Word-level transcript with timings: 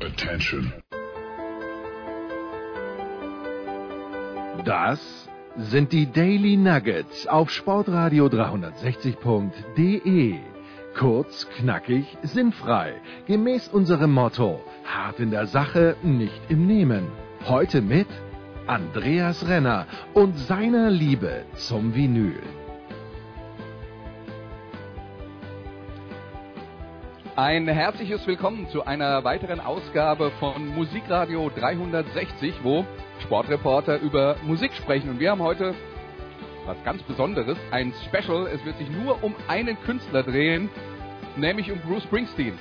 Attention. 0.00 0.72
Das 4.64 5.28
sind 5.56 5.92
die 5.92 6.06
Daily 6.06 6.56
Nuggets 6.56 7.26
auf 7.26 7.50
Sportradio 7.50 8.26
360.de. 8.26 10.36
Kurz, 10.96 11.48
knackig, 11.56 12.16
sinnfrei. 12.22 12.94
Gemäß 13.26 13.66
unserem 13.68 14.12
Motto: 14.12 14.60
hart 14.84 15.18
in 15.18 15.32
der 15.32 15.46
Sache, 15.46 15.96
nicht 16.04 16.40
im 16.48 16.68
Nehmen. 16.68 17.08
Heute 17.46 17.82
mit 17.82 18.06
Andreas 18.68 19.48
Renner 19.48 19.88
und 20.14 20.38
seiner 20.38 20.90
Liebe 20.90 21.44
zum 21.54 21.96
Vinyl. 21.96 22.40
Ein 27.38 27.68
herzliches 27.68 28.26
Willkommen 28.26 28.66
zu 28.66 28.84
einer 28.84 29.22
weiteren 29.22 29.60
Ausgabe 29.60 30.32
von 30.40 30.74
Musikradio 30.74 31.48
360, 31.56 32.64
wo 32.64 32.84
Sportreporter 33.20 34.00
über 34.00 34.34
Musik 34.42 34.72
sprechen. 34.72 35.08
Und 35.08 35.20
wir 35.20 35.30
haben 35.30 35.40
heute 35.40 35.72
was 36.66 36.82
ganz 36.82 37.00
Besonderes, 37.04 37.56
ein 37.70 37.94
Special. 38.08 38.48
Es 38.48 38.64
wird 38.64 38.76
sich 38.78 38.90
nur 38.90 39.22
um 39.22 39.36
einen 39.46 39.80
Künstler 39.82 40.24
drehen, 40.24 40.68
nämlich 41.36 41.70
um 41.70 41.78
Bruce 41.78 42.02
Springsteen. 42.02 42.58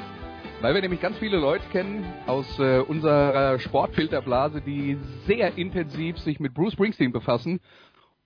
Weil 0.61 0.75
wir 0.75 0.81
nämlich 0.81 1.01
ganz 1.01 1.17
viele 1.17 1.37
Leute 1.37 1.65
kennen 1.71 2.05
aus 2.27 2.45
äh, 2.59 2.77
unserer 2.77 3.57
Sportfilterblase, 3.57 4.61
die 4.61 4.99
sehr 5.25 5.57
intensiv 5.57 6.19
sich 6.19 6.39
mit 6.39 6.53
Bruce 6.53 6.73
Springsteen 6.73 7.11
befassen 7.11 7.61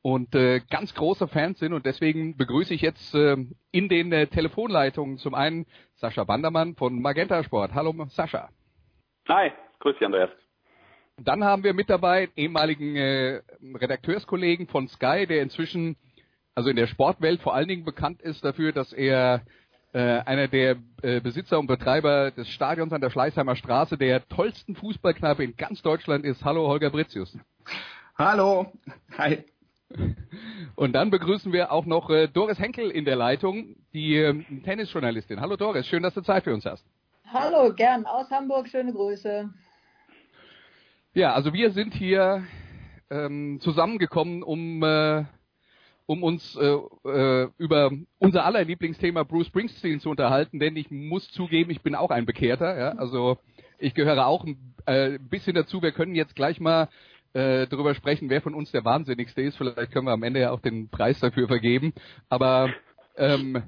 und 0.01 0.33
äh, 0.35 0.61
ganz 0.69 0.93
große 0.93 1.27
Fans 1.27 1.59
sind 1.59 1.73
und 1.73 1.85
deswegen 1.85 2.35
begrüße 2.37 2.73
ich 2.73 2.81
jetzt 2.81 3.13
äh, 3.13 3.37
in 3.71 3.89
den 3.89 4.11
äh, 4.11 4.27
Telefonleitungen 4.27 5.17
zum 5.17 5.33
einen 5.35 5.65
Sascha 5.95 6.23
Bandermann 6.23 6.75
von 6.75 7.01
Magenta 7.01 7.43
Sport. 7.43 7.73
Hallo 7.73 7.93
Sascha. 8.09 8.49
Hi, 9.27 9.51
grüß 9.79 9.95
dich 9.97 10.05
Andreas. 10.05 10.29
Dann 11.17 11.43
haben 11.43 11.63
wir 11.63 11.73
mit 11.73 11.89
dabei 11.89 12.29
ehemaligen 12.35 12.95
äh, 12.95 13.41
Redakteurskollegen 13.75 14.67
von 14.67 14.87
Sky, 14.87 15.27
der 15.27 15.43
inzwischen 15.43 15.97
also 16.55 16.69
in 16.69 16.75
der 16.75 16.87
Sportwelt 16.87 17.41
vor 17.41 17.53
allen 17.53 17.67
Dingen 17.67 17.85
bekannt 17.85 18.21
ist 18.21 18.43
dafür, 18.43 18.71
dass 18.71 18.91
er 18.91 19.41
äh, 19.93 19.99
einer 19.99 20.47
der 20.47 20.77
äh, 21.01 21.21
Besitzer 21.21 21.59
und 21.59 21.67
Betreiber 21.67 22.31
des 22.31 22.47
Stadions 22.49 22.93
an 22.93 23.01
der 23.01 23.09
Schleißheimer 23.09 23.55
Straße, 23.55 23.97
der 23.97 24.27
tollsten 24.27 24.75
Fußballknabe 24.75 25.43
in 25.43 25.55
ganz 25.55 25.81
Deutschland 25.81 26.25
ist. 26.25 26.43
Hallo 26.43 26.67
Holger 26.67 26.89
Britzius. 26.89 27.37
Hallo. 28.17 28.71
Hi. 29.17 29.43
Und 30.75 30.93
dann 30.93 31.11
begrüßen 31.11 31.51
wir 31.51 31.71
auch 31.71 31.85
noch 31.85 32.09
äh, 32.09 32.27
Doris 32.27 32.59
Henkel 32.59 32.89
in 32.91 33.05
der 33.05 33.15
Leitung, 33.15 33.75
die 33.93 34.17
äh, 34.17 34.43
Tennisjournalistin. 34.63 35.41
Hallo 35.41 35.55
Doris, 35.55 35.87
schön, 35.87 36.03
dass 36.03 36.13
du 36.13 36.21
Zeit 36.21 36.43
für 36.43 36.53
uns 36.53 36.65
hast. 36.65 36.85
Hallo, 37.31 37.73
gern 37.73 38.05
aus 38.05 38.29
Hamburg, 38.29 38.67
schöne 38.67 38.93
Grüße. 38.93 39.49
Ja, 41.13 41.33
also 41.33 41.53
wir 41.53 41.71
sind 41.71 41.93
hier 41.93 42.43
ähm, 43.09 43.59
zusammengekommen, 43.61 44.43
um 44.43 44.83
äh, 44.83 45.25
um 46.05 46.23
uns 46.23 46.57
äh, 46.57 46.77
äh, 47.09 47.49
über 47.57 47.91
unser 48.19 48.43
aller 48.45 48.65
Lieblingsthema 48.65 49.23
Bruce 49.23 49.47
Springsteen 49.47 50.01
zu 50.01 50.09
unterhalten, 50.09 50.59
denn 50.59 50.75
ich 50.75 50.91
muss 50.91 51.31
zugeben, 51.31 51.71
ich 51.71 51.81
bin 51.81 51.95
auch 51.95 52.11
ein 52.11 52.25
Bekehrter. 52.25 52.77
Ja? 52.77 52.89
Also 52.97 53.37
ich 53.79 53.93
gehöre 53.93 54.27
auch 54.27 54.43
ein 54.43 54.75
äh, 54.85 55.19
bisschen 55.19 55.55
dazu. 55.55 55.81
Wir 55.81 55.93
können 55.93 56.15
jetzt 56.15 56.35
gleich 56.35 56.59
mal 56.59 56.89
äh, 57.33 57.67
darüber 57.67 57.95
sprechen, 57.95 58.29
wer 58.29 58.41
von 58.41 58.53
uns 58.53 58.71
der 58.71 58.85
Wahnsinnigste 58.85 59.41
ist. 59.41 59.57
Vielleicht 59.57 59.91
können 59.91 60.07
wir 60.07 60.11
am 60.11 60.23
Ende 60.23 60.41
ja 60.41 60.51
auch 60.51 60.59
den 60.59 60.89
Preis 60.89 61.19
dafür 61.19 61.47
vergeben. 61.47 61.93
Aber 62.29 62.73
ähm, 63.17 63.61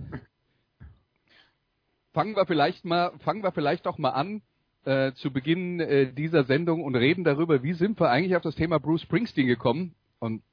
fangen 2.13 2.35
wir 2.35 2.45
vielleicht 2.45 2.85
mal, 2.85 3.11
fangen 3.19 3.43
wir 3.43 3.51
vielleicht 3.51 3.85
doch 3.85 3.97
mal 3.97 4.11
an 4.11 4.41
äh, 4.85 5.13
zu 5.13 5.31
Beginn 5.31 5.79
äh, 5.79 6.11
dieser 6.13 6.43
Sendung 6.43 6.83
und 6.83 6.95
reden 6.95 7.23
darüber, 7.23 7.63
wie 7.63 7.73
sind 7.73 7.99
wir 7.99 8.09
eigentlich 8.09 8.35
auf 8.35 8.43
das 8.43 8.55
Thema 8.55 8.79
Bruce 8.79 9.01
Springsteen 9.01 9.47
gekommen. 9.47 9.95
Und 10.19 10.43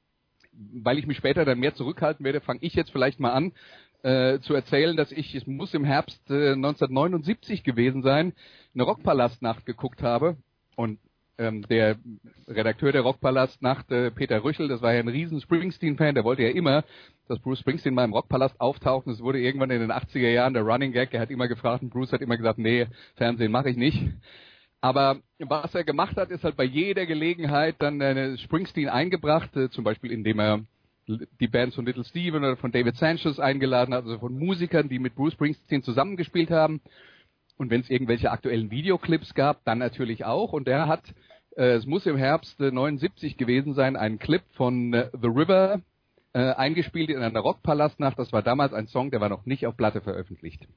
weil 0.53 0.97
ich 0.97 1.07
mich 1.07 1.17
später 1.17 1.45
dann 1.45 1.59
mehr 1.59 1.75
zurückhalten 1.75 2.25
werde, 2.25 2.41
fange 2.41 2.59
ich 2.61 2.73
jetzt 2.73 2.91
vielleicht 2.91 3.19
mal 3.19 3.31
an 3.31 3.53
äh, 4.03 4.39
zu 4.39 4.53
erzählen, 4.53 4.97
dass 4.97 5.11
ich, 5.11 5.35
es 5.35 5.45
muss 5.47 5.73
im 5.73 5.83
Herbst 5.83 6.19
äh, 6.29 6.53
1979 6.53 7.63
gewesen 7.63 8.01
sein, 8.01 8.33
eine 8.73 8.83
Rockpalastnacht 8.83 9.65
geguckt 9.65 10.01
habe. 10.01 10.37
Und 10.75 10.99
ähm, 11.41 11.65
der 11.67 11.97
Redakteur 12.47 12.91
der 12.91 13.01
Rockpalastnacht, 13.01 13.91
äh, 13.91 14.11
Peter 14.11 14.43
Rüchel, 14.43 14.67
das 14.67 14.81
war 14.81 14.93
ja 14.93 14.99
ein 14.99 15.07
riesen 15.07 15.41
Springsteen-Fan, 15.41 16.15
der 16.15 16.23
wollte 16.23 16.43
ja 16.43 16.49
immer, 16.49 16.83
dass 17.27 17.39
Bruce 17.39 17.59
Springsteen 17.59 17.95
mal 17.95 18.05
im 18.05 18.13
Rockpalast 18.13 18.61
auftaucht. 18.61 19.07
Und 19.07 19.13
es 19.13 19.21
wurde 19.21 19.39
irgendwann 19.39 19.71
in 19.71 19.81
den 19.81 19.91
80er 19.91 20.29
Jahren 20.29 20.53
der 20.53 20.63
Running 20.63 20.91
Gag, 20.91 21.13
er 21.13 21.21
hat 21.21 21.31
immer 21.31 21.47
gefragt 21.47 21.81
und 21.81 21.89
Bruce 21.89 22.13
hat 22.13 22.21
immer 22.21 22.37
gesagt, 22.37 22.59
nee, 22.59 22.87
Fernsehen 23.15 23.51
mache 23.51 23.69
ich 23.69 23.77
nicht. 23.77 24.01
Aber 24.81 25.19
was 25.39 25.73
er 25.75 25.83
gemacht 25.83 26.17
hat, 26.17 26.31
ist 26.31 26.43
halt 26.43 26.57
bei 26.57 26.63
jeder 26.63 27.05
Gelegenheit 27.05 27.75
dann 27.79 28.01
äh, 28.01 28.37
Springsteen 28.37 28.89
eingebracht, 28.89 29.55
äh, 29.55 29.69
zum 29.69 29.83
Beispiel 29.83 30.11
indem 30.11 30.39
er 30.39 30.61
die 31.39 31.47
Bands 31.47 31.75
von 31.75 31.85
Little 31.85 32.03
Steven 32.03 32.43
oder 32.43 32.57
von 32.57 32.71
David 32.71 32.95
Sanchez 32.95 33.39
eingeladen 33.39 33.93
hat, 33.93 34.05
also 34.05 34.19
von 34.19 34.37
Musikern, 34.37 34.89
die 34.89 34.99
mit 34.99 35.15
Bruce 35.15 35.33
Springsteen 35.33 35.83
zusammengespielt 35.83 36.51
haben. 36.51 36.81
Und 37.57 37.69
wenn 37.69 37.81
es 37.81 37.89
irgendwelche 37.89 38.31
aktuellen 38.31 38.71
Videoclips 38.71 39.35
gab, 39.35 39.63
dann 39.65 39.77
natürlich 39.77 40.25
auch. 40.25 40.53
Und 40.53 40.67
er 40.67 40.87
hat, 40.87 41.03
es 41.55 41.85
muss 41.85 42.05
im 42.05 42.17
Herbst 42.17 42.59
äh, 42.59 42.71
79 42.71 43.37
gewesen 43.37 43.73
sein, 43.73 43.95
einen 43.95 44.19
Clip 44.19 44.43
von 44.53 44.93
äh, 44.93 45.09
The 45.19 45.27
River 45.27 45.81
äh, 46.33 46.39
eingespielt 46.39 47.09
in 47.09 47.21
einer 47.21 47.39
Rockpalastnacht. 47.39 48.17
Das 48.17 48.31
war 48.31 48.41
damals 48.41 48.73
ein 48.73 48.87
Song, 48.87 49.11
der 49.11 49.21
war 49.21 49.29
noch 49.29 49.45
nicht 49.45 49.67
auf 49.67 49.75
Platte 49.75 50.01
veröffentlicht. 50.01 50.67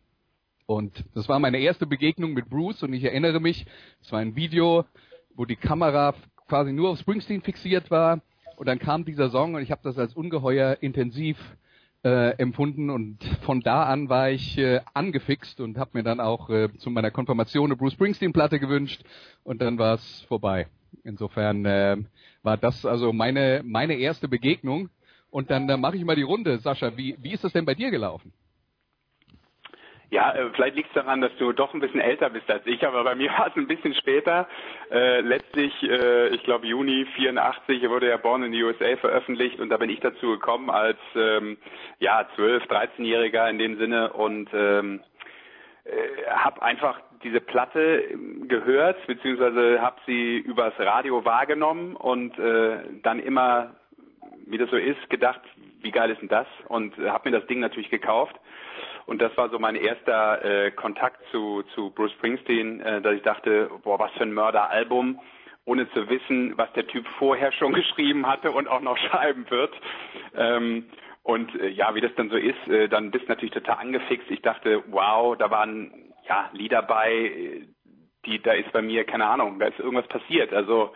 Und 0.67 1.05
das 1.15 1.29
war 1.29 1.39
meine 1.39 1.59
erste 1.59 1.87
Begegnung 1.87 2.33
mit 2.33 2.49
Bruce 2.49 2.83
und 2.83 2.93
ich 2.93 3.05
erinnere 3.05 3.39
mich, 3.39 3.67
es 4.03 4.11
war 4.11 4.21
ein 4.21 4.35
Video, 4.35 4.85
wo 5.35 5.45
die 5.45 5.57
Kamera 5.57 6.15
quasi 6.49 6.73
nur 6.73 6.91
auf 6.91 6.99
Springsteen 6.99 7.43
fixiert 7.43 7.91
war 7.91 8.21
und 8.56 8.67
dann 8.67 8.79
kam 8.79 9.05
dieser 9.05 9.31
Song 9.31 9.55
und 9.55 9.62
ich 9.62 9.71
habe 9.71 9.83
das 9.85 9.99
als 9.99 10.15
ungeheuer 10.15 10.79
intensiv 10.81 11.37
äh, 12.04 12.37
empfunden 12.37 12.91
und 12.91 13.25
von 13.42 13.60
da 13.60 13.84
an 13.84 14.09
war 14.09 14.31
ich 14.31 14.59
äh, 14.59 14.81
angefixt 14.92 15.60
und 15.60 15.78
habe 15.78 15.92
mir 15.94 16.03
dann 16.03 16.20
auch 16.20 16.50
äh, 16.50 16.69
zu 16.78 16.91
meiner 16.91 17.10
Konfirmation 17.10 17.66
eine 17.66 17.76
Bruce 17.76 17.94
Springsteen 17.94 18.32
Platte 18.32 18.60
gewünscht 18.60 19.03
und 19.42 19.62
dann 19.62 19.78
war 19.78 19.94
es 19.94 20.20
vorbei. 20.28 20.66
Insofern 21.03 21.64
äh, 21.64 21.97
war 22.43 22.56
das 22.59 22.84
also 22.84 23.12
meine 23.12 23.62
meine 23.64 23.94
erste 23.94 24.28
Begegnung 24.28 24.91
und 25.31 25.50
dann 25.50 25.69
äh, 25.69 25.76
mache 25.76 25.97
ich 25.97 26.04
mal 26.04 26.16
die 26.16 26.22
Runde, 26.22 26.59
Sascha. 26.59 26.97
Wie 26.97 27.16
wie 27.20 27.32
ist 27.32 27.43
das 27.43 27.53
denn 27.53 27.64
bei 27.64 27.75
dir 27.75 27.91
gelaufen? 27.91 28.32
Ja, 30.14 30.30
äh, 30.30 30.48
vielleicht 30.54 30.76
liegt 30.76 30.91
es 30.91 30.94
daran, 30.94 31.20
dass 31.20 31.36
du 31.38 31.52
doch 31.52 31.75
ein 31.75 31.80
bisschen 31.80 32.00
älter 32.00 32.30
bist 32.30 32.48
als 32.48 32.64
ich, 32.66 32.86
aber 32.86 33.02
bei 33.02 33.16
mir 33.16 33.30
war 33.36 33.48
es 33.48 33.56
ein 33.56 33.66
bisschen 33.66 33.94
später. 33.94 34.47
Äh, 34.88 35.22
letztlich, 35.22 35.72
äh, 35.82 36.28
ich 36.28 36.44
glaube 36.44 36.69
Juni 36.69 37.04
84 37.16 37.91
wurde 37.91 38.10
ja 38.10 38.16
Born 38.16 38.44
in 38.44 38.52
the 38.52 38.62
USA 38.62 38.97
veröffentlicht 38.97 39.58
und 39.58 39.70
da 39.70 39.76
bin 39.76 39.91
ich 39.91 39.98
dazu 39.98 40.30
gekommen 40.30 40.70
als 40.70 40.98
ähm, 41.16 41.58
ja 41.98 42.28
12, 42.36 42.62
13-Jähriger 42.62 43.50
in 43.50 43.58
dem 43.58 43.76
Sinne 43.76 44.12
und 44.12 44.48
ähm, 44.54 45.00
äh, 45.82 46.31
habe 46.31 46.62
einfach 46.62 47.00
diese 47.25 47.41
Platte 47.41 48.04
gehört 48.46 49.04
beziehungsweise 49.08 49.82
habe 49.82 49.96
sie 50.06 50.36
übers 50.36 50.78
Radio 50.78 51.25
wahrgenommen 51.25 51.96
und 51.96 52.38
äh, 52.38 52.76
dann 53.02 53.19
immer, 53.19 53.75
wie 54.46 54.58
das 54.58 54.70
so 54.70 54.76
ist, 54.76 55.10
gedacht, 55.10 55.41
wie 55.81 55.91
geil 55.91 56.10
ist 56.10 56.20
denn 56.20 56.28
das 56.28 56.46
und 56.69 56.96
äh, 57.00 57.10
habe 57.10 57.28
mir 57.28 57.41
das 57.41 57.48
Ding 57.48 57.58
natürlich 57.58 57.91
gekauft 57.91 58.36
und 59.06 59.20
das 59.20 59.37
war 59.37 59.50
so 59.50 59.59
mein 59.59 59.76
erster 59.76 60.44
äh, 60.44 60.70
Kontakt 60.70 61.20
zu, 61.31 61.62
zu 61.75 61.91
Bruce 61.91 62.12
Springsteen, 62.12 62.81
äh, 62.81 63.03
dass 63.03 63.15
ich 63.15 63.22
dachte, 63.22 63.70
boah, 63.82 63.98
was 63.98 64.12
für 64.12 64.22
ein 64.22 64.32
Mörderalbum, 64.32 65.20
ohne 65.66 65.91
zu 65.92 66.09
wissen, 66.09 66.56
was 66.56 66.72
der 66.72 66.87
Typ 66.87 67.06
vorher 67.19 67.53
schon 67.53 67.72
geschrieben 67.75 68.26
hatte 68.26 68.53
und 68.53 68.69
auch 68.69 68.81
noch 68.81 68.97
schreiben 68.98 69.50
wird. 69.50 69.75
Ähm, 70.37 70.87
und 71.22 71.54
äh, 71.60 71.69
ja, 71.69 71.94
wie 71.94 72.00
das 72.00 72.14
dann 72.16 72.31
so 72.31 72.37
ist, 72.37 72.69
äh, 72.69 72.88
dann 72.88 73.10
bist 73.10 73.25
du 73.25 73.28
natürlich 73.28 73.54
total 73.54 73.78
angefixt. 73.78 74.31
Ich 74.31 74.43
dachte, 74.43 74.82
wow, 74.88 75.37
da 75.37 75.50
waren 75.50 76.12
ja 76.28 76.50
Lieder 76.53 76.82
bei, 76.82 77.62
die, 78.26 78.43
da 78.43 78.53
ist 78.53 78.72
bei 78.72 78.82
mir, 78.82 79.05
keine 79.05 79.26
Ahnung, 79.26 79.58
da 79.58 79.67
ist 79.67 79.79
irgendwas 79.79 80.08
passiert. 80.08 80.52
Also 80.52 80.93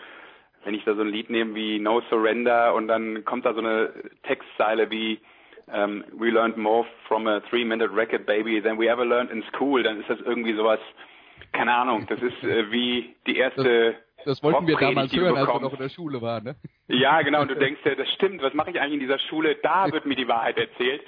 wenn 0.64 0.74
ich 0.74 0.84
da 0.84 0.94
so 0.94 1.02
ein 1.02 1.08
Lied 1.08 1.30
nehme 1.30 1.54
wie 1.54 1.78
No 1.78 2.00
Surrender 2.10 2.74
und 2.74 2.88
dann 2.88 3.24
kommt 3.24 3.44
da 3.44 3.54
so 3.54 3.60
eine 3.60 3.92
Textzeile 4.24 4.90
wie 4.90 5.20
um, 5.72 6.04
we 6.18 6.30
learned 6.30 6.56
more 6.56 6.86
from 7.06 7.26
a 7.26 7.40
three-minute 7.48 7.90
record 7.90 8.26
baby 8.26 8.60
than 8.60 8.78
we 8.78 8.88
ever 8.88 9.04
learned 9.04 9.30
in 9.30 9.42
school, 9.52 9.82
dann 9.82 10.00
ist 10.00 10.08
das 10.08 10.20
irgendwie 10.20 10.54
sowas, 10.54 10.80
keine 11.52 11.74
Ahnung, 11.74 12.06
das 12.08 12.20
ist 12.20 12.42
äh, 12.42 12.70
wie 12.70 13.14
die 13.26 13.36
erste 13.36 13.96
das, 14.18 14.40
das 14.40 14.42
wollten 14.42 14.66
wir 14.66 14.76
damals 14.76 15.12
hören, 15.12 15.36
als 15.36 15.48
wir 15.48 15.60
noch 15.60 15.72
in 15.72 15.78
der 15.78 15.88
Schule 15.88 16.20
waren, 16.20 16.44
ne? 16.44 16.56
Ja, 16.88 17.22
genau, 17.22 17.42
und 17.42 17.50
du 17.50 17.54
denkst 17.54 17.80
ja, 17.84 17.94
das 17.94 18.08
stimmt, 18.10 18.42
was 18.42 18.52
mache 18.52 18.70
ich 18.70 18.80
eigentlich 18.80 18.94
in 18.94 19.00
dieser 19.00 19.18
Schule? 19.18 19.56
Da 19.62 19.90
wird 19.92 20.06
mir 20.06 20.16
die 20.16 20.26
Wahrheit 20.26 20.58
erzählt. 20.58 21.02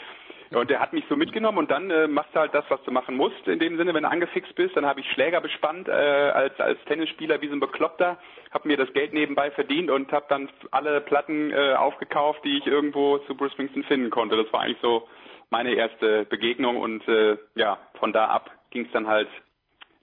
Und 0.52 0.68
der 0.68 0.80
hat 0.80 0.92
mich 0.92 1.04
so 1.08 1.14
mitgenommen 1.14 1.58
und 1.58 1.70
dann 1.70 1.90
äh, 1.90 2.08
machst 2.08 2.34
du 2.34 2.40
halt 2.40 2.52
das, 2.54 2.64
was 2.70 2.82
du 2.82 2.90
machen 2.90 3.16
musst. 3.16 3.46
In 3.46 3.60
dem 3.60 3.76
Sinne, 3.76 3.94
wenn 3.94 4.02
du 4.02 4.08
angefixt 4.08 4.52
bist, 4.56 4.76
dann 4.76 4.84
habe 4.84 4.98
ich 4.98 5.10
Schläger 5.12 5.40
bespannt 5.40 5.86
äh, 5.86 5.92
als 5.92 6.58
als 6.58 6.78
Tennisspieler 6.86 7.40
wie 7.40 7.46
so 7.46 7.52
ein 7.52 7.60
Bekloppter, 7.60 8.18
habe 8.50 8.66
mir 8.66 8.76
das 8.76 8.92
Geld 8.92 9.12
nebenbei 9.12 9.52
verdient 9.52 9.90
und 9.90 10.10
habe 10.10 10.26
dann 10.28 10.48
alle 10.72 11.00
Platten 11.02 11.52
äh, 11.52 11.74
aufgekauft, 11.74 12.44
die 12.44 12.58
ich 12.58 12.66
irgendwo 12.66 13.18
zu 13.18 13.36
Bruce 13.36 13.52
Springsteen 13.52 13.84
finden 13.84 14.10
konnte. 14.10 14.36
Das 14.36 14.52
war 14.52 14.62
eigentlich 14.62 14.80
so 14.82 15.06
meine 15.50 15.72
erste 15.74 16.24
Begegnung 16.24 16.78
und 16.78 17.06
äh, 17.06 17.36
ja, 17.54 17.78
von 18.00 18.12
da 18.12 18.26
ab 18.26 18.50
ging 18.70 18.86
es 18.86 18.92
dann 18.92 19.06
halt 19.06 19.28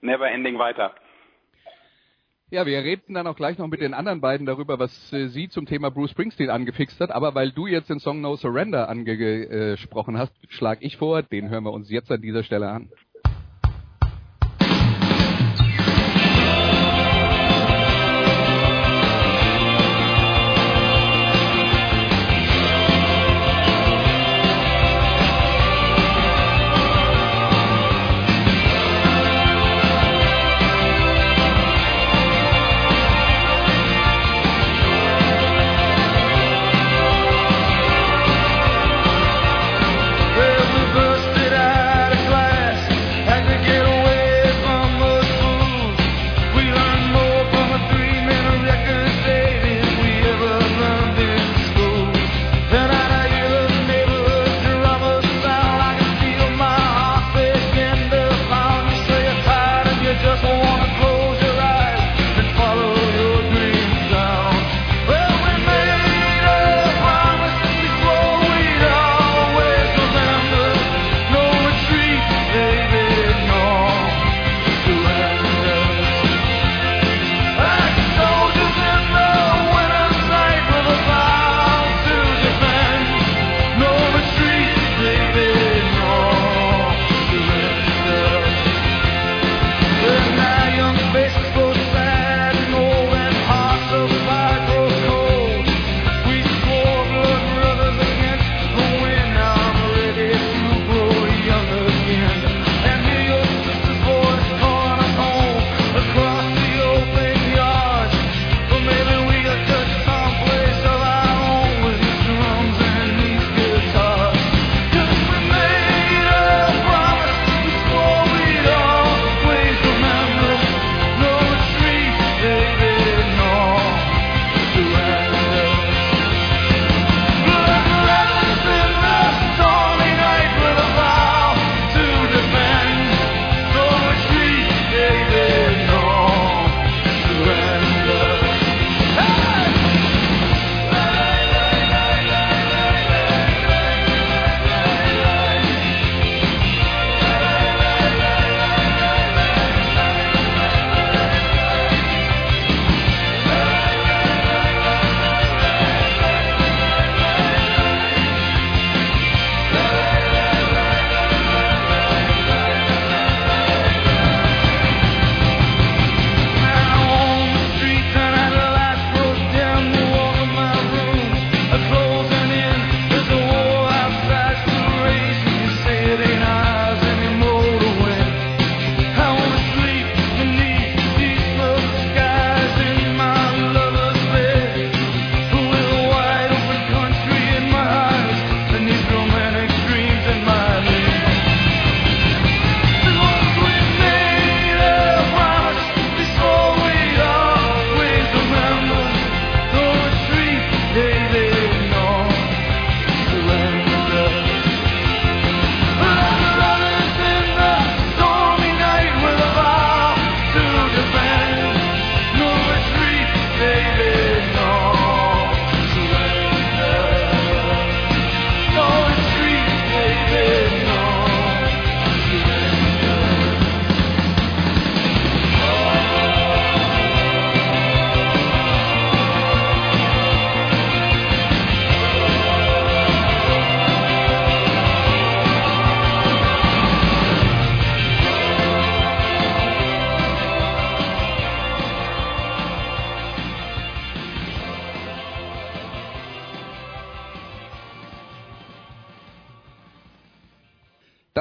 never 0.00 0.30
ending 0.30 0.58
weiter. 0.58 0.94
Ja, 2.50 2.64
wir 2.64 2.78
reden 2.82 3.12
dann 3.12 3.26
auch 3.26 3.36
gleich 3.36 3.58
noch 3.58 3.66
mit 3.66 3.82
den 3.82 3.92
anderen 3.92 4.22
beiden 4.22 4.46
darüber, 4.46 4.78
was 4.78 5.12
äh, 5.12 5.28
sie 5.28 5.50
zum 5.50 5.66
Thema 5.66 5.90
Bruce 5.90 6.12
Springsteen 6.12 6.48
angefixt 6.48 6.98
hat. 6.98 7.10
Aber 7.10 7.34
weil 7.34 7.52
du 7.52 7.66
jetzt 7.66 7.90
den 7.90 8.00
Song 8.00 8.22
No 8.22 8.36
Surrender 8.36 8.88
angesprochen 8.88 10.16
hast, 10.16 10.32
schlage 10.48 10.82
ich 10.82 10.96
vor, 10.96 11.22
den 11.22 11.50
hören 11.50 11.64
wir 11.64 11.72
uns 11.72 11.90
jetzt 11.90 12.10
an 12.10 12.22
dieser 12.22 12.42
Stelle 12.42 12.70
an. 12.70 12.90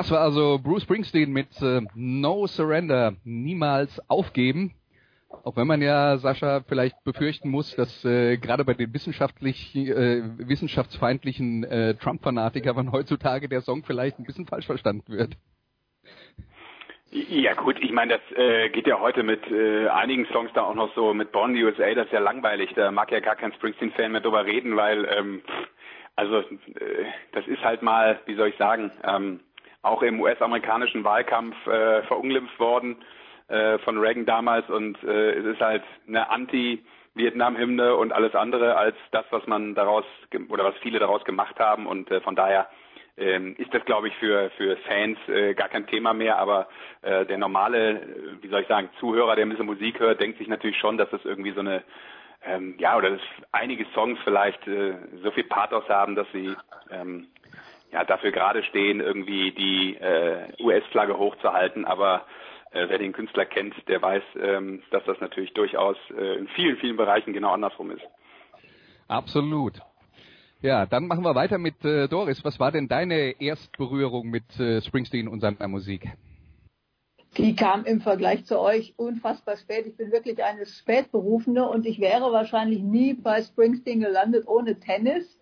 Das 0.08 0.14
war 0.14 0.22
also 0.22 0.58
Bruce 0.64 0.84
Springsteen 0.84 1.34
mit 1.34 1.62
äh, 1.62 1.82
No 1.94 2.48
Surrender, 2.48 3.16
niemals 3.26 4.02
aufgeben. 4.10 4.74
Auch 5.44 5.58
wenn 5.58 5.68
man 5.68 5.82
ja, 5.82 6.18
Sascha, 6.18 6.62
vielleicht 6.66 7.04
befürchten 7.04 7.50
muss, 7.50 7.76
dass 7.76 8.06
äh, 8.06 8.38
gerade 8.38 8.64
bei 8.64 8.74
den 8.74 8.94
wissenschaftlich, 8.94 9.76
äh, 9.76 10.22
wissenschaftsfeindlichen 10.38 11.66
äh, 11.66 11.96
Trump-Fanatikern 11.96 12.94
heutzutage 12.94 13.50
der 13.50 13.60
Song 13.60 13.84
vielleicht 13.84 14.18
ein 14.18 14.24
bisschen 14.24 14.48
falsch 14.48 14.66
verstanden 14.66 15.12
wird. 15.12 15.36
Ja 17.12 17.54
gut, 17.56 17.76
ich 17.82 17.92
meine, 17.92 18.14
das 18.14 18.38
äh, 18.38 18.70
geht 18.70 18.88
ja 18.88 19.02
heute 19.02 19.24
mit 19.24 19.46
äh, 19.52 19.90
einigen 19.90 20.26
Songs 20.28 20.52
da 20.54 20.64
auch 20.64 20.76
noch 20.76 20.96
so, 20.96 21.14
mit 21.14 21.34
Born 21.34 21.54
in 21.54 21.58
the 21.58 21.64
USA, 21.66 21.94
das 21.94 22.06
ist 22.06 22.14
ja 22.14 22.20
langweilig, 22.20 22.72
da 22.78 22.92
mag 22.92 23.12
ja 23.12 23.20
gar 23.20 23.36
kein 23.36 23.52
Springsteen-Fan 23.52 24.14
mehr 24.14 24.22
drüber 24.22 24.46
reden, 24.46 24.78
weil, 24.78 25.04
ähm, 25.04 25.42
also 26.16 26.38
äh, 26.40 27.04
das 27.34 27.46
ist 27.48 27.62
halt 27.62 27.82
mal, 27.82 28.22
wie 28.26 28.36
soll 28.36 28.48
ich 28.48 28.58
sagen, 28.58 28.90
ähm, 29.04 29.42
auch 29.88 30.02
im 30.02 30.20
US-amerikanischen 30.20 31.04
Wahlkampf 31.04 31.56
äh, 31.68 32.04
verunglimpft 32.04 32.60
worden 32.60 32.98
äh, 33.48 33.78
von 33.80 33.98
Reagan 33.98 34.26
damals 34.26 34.70
und 34.70 35.02
äh, 35.04 35.34
es 35.34 35.46
ist 35.46 35.62
halt 35.62 35.84
eine 36.08 36.30
Anti-Vietnam-Hymne 36.30 37.96
und 37.96 38.12
alles 38.12 38.36
andere 38.36 38.76
als 38.76 38.96
das, 39.12 39.26
was 39.32 39.46
man 39.48 39.76
daraus 39.76 40.06
oder 40.50 40.64
was 40.64 40.76
viele 40.82 41.00
daraus 41.00 41.24
gemacht 41.24 41.60
haben 41.60 41.88
und 41.88 42.12
äh, 42.12 42.22
von 42.22 42.36
daher 42.36 42.68
ähm, 43.18 43.56
ist 43.58 43.74
das, 43.74 43.84
glaube 43.86 44.10
ich, 44.10 44.16
für, 44.18 44.52
für 44.52 44.78
Fans 44.78 45.18
äh, 45.28 45.56
gar 45.56 45.70
kein 45.70 45.88
Thema 45.88 46.14
mehr. 46.14 46.38
Aber 46.38 46.68
äh, 47.02 47.26
der 47.26 47.38
normale, 47.38 48.02
äh, 48.02 48.04
wie 48.42 48.48
soll 48.48 48.62
ich 48.62 48.68
sagen, 48.68 48.90
Zuhörer, 49.00 49.36
der 49.36 49.46
ein 49.46 49.50
bisschen 49.50 49.66
Musik 49.66 50.00
hört, 50.00 50.22
denkt 50.22 50.38
sich 50.38 50.48
natürlich 50.48 50.78
schon, 50.78 50.98
dass 50.98 51.10
das 51.10 51.26
irgendwie 51.26 51.52
so 51.52 51.62
eine, 51.62 51.84
ähm, 52.46 52.76
ja, 52.78 52.96
oder 52.96 53.12
dass 53.12 53.22
einige 53.52 53.86
Songs 53.94 54.20
vielleicht 54.24 54.68
äh, 54.68 54.94
so 55.24 55.32
viel 55.32 55.46
Pathos 55.46 55.88
haben, 55.90 56.16
dass 56.16 56.28
sie 56.32 56.56
ähm, 56.92 57.28
ja 57.98 58.06
dafür 58.06 58.32
gerade 58.32 58.64
stehen, 58.64 59.00
irgendwie 59.00 59.52
die 59.52 59.96
äh, 59.96 60.54
US-Flagge 60.62 61.18
hochzuhalten. 61.18 61.86
Aber 61.86 62.26
äh, 62.72 62.88
wer 62.90 62.98
den 62.98 63.14
Künstler 63.14 63.46
kennt, 63.46 63.74
der 63.88 64.02
weiß, 64.02 64.24
ähm, 64.40 64.84
dass 64.92 65.04
das 65.06 65.20
natürlich 65.20 65.54
durchaus 65.54 65.98
äh, 66.16 66.38
in 66.38 66.48
vielen, 66.50 66.78
vielen 66.78 66.98
Bereichen 66.98 67.34
genau 67.34 67.52
andersrum 67.52 67.92
ist. 67.92 68.04
Absolut. 69.08 69.80
Ja, 70.62 70.86
dann 70.86 71.08
machen 71.08 71.24
wir 71.24 71.36
weiter 71.36 71.58
mit 71.58 71.84
äh, 71.86 72.08
Doris. 72.08 72.44
Was 72.44 72.60
war 72.60 72.72
denn 72.72 72.88
deine 72.88 73.40
Erstberührung 73.40 74.28
mit 74.28 74.60
äh, 74.60 74.82
Springsteen 74.82 75.28
und 75.28 75.40
seiner 75.40 75.68
Musik? 75.68 76.08
Die 77.38 77.56
kam 77.56 77.86
im 77.86 78.02
Vergleich 78.02 78.46
zu 78.46 78.60
euch 78.60 78.96
unfassbar 78.98 79.58
spät. 79.58 79.86
Ich 79.86 79.98
bin 79.98 80.12
wirklich 80.12 80.44
eine 80.44 80.66
Spätberufene 80.66 81.68
und 81.68 81.86
ich 81.86 82.00
wäre 82.00 82.32
wahrscheinlich 82.32 82.82
nie 82.82 83.14
bei 83.14 83.44
Springsteen 83.44 84.00
gelandet 84.00 84.48
ohne 84.48 84.80
Tennis. 84.80 85.37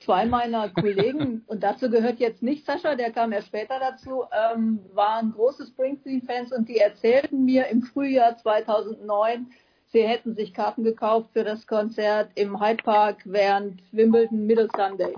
Zwei 0.00 0.26
meiner 0.26 0.68
Kollegen, 0.68 1.42
und 1.46 1.62
dazu 1.62 1.90
gehört 1.90 2.20
jetzt 2.20 2.42
nicht 2.42 2.64
Sascha, 2.64 2.94
der 2.94 3.10
kam 3.10 3.32
ja 3.32 3.42
später 3.42 3.78
dazu, 3.80 4.24
ähm, 4.32 4.80
waren 4.94 5.32
große 5.32 5.66
Springsteen-Fans 5.66 6.52
und 6.52 6.68
die 6.68 6.78
erzählten 6.78 7.44
mir 7.44 7.66
im 7.66 7.82
Frühjahr 7.82 8.36
2009, 8.36 9.48
sie 9.88 10.02
hätten 10.02 10.34
sich 10.34 10.54
Karten 10.54 10.84
gekauft 10.84 11.30
für 11.32 11.44
das 11.44 11.66
Konzert 11.66 12.30
im 12.36 12.60
Hyde 12.60 12.82
Park 12.82 13.22
während 13.24 13.82
Wimbledon 13.92 14.46
Middle 14.46 14.68
Sunday. 14.76 15.14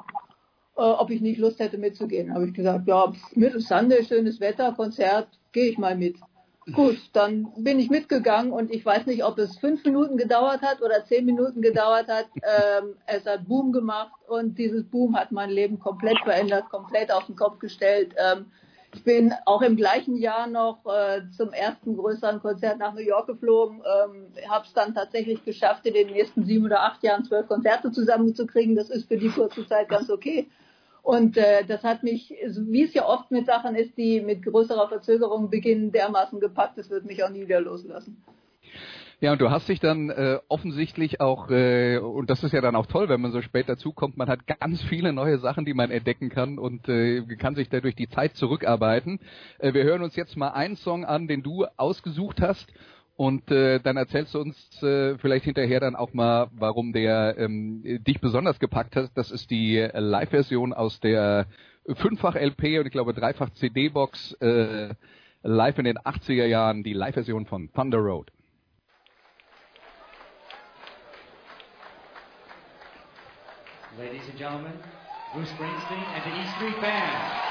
Äh, 0.76 0.82
ob 0.82 1.10
ich 1.10 1.20
nicht 1.20 1.38
Lust 1.38 1.58
hätte 1.60 1.76
mitzugehen. 1.76 2.32
Habe 2.32 2.46
ich 2.46 2.54
gesagt, 2.54 2.88
ja, 2.88 3.12
Middle 3.34 3.60
Sunday, 3.60 4.02
schönes 4.02 4.40
Wetter, 4.40 4.72
Konzert, 4.72 5.28
gehe 5.52 5.70
ich 5.70 5.76
mal 5.78 5.96
mit. 5.96 6.16
Gut, 6.72 6.98
dann 7.14 7.48
bin 7.56 7.78
ich 7.80 7.88
mitgegangen 7.90 8.52
und 8.52 8.70
ich 8.70 8.84
weiß 8.84 9.06
nicht, 9.06 9.24
ob 9.24 9.38
es 9.38 9.58
fünf 9.58 9.84
Minuten 9.84 10.16
gedauert 10.16 10.60
hat 10.60 10.82
oder 10.82 11.04
zehn 11.06 11.24
Minuten 11.24 11.62
gedauert 11.62 12.08
hat. 12.08 12.26
Ähm, 12.36 12.96
es 13.06 13.24
hat 13.24 13.48
Boom 13.48 13.72
gemacht 13.72 14.12
und 14.28 14.58
dieses 14.58 14.84
Boom 14.84 15.16
hat 15.16 15.32
mein 15.32 15.50
Leben 15.50 15.78
komplett 15.78 16.18
verändert, 16.22 16.68
komplett 16.68 17.10
auf 17.10 17.26
den 17.26 17.34
Kopf 17.34 17.58
gestellt. 17.58 18.14
Ähm, 18.16 18.46
ich 18.94 19.04
bin 19.04 19.32
auch 19.46 19.62
im 19.62 19.76
gleichen 19.76 20.16
Jahr 20.16 20.48
noch 20.48 20.84
äh, 20.84 21.22
zum 21.36 21.52
ersten 21.52 21.96
größeren 21.96 22.40
Konzert 22.40 22.78
nach 22.78 22.92
New 22.92 23.00
York 23.00 23.26
geflogen, 23.28 23.78
ähm, 23.78 24.26
habe 24.48 24.66
es 24.66 24.72
dann 24.72 24.94
tatsächlich 24.94 25.44
geschafft, 25.44 25.86
in 25.86 25.94
den 25.94 26.08
nächsten 26.08 26.44
sieben 26.44 26.66
oder 26.66 26.82
acht 26.82 27.02
Jahren 27.02 27.24
zwölf 27.24 27.46
Konzerte 27.46 27.92
zusammenzukriegen. 27.92 28.76
Das 28.76 28.90
ist 28.90 29.08
für 29.08 29.16
die 29.16 29.30
kurze 29.30 29.66
Zeit 29.66 29.88
ganz 29.88 30.10
okay. 30.10 30.48
Und 31.02 31.36
äh, 31.36 31.64
das 31.66 31.82
hat 31.82 32.02
mich, 32.02 32.30
wie 32.30 32.82
es 32.82 32.94
ja 32.94 33.06
oft 33.06 33.30
mit 33.30 33.46
Sachen 33.46 33.74
ist, 33.74 33.96
die 33.96 34.20
mit 34.20 34.42
größerer 34.42 34.88
Verzögerung 34.88 35.50
beginnen, 35.50 35.92
dermaßen 35.92 36.40
gepackt, 36.40 36.78
das 36.78 36.90
wird 36.90 37.04
mich 37.04 37.24
auch 37.24 37.30
nie 37.30 37.42
wieder 37.42 37.60
loslassen. 37.60 38.22
Ja, 39.22 39.32
und 39.32 39.40
du 39.42 39.50
hast 39.50 39.68
dich 39.68 39.80
dann 39.80 40.08
äh, 40.08 40.38
offensichtlich 40.48 41.20
auch, 41.20 41.50
äh, 41.50 41.98
und 41.98 42.30
das 42.30 42.42
ist 42.42 42.52
ja 42.52 42.62
dann 42.62 42.74
auch 42.74 42.86
toll, 42.86 43.10
wenn 43.10 43.20
man 43.20 43.32
so 43.32 43.42
spät 43.42 43.68
dazukommt, 43.68 44.16
man 44.16 44.30
hat 44.30 44.46
ganz 44.46 44.82
viele 44.84 45.12
neue 45.12 45.38
Sachen, 45.38 45.66
die 45.66 45.74
man 45.74 45.90
entdecken 45.90 46.30
kann 46.30 46.58
und 46.58 46.88
äh, 46.88 47.20
kann 47.36 47.54
sich 47.54 47.68
da 47.68 47.80
durch 47.80 47.94
die 47.94 48.08
Zeit 48.08 48.36
zurückarbeiten. 48.36 49.20
Äh, 49.58 49.74
wir 49.74 49.84
hören 49.84 50.02
uns 50.02 50.16
jetzt 50.16 50.38
mal 50.38 50.52
einen 50.52 50.76
Song 50.76 51.04
an, 51.04 51.28
den 51.28 51.42
du 51.42 51.66
ausgesucht 51.76 52.40
hast. 52.40 52.72
Und 53.20 53.50
äh, 53.50 53.80
dann 53.80 53.98
erzählst 53.98 54.32
du 54.32 54.40
uns 54.40 54.82
äh, 54.82 55.18
vielleicht 55.18 55.44
hinterher 55.44 55.78
dann 55.78 55.94
auch 55.94 56.14
mal, 56.14 56.48
warum 56.52 56.94
der 56.94 57.36
ähm, 57.36 57.82
dich 58.02 58.18
besonders 58.18 58.58
gepackt 58.58 58.96
hat. 58.96 59.10
Das 59.14 59.30
ist 59.30 59.50
die 59.50 59.76
Live-Version 59.92 60.72
aus 60.72 61.00
der 61.00 61.44
fünffach 61.96 62.34
LP 62.34 62.78
und 62.78 62.86
ich 62.86 62.92
glaube 62.92 63.12
dreifach 63.12 63.50
CD-Box 63.50 64.32
äh, 64.40 64.94
live 65.42 65.78
in 65.78 65.84
den 65.84 65.98
80er 65.98 66.46
Jahren, 66.46 66.82
die 66.82 66.94
Live-Version 66.94 67.44
von 67.44 67.70
Thunder 67.74 67.98
Road. 67.98 68.32
Ladies 73.98 74.22
and 74.30 74.38
gentlemen, 74.38 74.72
Bruce 75.34 75.50
Springsteen 75.50 76.04
and 76.14 76.24
the 76.24 76.30
E 76.30 76.46
Street 76.56 76.80
Band. 76.80 77.49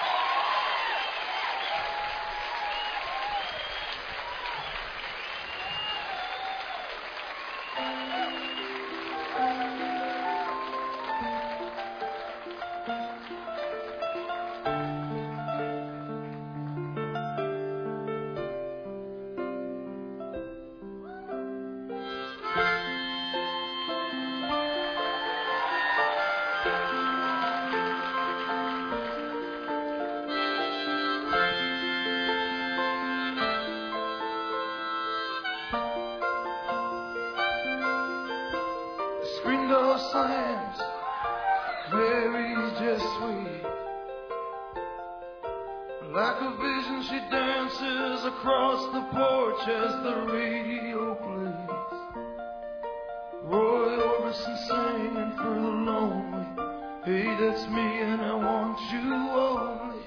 that's 57.40 57.68
me 57.70 58.02
and 58.02 58.22
I 58.22 58.36
want 58.36 58.80
you 58.92 59.00
only. 59.00 60.04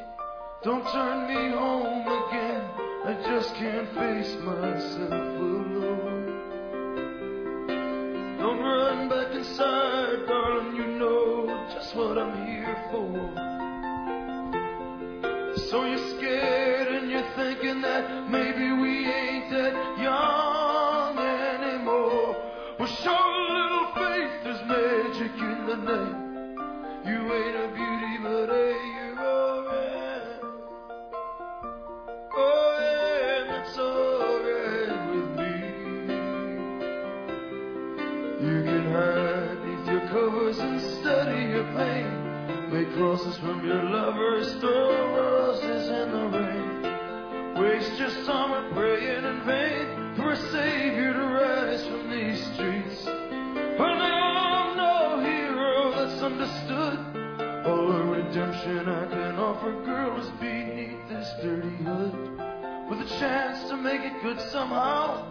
Don't 0.63 0.85
turn 0.93 1.27
me 1.27 1.51
home 1.57 2.07
again. 2.07 2.63
I 3.05 3.15
just 3.27 3.55
can't 3.55 3.89
face 3.95 4.37
myself 4.45 5.11
alone. 5.11 6.27
Don't 8.39 8.59
run 8.61 9.09
back 9.09 9.35
inside, 9.35 10.27
darling. 10.27 10.77
You 10.77 10.87
know 10.87 11.47
just 11.73 11.97
what 11.97 12.19
I'm 12.19 12.47
here 12.47 12.77
for. 12.91 13.42
Crosses 42.95 43.39
from 43.39 43.67
your 43.67 43.83
lovers, 43.85 44.53
throw 44.61 45.15
roses 45.17 45.89
in 45.89 46.13
the 46.13 46.39
rain. 46.39 47.63
Waste 47.63 47.99
your 47.99 48.11
summer 48.27 48.71
praying 48.75 49.25
in 49.25 49.47
vain 49.47 50.15
for 50.15 50.33
a 50.33 50.37
savior 50.37 51.15
to 51.15 51.19
rise 51.19 51.87
from 51.87 52.11
these 52.11 52.45
streets. 52.53 53.07
Are 53.79 53.97
I'm 53.97 54.77
no 54.77 55.25
hero 55.25 55.91
that's 55.93 56.21
understood? 56.21 57.67
All 57.67 57.93
the 57.93 58.05
redemption 58.05 58.87
I 58.87 59.07
can 59.07 59.37
offer, 59.37 59.73
girl, 59.87 60.21
is 60.21 60.29
beneath 60.39 61.09
this 61.09 61.33
dirty 61.41 61.75
hood. 61.77 62.13
With 62.91 63.01
a 63.01 63.09
chance 63.19 63.71
to 63.71 63.77
make 63.79 64.03
it 64.03 64.23
good 64.23 64.39
somehow. 64.51 65.31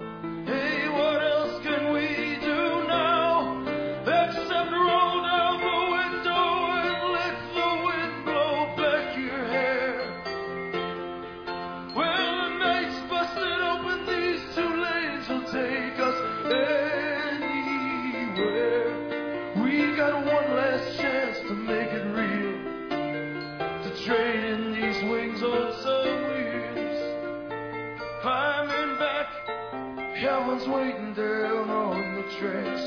waiting 30.68 31.14
down 31.14 31.70
on 31.70 32.16
the 32.16 32.24
tracks. 32.40 32.82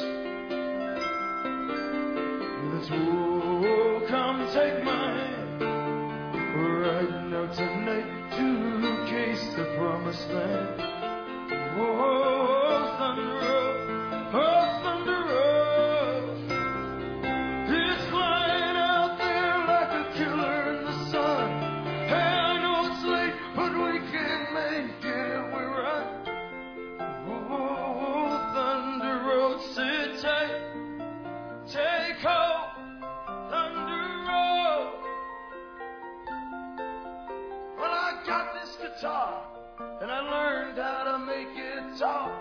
Oh, 2.91 4.05
come 4.09 4.47
take 4.53 4.85
my. 4.85 5.35
Right 6.57 7.25
now, 7.31 7.47
tonight, 7.55 8.31
to 8.37 8.47
case 9.11 9.55
the 9.57 9.65
promised 9.77 10.29
land. 10.31 10.81
Oh, 11.79 12.95
thunder. 12.99 13.64
And 39.05 40.11
I 40.11 40.21
learned 40.21 40.79
how 40.79 41.05
to 41.13 41.19
make 41.19 41.49
it 41.55 41.99
talk. 41.99 42.33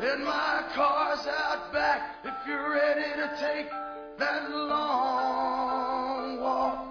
And 0.00 0.22
my 0.22 0.64
car's 0.74 1.26
out 1.26 1.72
back 1.72 2.16
if 2.24 2.34
you're 2.46 2.70
ready 2.70 3.10
to 3.16 3.36
take 3.40 3.70
that 4.18 4.50
long 4.50 6.40
walk 6.40 6.84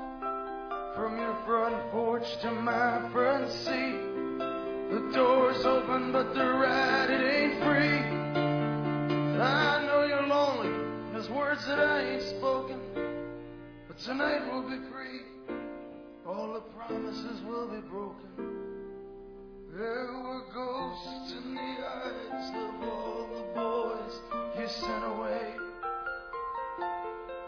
from 0.96 1.20
your 1.20 1.36
front 1.46 1.92
porch 1.92 2.25
to 2.42 2.51
my 2.51 3.08
front 3.12 3.51
seat. 3.51 4.00
The 4.89 5.12
door's 5.13 5.63
open, 5.65 6.12
but 6.12 6.34
the 6.34 6.44
ride 6.44 7.12
it 7.12 7.22
ain't 7.22 7.63
free. 7.63 8.00
I 9.39 9.86
know 9.86 10.06
you're 10.06 10.25
lonely. 10.25 10.74
There's 11.12 11.30
words 11.30 11.65
that 11.68 11.80
I 11.80 12.13
ain't 12.13 12.24
spoken, 12.24 12.80
but 13.88 14.00
tonight 14.00 14.42
we'll 14.51 14.63
be 14.68 14.80
free. 14.92 15.33
All 16.25 16.53
the 16.53 16.62
promises 16.62 17.42
will 17.46 17.68
be 17.68 17.82
broken. 17.89 18.30
There 19.75 20.08
were 20.24 20.44
ghosts 20.53 21.34
in 21.34 21.53
the 21.53 21.62
eyes 21.62 22.50
of 22.56 22.88
all 22.88 23.27
the 23.34 23.44
boys 23.53 24.22
you 24.58 24.68
sent 24.70 25.03
away. 25.03 25.53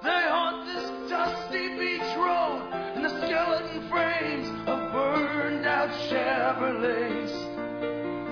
They 0.04 0.24
haunt 0.28 0.66
this 0.66 1.10
dusty 1.10 1.70
beach 1.80 2.18
road 2.18 2.68
in 2.98 3.04
the 3.04 3.26
skeleton 3.26 3.88
frames 3.90 4.50
of 4.68 4.92
burned 4.92 5.66
out 5.66 5.90
Chevrolets. 6.10 7.32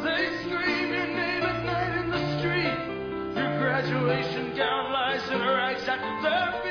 They 0.03 0.25
scream 0.43 0.91
your 0.91 1.07
name 1.07 1.43
at 1.43 1.63
night 1.63 2.03
in 2.03 2.09
the 2.11 2.39
street. 2.39 3.41
Your 3.41 3.59
graduation 3.59 4.57
gown 4.57 4.91
lies 4.91 5.25
in 5.31 5.39
rags 5.39 5.87
at 5.87 6.21
their 6.21 6.62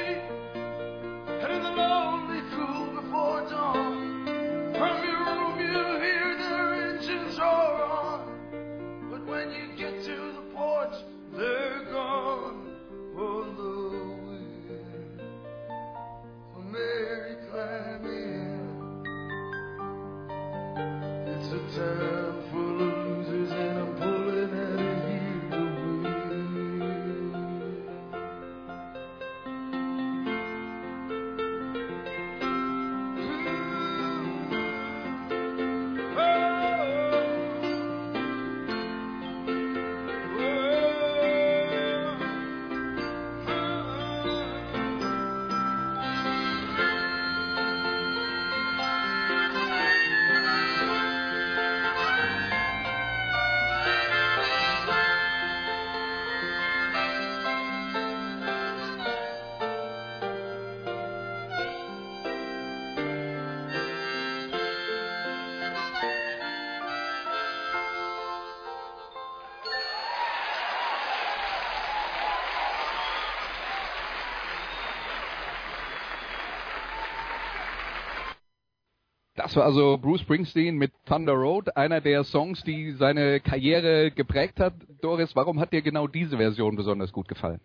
Das 79.52 79.58
war 79.58 79.66
also 79.66 79.98
Bruce 79.98 80.22
Springsteen 80.22 80.78
mit 80.78 80.92
Thunder 81.04 81.34
Road, 81.34 81.76
einer 81.76 82.00
der 82.00 82.24
Songs, 82.24 82.62
die 82.64 82.92
seine 82.92 83.38
Karriere 83.38 84.10
geprägt 84.10 84.58
hat. 84.58 84.72
Doris, 85.02 85.36
warum 85.36 85.60
hat 85.60 85.74
dir 85.74 85.82
genau 85.82 86.06
diese 86.06 86.38
Version 86.38 86.74
besonders 86.74 87.12
gut 87.12 87.28
gefallen? 87.28 87.60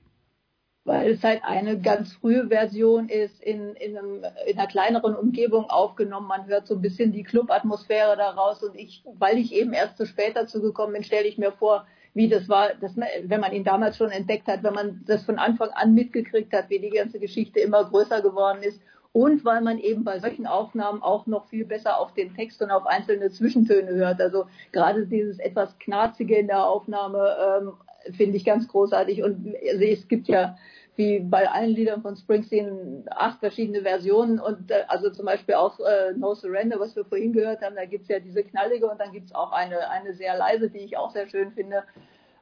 weil 0.83 1.11
es 1.11 1.23
halt 1.23 1.41
eine 1.43 1.79
ganz 1.79 2.13
frühe 2.13 2.47
Version 2.47 3.07
ist, 3.09 3.41
in, 3.41 3.73
in, 3.75 3.97
einem, 3.97 4.25
in 4.47 4.57
einer 4.57 4.67
kleineren 4.67 5.15
Umgebung 5.15 5.69
aufgenommen. 5.69 6.27
Man 6.27 6.47
hört 6.47 6.65
so 6.67 6.75
ein 6.75 6.81
bisschen 6.81 7.11
die 7.11 7.23
Club-Atmosphäre 7.23 8.15
daraus 8.17 8.63
und 8.63 8.75
ich, 8.75 9.03
weil 9.17 9.37
ich 9.37 9.53
eben 9.53 9.73
erst 9.73 9.97
zu 9.97 10.05
spät 10.05 10.35
dazu 10.35 10.61
gekommen 10.61 10.93
bin, 10.93 11.03
stelle 11.03 11.27
ich 11.27 11.37
mir 11.37 11.51
vor, 11.53 11.85
wie 12.13 12.29
das 12.29 12.47
war, 12.49 12.73
dass 12.81 12.97
wenn 12.97 13.41
man 13.41 13.53
ihn 13.53 13.65
damals 13.65 13.97
schon 13.97 14.11
entdeckt 14.11 14.47
hat, 14.47 14.63
wenn 14.63 14.73
man 14.73 15.03
das 15.05 15.23
von 15.23 15.39
Anfang 15.39 15.69
an 15.69 15.93
mitgekriegt 15.93 16.53
hat, 16.53 16.69
wie 16.69 16.79
die 16.79 16.89
ganze 16.89 17.19
Geschichte 17.19 17.59
immer 17.59 17.83
größer 17.85 18.21
geworden 18.21 18.63
ist 18.63 18.81
und 19.17 19.43
weil 19.43 19.61
man 19.61 19.79
eben 19.79 20.03
bei 20.03 20.19
solchen 20.19 20.45
Aufnahmen 20.45 21.01
auch 21.01 21.25
noch 21.25 21.47
viel 21.47 21.65
besser 21.65 21.99
auf 21.99 22.13
den 22.13 22.35
Text 22.35 22.61
und 22.61 22.69
auf 22.69 22.85
einzelne 22.85 23.31
Zwischentöne 23.31 23.95
hört. 23.95 24.21
Also 24.21 24.45
gerade 24.71 25.07
dieses 25.07 25.39
etwas 25.39 25.75
Knarzige 25.79 26.35
in 26.35 26.45
der 26.45 26.63
Aufnahme 26.63 27.35
ähm, 27.41 28.13
finde 28.13 28.37
ich 28.37 28.45
ganz 28.45 28.67
großartig 28.67 29.23
und 29.23 29.55
also 29.71 29.83
es 29.83 30.07
gibt 30.07 30.27
ja 30.27 30.55
wie 30.97 31.19
bei 31.19 31.49
allen 31.49 31.71
Liedern 31.71 32.03
von 32.03 32.15
Springsteen 32.15 33.05
acht 33.09 33.39
verschiedene 33.39 33.81
Versionen 33.81 34.39
und 34.39 34.69
äh, 34.69 34.83
also 34.87 35.09
zum 35.09 35.25
Beispiel 35.25 35.55
auch 35.55 35.79
äh, 35.79 36.13
No 36.15 36.35
Surrender, 36.35 36.79
was 36.79 36.95
wir 36.95 37.03
vorhin 37.03 37.33
gehört 37.33 37.63
haben, 37.63 37.75
da 37.75 37.85
gibt's 37.85 38.09
ja 38.09 38.19
diese 38.19 38.43
knallige 38.43 38.87
und 38.87 38.99
dann 38.99 39.13
gibt's 39.13 39.33
auch 39.33 39.51
eine, 39.51 39.89
eine 39.89 40.13
sehr 40.13 40.37
leise, 40.37 40.69
die 40.69 40.77
ich 40.77 40.95
auch 40.95 41.09
sehr 41.09 41.27
schön 41.27 41.51
finde. 41.53 41.83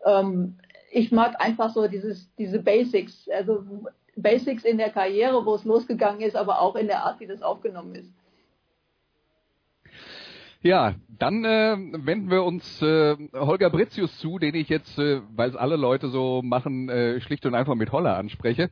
Ähm, 0.04 0.58
ich 0.92 1.14
mag 1.14 1.40
einfach 1.40 1.74
so 1.74 1.88
dieses, 1.88 2.30
diese 2.36 2.60
Basics, 2.60 3.30
also 3.30 3.64
Basics 4.16 4.64
in 4.64 4.78
der 4.78 4.90
Karriere, 4.90 5.46
wo 5.46 5.56
es 5.56 5.66
losgegangen 5.66 6.22
ist, 6.22 6.36
aber 6.36 6.62
auch 6.62 6.76
in 6.76 6.88
der 6.88 7.04
Art, 7.04 7.20
wie 7.20 7.28
das 7.28 7.42
aufgenommen 7.42 7.96
ist. 7.96 8.12
Ja, 10.62 10.96
dann 11.08 11.46
äh, 11.46 11.78
wenden 11.78 12.32
wir 12.32 12.44
uns 12.44 12.82
äh, 12.82 13.16
Holger 13.34 13.70
Britzius 13.70 14.18
zu, 14.18 14.40
den 14.40 14.56
ich 14.56 14.68
jetzt, 14.68 14.98
äh, 14.98 15.22
weil 15.36 15.50
es 15.50 15.56
alle 15.56 15.76
Leute 15.76 16.08
so 16.08 16.42
machen, 16.42 16.90
äh, 16.90 17.22
schlicht 17.22 17.46
und 17.46 17.54
einfach 17.54 17.76
mit 17.76 17.92
Holler 17.92 18.18
anspreche. 18.18 18.72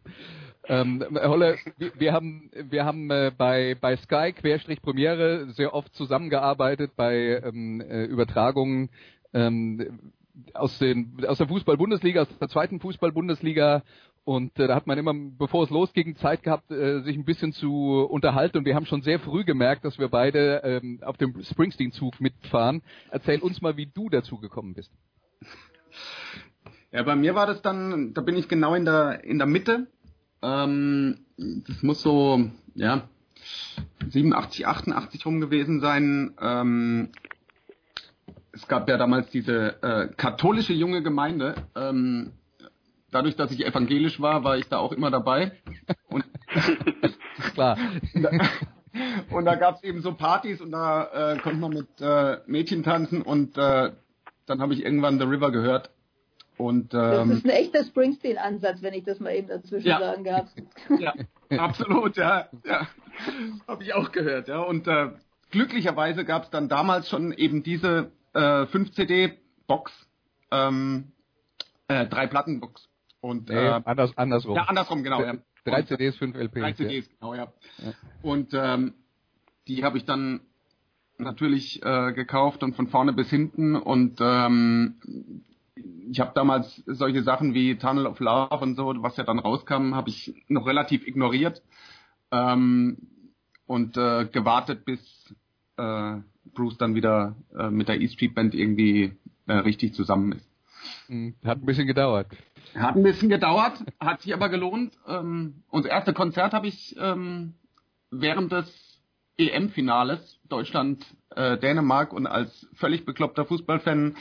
Ähm, 0.65 1.03
Holle, 1.13 1.57
wir, 1.77 1.91
wir 1.99 2.13
haben, 2.13 2.49
wir 2.53 2.85
haben 2.85 3.11
äh, 3.11 3.31
bei, 3.37 3.75
bei 3.79 3.97
Sky 3.97 4.31
Querstrich 4.31 4.81
Premiere 4.81 5.51
sehr 5.51 5.73
oft 5.73 5.93
zusammengearbeitet 5.93 6.93
bei 6.95 7.41
ähm, 7.43 7.81
äh, 7.81 8.05
Übertragungen 8.05 8.89
ähm, 9.33 10.13
aus, 10.53 10.79
den, 10.79 11.23
aus 11.27 11.37
der 11.37 11.47
Fußball-Bundesliga, 11.47 12.21
aus 12.21 12.37
der 12.39 12.49
zweiten 12.49 12.79
Fußball-Bundesliga 12.79 13.83
und 14.25 14.57
äh, 14.57 14.67
da 14.67 14.75
hat 14.75 14.87
man 14.87 14.97
immer, 14.97 15.13
bevor 15.13 15.63
es 15.63 15.69
losging, 15.69 16.15
Zeit 16.15 16.43
gehabt, 16.43 16.71
äh, 16.71 17.01
sich 17.01 17.17
ein 17.17 17.25
bisschen 17.25 17.51
zu 17.51 18.07
unterhalten. 18.09 18.57
Und 18.57 18.65
wir 18.65 18.75
haben 18.75 18.85
schon 18.85 19.01
sehr 19.01 19.19
früh 19.19 19.43
gemerkt, 19.43 19.83
dass 19.83 19.99
wir 19.99 20.07
beide 20.07 20.61
ähm, 20.63 20.99
auf 21.03 21.17
dem 21.17 21.43
Springsteen-Zug 21.43 22.21
mitfahren. 22.21 22.81
Erzähl 23.11 23.39
uns 23.39 23.61
mal, 23.61 23.75
wie 23.75 23.87
du 23.87 24.09
dazu 24.09 24.37
gekommen 24.37 24.73
bist. 24.75 24.91
Ja, 26.91 27.03
bei 27.03 27.15
mir 27.15 27.35
war 27.35 27.47
das 27.47 27.61
dann, 27.61 28.13
da 28.13 28.21
bin 28.21 28.37
ich 28.37 28.47
genau 28.47 28.75
in 28.75 28.85
der 28.85 29.23
in 29.23 29.39
der 29.39 29.47
Mitte. 29.47 29.87
Ähm, 30.41 31.25
das 31.37 31.83
muss 31.83 32.01
so, 32.01 32.49
ja, 32.75 33.09
87, 34.07 34.67
88 34.67 35.25
rum 35.25 35.41
gewesen 35.41 35.81
sein. 35.81 36.33
Ähm, 36.39 37.09
es 38.53 38.67
gab 38.67 38.87
ja 38.87 38.97
damals 38.97 39.29
diese 39.31 39.81
äh, 39.81 40.07
katholische 40.15 40.73
junge 40.73 41.01
Gemeinde. 41.01 41.55
Ähm, 41.75 42.31
dadurch, 43.13 43.35
dass 43.35 43.51
ich 43.51 43.65
evangelisch 43.65 44.19
war, 44.21 44.43
war 44.43 44.57
ich 44.57 44.67
da 44.67 44.77
auch 44.79 44.91
immer 44.91 45.11
dabei. 45.11 45.51
Und 46.09 46.25
Klar. 47.53 47.77
und 49.31 49.45
da 49.45 49.55
gab 49.55 49.77
es 49.77 49.83
eben 49.83 50.01
so 50.01 50.13
Partys 50.13 50.61
und 50.61 50.71
da 50.71 51.33
äh, 51.33 51.37
konnte 51.39 51.59
man 51.59 51.71
mit 51.71 51.87
äh, 51.99 52.37
Mädchen 52.45 52.83
tanzen 52.83 53.23
und 53.23 53.57
äh, 53.57 53.91
dann 54.45 54.61
habe 54.61 54.73
ich 54.73 54.83
irgendwann 54.85 55.17
The 55.17 55.25
River 55.25 55.51
gehört 55.51 55.89
Und 56.57 56.93
Das 56.93 57.23
ähm, 57.23 57.31
ist 57.31 57.45
ein 57.45 57.49
echter 57.49 57.83
Springsteen-Ansatz, 57.85 58.83
wenn 58.83 58.93
ich 58.93 59.03
das 59.03 59.19
mal 59.19 59.33
eben 59.33 59.47
dazwischen 59.47 59.87
Ja. 59.87 59.99
sagen 59.99 60.23
darf. 60.23 60.47
ja, 60.99 61.13
absolut, 61.57 62.17
ja, 62.17 62.49
ja. 62.65 62.87
Habe 63.67 63.83
ich 63.83 63.93
auch 63.95 64.11
gehört, 64.11 64.47
ja. 64.47 64.59
Und 64.59 64.87
äh, 64.87 65.09
glücklicherweise 65.49 66.23
gab 66.25 66.43
es 66.43 66.49
dann 66.51 66.69
damals 66.69 67.09
schon 67.09 67.31
eben 67.33 67.63
diese 67.63 68.11
äh, 68.33 68.67
5 68.67 68.91
CD 68.91 69.39
Box, 69.65 69.91
ähm, 70.51 71.11
äh, 71.87 72.05
drei 72.05 72.27
Platten 72.27 72.59
Box. 72.59 72.87
Und 73.23 73.47
Nee, 73.47 73.55
äh, 73.55 73.81
anders, 73.85 74.17
andersrum. 74.17 74.57
ja, 74.57 74.63
andersrum, 74.63 75.01
genau. 75.01 75.21
Ja. 75.21 75.35
Drei 75.63 75.83
CDs, 75.83 76.17
fünf 76.17 76.35
LPs. 76.35 76.59
Drei 76.59 76.69
ja. 76.69 76.75
CDs, 76.75 77.09
genau, 77.09 77.33
ja. 77.33 77.53
Und 78.21 78.53
ähm, 78.53 78.95
die 79.69 79.85
habe 79.85 79.97
ich 79.97 80.03
dann 80.03 80.41
natürlich 81.17 81.81
äh, 81.85 82.11
gekauft 82.11 82.63
und 82.63 82.75
von 82.75 82.87
vorne 82.87 83.13
bis 83.13 83.29
hinten 83.29 83.77
und 83.77 84.19
ähm, 84.19 84.95
ich 86.11 86.19
habe 86.19 86.33
damals 86.35 86.83
solche 86.85 87.23
Sachen 87.23 87.53
wie 87.53 87.77
Tunnel 87.77 88.07
of 88.07 88.19
Love 88.19 88.57
und 88.57 88.75
so, 88.75 88.93
was 88.97 89.15
ja 89.15 89.23
dann 89.23 89.39
rauskam, 89.39 89.95
habe 89.95 90.09
ich 90.09 90.35
noch 90.49 90.67
relativ 90.67 91.07
ignoriert 91.07 91.61
ähm, 92.31 92.97
und 93.67 93.95
äh, 93.95 94.25
gewartet, 94.25 94.83
bis 94.83 94.99
äh, 95.77 96.17
Bruce 96.53 96.77
dann 96.77 96.93
wieder 96.93 97.37
äh, 97.57 97.69
mit 97.69 97.87
der 97.87 98.01
E 98.01 98.07
Street 98.09 98.35
Band 98.35 98.53
irgendwie 98.53 99.13
äh, 99.47 99.53
richtig 99.53 99.93
zusammen 99.93 100.33
ist. 100.33 100.49
Hm, 101.07 101.35
Hat 101.45 101.59
ein 101.59 101.65
bisschen 101.65 101.87
gedauert. 101.87 102.27
Hat 102.75 102.95
ein 102.95 103.03
bisschen 103.03 103.29
gedauert, 103.29 103.83
hat 103.99 104.21
sich 104.21 104.33
aber 104.33 104.49
gelohnt. 104.49 104.97
Ähm, 105.07 105.63
unser 105.69 105.89
erste 105.89 106.13
Konzert 106.13 106.53
habe 106.53 106.67
ich 106.67 106.95
ähm, 106.99 107.53
während 108.09 108.51
des 108.51 108.93
EM-Finales 109.37 110.39
Deutschland 110.47 111.05
äh, 111.35 111.57
Dänemark 111.57 112.13
und 112.13 112.27
als 112.27 112.67
völlig 112.73 113.05
bekloppter 113.05 113.45
Fußballfan 113.45 114.15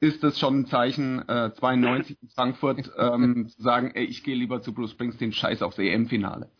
ist 0.00 0.24
es 0.24 0.38
schon 0.38 0.60
ein 0.60 0.66
Zeichen 0.66 1.28
äh, 1.28 1.52
92 1.54 2.18
in 2.20 2.28
Frankfurt 2.30 2.90
ähm, 2.98 3.48
zu 3.48 3.62
sagen, 3.62 3.92
ey, 3.94 4.04
ich 4.04 4.24
gehe 4.24 4.34
lieber 4.34 4.62
zu 4.62 4.72
Bruce 4.72 4.92
Springsteen, 4.92 5.32
scheiß 5.32 5.62
aufs 5.62 5.78
EM-Finale. 5.78 6.50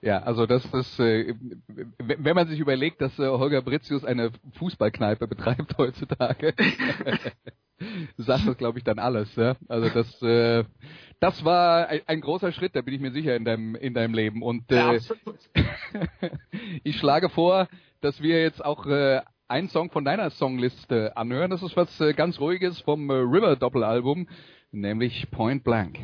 Ja, 0.00 0.18
also 0.22 0.46
das 0.46 0.64
ist, 0.64 1.00
äh, 1.00 1.34
wenn 1.98 2.36
man 2.36 2.46
sich 2.46 2.60
überlegt, 2.60 3.00
dass 3.00 3.18
äh, 3.18 3.26
Holger 3.26 3.62
Britzius 3.62 4.04
eine 4.04 4.30
Fußballkneipe 4.58 5.26
betreibt 5.26 5.74
heutzutage, 5.78 6.54
sagt 8.16 8.46
das, 8.46 8.56
glaube 8.56 8.78
ich, 8.78 8.84
dann 8.84 8.98
alles. 8.98 9.34
Ja? 9.34 9.56
Also 9.68 9.88
das, 9.88 10.22
äh, 10.22 10.64
das 11.18 11.44
war 11.44 11.88
ein, 11.88 12.00
ein 12.06 12.20
großer 12.20 12.52
Schritt, 12.52 12.76
da 12.76 12.82
bin 12.82 12.94
ich 12.94 13.00
mir 13.00 13.10
sicher 13.10 13.34
in 13.34 13.44
deinem 13.44 13.74
in 13.74 13.92
deinem 13.92 14.14
Leben. 14.14 14.42
Und 14.42 14.70
äh, 14.70 15.00
ich 16.84 16.96
schlage 16.98 17.28
vor, 17.28 17.68
dass 18.00 18.22
wir 18.22 18.40
jetzt 18.40 18.64
auch 18.64 18.86
äh, 18.86 19.20
einen 19.48 19.68
Song 19.68 19.90
von 19.90 20.04
deiner 20.04 20.30
Songliste 20.30 21.16
anhören. 21.16 21.50
Das 21.50 21.62
ist 21.62 21.76
was 21.76 22.00
äh, 22.00 22.12
ganz 22.12 22.38
Ruhiges 22.38 22.80
vom 22.82 23.10
äh, 23.10 23.14
River 23.14 23.56
Doppelalbum, 23.56 24.28
nämlich 24.70 25.28
Point 25.32 25.64
Blank. 25.64 25.98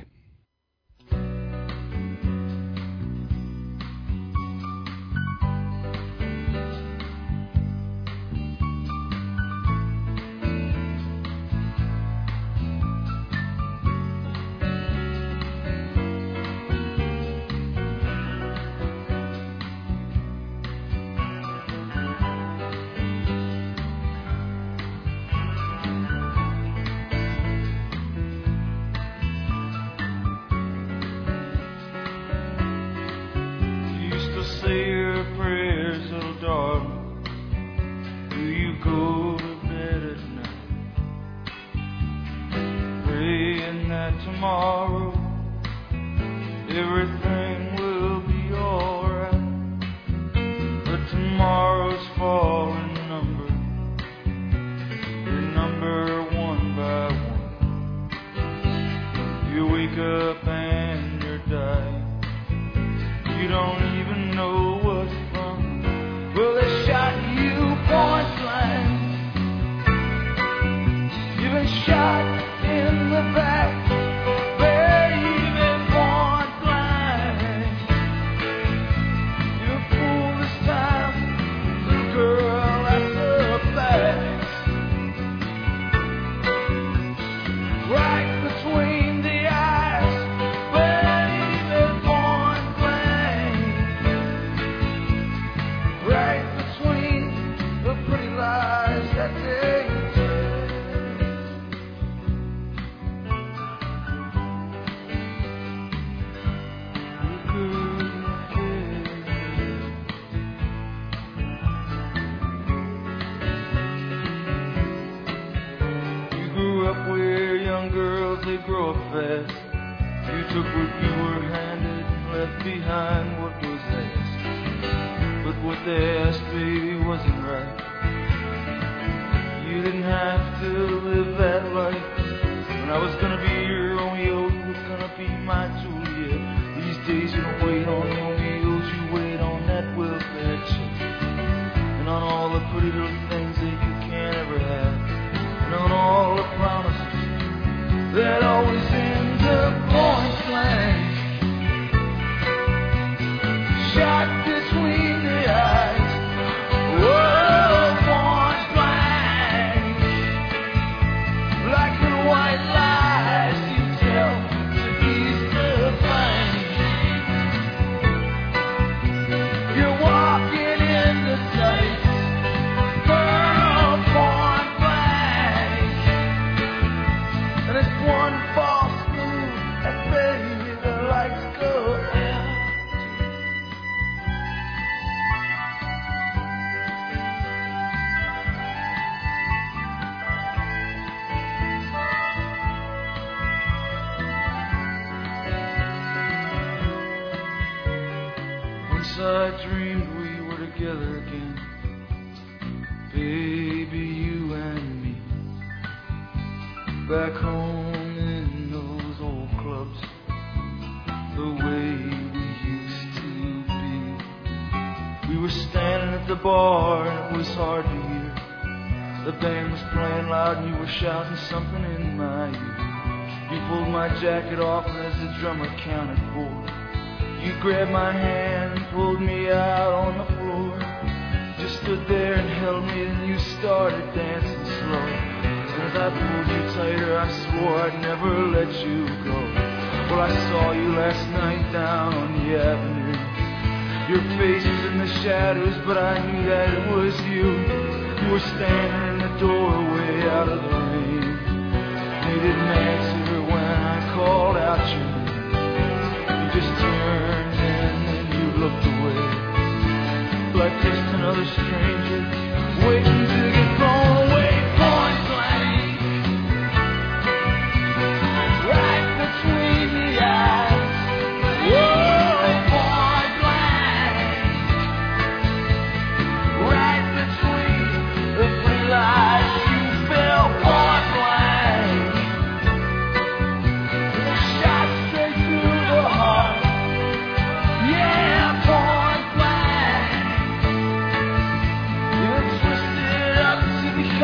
Say 34.65 34.89
your 34.89 35.25
prayers, 35.37 36.11
little 36.11 36.41
darling. 36.41 37.23
Do 38.31 38.41
you 38.41 38.73
go 38.83 39.37
to 39.37 39.57
bed 39.69 40.03
at 40.03 40.19
night? 40.37 40.59
Praying 43.05 43.89
that 43.91 44.13
tomorrow 44.25 45.13
everything 46.71 47.14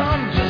I'm 0.02 0.32
just 0.32 0.49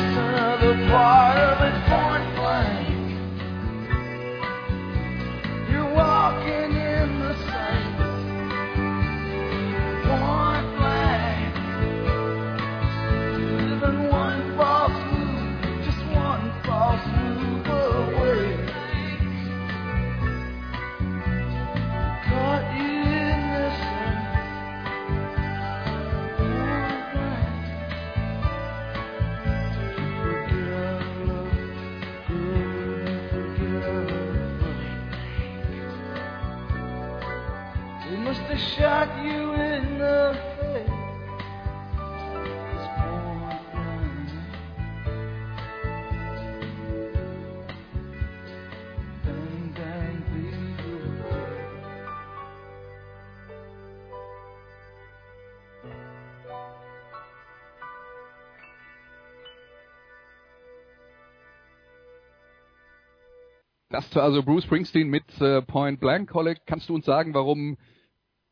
Das 64.01 64.17
war 64.17 64.23
also 64.23 64.43
Bruce 64.43 64.65
Springsteen 64.65 65.09
mit 65.09 65.25
äh, 65.43 65.61
Point 65.61 66.01
Blank. 66.01 66.33
Holle, 66.33 66.57
kannst 66.67 66.89
du 66.89 66.95
uns 66.95 67.05
sagen, 67.05 67.35
warum 67.35 67.77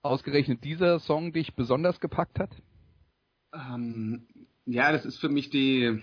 ausgerechnet 0.02 0.62
dieser 0.62 0.98
Song 1.00 1.32
dich 1.32 1.54
besonders 1.54 2.00
gepackt 2.00 2.38
hat? 2.38 2.50
Ähm, 3.54 4.26
ja, 4.66 4.92
das 4.92 5.06
ist 5.06 5.18
für 5.18 5.30
mich 5.30 5.48
die, 5.48 6.02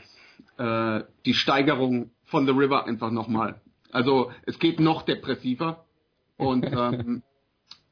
äh, 0.58 1.04
die 1.26 1.36
Steigerung 1.36 2.10
von 2.24 2.48
The 2.48 2.54
River 2.54 2.88
einfach 2.88 3.12
nochmal. 3.12 3.62
Also 3.92 4.32
es 4.48 4.58
geht 4.58 4.80
noch 4.80 5.04
depressiver 5.04 5.86
und 6.38 6.66
ähm, 6.72 7.22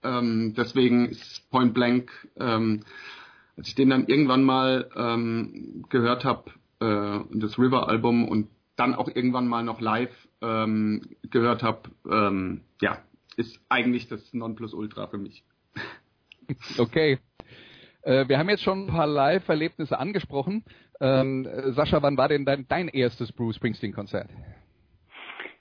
ähm, 0.02 0.56
deswegen 0.58 1.10
ist 1.10 1.50
Point 1.52 1.76
Blank, 1.76 2.12
ähm, 2.36 2.84
als 3.58 3.68
ich 3.68 3.76
den 3.76 3.92
dann 3.92 4.08
irgendwann 4.08 4.44
mal 4.44 4.90
ähm, 4.96 5.86
gehört 5.90 6.26
habe, 6.26 6.50
äh, 6.80 7.20
das 7.38 7.60
River 7.60 7.88
Album 7.90 8.28
und 8.28 8.50
dann 8.76 8.96
auch 8.96 9.08
irgendwann 9.08 9.48
mal 9.48 9.64
noch 9.64 9.82
live 9.82 10.28
ähm, 10.42 11.02
gehört 11.30 11.64
habe, 11.64 11.90
ähm, 12.10 12.62
ja, 12.82 13.00
ist 13.38 13.60
eigentlich 13.70 14.08
das 14.08 14.34
Nonplusultra 14.34 15.08
für 15.08 15.18
mich. 15.18 15.44
Okay. 16.78 17.20
Äh, 18.02 18.28
wir 18.28 18.38
haben 18.38 18.50
jetzt 18.50 18.64
schon 18.64 18.84
ein 18.84 18.88
paar 18.88 19.08
Live-Erlebnisse 19.08 19.98
angesprochen. 19.98 20.66
Ähm, 21.00 21.46
äh, 21.46 21.72
Sascha, 21.72 22.02
wann 22.02 22.18
war 22.18 22.28
denn 22.28 22.44
dein, 22.44 22.68
dein 22.68 22.90
erstes 22.90 23.32
Bruce 23.32 23.56
Springsteen-Konzert? 23.56 24.30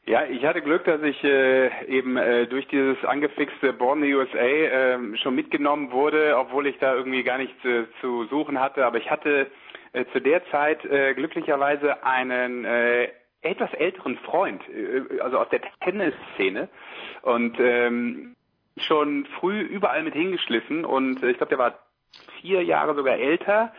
Ja, 0.06 0.24
ich 0.24 0.44
hatte 0.44 0.60
Glück, 0.60 0.84
dass 0.84 1.00
ich 1.02 1.22
äh, 1.22 1.86
eben 1.86 2.16
äh, 2.16 2.48
durch 2.48 2.66
dieses 2.66 3.02
angefixte 3.04 3.72
Born 3.72 4.02
in 4.02 4.08
the 4.08 4.14
USA 4.14 4.38
äh, 4.38 5.16
schon 5.18 5.36
mitgenommen 5.36 5.92
wurde, 5.92 6.36
obwohl 6.36 6.66
ich 6.66 6.76
da 6.78 6.96
irgendwie 6.96 7.22
gar 7.22 7.38
nichts 7.38 7.64
äh, 7.64 7.84
zu 8.00 8.24
suchen 8.24 8.58
hatte. 8.58 8.84
Aber 8.84 8.98
ich 8.98 9.08
hatte 9.08 9.42
äh, 9.42 9.46
zu 10.12 10.20
der 10.20 10.44
Zeit 10.50 10.84
äh, 10.84 11.14
glücklicherweise 11.14 12.04
einen 12.04 12.64
äh, 12.64 13.08
etwas 13.42 13.72
älteren 13.74 14.16
Freund, 14.18 14.62
äh, 14.68 15.20
also 15.20 15.38
aus 15.38 15.48
der 15.50 15.60
Tennisszene. 15.80 16.68
Und 17.22 17.58
ähm, 17.60 18.36
schon 18.78 19.26
früh 19.38 19.60
überall 19.60 20.02
mit 20.02 20.14
hingeschliffen. 20.14 20.84
Und 20.84 21.22
äh, 21.22 21.30
ich 21.30 21.36
glaube, 21.36 21.50
der 21.50 21.58
war 21.58 21.78
vier 22.40 22.62
Jahre 22.62 22.94
sogar 22.94 23.16
älter 23.16 23.72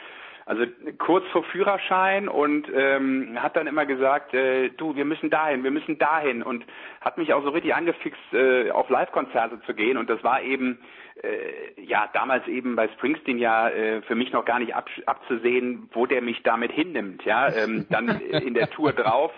also 0.45 0.65
kurz 0.97 1.25
vor 1.27 1.43
Führerschein. 1.45 2.27
Und 2.27 2.67
ähm, 2.73 3.37
hat 3.41 3.55
dann 3.55 3.67
immer 3.67 3.85
gesagt, 3.85 4.33
äh, 4.33 4.69
du, 4.69 4.95
wir 4.95 5.05
müssen 5.05 5.29
dahin, 5.29 5.63
wir 5.63 5.71
müssen 5.71 5.97
dahin. 5.97 6.43
Und 6.43 6.65
hat 7.01 7.17
mich 7.17 7.33
auch 7.33 7.43
so 7.43 7.49
richtig 7.49 7.75
angefixt, 7.75 8.33
äh, 8.33 8.71
auf 8.71 8.89
Live-Konzerte 8.89 9.61
zu 9.65 9.73
gehen. 9.73 9.97
Und 9.97 10.09
das 10.09 10.23
war 10.23 10.41
eben, 10.41 10.79
äh, 11.21 11.81
ja, 11.81 12.09
damals 12.13 12.47
eben 12.47 12.75
bei 12.75 12.87
Springsteen 12.89 13.37
ja 13.37 13.69
äh, 13.69 14.01
für 14.03 14.15
mich 14.15 14.31
noch 14.31 14.45
gar 14.45 14.59
nicht 14.59 14.75
ab, 14.75 14.89
abzusehen, 15.05 15.89
wo 15.93 16.05
der 16.05 16.21
mich 16.21 16.41
damit 16.43 16.71
hinnimmt, 16.71 17.23
ja, 17.25 17.53
ähm, 17.53 17.85
dann 17.89 18.07
in 18.19 18.53
der 18.53 18.69
Tour 18.69 18.93
drauf, 18.93 19.31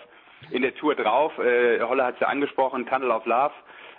in 0.50 0.62
der 0.62 0.74
Tour 0.74 0.94
drauf, 0.94 1.36
äh, 1.38 1.80
Holle 1.82 2.04
hat 2.04 2.14
es 2.14 2.20
ja 2.20 2.28
angesprochen, 2.28 2.86
Tunnel 2.86 3.10
of 3.10 3.26
Love, 3.26 3.52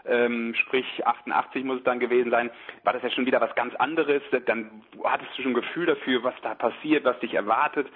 ähm, 0.08 0.56
sprich 0.56 0.86
88 1.06 1.64
muss 1.64 1.80
es 1.80 1.84
dann 1.84 2.00
gewesen 2.00 2.32
sein, 2.32 2.50
war 2.84 2.94
das 2.94 3.04
ja 3.04 3.10
schon 3.10 3.26
wieder 3.26 3.42
was 3.42 3.54
ganz 3.56 3.76
anderes. 3.76 4.24
Dann 4.46 4.82
hattest 5.04 5.38
du 5.38 5.42
schon 5.44 5.52
ein 5.52 5.56
Gefühl 5.56 5.86
dafür, 5.86 6.24
was 6.24 6.34
da 6.42 6.56
passiert, 6.56 7.04
was 7.04 7.20
dich 7.20 7.34
erwartet. 7.34 7.88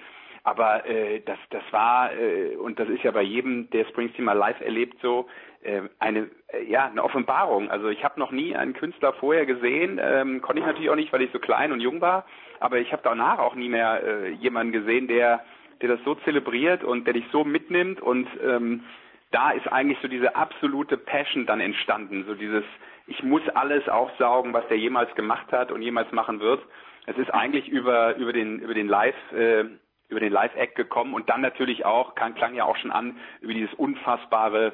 Aber 0.44 0.84
äh, 0.86 1.20
das, 1.20 1.38
das 1.50 1.62
war, 1.70 2.12
äh, 2.14 2.56
und 2.56 2.78
das 2.78 2.88
ist 2.88 3.02
ja 3.04 3.12
bei 3.12 3.22
jedem, 3.22 3.70
der 3.70 3.86
Springsteen 3.86 4.24
mal 4.24 4.36
live 4.36 4.60
erlebt, 4.60 4.98
so 5.00 5.28
äh, 5.62 5.82
eine, 5.98 6.30
äh, 6.48 6.64
ja, 6.64 6.86
eine 6.86 7.02
Offenbarung. 7.02 7.70
Also 7.70 7.88
ich 7.88 8.04
habe 8.04 8.18
noch 8.18 8.30
nie 8.30 8.56
einen 8.56 8.74
Künstler 8.74 9.12
vorher 9.14 9.46
gesehen, 9.46 10.00
ähm, 10.02 10.42
konnte 10.42 10.60
ich 10.60 10.66
natürlich 10.66 10.90
auch 10.90 10.96
nicht, 10.96 11.12
weil 11.12 11.22
ich 11.22 11.32
so 11.32 11.38
klein 11.38 11.72
und 11.72 11.80
jung 11.80 12.00
war, 12.00 12.24
aber 12.60 12.78
ich 12.78 12.92
habe 12.92 13.02
danach 13.04 13.38
auch 13.38 13.54
nie 13.54 13.68
mehr 13.68 14.02
äh, 14.04 14.28
jemanden 14.30 14.72
gesehen, 14.72 15.08
der, 15.08 15.44
der 15.80 15.88
das 15.88 16.00
so 16.04 16.14
zelebriert 16.16 16.84
und 16.84 17.06
der 17.06 17.14
dich 17.14 17.24
so 17.32 17.44
mitnimmt. 17.44 18.00
Und 18.00 18.28
ähm, 18.44 18.84
da 19.30 19.50
ist 19.50 19.66
eigentlich 19.66 19.98
so 20.02 20.08
diese 20.08 20.36
absolute 20.36 20.96
Passion 20.96 21.46
dann 21.46 21.60
entstanden, 21.60 22.24
so 22.26 22.34
dieses, 22.34 22.64
ich 23.06 23.22
muss 23.22 23.42
alles 23.50 23.88
aufsaugen, 23.88 24.52
was 24.52 24.66
der 24.68 24.78
jemals 24.78 25.14
gemacht 25.14 25.50
hat 25.52 25.72
und 25.72 25.82
jemals 25.82 26.10
machen 26.12 26.40
wird. 26.40 26.62
Es 27.06 27.16
ist 27.18 27.32
eigentlich 27.32 27.68
über, 27.68 28.16
über 28.16 28.32
den, 28.32 28.60
über 28.60 28.74
den 28.74 28.86
Live, 28.86 29.16
äh, 29.32 29.64
über 30.08 30.20
den 30.20 30.32
Live-Act 30.32 30.76
gekommen. 30.76 31.14
Und 31.14 31.28
dann 31.30 31.40
natürlich 31.40 31.84
auch, 31.84 32.14
kann, 32.14 32.34
klang 32.34 32.54
ja 32.54 32.64
auch 32.64 32.76
schon 32.76 32.92
an, 32.92 33.16
über 33.40 33.54
dieses 33.54 33.74
unfassbare 33.74 34.72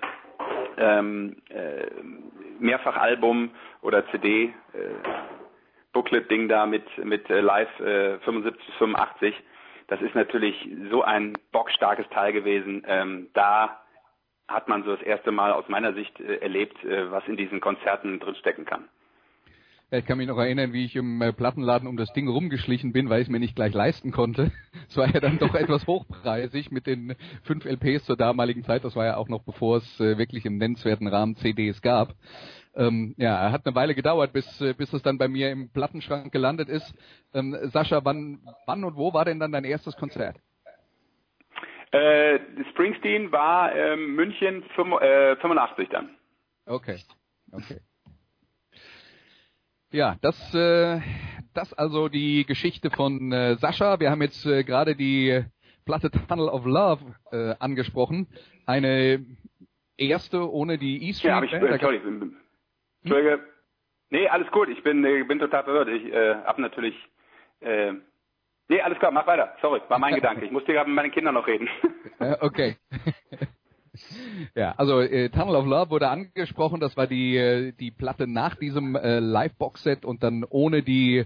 ähm, 0.79 1.37
äh, 1.49 1.87
Mehrfachalbum 2.59 3.51
oder 3.83 4.09
CD, 4.11 4.45
äh, 4.45 4.79
Booklet-Ding 5.93 6.49
da 6.49 6.67
mit, 6.67 6.85
mit 7.05 7.29
äh, 7.31 7.41
Live 7.41 7.81
äh, 7.81 8.19
75 8.21 8.75
85. 8.79 9.35
Das 9.89 10.01
ist 10.03 10.15
natürlich 10.15 10.69
so 10.91 11.03
ein 11.03 11.37
bockstarkes 11.53 12.09
Teil 12.11 12.33
gewesen. 12.33 12.85
Ähm, 12.87 13.29
da 13.33 13.81
hat 14.47 14.69
man 14.69 14.83
so 14.85 14.95
das 14.95 15.03
erste 15.03 15.31
Mal 15.31 15.53
aus 15.53 15.69
meiner 15.69 15.95
Sicht 15.95 16.19
äh, 16.21 16.37
erlebt, 16.37 16.83
äh, 16.85 17.11
was 17.11 17.27
in 17.27 17.37
diesen 17.37 17.61
Konzerten 17.61 18.21
drinstecken 18.21 18.65
kann. 18.65 18.89
Ich 19.91 20.05
kann 20.05 20.19
mich 20.19 20.29
noch 20.29 20.37
erinnern, 20.37 20.75
wie 20.75 20.85
ich 20.85 20.95
im 20.97 21.23
äh, 21.23 21.33
Plattenladen 21.33 21.89
um 21.89 21.97
das 21.97 22.13
Ding 22.13 22.29
rumgeschlichen 22.29 22.93
bin, 22.93 23.09
weil 23.09 23.23
ich 23.23 23.29
es 23.29 23.31
mir 23.31 23.41
nicht 23.41 23.57
gleich 23.57 23.73
leisten 23.73 24.11
konnte. 24.11 24.53
Es 24.91 24.97
war 24.97 25.09
ja 25.09 25.21
dann 25.21 25.39
doch 25.39 25.55
etwas 25.55 25.87
hochpreisig 25.87 26.71
mit 26.71 26.87
den 26.87 27.15
fünf 27.43 27.65
LPs 27.65 28.05
zur 28.05 28.17
damaligen 28.17 28.65
Zeit. 28.65 28.85
Das 28.85 28.97
war 28.97 29.07
ja 29.07 29.17
auch 29.17 29.29
noch 29.29 29.43
bevor 29.45 29.79
es 29.79 30.01
äh, 30.01 30.19
wirklich 30.19 30.45
im 30.45 30.59
nennenswerten 30.59 31.07
Rahmen 31.09 31.37
CDs 31.37 31.81
gab. 31.81 32.15
Ähm, 32.75 33.15
ja, 33.19 33.51
hat 33.51 33.67
eine 33.67 33.75
Weile 33.75 33.95
gedauert, 33.95 34.33
bis, 34.33 34.61
äh, 34.61 34.75
bis 34.75 34.93
es 34.93 35.03
dann 35.03 35.17
bei 35.17 35.29
mir 35.29 35.51
im 35.51 35.71
Plattenschrank 35.71 36.33
gelandet 36.33 36.69
ist. 36.69 36.95
Ähm, 37.33 37.57
Sascha, 37.65 38.05
wann, 38.05 38.41
wann 38.67 38.85
und 38.85 38.97
wo 38.97 39.15
war 39.15 39.25
denn 39.25 39.41
dann 39.41 39.53
dein 39.53 39.65
erstes 39.65 39.97
Konzert? 39.97 40.37
Äh, 41.93 42.39
Springsteen 42.71 43.33
war 43.33 43.75
ähm, 43.75 44.15
München 44.15 44.63
äh, 45.01 45.37
85 45.37 45.89
dann. 45.89 46.11
Okay, 46.67 46.99
okay. 47.53 47.81
Ja, 49.91 50.17
das, 50.21 50.55
äh, 50.55 51.01
das 51.55 51.73
also 51.73 52.09
die 52.09 52.45
Geschichte 52.45 52.91
von 52.91 53.33
äh, 53.33 53.57
Sascha. 53.57 53.99
Wir 54.01 54.11
haben 54.11 54.21
jetzt 54.23 54.45
äh, 54.45 54.63
gerade 54.65 54.95
die 54.95 55.45
Platte 55.87 56.11
Tunnel 56.11 56.49
of 56.49 56.67
Love 56.67 57.15
äh, 57.33 57.55
angesprochen. 57.59 58.27
Eine 58.67 59.25
erste 59.97 60.51
ohne 60.53 60.77
die 60.77 61.09
E 61.09 61.13
Ja, 61.23 61.39
aber 61.39 61.47
ich, 61.47 61.53
Band. 61.53 61.81
sorry, 61.81 61.97
ich- 61.97 62.03
Entschuldige. 63.03 63.45
Nee, 64.11 64.29
alles 64.29 64.51
gut. 64.51 64.69
Ich 64.69 64.83
bin, 64.83 65.05
äh, 65.05 65.23
bin 65.25 65.39
total 65.39 65.65
verwirrt. 65.65 65.89
Ich 65.89 66.05
äh, 66.13 66.35
hab 66.45 66.59
natürlich. 66.59 66.95
Äh, 67.61 67.95
nee, 68.69 68.81
alles 68.83 68.99
klar, 68.99 69.11
mach 69.11 69.27
weiter. 69.27 69.55
Sorry, 69.63 69.81
war 69.89 69.99
mein 69.99 70.15
Gedanke. 70.21 70.45
Ich 70.45 70.51
musste 70.51 70.73
gerade 70.73 70.89
mit 70.91 70.97
meinen 70.97 71.11
Kindern 71.13 71.35
noch 71.35 71.47
reden. 71.47 71.69
Äh, 72.19 72.37
okay. 72.41 72.77
ja, 74.55 74.73
also 74.77 75.01
äh, 75.01 75.29
Tunnel 75.31 75.57
of 75.57 75.67
Love 75.67 75.91
wurde 75.91 76.09
angesprochen. 76.09 76.81
Das 76.81 76.97
war 76.97 77.07
die 77.07 77.37
äh, 77.37 77.73
die 77.73 77.91
Platte 77.91 78.27
nach 78.27 78.55
diesem 78.57 78.97
äh, 78.97 79.19
Live-Box-Set 79.19 80.05
und 80.05 80.23
dann 80.23 80.45
ohne 80.45 80.83
die 80.83 81.25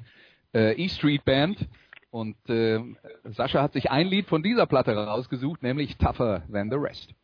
äh, 0.54 0.72
E 0.82 0.88
Street 0.88 1.24
Band. 1.24 1.68
Und 2.11 2.37
äh, 2.50 2.78
Sascha 3.24 3.62
hat 3.62 3.72
sich 3.72 3.90
ein 3.90 4.06
Lied 4.06 4.26
von 4.26 4.42
dieser 4.42 4.66
Platte 4.66 4.94
rausgesucht, 4.94 5.62
nämlich 5.62 5.96
Tougher 5.96 6.42
Than 6.52 6.70
the 6.70 6.76
Rest. 6.76 7.14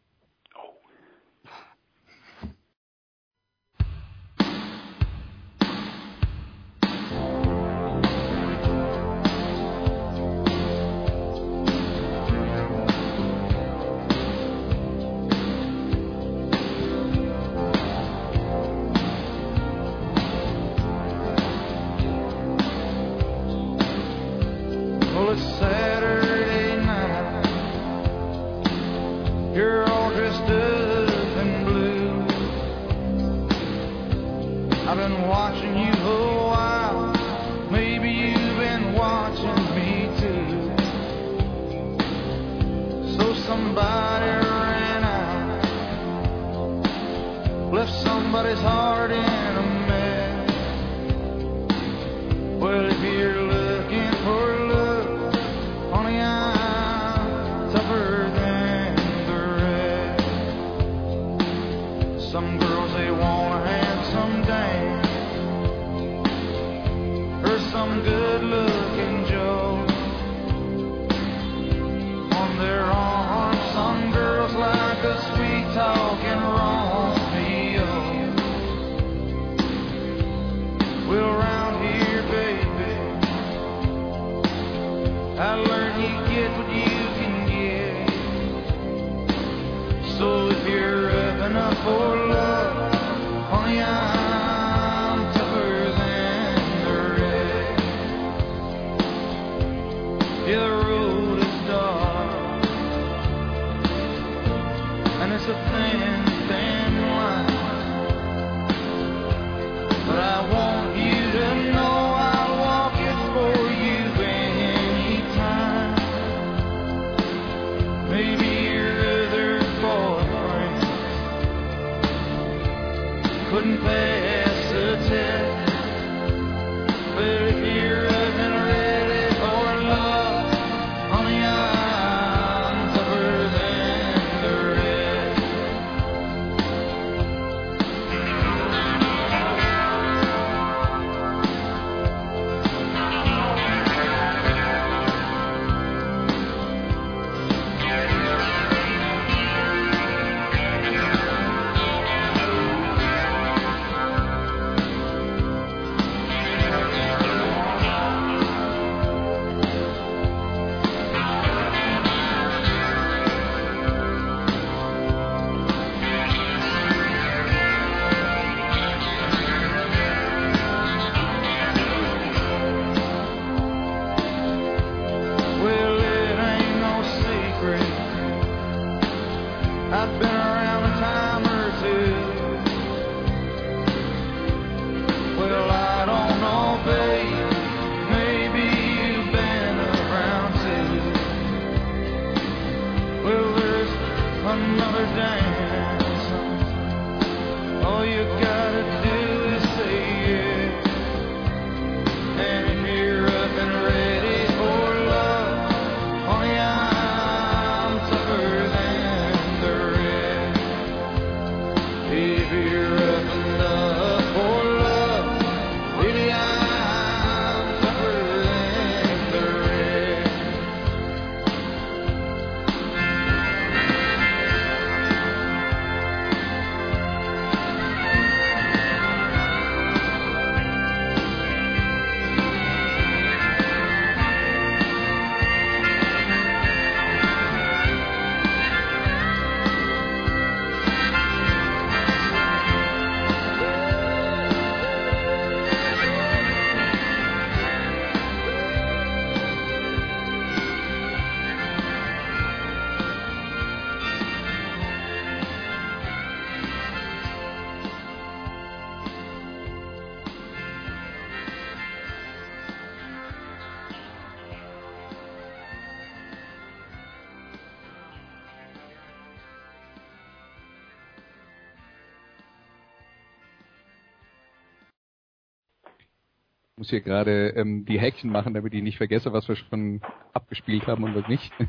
Muss 276.89 276.91
hier 276.91 277.01
gerade 277.03 277.51
ähm, 277.51 277.85
die 277.85 278.01
Häkchen 278.01 278.31
machen, 278.31 278.55
damit 278.55 278.73
ich 278.73 278.83
nicht 278.83 278.97
vergesse, 278.97 279.33
was 279.33 279.47
wir 279.47 279.57
schon 279.57 280.01
abgespielt 280.33 280.87
haben 280.87 281.05
und 281.05 281.15
was 281.15 281.29
nicht. 281.29 281.53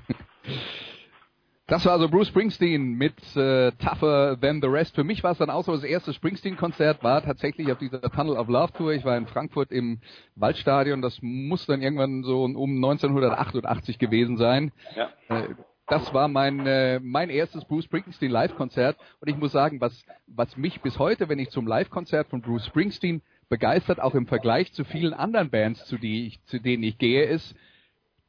Das 1.68 1.86
war 1.86 1.92
also 1.92 2.10
Bruce 2.10 2.30
Springsteen 2.30 2.94
mit 2.94 3.14
äh, 3.36 3.72
Tougher 3.74 4.40
Than 4.42 4.60
the 4.60 4.68
Rest. 4.68 4.96
Für 4.96 5.04
mich 5.04 5.24
war 5.24 5.34
es 5.34 5.38
dann 5.38 5.52
auch 5.52 5.64
so, 5.64 5.72
das 5.72 5.84
erste 5.84 6.14
Springsteen-Konzert 6.14 7.04
war 7.04 7.22
tatsächlich 7.22 7.72
auf 7.72 7.78
dieser 7.78 8.02
Tunnel 8.02 8.38
of 8.38 8.48
Love 8.48 8.74
Tour. 8.74 8.92
Ich 8.94 9.06
war 9.06 9.16
in 9.16 9.28
Frankfurt 9.28 9.72
im 9.72 10.00
Waldstadion. 10.36 11.04
Das 11.04 11.20
muss 11.22 11.68
dann 11.68 11.84
irgendwann 11.84 12.24
so 12.24 12.44
um 12.44 12.84
1988 12.84 14.00
gewesen 14.00 14.38
sein. 14.38 14.72
Ja. 14.96 15.12
Äh, 15.28 15.50
das 15.86 16.12
war 16.12 16.28
mein, 16.28 16.66
äh, 16.66 17.00
mein 17.04 17.30
erstes 17.30 17.64
Bruce 17.66 17.86
Springsteen 17.86 18.32
Live-Konzert. 18.32 18.98
Und 19.20 19.28
ich 19.28 19.38
muss 19.38 19.52
sagen, 19.52 19.80
was, 19.80 20.04
was 20.26 20.58
mich 20.58 20.82
bis 20.82 20.98
heute, 20.98 21.30
wenn 21.30 21.38
ich 21.38 21.52
zum 21.52 21.68
Live-Konzert 21.68 22.30
von 22.30 22.42
Bruce 22.42 22.66
Springsteen 22.66 23.22
begeistert, 23.50 24.00
auch 24.00 24.16
im 24.16 24.28
Vergleich 24.28 24.72
zu 24.74 24.84
vielen 24.84 25.14
anderen 25.14 25.50
Bands, 25.50 25.84
zu, 25.86 25.98
ich, 26.02 26.44
zu 26.46 26.60
denen 26.60 26.84
ich 26.84 26.98
gehe, 26.98 27.26
ist, 27.26 27.56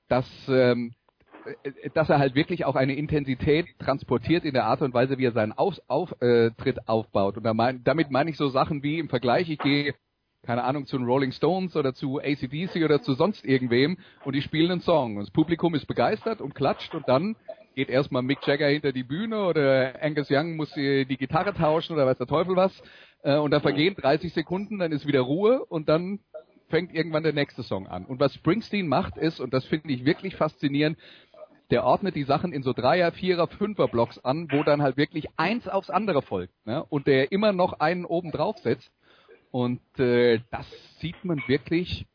dass, 0.09 0.27
ähm, 0.49 0.95
dass 1.95 2.11
er 2.11 2.19
halt 2.19 2.35
wirklich 2.35 2.65
auch 2.65 2.75
eine 2.75 2.95
Intensität 2.95 3.67
transportiert 3.79 4.45
in 4.45 4.55
der 4.55 4.65
Art 4.65 4.83
und 4.83 4.93
Weise, 4.93 5.19
wie 5.19 5.27
er 5.27 5.33
seinen 5.33 5.53
Auftritt 5.53 6.89
aufbaut. 6.89 7.37
Und 7.37 7.45
da 7.45 7.55
mein, 7.55 7.85
damit 7.85 8.11
meine 8.11 8.31
ich 8.31 8.37
so 8.37 8.49
Sachen 8.49 8.83
wie 8.83 8.99
im 8.99 9.09
Vergleich, 9.09 9.49
ich 9.49 9.59
gehe, 9.59 9.95
keine 10.43 10.65
Ahnung, 10.65 10.87
zu 10.87 10.97
den 10.97 11.07
Rolling 11.07 11.33
Stones 11.33 11.77
oder 11.77 11.95
zu 11.95 12.19
ACDC 12.19 12.85
oder 12.85 13.03
zu 13.03 13.13
sonst 13.13 13.45
irgendwem 13.45 13.99
und 14.25 14.35
die 14.35 14.43
spielen 14.43 14.71
einen 14.71 14.81
Song. 14.81 15.17
Und 15.17 15.25
das 15.25 15.31
Publikum 15.31 15.75
ist 15.75 15.87
begeistert 15.87 16.41
und 16.41 16.55
klatscht 16.55 16.95
und 16.95 17.07
dann 17.09 17.37
geht 17.75 17.89
erstmal 17.89 18.23
Mick 18.23 18.47
Jagger 18.47 18.69
hinter 18.69 18.93
die 18.93 19.05
Bühne 19.05 19.45
oder 19.45 20.03
Angus 20.03 20.29
Young 20.31 20.57
muss 20.57 20.73
die, 20.73 21.07
die 21.07 21.17
Gitarre 21.17 21.55
tauschen 21.55 21.95
oder 21.95 22.07
weiß 22.07 22.19
der 22.19 22.27
Teufel 22.27 22.57
was. 22.57 22.73
Äh, 23.23 23.37
und 23.37 23.51
da 23.51 23.61
vergehen 23.61 23.95
30 23.95 24.33
Sekunden, 24.33 24.79
dann 24.79 24.93
ist 24.93 25.07
wieder 25.07 25.21
Ruhe 25.21 25.65
und 25.65 25.89
dann 25.89 26.21
fängt 26.69 26.95
irgendwann 26.95 27.23
der 27.23 27.33
nächste 27.33 27.63
Song 27.63 27.87
an. 27.87 28.07
Und 28.07 28.21
was 28.21 28.35
Springsteen 28.35 28.87
macht 28.87 29.17
ist, 29.17 29.41
und 29.41 29.53
das 29.53 29.65
finde 29.67 29.93
ich 29.93 30.05
wirklich 30.05 30.37
faszinierend, 30.37 30.99
der 31.71 31.85
ordnet 31.85 32.17
die 32.17 32.25
Sachen 32.25 32.53
in 32.53 32.63
so 32.63 32.73
Dreier, 32.73 33.13
Vierer, 33.13 33.47
Fünfer 33.47 33.89
Blocks 33.89 34.19
an, 34.19 34.49
wo 34.51 34.63
dann 34.63 34.83
halt 34.83 34.97
wirklich 34.97 35.27
eins 35.37 35.69
aufs 35.69 35.91
andere 35.91 36.23
folgt. 36.23 36.55
Ne? 36.67 36.85
Und 36.85 37.07
der 37.07 37.31
immer 37.33 37.53
noch 37.53 37.75
einen 37.75 38.05
oben 38.05 38.33
drauf 38.33 38.59
setzt. 38.59 38.91
Und 39.53 39.81
äh, 39.99 40.41
das 40.51 40.67
sieht 40.99 41.25
man 41.25 41.43
wirklich 41.47 42.07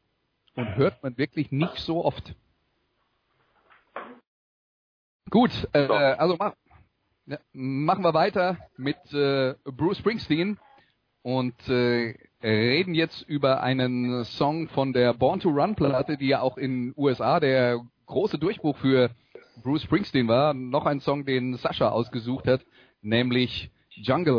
und 0.55 0.75
hört 0.75 1.03
man 1.03 1.17
wirklich 1.17 1.51
nicht 1.51 1.77
so 1.77 2.03
oft. 2.03 2.33
Gut, 5.30 5.67
äh, 5.73 5.80
also 5.80 6.36
mach, 6.38 6.53
ja, 7.26 7.39
machen 7.53 8.03
wir 8.03 8.13
weiter 8.13 8.57
mit 8.78 8.97
äh, 9.13 9.55
Bruce 9.63 9.97
Springsteen 9.97 10.59
und 11.23 11.67
äh, 11.67 12.13
reden 12.43 12.93
jetzt 12.93 13.23
über 13.23 13.63
einen 13.63 14.23
Song 14.26 14.67
von 14.69 14.93
der 14.93 15.13
Born 15.13 15.39
to 15.39 15.49
Run 15.49 15.76
Platte, 15.76 16.17
die 16.17 16.28
ja 16.28 16.41
auch 16.41 16.57
in 16.57 16.93
USA 16.95 17.39
der 17.39 17.82
große 18.05 18.38
Durchbruch 18.38 18.78
für 18.78 19.09
Bruce 19.63 19.84
Springsteen 19.84 20.28
war. 20.28 20.53
Noch 20.53 20.86
ein 20.86 20.99
Song, 20.99 21.26
den 21.26 21.55
Sascha 21.55 21.89
ausgesucht 21.89 22.47
hat, 22.47 22.63
nämlich 23.01 23.71
Jungle 23.89 24.38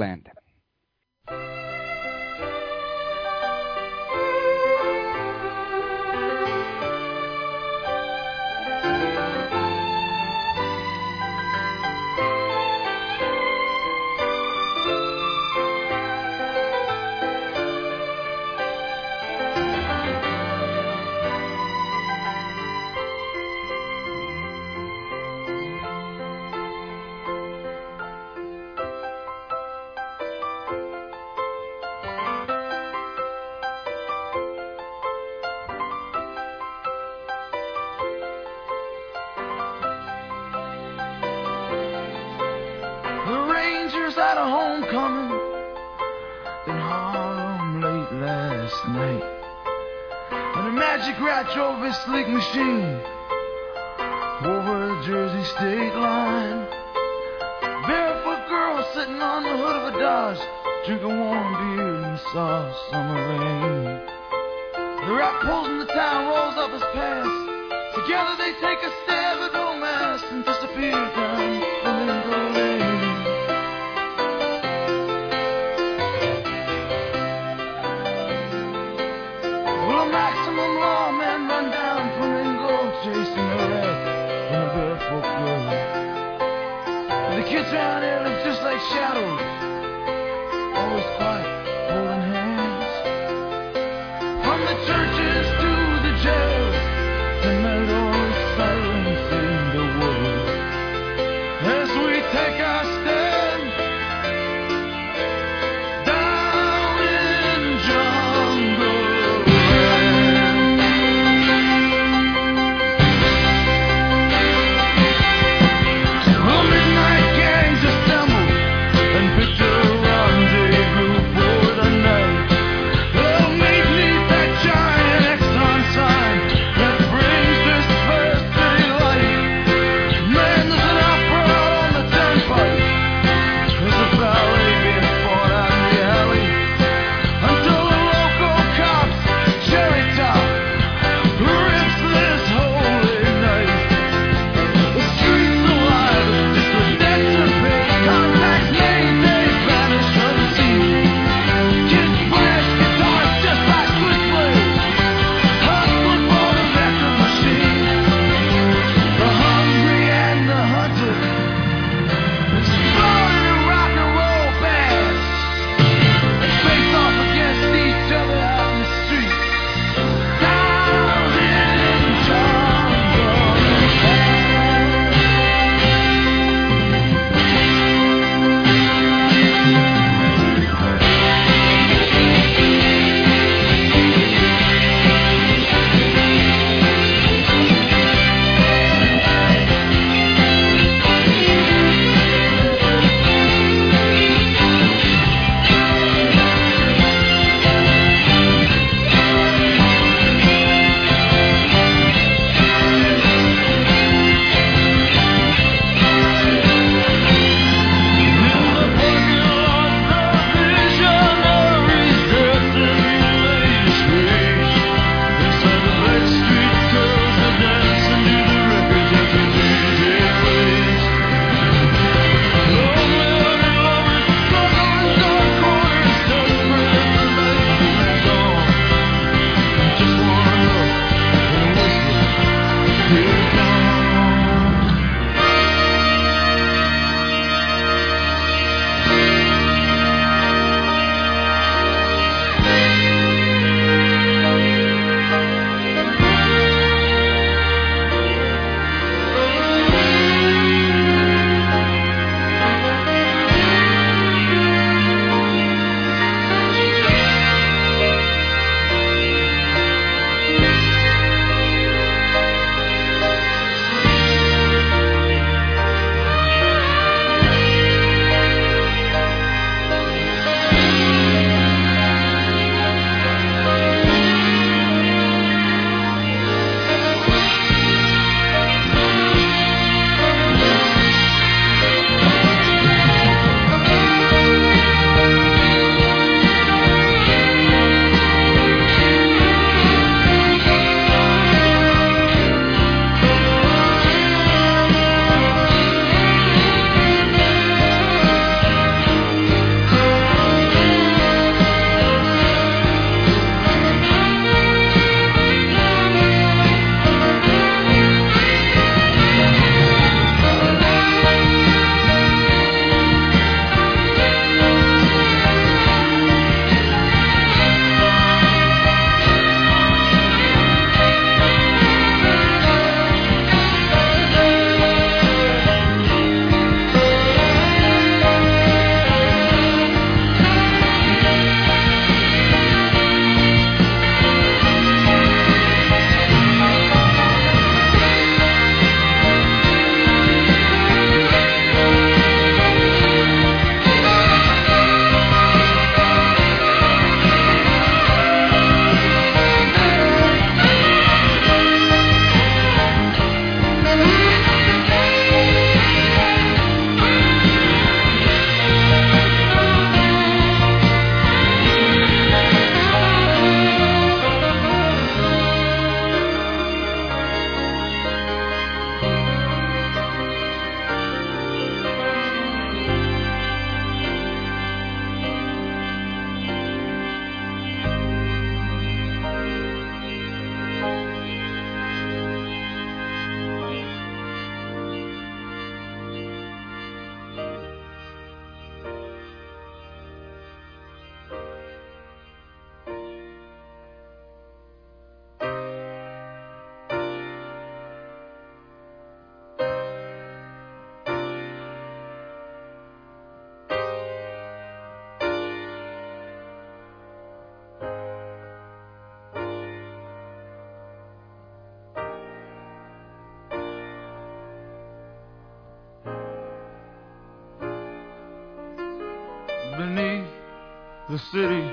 the 421.16 421.22
city, 421.32 421.64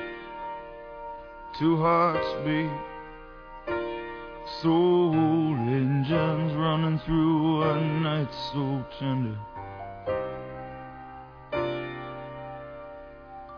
two 1.59 1.75
hearts 1.75 2.27
beat. 2.45 2.71
Soul 4.61 5.55
engines 5.67 6.53
running 6.53 6.99
through 6.99 7.63
a 7.63 7.81
night 7.99 8.33
so 8.53 8.85
tender. 8.97 9.37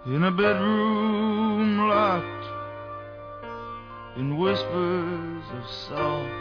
In 0.08 0.24
a 0.24 0.32
bedroom 0.32 1.88
locked 1.88 2.46
in 4.18 4.38
whispers 4.38 5.44
of 5.54 5.70
soft 5.88 6.32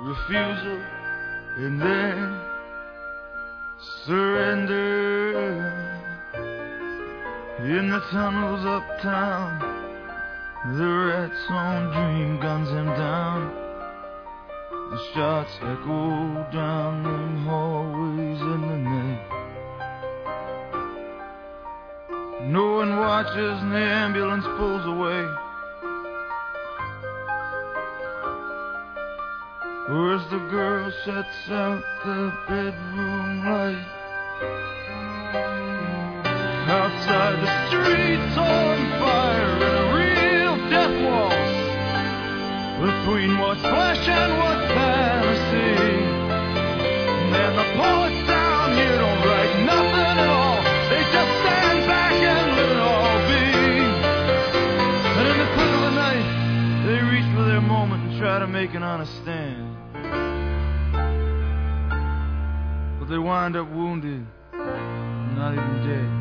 refusal 0.00 0.80
and 1.58 1.80
then 1.80 2.40
surrender. 4.06 5.89
In 7.70 7.88
the 7.88 8.00
tunnels 8.10 8.66
uptown, 8.66 9.60
the 10.76 10.88
rats 10.88 11.46
on 11.50 11.92
dream 11.92 12.40
guns 12.40 12.68
him 12.68 12.86
down. 12.86 13.48
The 14.90 14.98
shots 15.14 15.56
echo 15.62 16.50
down 16.50 17.04
them 17.04 17.46
hallways 17.46 18.40
in 18.40 18.60
the 18.70 18.76
night. 18.76 19.22
No 22.50 22.74
one 22.74 22.96
watches 22.96 23.62
and 23.62 23.70
the 23.70 23.78
ambulance 23.78 24.46
pulls 24.58 24.84
away. 24.86 25.20
As 30.10 30.30
the 30.32 30.40
girl 30.50 30.90
sets 31.04 31.50
out 31.50 31.84
the 32.04 32.32
bedroom 32.48 33.44
light 33.46 33.86
Outside 36.70 37.34
the 37.42 37.50
streets 37.66 38.36
on 38.38 38.78
fire 39.02 39.56
in 39.58 39.74
a 39.74 39.86
real 39.90 40.54
death 40.70 40.94
waltz 41.02 41.50
Between 42.78 43.38
what's 43.40 43.60
flesh 43.60 44.06
and 44.06 44.38
what's 44.38 44.70
fantasy. 44.70 45.74
And 47.34 47.58
the 47.58 47.66
poets 47.74 48.22
down 48.28 48.76
here 48.78 48.98
don't 49.02 49.18
write 49.26 49.54
nothing 49.66 50.14
at 50.14 50.28
all. 50.30 50.62
They 50.94 51.02
just 51.10 51.32
stand 51.42 51.78
back 51.90 52.12
and 52.14 52.46
let 52.54 52.68
it 52.70 52.78
all 52.78 53.18
be. 53.26 53.50
And 55.18 55.26
in 55.26 55.38
the 55.42 55.50
quick 55.54 55.72
of 55.74 55.82
the 55.90 55.94
night 56.06 56.86
They 56.86 57.02
reach 57.02 57.28
for 57.34 57.42
their 57.50 57.60
moment 57.60 58.04
and 58.04 58.20
try 58.20 58.38
to 58.38 58.46
make 58.46 58.74
an 58.74 58.84
honest 58.84 59.12
stand. 59.22 59.74
But 63.00 63.08
they 63.08 63.18
wind 63.18 63.56
up 63.56 63.68
wounded, 63.72 64.24
not 64.54 65.52
even 65.54 65.82
dead. 65.88 66.19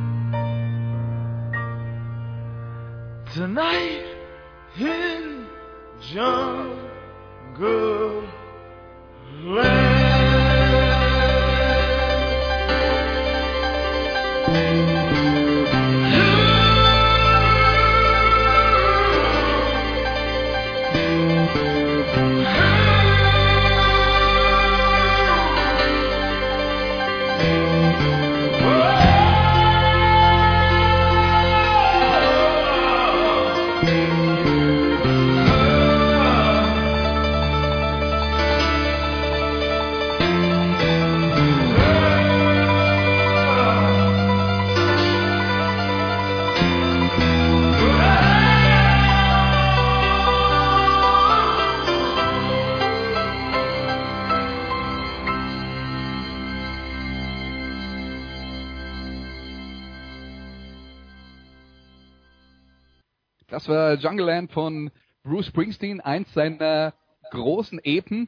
Tonight 3.40 4.04
in 4.78 5.48
jungle 6.12 7.99
war 63.70 63.94
Jungle 63.94 64.26
Land 64.26 64.52
von 64.52 64.92
Bruce 65.24 65.48
Springsteen, 65.48 66.02
eins 66.02 66.34
seiner 66.34 66.94
großen 67.32 67.80
Epen. 67.84 68.28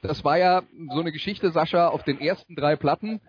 Das 0.00 0.24
war 0.24 0.38
ja 0.38 0.62
so 0.92 1.00
eine 1.00 1.12
Geschichte, 1.12 1.52
Sascha, 1.52 1.88
auf 1.88 2.02
den 2.02 2.20
ersten 2.20 2.56
drei 2.56 2.74
Platten 2.74 3.20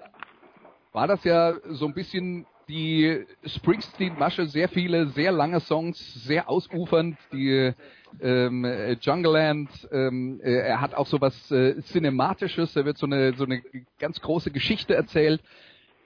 war 0.93 1.07
das 1.07 1.23
ja 1.23 1.55
so 1.69 1.87
ein 1.87 1.93
bisschen 1.93 2.45
die 2.69 3.25
Springsteen-Masche, 3.45 4.45
sehr 4.45 4.69
viele, 4.69 5.07
sehr 5.07 5.31
lange 5.31 5.59
Songs, 5.59 6.23
sehr 6.23 6.49
ausufernd, 6.49 7.17
die 7.33 7.73
ähm, 8.21 8.63
äh, 8.63 8.93
Jungle 8.93 9.33
Land, 9.33 9.69
ähm, 9.91 10.39
äh, 10.41 10.51
er 10.51 10.79
hat 10.79 10.93
auch 10.93 11.07
so 11.07 11.19
was 11.19 11.51
äh, 11.51 11.81
Cinematisches, 11.81 12.73
da 12.73 12.85
wird 12.85 12.97
so 12.97 13.05
eine, 13.05 13.33
so 13.33 13.43
eine 13.43 13.61
ganz 13.99 14.21
große 14.21 14.51
Geschichte 14.51 14.95
erzählt. 14.95 15.41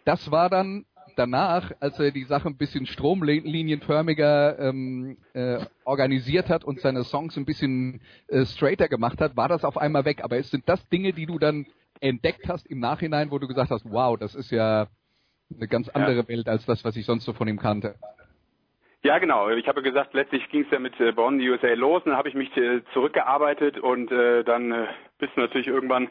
Das 0.04 0.32
war 0.32 0.50
dann 0.50 0.86
danach, 1.18 1.72
als 1.80 1.99
er 1.99 2.11
die 2.11 2.24
Sache 2.26 2.47
ein 2.47 2.57
bisschen 2.57 2.86
stromlinienförmiger 2.86 4.59
ähm, 4.59 5.18
äh, 5.34 5.59
organisiert 5.84 6.49
hat 6.49 6.63
und 6.63 6.80
seine 6.82 7.03
Songs 7.03 7.36
ein 7.38 7.45
bisschen 7.45 8.01
äh, 8.28 8.45
straighter 8.45 8.88
gemacht 8.88 9.20
hat, 9.22 9.36
war 9.36 9.47
das 9.49 9.63
auf 9.65 9.78
einmal 9.78 10.05
weg. 10.05 10.24
Aber 10.24 10.38
es 10.38 10.49
sind 10.49 10.68
das 10.70 10.88
Dinge, 10.89 11.13
die 11.13 11.26
du 11.26 11.39
dann 11.39 11.65
entdeckt 11.99 12.47
hast 12.47 12.68
im 12.68 12.80
Nachhinein, 12.80 13.32
wo 13.32 13.39
du 13.39 13.47
gesagt 13.47 13.72
hast, 13.72 13.86
wow, 13.91 14.18
das 14.18 14.36
ist 14.36 14.51
ja 14.51 14.88
eine 15.55 15.68
ganz 15.68 15.89
andere 15.89 16.18
Ja. 16.22 16.28
Welt 16.28 16.47
als 16.47 16.65
das, 16.65 16.84
was 16.86 16.95
ich 16.95 17.05
sonst 17.05 17.26
so 17.26 17.34
von 17.34 17.47
ihm 17.47 17.57
kannte. 17.59 17.95
Ja, 19.03 19.20
genau. 19.20 19.49
Ich 19.49 19.68
habe 19.68 19.82
gesagt, 19.82 20.13
letztlich 20.13 20.47
ging 20.49 20.63
es 20.63 20.72
ja 20.72 20.80
mit 20.80 20.99
äh, 20.99 21.11
Born 21.11 21.36
in 21.36 21.39
the 21.41 21.49
USA 21.51 21.74
los, 21.74 22.03
und 22.03 22.09
dann 22.11 22.18
habe 22.18 22.30
ich 22.30 22.36
mich 22.36 22.55
äh, 22.57 22.82
zurückgearbeitet 22.93 23.78
und 23.80 24.11
äh, 24.11 24.43
dann 24.43 24.72
äh, 24.72 24.88
bist 25.20 25.34
du 25.36 25.41
natürlich 25.41 25.68
irgendwann 25.68 26.09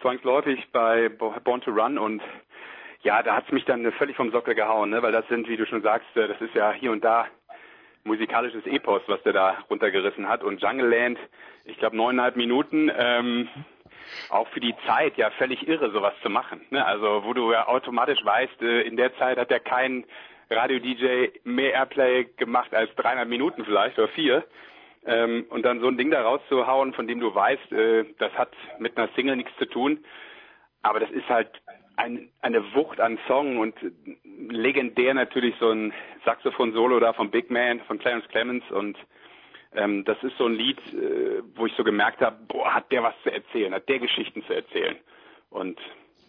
zwangsläufig 0.00 0.66
bei 0.72 1.08
Bo- 1.10 1.34
Born 1.44 1.60
to 1.60 1.70
Run 1.70 1.98
und 1.98 2.20
ja, 3.02 3.22
da 3.22 3.36
hat's 3.36 3.50
mich 3.52 3.64
dann 3.64 3.84
äh, 3.84 3.92
völlig 3.92 4.16
vom 4.16 4.30
Sockel 4.30 4.54
gehauen, 4.54 4.90
ne? 4.90 5.02
weil 5.02 5.12
das 5.12 5.26
sind, 5.28 5.48
wie 5.48 5.56
du 5.56 5.66
schon 5.66 5.82
sagst, 5.82 6.16
äh, 6.16 6.28
das 6.28 6.40
ist 6.40 6.54
ja 6.54 6.72
hier 6.72 6.92
und 6.92 7.04
da 7.04 7.26
musikalisches 8.04 8.66
Epos, 8.66 9.02
was 9.06 9.22
der 9.22 9.32
da 9.32 9.58
runtergerissen 9.70 10.28
hat 10.28 10.42
und 10.42 10.60
Jungle 10.60 10.88
Land, 10.88 11.18
ich 11.64 11.78
glaube 11.78 11.96
neuneinhalb 11.96 12.36
Minuten, 12.36 12.90
ähm, 12.96 13.48
auch 14.28 14.48
für 14.48 14.60
die 14.60 14.74
Zeit 14.86 15.16
ja 15.16 15.30
völlig 15.30 15.66
irre, 15.68 15.90
sowas 15.92 16.14
zu 16.22 16.28
machen. 16.28 16.60
Ne? 16.70 16.84
Also 16.84 17.22
wo 17.24 17.32
du 17.32 17.52
ja 17.52 17.68
automatisch 17.68 18.24
weißt, 18.24 18.60
äh, 18.62 18.82
in 18.82 18.96
der 18.96 19.16
Zeit 19.16 19.38
hat 19.38 19.50
ja 19.50 19.58
kein 19.58 20.04
Radio-DJ 20.50 21.28
mehr 21.44 21.72
Airplay 21.72 22.24
gemacht 22.36 22.74
als 22.74 22.94
300 22.96 23.28
Minuten 23.28 23.64
vielleicht 23.64 23.98
oder 23.98 24.08
vier. 24.08 24.44
Ähm, 25.04 25.46
und 25.48 25.62
dann 25.62 25.80
so 25.80 25.88
ein 25.88 25.96
Ding 25.96 26.10
da 26.10 26.22
rauszuhauen, 26.22 26.92
von 26.92 27.08
dem 27.08 27.20
du 27.20 27.34
weißt, 27.34 27.72
äh, 27.72 28.04
das 28.18 28.32
hat 28.34 28.52
mit 28.78 28.96
einer 28.96 29.08
Single 29.14 29.36
nichts 29.36 29.56
zu 29.58 29.66
tun. 29.66 30.04
Aber 30.82 31.00
das 31.00 31.10
ist 31.10 31.28
halt 31.28 31.61
ein, 31.96 32.28
eine 32.40 32.74
Wucht 32.74 33.00
an 33.00 33.18
Song 33.26 33.58
und 33.58 33.74
legendär 34.48 35.14
natürlich 35.14 35.54
so 35.58 35.70
ein 35.70 35.92
Saxophon-Solo 36.24 37.00
da 37.00 37.12
von 37.12 37.30
Big 37.30 37.50
Man, 37.50 37.80
von 37.80 37.98
Clarence 37.98 38.26
Clemens 38.28 38.64
und 38.70 38.96
ähm, 39.74 40.04
das 40.04 40.22
ist 40.22 40.36
so 40.36 40.46
ein 40.46 40.54
Lied, 40.54 40.78
äh, 40.92 41.42
wo 41.54 41.66
ich 41.66 41.72
so 41.76 41.84
gemerkt 41.84 42.20
habe, 42.20 42.36
boah, 42.48 42.74
hat 42.74 42.90
der 42.92 43.02
was 43.02 43.14
zu 43.22 43.32
erzählen, 43.32 43.72
hat 43.72 43.88
der 43.88 44.00
Geschichten 44.00 44.44
zu 44.44 44.52
erzählen. 44.52 44.96
Und 45.50 45.78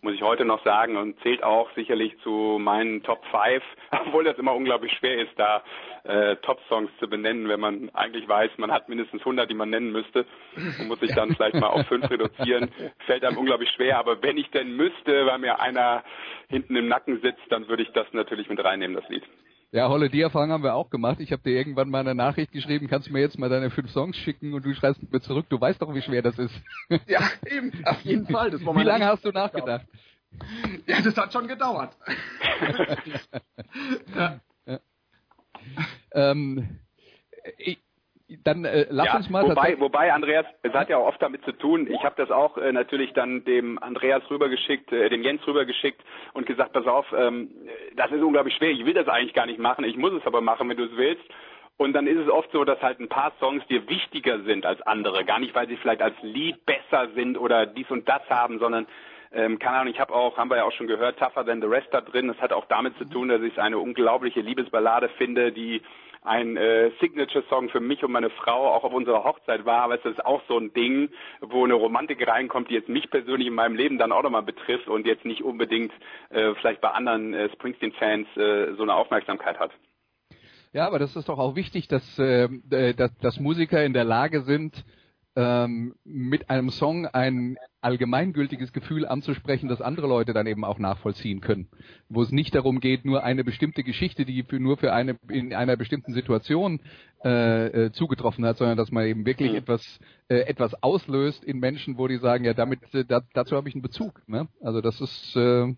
muss 0.04 0.14
ich 0.14 0.22
heute 0.22 0.45
noch 0.45 0.64
sagen 0.64 0.97
und 0.97 1.20
zählt 1.22 1.43
auch 1.43 1.74
sicherlich 1.76 2.18
zu 2.24 2.60
meinen 2.60 3.04
Top 3.04 3.24
5, 3.32 3.64
obwohl 4.06 4.26
das 4.26 4.38
immer 4.38 4.54
unglaublich 4.54 4.91
schwer 4.93 5.18
ist, 5.20 5.32
da 5.38 5.64
äh, 6.04 6.36
Top-Songs 6.38 6.91
zu 6.99 7.08
benennen, 7.08 7.47
wenn 7.47 7.60
man 7.60 7.89
eigentlich 7.93 8.28
weiß, 8.28 8.51
man 8.58 8.72
hat 8.72 8.89
mindestens 8.89 9.22
100, 9.22 9.49
die 9.49 9.54
man 9.54 9.70
nennen 9.70 9.91
müsste 9.91 10.26
und 10.56 10.88
muss 10.88 10.99
sich 10.99 11.16
dann 11.16 11.34
vielleicht 11.36 11.56
mal 11.56 11.68
auf 11.68 11.88
5 11.88 12.10
reduzieren. 12.10 12.70
Fällt 13.06 13.24
einem 13.24 13.38
unglaublich 13.38 13.70
schwer, 13.72 13.97
aber 13.97 14.22
wenn 14.22 14.38
ich 14.38 14.49
denn 14.51 14.76
müsste, 14.76 15.26
weil 15.26 15.39
mir 15.39 15.62
einer 15.62 16.04
hinten 16.49 16.76
im 16.76 16.88
Nacken 16.89 17.22
sitzt, 17.22 17.43
dann 17.49 17.68
würde 17.70 17.84
ich 17.84 17.91
das 17.93 18.08
natürlich 18.12 18.49
mit 18.49 18.64
reinnehmen, 18.64 18.95
das 18.95 19.08
Lied. 19.10 19.24
Ja, 19.74 19.89
Holle, 19.89 20.07
die 20.11 20.21
Erfahrung 20.21 20.51
haben 20.51 20.63
wir 20.63 20.76
auch 20.76 20.91
gemacht. 20.91 21.19
Ich 21.19 21.32
habe 21.32 21.41
dir 21.41 21.57
irgendwann 21.57 21.89
mal 21.89 22.01
eine 22.01 22.13
Nachricht 22.13 22.51
geschrieben, 22.51 22.88
kannst 22.88 23.07
du 23.07 23.11
mir 23.11 23.21
jetzt 23.21 23.39
mal 23.39 23.49
deine 23.49 23.71
fünf 23.71 23.89
Songs 23.89 24.15
schicken 24.17 24.53
und 24.53 24.63
du 24.63 24.76
schreibst 24.76 25.01
mir 25.11 25.19
zurück, 25.19 25.47
du 25.49 25.59
weißt 25.59 25.82
doch, 25.82 25.95
wie 25.95 26.01
schwer 26.03 26.21
das 26.21 26.38
ist. 26.38 26.53
Ja, 27.07 27.21
eben, 27.49 27.71
auf 27.84 27.99
jeden 28.01 28.28
Fall. 28.28 28.51
Das 28.51 28.63
war 28.63 28.76
Wie 28.76 28.84
lange 28.84 29.07
hast 29.07 29.26
du 29.26 29.32
nachgedacht? 29.32 29.88
Ja, 30.86 31.01
das 31.01 31.17
hat 31.17 31.34
schon 31.34 31.47
gedauert. 31.47 31.97
ja. 34.15 34.80
Ähm, 36.11 36.80
ich, 37.57 37.80
dann 38.43 38.65
äh, 38.65 38.88
lass 38.89 39.07
ja, 39.07 39.15
uns 39.17 39.30
mal 39.30 39.43
wobei, 39.43 39.80
wobei, 39.80 40.13
Andreas, 40.13 40.45
es 40.61 40.74
hat 40.74 40.89
ja 40.89 40.97
auch 40.97 41.07
oft 41.07 41.21
damit 41.21 41.43
zu 41.43 41.51
tun, 41.51 41.88
ich 41.91 42.03
habe 42.03 42.15
das 42.17 42.32
auch 42.32 42.57
äh, 42.57 42.71
natürlich 42.71 43.13
dann 43.13 43.43
dem 43.43 43.78
Andreas 43.80 44.24
rübergeschickt, 44.30 44.91
äh, 44.91 45.09
dem 45.09 45.24
Jens 45.24 45.45
rübergeschickt 45.45 46.01
und 46.34 46.45
gesagt, 46.45 46.74
pass 46.74 46.88
auf, 46.88 47.05
ähm, 47.15 47.49
das 47.95 48.11
ist 48.11 48.21
unglaublich 48.21 48.55
schwer, 48.55 48.71
ich 48.71 48.86
will 48.86 48.93
das 48.93 49.07
eigentlich 49.07 49.34
gar 49.34 49.45
nicht 49.45 49.59
machen, 49.59 49.84
ich 49.84 49.97
muss 49.97 50.13
es 50.13 50.26
aber 50.26 50.41
machen, 50.41 50.69
wenn 50.69 50.78
du 50.78 50.86
es 50.86 50.95
willst. 50.95 51.24
Und 51.76 51.93
dann 51.93 52.05
ist 52.05 52.19
es 52.19 52.30
oft 52.30 52.51
so, 52.51 52.63
dass 52.63 52.80
halt 52.82 52.99
ein 52.99 53.09
paar 53.09 53.34
Songs 53.39 53.65
dir 53.67 53.89
wichtiger 53.89 54.43
sind 54.43 54.63
als 54.63 54.80
andere. 54.84 55.26
Gar 55.26 55.39
nicht, 55.39 55.55
weil 55.55 55.67
sie 55.67 55.76
vielleicht 55.76 56.03
als 56.03 56.15
Lied 56.21 56.63
besser 56.67 57.09
sind 57.15 57.36
oder 57.36 57.65
dies 57.65 57.89
und 57.89 58.07
das 58.07 58.21
haben, 58.30 58.59
sondern 58.59 58.86
ähm, 59.34 59.57
keine 59.57 59.78
Ahnung, 59.78 59.93
ich 59.93 59.99
habe 59.99 60.13
auch, 60.13 60.38
haben 60.38 60.51
wir 60.51 60.57
ja 60.57 60.63
auch 60.65 60.71
schon 60.71 60.86
gehört, 60.86 61.17
Tougher 61.17 61.43
Than 61.43 61.61
the 61.61 61.67
Rest 61.67 61.88
da 61.91 62.01
drin. 62.01 62.28
Das 62.28 62.39
hat 62.39 62.53
auch 62.53 62.65
damit 62.65 62.95
zu 62.99 63.05
tun, 63.05 63.30
dass 63.30 63.41
ich 63.41 63.53
es 63.53 63.59
eine 63.59 63.80
unglaubliche 63.80 64.41
Liebesballade 64.41 65.09
finde, 65.17 65.51
die 65.51 65.82
ein 66.24 66.57
äh, 66.57 66.91
Signature-Song 66.99 67.69
für 67.69 67.80
mich 67.80 68.03
und 68.03 68.11
meine 68.11 68.30
Frau 68.30 68.74
auch 68.74 68.84
auf 68.84 68.93
unserer 68.93 69.24
Hochzeit 69.24 69.65
war. 69.65 69.84
Aber 69.84 69.95
es 69.95 70.05
ist 70.05 70.26
auch 70.26 70.41
so 70.47 70.57
ein 70.57 70.74
Ding, 70.74 71.09
wo 71.41 71.63
eine 71.63 71.74
Romantik 71.74 72.26
reinkommt, 72.28 72.69
die 72.69 72.76
jetzt 72.76 72.89
mich 72.89 73.09
persönlich 73.09 73.47
in 73.47 73.53
meinem 73.53 73.76
Leben 73.76 73.97
dann 73.97 74.11
auch 74.11 74.24
nochmal 74.24 74.43
betrifft 74.43 74.88
und 74.88 75.05
jetzt 75.05 75.26
nicht 75.26 75.43
unbedingt 75.43 75.91
äh, 76.30 76.53
vielleicht 76.55 76.82
bei 76.82 76.89
anderen 76.89 77.34
äh, 77.34 77.49
Springsteen-Fans 77.53 78.28
äh, 78.38 78.74
so 78.76 78.84
eine 78.84 78.95
Aufmerksamkeit 78.95 79.59
hat. 79.59 79.71
Ja, 80.74 80.88
aber 80.88 80.97
das 80.97 81.15
ist 81.15 81.30
doch 81.30 81.38
auch 81.38 81.55
wichtig, 81.55 81.88
dass, 81.88 82.17
äh, 82.17 82.45
äh, 82.71 82.93
dass, 82.95 83.15
dass 83.19 83.39
Musiker 83.39 83.84
in 83.84 83.93
der 83.93 84.05
Lage 84.05 84.41
sind, 84.41 84.84
ähm, 85.36 85.95
mit 86.03 86.49
einem 86.49 86.69
Song 86.69 87.07
ein 87.07 87.57
allgemeingültiges 87.81 88.71
Gefühl 88.71 89.05
anzusprechen, 89.05 89.67
das 89.67 89.81
andere 89.81 90.07
Leute 90.07 90.34
dann 90.34 90.47
eben 90.47 90.63
auch 90.63 90.79
nachvollziehen 90.79 91.41
können. 91.41 91.67
Wo 92.07 92.21
es 92.21 92.31
nicht 92.31 92.55
darum 92.55 92.79
geht, 92.79 93.03
nur 93.03 93.23
eine 93.23 93.43
bestimmte 93.43 93.84
Geschichte, 93.84 94.25
die 94.25 94.43
für, 94.43 94.59
nur 94.59 94.77
für 94.77 94.93
eine 94.93 95.17
in 95.29 95.53
einer 95.53 95.75
bestimmten 95.75 96.13
Situation 96.13 96.79
äh, 97.25 97.86
äh, 97.86 97.91
zugetroffen 97.91 98.45
hat, 98.45 98.57
sondern 98.57 98.77
dass 98.77 98.91
man 98.91 99.05
eben 99.05 99.25
wirklich 99.25 99.51
Mhm. 99.51 99.57
etwas 99.57 99.99
äh, 100.29 100.39
etwas 100.41 100.81
auslöst 100.84 101.43
in 101.43 101.59
Menschen, 101.59 101.97
wo 101.97 102.07
die 102.07 102.17
sagen, 102.17 102.45
ja, 102.45 102.53
damit 102.53 102.93
äh, 102.93 103.03
da, 103.05 103.21
dazu 103.34 103.55
habe 103.55 103.67
ich 103.69 103.75
einen 103.75 103.81
Bezug. 103.81 104.21
Ne? 104.27 104.47
Also 104.61 104.81
das 104.81 105.01
ist 105.01 105.36
äh, 105.36 105.73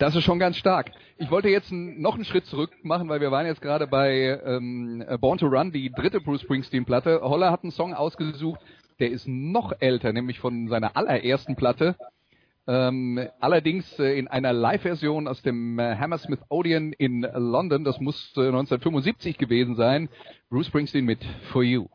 das 0.00 0.16
ist 0.16 0.24
schon 0.24 0.38
ganz 0.38 0.56
stark. 0.56 0.92
Ich 1.18 1.30
wollte 1.30 1.50
jetzt 1.50 1.70
noch 1.70 2.14
einen 2.14 2.24
Schritt 2.24 2.46
zurück 2.46 2.70
machen, 2.82 3.08
weil 3.10 3.20
wir 3.20 3.30
waren 3.30 3.46
jetzt 3.46 3.60
gerade 3.60 3.86
bei 3.86 4.40
ähm, 4.44 5.04
Born 5.20 5.38
to 5.38 5.46
Run, 5.46 5.72
die 5.72 5.92
dritte 5.92 6.20
Bruce 6.20 6.40
Springsteen-Platte. 6.40 7.20
Holler 7.22 7.50
hat 7.50 7.62
einen 7.62 7.70
Song 7.70 7.92
ausgesucht, 7.92 8.60
der 8.98 9.10
ist 9.10 9.28
noch 9.28 9.72
älter, 9.78 10.14
nämlich 10.14 10.38
von 10.38 10.68
seiner 10.68 10.96
allerersten 10.96 11.54
Platte. 11.54 11.96
Ähm, 12.66 13.28
allerdings 13.40 13.98
äh, 13.98 14.18
in 14.18 14.26
einer 14.28 14.54
Live-Version 14.54 15.28
aus 15.28 15.42
dem 15.42 15.78
äh, 15.78 15.96
Hammersmith 15.96 16.40
Odeon 16.48 16.94
in 16.94 17.20
London. 17.34 17.84
Das 17.84 18.00
muss 18.00 18.32
äh, 18.36 18.46
1975 18.46 19.36
gewesen 19.36 19.76
sein. 19.76 20.08
Bruce 20.48 20.68
Springsteen 20.68 21.04
mit 21.04 21.22
For 21.52 21.62
You. 21.62 21.88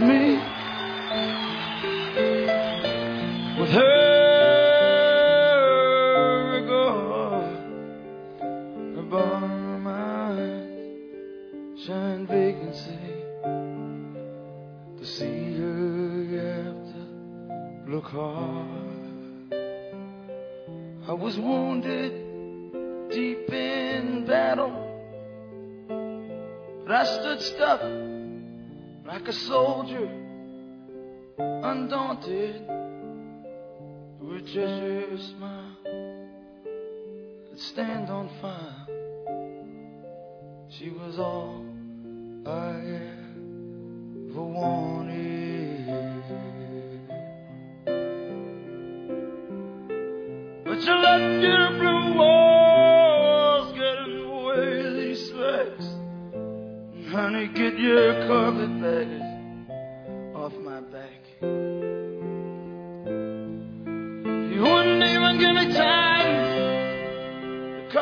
Me 0.00 0.33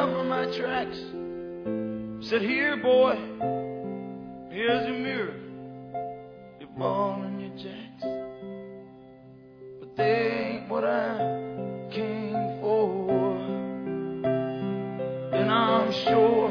cover 0.02 0.24
my 0.24 0.46
tracks. 0.58 0.98
Said, 2.28 2.42
here, 2.42 2.76
boy, 2.76 3.14
here's 4.50 4.88
your 4.88 4.98
mirror, 4.98 5.36
your 6.58 6.68
ball 6.76 7.22
and 7.22 7.40
your 7.40 7.50
jacks. 7.50 8.04
But 9.78 9.96
they 9.96 10.56
ain't 10.56 10.68
what 10.68 10.82
I 10.82 11.18
came 11.92 12.58
for. 12.60 13.36
And 15.34 15.48
I'm 15.48 15.92
sure 16.04 16.41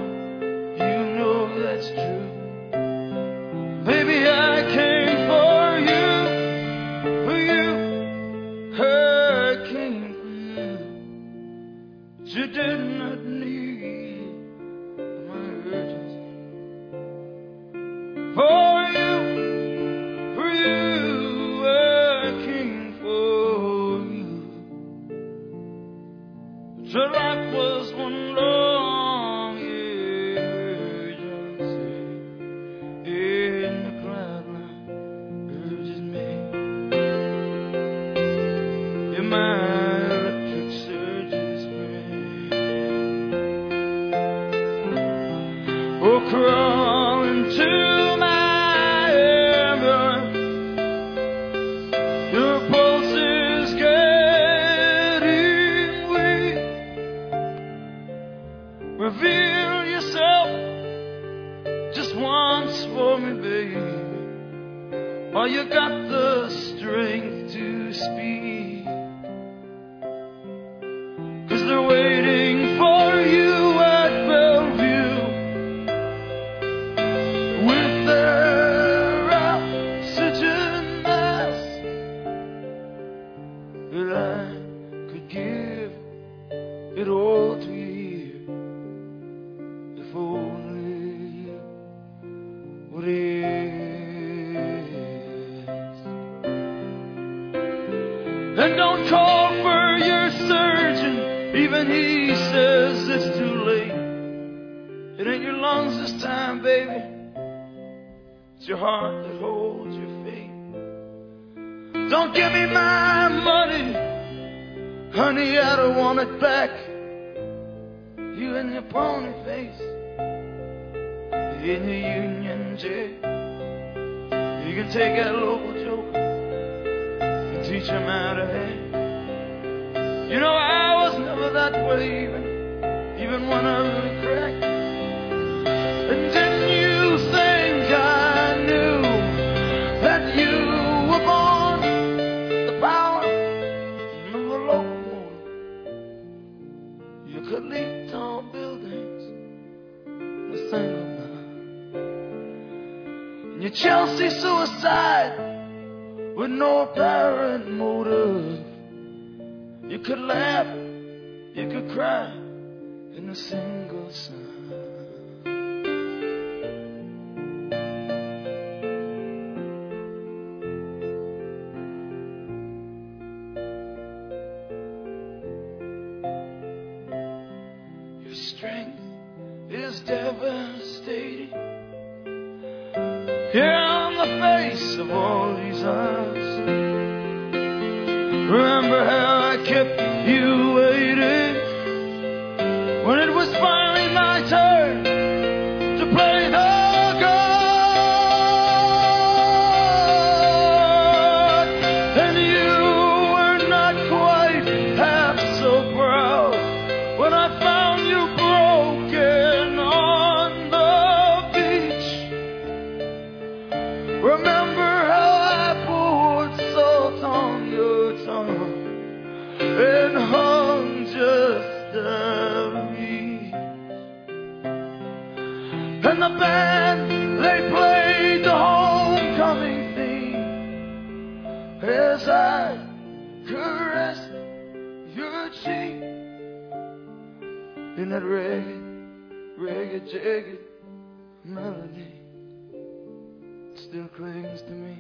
still 243.92 244.08
clings 244.16 244.62
to 244.62 244.72
me 244.72 244.98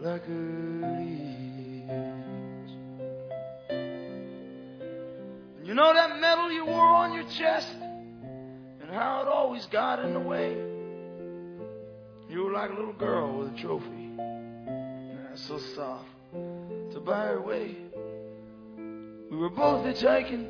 like 0.00 0.22
a 0.28 0.32
leech. 0.98 1.88
You 5.64 5.72
know 5.72 5.94
that 5.94 6.20
medal 6.20 6.52
you 6.52 6.66
wore 6.66 6.88
on 6.88 7.14
your 7.14 7.24
chest 7.38 7.74
and 8.82 8.90
how 8.90 9.22
it 9.22 9.28
always 9.28 9.64
got 9.72 10.00
in 10.00 10.12
the 10.12 10.20
way? 10.20 10.52
You 12.28 12.44
were 12.44 12.52
like 12.52 12.70
a 12.70 12.74
little 12.74 12.92
girl 12.92 13.38
with 13.38 13.54
a 13.54 13.62
trophy. 13.62 14.10
Ah, 14.18 15.34
so 15.34 15.58
soft 15.74 16.10
to 16.34 17.00
buy 17.00 17.28
her 17.28 17.40
way. 17.40 17.74
We 19.30 19.38
were 19.38 19.48
both 19.48 19.86
hitchhiking. 19.86 20.48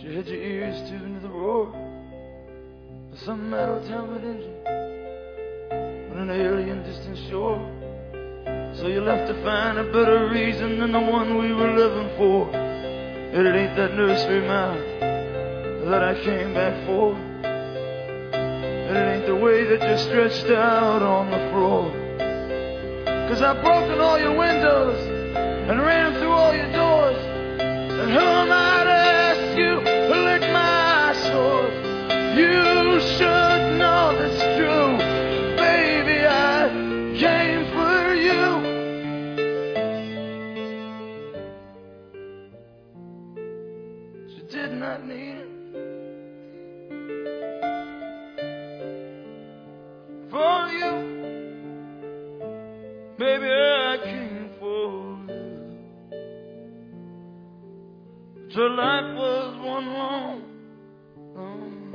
She 0.00 0.14
had 0.16 0.26
your 0.26 0.40
ears 0.40 0.88
tuned 0.88 1.20
to 1.20 1.28
the 1.28 1.34
roar 1.34 1.68
of 3.12 3.18
some 3.18 3.50
metal 3.50 3.86
tempered 3.86 4.24
engine 4.24 4.55
an 6.30 6.40
alien 6.40 6.82
distant 6.82 7.16
shore. 7.30 7.58
So 8.74 8.88
you 8.88 9.00
left 9.00 9.28
to 9.28 9.42
find 9.44 9.78
a 9.78 9.84
better 9.84 10.28
reason 10.28 10.80
than 10.80 10.90
the 10.90 11.00
one 11.00 11.38
we 11.38 11.52
were 11.52 11.72
living 11.72 12.16
for. 12.16 12.50
And 12.50 13.46
it 13.46 13.54
ain't 13.54 13.76
that 13.76 13.94
nursery 13.94 14.40
mouth 14.40 14.82
that 15.88 16.02
I 16.02 16.14
came 16.24 16.52
back 16.52 16.84
for. 16.84 17.14
And 17.14 18.96
it 18.96 19.16
ain't 19.16 19.26
the 19.26 19.36
way 19.36 19.64
that 19.64 19.80
you're 19.82 19.98
stretched 19.98 20.50
out 20.50 21.02
on 21.02 21.30
the 21.30 21.38
floor. 21.52 21.92
Cause 23.28 23.42
I've 23.42 23.62
broken 23.62 24.00
all 24.00 24.18
your 24.18 24.36
windows 24.36 24.98
and 25.36 25.80
ran 25.80 26.14
through 26.14 26.32
all 26.32 26.54
your 26.54 26.72
doors. 26.72 27.18
And 27.60 28.10
who 28.10 28.18
am 28.18 28.50
I 28.50 28.75
Your 58.56 58.70
life 58.70 59.14
was 59.18 59.54
one 59.58 59.86
long, 59.92 60.42
long. 61.36 61.92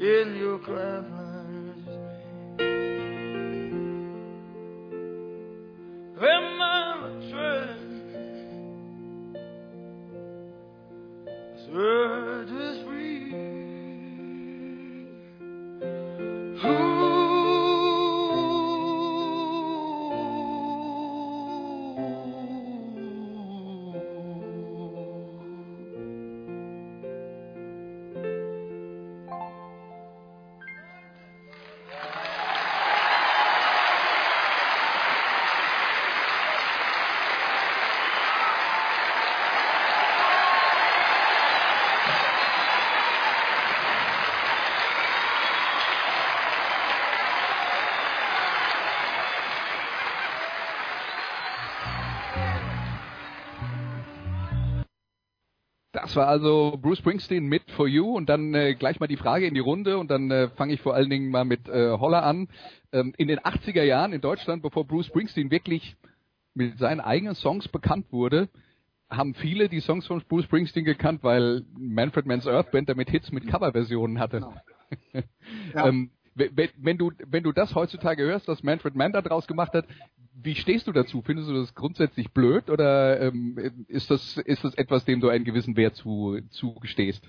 In 0.00 0.34
your 0.34 0.58
craft 0.58 1.19
Das 56.10 56.16
war 56.16 56.26
also 56.26 56.76
Bruce 56.82 56.98
Springsteen 56.98 57.46
mit 57.46 57.70
For 57.70 57.86
You 57.86 58.16
und 58.16 58.28
dann 58.28 58.52
äh, 58.52 58.74
gleich 58.74 58.98
mal 58.98 59.06
die 59.06 59.16
Frage 59.16 59.46
in 59.46 59.54
die 59.54 59.60
Runde 59.60 59.96
und 59.96 60.10
dann 60.10 60.28
äh, 60.32 60.48
fange 60.56 60.72
ich 60.72 60.80
vor 60.80 60.92
allen 60.92 61.08
Dingen 61.08 61.30
mal 61.30 61.44
mit 61.44 61.68
äh, 61.68 61.92
Holler 61.92 62.24
an. 62.24 62.48
Ähm, 62.90 63.14
in 63.16 63.28
den 63.28 63.38
80er 63.38 63.84
Jahren 63.84 64.12
in 64.12 64.20
Deutschland, 64.20 64.60
bevor 64.60 64.84
Bruce 64.84 65.06
Springsteen 65.06 65.52
wirklich 65.52 65.94
mit 66.52 66.76
seinen 66.78 66.98
eigenen 66.98 67.36
Songs 67.36 67.68
bekannt 67.68 68.06
wurde, 68.10 68.48
haben 69.08 69.34
viele 69.34 69.68
die 69.68 69.78
Songs 69.78 70.04
von 70.08 70.20
Bruce 70.28 70.46
Springsteen 70.46 70.84
gekannt, 70.84 71.22
weil 71.22 71.62
Manfred 71.78 72.26
Mann's 72.26 72.48
Earth 72.48 72.72
Band 72.72 72.88
damit 72.88 73.08
Hits 73.08 73.30
mit 73.30 73.46
Coverversionen 73.46 74.18
hatte. 74.18 74.40
Genau. 74.40 74.54
Ja. 75.74 75.86
ähm, 75.86 76.10
wenn, 76.34 76.70
wenn 76.76 76.98
du 76.98 77.12
wenn 77.24 77.44
du 77.44 77.52
das 77.52 77.76
heutzutage 77.76 78.24
hörst, 78.24 78.48
was 78.48 78.64
Manfred 78.64 78.96
Mann 78.96 79.12
da 79.12 79.22
draus 79.22 79.46
gemacht 79.46 79.72
hat, 79.74 79.86
wie 80.42 80.54
stehst 80.54 80.86
du 80.86 80.92
dazu? 80.92 81.22
Findest 81.22 81.48
du 81.48 81.54
das 81.54 81.74
grundsätzlich 81.74 82.32
blöd 82.32 82.70
oder 82.70 83.20
ähm, 83.20 83.84
ist 83.88 84.10
das 84.10 84.36
ist 84.38 84.64
das 84.64 84.74
etwas, 84.74 85.04
dem 85.04 85.20
du 85.20 85.28
einen 85.28 85.44
gewissen 85.44 85.76
Wert 85.76 85.96
zu 85.96 86.38
zugestehst? 86.50 87.24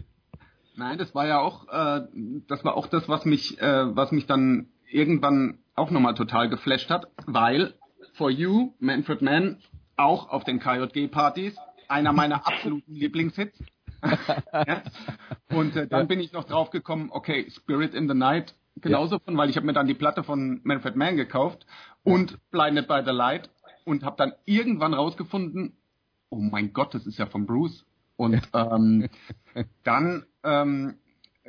Nein, 0.75 0.97
das 0.97 1.13
war 1.13 1.27
ja 1.27 1.39
auch, 1.39 1.67
äh, 1.67 2.07
das 2.47 2.63
war 2.63 2.75
auch 2.75 2.87
das, 2.87 3.07
was 3.09 3.25
mich, 3.25 3.59
äh, 3.61 3.95
was 3.95 4.11
mich 4.11 4.25
dann 4.25 4.67
irgendwann 4.89 5.59
auch 5.75 5.91
nochmal 5.91 6.15
total 6.15 6.49
geflasht 6.49 6.89
hat, 6.89 7.07
weil 7.25 7.73
For 8.13 8.29
You, 8.29 8.73
Manfred 8.79 9.21
Mann, 9.21 9.57
auch 9.97 10.29
auf 10.29 10.43
den 10.43 10.59
KJG-Partys, 10.59 11.55
einer 11.87 12.13
meiner 12.13 12.47
absoluten 12.47 12.93
Lieblingshits. 12.93 13.57
ja? 14.53 14.81
Und 15.51 15.75
äh, 15.75 15.87
dann 15.87 16.01
Ja. 16.01 16.05
bin 16.05 16.19
ich 16.19 16.31
noch 16.31 16.45
drauf 16.45 16.71
gekommen, 16.71 17.09
okay, 17.11 17.49
Spirit 17.51 17.93
in 17.93 18.07
the 18.07 18.15
Night, 18.15 18.55
genauso 18.77 19.19
von, 19.19 19.37
weil 19.37 19.49
ich 19.49 19.57
habe 19.57 19.65
mir 19.65 19.73
dann 19.73 19.87
die 19.87 19.93
Platte 19.93 20.23
von 20.23 20.61
Manfred 20.63 20.95
Mann 20.95 21.17
gekauft 21.17 21.65
und 22.03 22.37
Blinded 22.51 22.87
by 22.87 23.01
the 23.05 23.11
Light. 23.11 23.49
Und 23.83 24.03
habe 24.03 24.15
dann 24.15 24.33
irgendwann 24.45 24.93
rausgefunden, 24.93 25.75
oh 26.29 26.37
mein 26.37 26.71
Gott, 26.71 26.93
das 26.93 27.07
ist 27.07 27.17
ja 27.17 27.25
von 27.25 27.45
Bruce. 27.45 27.85
Und 28.15 28.41
ähm, 28.53 29.09
dann 29.83 30.25
ähm, 30.43 30.95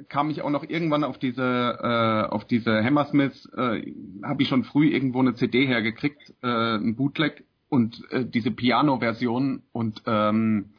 kam 0.09 0.31
ich 0.31 0.43
auch 0.43 0.51
noch 0.51 0.65
irgendwann 0.65 1.05
auf 1.05 1.19
diese 1.19 1.43
äh, 1.43 2.33
auf 2.33 2.47
diese 2.47 2.83
Hammersmiths, 2.83 3.47
äh, 3.55 3.93
habe 4.23 4.43
ich 4.43 4.49
schon 4.49 4.65
früh 4.65 4.89
irgendwo 4.89 5.21
eine 5.21 5.35
CD 5.35 5.67
hergekriegt, 5.67 6.35
äh, 6.43 6.77
ein 6.77 6.97
Bootleg 6.97 7.45
und 7.69 8.03
äh, 8.11 8.25
diese 8.25 8.51
Piano-Version. 8.51 9.63
Und 9.73 10.03
ähm, 10.07 10.71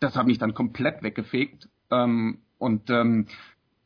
das 0.00 0.16
hat 0.16 0.26
mich 0.26 0.38
dann 0.38 0.54
komplett 0.54 1.02
weggefegt. 1.02 1.68
Ähm, 1.90 2.38
und 2.58 2.88
ähm, 2.90 3.26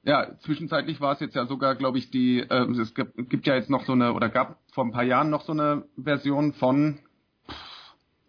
ja, 0.05 0.39
zwischenzeitlich 0.39 1.01
war 1.01 1.12
es 1.12 1.21
jetzt 1.21 1.35
ja 1.35 1.47
sogar, 1.47 1.75
glaube 1.75 1.99
ich, 1.99 2.11
die, 2.11 2.39
äh, 2.39 2.71
es 2.81 2.95
gibt, 2.95 3.29
gibt 3.29 3.47
ja 3.47 3.55
jetzt 3.55 3.71
noch 3.71 3.85
so 3.85 3.93
eine, 3.93 4.14
oder 4.14 4.29
gab 4.29 4.57
vor 4.79 4.85
ein 4.85 4.93
paar 4.93 5.03
Jahren 5.03 5.29
noch 5.29 5.41
so 5.41 5.51
eine 5.51 5.83
Version 6.01 6.53
von, 6.53 7.01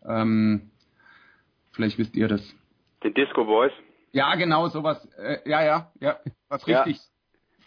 ähm, 0.04 0.72
vielleicht 1.74 2.00
wisst 2.00 2.16
ihr 2.16 2.28
das. 2.28 2.42
Den 3.04 3.14
Disco 3.14 3.46
Boys. 3.46 3.72
Ja, 4.14 4.34
genau, 4.34 4.68
sowas, 4.68 4.98
äh, 5.20 5.48
ja, 5.48 5.64
ja, 5.64 5.92
ja, 6.00 6.18
was 6.48 6.66
Ja. 6.66 6.86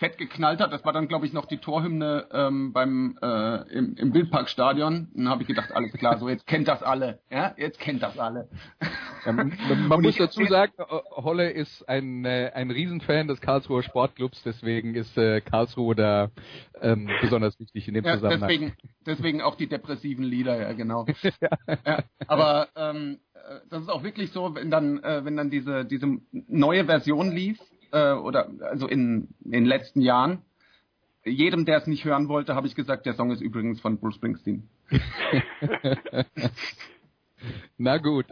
Fett 0.03 0.19
geknallt 0.19 0.61
hat. 0.61 0.73
Das 0.73 0.85
war 0.85 0.93
dann, 0.93 1.07
glaube 1.07 1.27
ich, 1.27 1.33
noch 1.33 1.47
die 1.47 1.59
Torhymne 1.59 2.27
ähm, 2.33 2.73
beim 2.73 3.17
äh, 3.23 3.63
im, 3.73 3.95
im 3.95 4.13
Wildparkstadion. 4.13 5.09
Dann 5.15 5.29
habe 5.29 5.43
ich 5.43 5.49
gedacht, 5.49 5.71
alles 5.73 5.93
klar, 5.93 6.19
so 6.19 6.29
jetzt 6.29 6.45
kennt 6.49 6.67
das 6.67 6.83
alle, 6.83 7.21
ja, 7.31 7.55
jetzt 7.57 7.79
kennt 7.79 8.03
das 8.03 8.19
alle. 8.19 8.49
Ja, 9.25 9.31
man 9.31 9.57
man 9.69 9.93
Und 9.93 10.03
muss 10.03 10.17
dazu 10.17 10.45
sagen, 10.47 10.73
äh, 10.77 10.85
Holle 11.13 11.51
ist 11.51 11.89
ein, 11.89 12.25
äh, 12.25 12.51
ein 12.53 12.73
Riesenfan 12.73 13.29
des 13.29 13.41
Karlsruher 13.41 13.85
Sportclubs, 13.85 14.43
deswegen 14.43 14.97
ist 14.97 15.17
äh, 15.17 15.41
Karlsruhe 15.41 15.95
da 15.95 16.31
ähm, 16.81 17.09
besonders 17.21 17.61
wichtig 17.61 17.87
in 17.87 17.95
dem 17.95 18.05
Ja, 18.05 18.15
Zusammenhang. 18.15 18.49
deswegen, 18.49 18.73
deswegen 19.07 19.41
auch 19.41 19.55
die 19.55 19.69
depressiven 19.69 20.25
Lieder, 20.25 20.61
ja 20.61 20.73
genau. 20.73 21.07
ja, 21.87 22.03
aber 22.27 22.67
ähm, 22.75 23.21
äh, 23.35 23.61
das 23.71 23.83
ist 23.83 23.89
auch 23.89 24.03
wirklich 24.03 24.33
so, 24.33 24.57
wenn 24.57 24.69
dann, 24.69 25.01
äh, 25.05 25.25
wenn 25.25 25.37
dann 25.37 25.51
diese 25.51 25.85
diese 25.85 26.09
neue 26.33 26.87
Version 26.87 27.31
lief 27.31 27.61
äh, 27.93 28.13
oder 28.13 28.49
also 28.61 28.89
in, 28.89 29.29
in 29.53 29.65
den 29.65 29.67
letzten 29.67 30.01
Jahren, 30.01 30.39
jedem, 31.25 31.67
der 31.67 31.77
es 31.77 31.87
nicht 31.87 32.05
hören 32.07 32.29
wollte, 32.29 32.55
habe 32.55 32.67
ich 32.67 32.75
gesagt, 32.75 33.05
der 33.05 33.13
Song 33.15 33.31
ist 33.31 33.43
übrigens 33.43 33.81
von 33.81 33.99
Bruce 33.99 34.15
Springsteen. 34.15 34.69
Na 37.77 37.99
gut. 37.99 38.27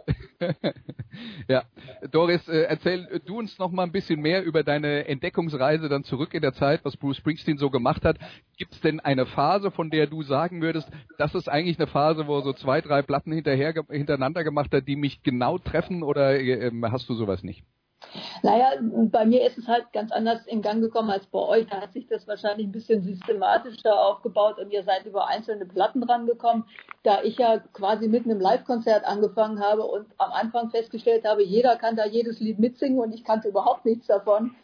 ja, 1.49 1.65
Doris, 2.11 2.49
äh, 2.49 2.63
erzähl 2.63 3.07
äh, 3.11 3.21
du 3.21 3.39
uns 3.39 3.59
noch 3.59 3.71
mal 3.71 3.83
ein 3.83 3.93
bisschen 3.93 4.21
mehr 4.21 4.45
über 4.45 4.63
deine 4.63 5.09
Entdeckungsreise 5.09 5.89
dann 5.89 6.05
zurück 6.05 6.33
in 6.33 6.41
der 6.41 6.55
Zeit, 6.55 6.85
was 6.85 6.97
Bruce 6.97 7.19
Springsteen 7.19 7.59
so 7.59 7.69
gemacht 7.69 8.05
hat. 8.05 8.17
Gibt 8.57 8.73
es 8.73 8.81
denn 8.81 8.99
eine 9.01 9.27
Phase, 9.27 9.71
von 9.71 9.91
der 9.91 10.07
du 10.07 10.23
sagen 10.23 10.63
würdest, 10.63 10.89
das 11.19 11.35
ist 11.35 11.49
eigentlich 11.49 11.79
eine 11.79 11.87
Phase, 11.89 12.27
wo 12.29 12.39
er 12.39 12.43
so 12.43 12.55
zwei, 12.55 12.81
drei 12.81 13.03
Platten 13.03 13.33
hinterher 13.33 13.75
hintereinander 13.91 14.43
gemacht 14.43 14.73
hat, 14.73 14.89
die 14.89 14.97
mich 14.97 15.23
genau 15.23 15.59
treffen 15.59 16.03
oder 16.03 16.41
äh, 16.41 16.69
ähm, 16.69 16.91
hast 16.91 17.09
du 17.11 17.15
sowas 17.15 17.43
nicht? 17.43 17.65
Naja, 18.43 18.73
bei 18.81 19.27
mir 19.27 19.47
ist 19.47 19.59
es 19.59 19.69
halt 19.69 19.93
ganz 19.93 20.11
anders 20.11 20.47
in 20.47 20.63
Gang 20.63 20.81
gekommen 20.81 21.11
als 21.11 21.27
bei 21.27 21.39
euch. 21.39 21.67
Da 21.67 21.83
hat 21.83 21.93
sich 21.93 22.07
das 22.07 22.27
wahrscheinlich 22.27 22.67
ein 22.67 22.73
bisschen 22.73 23.03
systematischer 23.03 23.99
aufgebaut 23.99 24.59
und 24.59 24.71
ihr 24.71 24.83
seid 24.83 25.05
über 25.05 25.29
einzelne 25.29 25.67
Platten 25.67 26.03
rangekommen. 26.03 26.65
Da 27.03 27.23
ich 27.23 27.39
ja 27.39 27.59
quasi 27.73 28.09
mitten 28.09 28.31
im 28.31 28.41
Live-Konzert 28.41 29.05
angefangen 29.05 29.61
habe 29.61 29.85
und 29.85 30.07
am 30.19 30.33
Anfang 30.33 30.71
festgestellt 30.71 31.25
habe, 31.25 31.43
jeder 31.43 31.77
kann 31.77 31.97
da 31.97 32.07
jedes 32.07 32.41
Lied 32.41 32.59
mitsingen 32.59 32.99
und 32.99 33.13
ich 33.13 33.25
kannte 33.25 33.49
überhaupt 33.49 33.85
nichts 33.85 34.07
davon, 34.07 34.55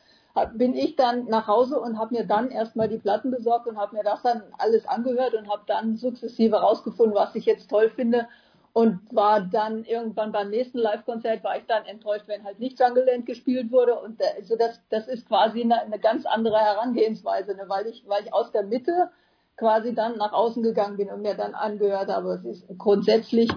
bin 0.54 0.74
ich 0.74 0.96
dann 0.96 1.26
nach 1.26 1.46
Hause 1.46 1.80
und 1.80 1.98
habe 1.98 2.14
mir 2.14 2.24
dann 2.24 2.50
erstmal 2.50 2.88
die 2.88 2.98
Platten 2.98 3.30
besorgt 3.30 3.66
und 3.66 3.78
habe 3.78 3.96
mir 3.96 4.02
das 4.02 4.22
dann 4.22 4.42
alles 4.58 4.86
angehört 4.86 5.34
und 5.34 5.48
habe 5.48 5.62
dann 5.66 5.96
sukzessive 5.96 6.56
rausgefunden, 6.56 7.14
was 7.14 7.34
ich 7.34 7.46
jetzt 7.46 7.70
toll 7.70 7.90
finde 7.90 8.28
und 8.76 9.00
war 9.10 9.40
dann 9.40 9.84
irgendwann 9.84 10.32
beim 10.32 10.50
nächsten 10.50 10.76
Live-Konzert 10.76 11.42
war 11.42 11.56
ich 11.56 11.64
dann 11.64 11.86
enttäuscht, 11.86 12.28
wenn 12.28 12.44
halt 12.44 12.58
nicht 12.58 12.78
Jungle 12.78 13.06
Land 13.06 13.24
gespielt 13.24 13.72
wurde 13.72 13.98
und 13.98 14.20
äh, 14.20 14.24
also 14.36 14.54
das 14.54 14.82
das 14.90 15.08
ist 15.08 15.26
quasi 15.26 15.62
eine, 15.62 15.80
eine 15.80 15.98
ganz 15.98 16.26
andere 16.26 16.58
Herangehensweise, 16.58 17.54
ne? 17.54 17.64
weil 17.68 17.86
ich 17.86 18.04
weil 18.06 18.24
ich 18.26 18.34
aus 18.34 18.52
der 18.52 18.64
Mitte 18.64 19.10
quasi 19.56 19.94
dann 19.94 20.18
nach 20.18 20.34
außen 20.34 20.62
gegangen 20.62 20.98
bin 20.98 21.08
und 21.08 21.22
mir 21.22 21.34
dann 21.34 21.54
angehört 21.54 22.10
habe. 22.10 22.34
Es 22.34 22.44
ist 22.44 22.66
grundsätzlich, 22.76 23.50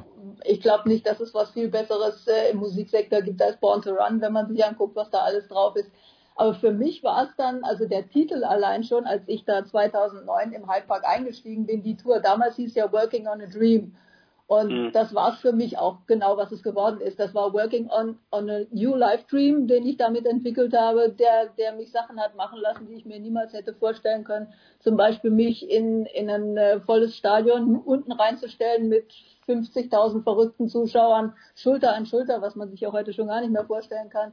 ich 0.46 0.62
glaube 0.62 0.88
nicht, 0.88 1.06
dass 1.06 1.20
es 1.20 1.34
was 1.34 1.52
viel 1.52 1.68
Besseres 1.68 2.26
äh, 2.28 2.52
im 2.52 2.60
Musiksektor 2.60 3.22
gibt 3.22 3.42
als 3.42 3.58
Born 3.58 3.82
to 3.82 3.90
Run, 3.90 4.22
wenn 4.22 4.32
man 4.32 4.48
sich 4.48 4.64
anguckt, 4.64 4.96
was 4.96 5.10
da 5.10 5.18
alles 5.20 5.50
drauf 5.50 5.76
ist. 5.76 5.92
Aber 6.38 6.54
für 6.54 6.72
mich 6.72 7.04
war 7.04 7.26
es 7.26 7.36
dann, 7.36 7.66
also 7.66 7.86
der 7.86 8.08
Titel 8.08 8.46
allein 8.46 8.86
schon, 8.86 9.04
als 9.04 9.24
ich 9.28 9.44
da 9.44 9.66
2009 9.66 10.54
im 10.54 10.72
Hyde 10.72 10.88
Park 10.88 11.04
eingestiegen 11.06 11.66
bin, 11.66 11.84
die 11.84 11.98
Tour, 11.98 12.22
damals 12.22 12.56
hieß 12.56 12.74
ja 12.76 12.90
Working 12.94 13.28
on 13.28 13.42
a 13.42 13.48
Dream. 13.48 13.94
Und 14.50 14.70
Mhm. 14.72 14.92
das 14.94 15.14
war 15.14 15.34
es 15.34 15.40
für 15.42 15.54
mich 15.54 15.78
auch 15.78 15.98
genau, 16.08 16.36
was 16.36 16.52
es 16.52 16.64
geworden 16.64 17.02
ist. 17.02 17.20
Das 17.20 17.36
war 17.36 17.54
Working 17.54 17.88
on, 17.92 18.18
on 18.32 18.50
a 18.50 18.62
New 18.72 18.96
Life 18.96 19.26
Dream, 19.30 19.68
den 19.68 19.86
ich 19.86 19.98
damit 19.98 20.26
entwickelt 20.26 20.74
habe, 20.74 21.10
der, 21.12 21.50
der 21.60 21.74
mich 21.74 21.92
Sachen 21.92 22.20
hat 22.20 22.36
machen 22.36 22.60
lassen, 22.60 22.88
die 22.88 22.96
ich 22.96 23.06
mir 23.06 23.20
niemals 23.20 23.54
hätte 23.54 23.76
vorstellen 23.76 24.24
können. 24.24 24.52
Zum 24.80 24.98
Beispiel 24.98 25.30
mich 25.30 25.70
in, 25.70 26.08
in 26.08 26.32
ein 26.32 26.58
äh, 26.58 26.80
volles 26.80 27.16
Stadion 27.16 27.76
unten 27.78 28.12
reinzustellen 28.12 28.90
mit 28.90 29.14
50.000 29.48 30.24
verrückten 30.24 30.68
Zuschauern, 30.68 31.36
Schulter 31.54 31.94
an 31.94 32.08
Schulter, 32.08 32.42
was 32.42 32.56
man 32.56 32.72
sich 32.72 32.80
ja 32.80 32.92
heute 32.92 33.14
schon 33.14 33.28
gar 33.28 33.42
nicht 33.42 33.52
mehr 33.52 33.66
vorstellen 33.66 34.10
kann. 34.10 34.32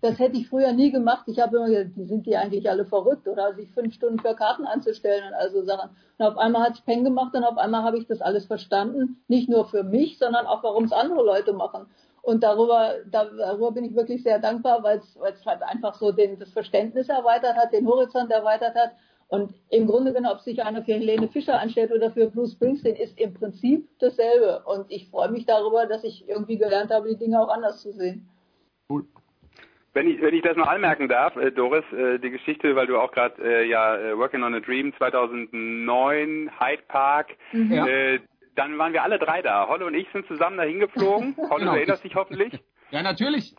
Das 0.00 0.18
hätte 0.18 0.36
ich 0.36 0.48
früher 0.48 0.72
nie 0.72 0.90
gemacht. 0.90 1.24
Ich 1.26 1.38
habe 1.38 1.58
immer 1.58 1.68
gesagt, 1.68 1.96
die 1.96 2.06
sind 2.06 2.26
die 2.26 2.36
eigentlich 2.36 2.68
alle 2.68 2.84
verrückt 2.84 3.28
oder 3.28 3.54
sich 3.54 3.70
fünf 3.70 3.94
Stunden 3.94 4.18
für 4.18 4.34
Karten 4.34 4.66
anzustellen 4.66 5.28
und 5.28 5.34
all 5.34 5.50
so 5.50 5.62
Sachen. 5.62 5.90
Und 6.18 6.26
auf 6.26 6.36
einmal 6.38 6.62
hat 6.62 6.74
es 6.74 6.80
Peng 6.80 7.04
gemacht 7.04 7.34
und 7.34 7.44
auf 7.44 7.56
einmal 7.56 7.84
habe 7.84 7.98
ich 7.98 8.06
das 8.06 8.20
alles 8.20 8.46
verstanden. 8.46 9.22
Nicht 9.28 9.48
nur 9.48 9.64
für 9.66 9.84
mich, 9.84 10.18
sondern 10.18 10.46
auch, 10.46 10.64
warum 10.64 10.84
es 10.84 10.92
andere 10.92 11.24
Leute 11.24 11.52
machen. 11.52 11.86
Und 12.22 12.42
darüber, 12.42 12.94
darüber 13.08 13.70
bin 13.70 13.84
ich 13.84 13.94
wirklich 13.94 14.24
sehr 14.24 14.40
dankbar, 14.40 14.82
weil 14.82 14.98
es 14.98 15.46
halt 15.46 15.62
einfach 15.62 15.94
so 15.94 16.10
den, 16.10 16.40
das 16.40 16.50
Verständnis 16.50 17.08
erweitert 17.08 17.54
hat, 17.54 17.72
den 17.72 17.86
Horizont 17.86 18.32
erweitert 18.32 18.74
hat. 18.74 18.90
Und 19.28 19.54
im 19.68 19.86
Grunde 19.86 20.12
genommen, 20.12 20.34
ob 20.34 20.40
sich 20.40 20.64
einer 20.64 20.82
für 20.82 20.94
Helene 20.94 21.28
Fischer 21.28 21.60
anstellt 21.60 21.92
oder 21.92 22.10
für 22.10 22.28
Bruce 22.28 22.52
Springsteen, 22.52 22.96
ist 22.96 23.16
im 23.20 23.34
Prinzip 23.34 23.88
dasselbe. 24.00 24.64
Und 24.66 24.90
ich 24.90 25.08
freue 25.08 25.30
mich 25.30 25.46
darüber, 25.46 25.86
dass 25.86 26.02
ich 26.02 26.28
irgendwie 26.28 26.58
gelernt 26.58 26.90
habe, 26.90 27.08
die 27.08 27.16
Dinge 27.16 27.40
auch 27.40 27.48
anders 27.48 27.82
zu 27.82 27.92
sehen. 27.92 28.28
Wenn 29.96 30.08
ich, 30.10 30.20
wenn 30.20 30.34
ich 30.34 30.42
das 30.42 30.56
noch 30.58 30.66
anmerken 30.68 31.08
darf, 31.08 31.36
äh, 31.36 31.50
Doris, 31.50 31.82
äh, 31.90 32.18
die 32.18 32.28
Geschichte, 32.30 32.76
weil 32.76 32.86
du 32.86 32.98
auch 32.98 33.12
gerade 33.12 33.42
äh, 33.42 33.66
ja 33.66 34.14
Working 34.18 34.42
on 34.42 34.54
a 34.54 34.60
Dream 34.60 34.92
2009, 34.98 36.50
Hyde 36.60 36.82
Park, 36.86 37.28
Ja. 37.52 37.86
äh, 37.86 38.20
dann 38.56 38.76
waren 38.76 38.92
wir 38.92 39.02
alle 39.02 39.18
drei 39.18 39.40
da. 39.40 39.66
Holle 39.68 39.86
und 39.86 39.94
ich 39.94 40.06
sind 40.12 40.26
zusammen 40.26 40.58
dahin 40.58 40.80
geflogen. 40.80 41.34
Holle, 41.50 41.60
Genau. 41.60 41.72
du 41.72 41.78
erinnerst 41.78 42.04
dich 42.04 42.14
hoffentlich. 42.14 42.52
Ja, 42.90 43.02
natürlich. 43.02 43.52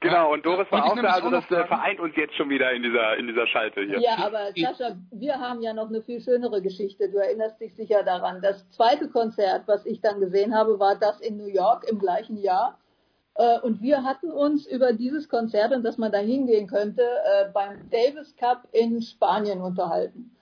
Genau, 0.00 0.32
und 0.32 0.44
Doris 0.44 0.66
war 0.72 0.84
auch 0.86 0.96
da, 0.96 1.08
also 1.08 1.30
das 1.30 1.44
äh, 1.52 1.64
vereint 1.66 2.00
uns 2.00 2.16
jetzt 2.16 2.34
schon 2.36 2.50
wieder 2.50 2.72
in 2.72 2.82
dieser 2.82 3.16
in 3.16 3.28
dieser 3.28 3.46
Schalte 3.46 3.82
hier. 3.82 4.00
Ja, 4.00 4.16
aber 4.18 4.48
Sascha, 4.56 4.96
wir 5.12 5.34
haben 5.38 5.62
ja 5.62 5.72
noch 5.72 5.88
eine 5.88 6.02
viel 6.02 6.20
schönere 6.20 6.60
Geschichte. 6.62 7.08
Du 7.10 7.18
erinnerst 7.18 7.60
dich 7.60 7.76
sicher 7.76 8.02
daran. 8.02 8.42
Das 8.42 8.68
zweite 8.70 9.08
Konzert, 9.08 9.68
was 9.68 9.86
ich 9.86 10.00
dann 10.00 10.18
gesehen 10.20 10.52
habe, 10.54 10.80
war 10.80 10.96
das 10.98 11.20
in 11.20 11.36
New 11.36 11.46
York 11.46 11.84
im 11.88 11.98
gleichen 12.00 12.38
Jahr. 12.38 12.76
Äh, 13.38 13.60
Und 13.60 13.82
wir 13.82 14.02
hatten 14.02 14.30
uns 14.30 14.66
über 14.66 14.92
dieses 14.92 15.28
Konzert 15.28 15.72
und 15.72 15.82
dass 15.82 15.98
man 15.98 16.12
da 16.12 16.18
hingehen 16.18 16.66
könnte, 16.66 17.02
äh, 17.02 17.50
beim 17.52 17.88
Davis 17.90 18.34
Cup 18.36 18.66
in 18.72 19.02
Spanien 19.02 19.60
unterhalten. 19.60 20.32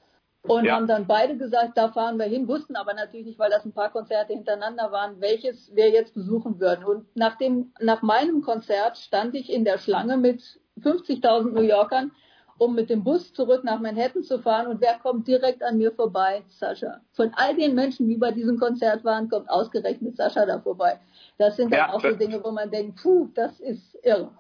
und 0.47 0.67
Ja. 0.67 0.75
haben 0.77 0.87
dann 0.87 1.07
beide 1.07 1.39
gesagt, 1.39 1.79
da 1.79 1.89
fahren 1.91 2.19
wir 2.19 2.27
hin, 2.27 2.47
wussten 2.49 2.77
aber 2.77 2.93
natürlich 2.93 3.25
nicht, 3.25 3.39
weil 3.39 3.51
das 3.51 3.65
ein 3.65 3.73
paar 3.73 3.91
Konzerte 3.91 4.35
hintereinander 4.35 4.93
waren, 4.93 5.19
welches 5.19 5.75
wir 5.75 5.89
jetzt 5.89 6.13
besuchen 6.13 6.61
würden. 6.61 6.85
Und 6.85 7.17
nach, 7.17 7.39
dem, 7.39 7.73
nach 7.81 8.03
meinem 8.03 8.43
Konzert 8.43 8.99
stand 8.99 9.35
ich 9.35 9.51
in 9.51 9.65
der 9.65 9.79
Schlange 9.79 10.19
mit 10.19 10.43
50.000 10.83 11.53
New 11.53 11.63
Yorkern, 11.63 12.13
um 12.59 12.75
mit 12.75 12.91
dem 12.91 13.03
Bus 13.05 13.33
zurück 13.33 13.65
nach 13.65 13.81
Manhattan 13.81 14.23
zu 14.23 14.39
fahren. 14.41 14.67
Und 14.69 14.81
wer 14.81 14.99
kommt 14.99 15.27
direkt 15.29 15.63
an 15.63 15.79
mir 15.79 15.93
vorbei? 15.93 16.43
Sascha. 16.49 17.01
Von 17.13 17.33
all 17.35 17.55
den 17.57 17.75
Menschen, 17.75 18.09
die 18.09 18.17
bei 18.17 18.31
diesem 18.31 18.59
Konzert 18.59 19.05
waren, 19.05 19.29
kommt 19.29 19.51
ausgerechnet 19.51 20.17
Sascha 20.17 20.47
da 20.47 20.61
vorbei. 20.61 20.99
Das 21.39 21.57
sind 21.57 21.73
dann 21.73 21.79
Ja, 21.79 21.93
auch 21.93 22.01
so 22.01 22.09
das- 22.09 22.19
Dinge, 22.19 22.43
wo 22.45 22.51
man 22.53 22.71
denkt, 22.71 23.01
puh, 23.03 23.29
das 23.35 23.59
ist 23.61 23.99
irre. 24.05 24.31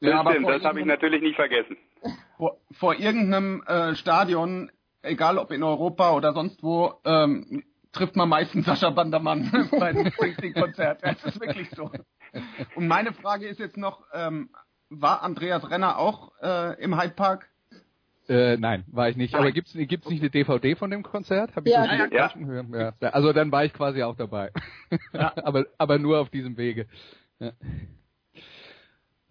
Das 0.00 0.10
Ja, 0.10 0.20
aber 0.20 0.32
stimmt, 0.32 0.48
das 0.48 0.62
habe 0.64 0.80
ich 0.80 0.86
natürlich 0.86 1.22
nicht 1.22 1.36
vergessen. 1.36 1.76
vor, 2.36 2.58
vor 2.72 2.94
irgendeinem 2.94 3.62
äh, 3.66 3.94
Stadion, 3.96 4.70
egal 5.02 5.38
ob 5.38 5.50
in 5.50 5.62
Europa 5.62 6.12
oder 6.14 6.32
sonst 6.32 6.62
wo, 6.62 6.92
ähm, 7.04 7.64
trifft 7.90 8.14
man 8.16 8.28
meistens 8.28 8.66
Sascha 8.66 8.90
Bandermann 8.90 9.50
bei 9.72 9.88
einem 9.88 10.10
Springsteen-Konzert. 10.12 11.00
Das 11.02 11.24
ist 11.24 11.40
wirklich 11.40 11.70
so. 11.70 11.90
Und 12.76 12.86
meine 12.86 13.12
Frage 13.14 13.48
ist 13.48 13.58
jetzt 13.58 13.76
noch, 13.78 14.04
ähm, 14.12 14.50
war 14.90 15.22
Andreas 15.22 15.68
Renner 15.70 15.98
auch 15.98 16.32
äh, 16.42 16.82
im 16.82 17.00
Hyde 17.00 17.14
Park? 17.14 17.48
Äh, 18.28 18.58
nein, 18.58 18.84
war 18.88 19.08
ich 19.08 19.16
nicht. 19.16 19.34
Aber 19.34 19.52
gibt's 19.52 19.72
gibt's 19.74 20.08
nicht 20.10 20.20
eine 20.20 20.30
DVD 20.30 20.74
von 20.74 20.90
dem 20.90 21.02
Konzert? 21.02 21.56
Hab 21.56 21.66
ich 21.66 21.72
Ja, 21.72 21.84
ja, 21.86 22.06
nicht- 22.06 22.72
ja. 22.74 22.92
ja. 23.00 23.08
Also 23.10 23.32
dann 23.32 23.50
war 23.50 23.64
ich 23.64 23.72
quasi 23.72 24.02
auch 24.02 24.16
dabei. 24.16 24.50
aber 25.12 25.64
aber 25.78 25.98
nur 25.98 26.20
auf 26.20 26.28
diesem 26.28 26.56
Wege. 26.58 26.86
Ja. 27.38 27.52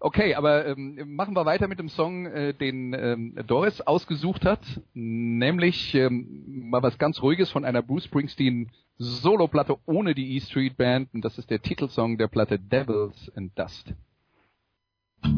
Okay, 0.00 0.34
aber 0.34 0.66
ähm, 0.66 0.96
machen 1.16 1.34
wir 1.34 1.44
weiter 1.44 1.66
mit 1.66 1.80
dem 1.80 1.88
Song, 1.88 2.26
äh, 2.26 2.54
den 2.54 2.92
ähm, 2.94 3.34
Doris 3.48 3.80
ausgesucht 3.80 4.44
hat, 4.44 4.60
nämlich 4.94 5.92
ähm, 5.96 6.44
mal 6.70 6.82
was 6.84 6.98
ganz 6.98 7.20
Ruhiges 7.20 7.50
von 7.50 7.64
einer 7.64 7.82
Bruce 7.82 8.04
Springsteen 8.04 8.70
Soloplatte 8.96 9.76
ohne 9.86 10.14
die 10.14 10.36
E 10.36 10.40
Street 10.40 10.76
Band 10.76 11.12
und 11.14 11.24
das 11.24 11.36
ist 11.38 11.50
der 11.50 11.60
Titelsong 11.62 12.16
der 12.16 12.28
Platte 12.28 12.58
Devils 12.60 13.30
and 13.36 13.56
Dust. 13.58 13.92
I 15.24 15.28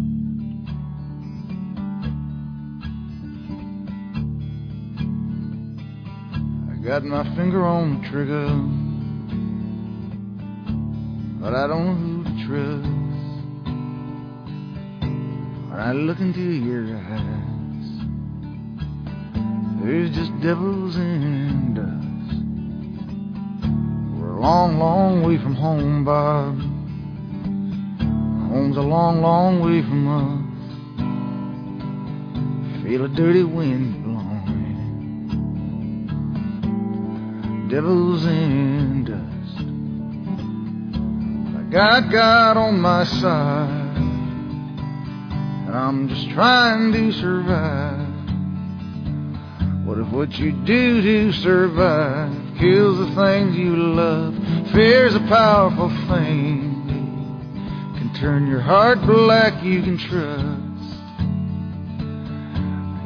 got 6.85 7.05
my 7.05 7.25
finger 7.37 7.65
on 7.65 8.01
the 8.01 8.09
trigger, 8.09 8.49
but 11.41 11.55
I 11.55 11.67
don't 11.67 11.87
know 11.87 11.95
who 11.95 12.25
to 12.25 12.31
trust. 12.47 12.89
When 15.71 15.81
I 15.81 15.93
look 15.93 16.21
into 16.21 16.41
your 16.41 16.97
eyes, 16.97 17.87
there's 19.83 20.11
just 20.15 20.33
devils 20.43 20.97
and 20.97 21.75
dust. 21.75 21.97
We're 24.21 24.37
a 24.37 24.41
long, 24.41 24.79
long 24.79 25.23
way 25.23 25.39
from 25.39 25.55
home, 25.55 26.05
Bob. 26.05 26.60
Home's 28.51 28.77
a 28.77 28.83
long, 28.83 29.23
long 29.23 29.61
way 29.61 29.81
from 29.81 30.09
us. 30.09 30.41
Feel 32.83 33.05
a 33.05 33.09
dirty 33.09 33.45
wind 33.45 34.05
blowing 34.05 34.21
devils 37.71 38.27
and 38.27 39.07
dust. 39.07 39.65
I 41.57 41.63
got 41.71 42.11
God 42.11 42.57
on 42.57 42.81
my 42.81 43.05
side, 43.05 43.97
and 45.67 45.71
I'm 45.71 46.09
just 46.09 46.31
trying 46.31 46.91
to 46.93 47.13
survive. 47.13 48.09
What 49.87 49.99
if 49.99 50.09
what 50.09 50.37
you 50.37 50.51
do 50.51 51.01
to 51.01 51.31
survive 51.33 52.33
kills 52.59 52.99
the 52.99 53.15
things 53.15 53.57
you 53.57 53.77
love? 53.77 54.35
Fear's 54.73 55.15
a 55.15 55.21
powerful 55.21 55.91
thing, 56.09 56.70
turn 58.21 58.47
your 58.47 58.61
heart 58.61 59.01
black. 59.03 59.63
You 59.65 59.83
can 59.83 59.99
trust. 59.99 60.61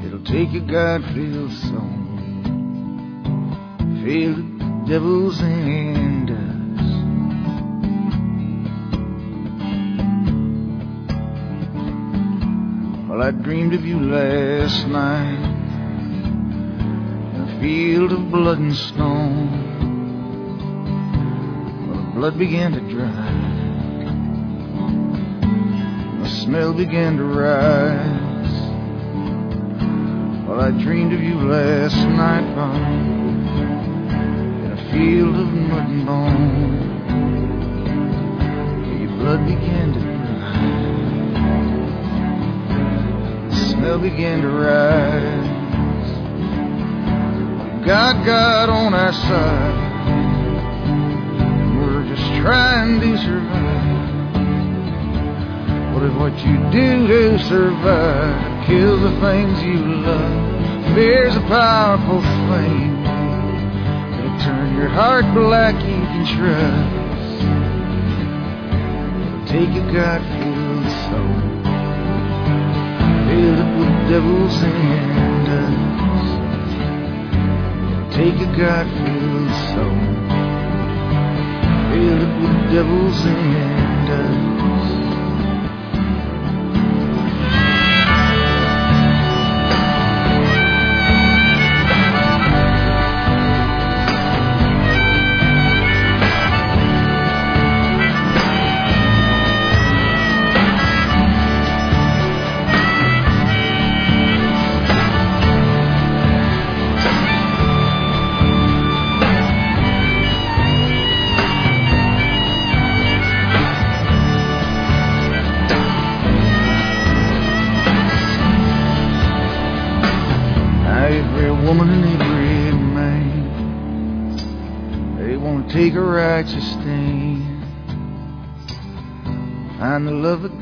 It'll 0.05 0.25
take 0.25 0.53
a 0.55 0.61
God-filled 0.61 1.53
soul 1.53 2.05
feel 4.05 4.35
the 4.37 4.43
devil's 4.87 5.41
and 5.41 6.31
us. 6.31 6.37
Well, 13.09 13.23
I 13.23 13.31
dreamed 13.31 13.73
of 13.73 13.87
you 13.87 13.99
last 13.99 14.87
night 14.89 15.43
in 17.35 17.41
a 17.49 17.61
field 17.63 18.13
of 18.13 18.31
blood 18.31 18.59
and 18.59 18.77
stone. 18.77 19.49
Well, 21.89 21.97
the 22.05 22.11
blood 22.21 22.39
began 22.39 22.73
to 22.73 22.81
dry, 22.81 23.24
smell 26.45 26.73
began 26.75 27.17
to 27.17 27.25
rise. 27.25 28.51
Well, 30.47 30.61
I 30.61 30.71
dreamed 30.71 31.13
of 31.13 31.23
you 31.23 31.37
last 31.41 31.97
night, 31.97 32.55
Bob 32.55 33.25
field 34.95 35.35
of 35.35 35.49
mud 35.49 35.89
and 35.89 36.07
bone. 36.07 36.91
Your 39.01 39.11
blood 39.19 39.45
began 39.45 39.93
to. 39.93 40.01
The 43.49 43.57
smell 43.71 43.99
began 43.99 44.43
to 44.43 44.49
rise. 44.51 45.49
God 47.85 48.25
got 48.25 48.69
on 48.69 48.95
our 48.95 49.13
side. 49.13 49.81
We're 51.77 52.05
just 52.15 52.27
trying 52.41 53.01
to 53.01 53.19
survive. 53.19 53.84
If 56.05 56.13
what 56.17 56.37
you 56.45 56.59
do 56.71 57.07
to 57.07 57.39
survive 57.45 58.67
kills 58.67 59.01
the 59.01 59.11
things 59.21 59.63
you 59.63 59.79
love? 60.05 60.95
Fear's 60.95 61.35
a 61.35 61.41
powerful 61.41 62.21
thing 62.21 63.03
that'll 63.05 64.39
turn 64.45 64.77
your 64.77 64.91
heart 64.91 65.25
black, 65.33 65.75
you 65.77 66.05
can 66.13 66.27
trust. 66.37 67.45
It'll 69.25 69.47
take 69.47 69.71
a 69.71 69.85
God-filled 69.95 70.91
soul, 71.09 71.37
filled 73.27 73.59
up 73.65 73.71
with 73.79 73.95
devils 74.11 74.57
and 74.63 75.47
dust. 75.47 76.37
It'll 77.93 78.11
take 78.13 78.39
a 78.47 78.51
God-filled 78.59 79.55
soul, 79.73 80.01
filled 81.89 82.23
up 82.29 82.35
with 82.43 82.57
devils 82.75 83.21
and 83.25 84.07
dust. 84.07 84.44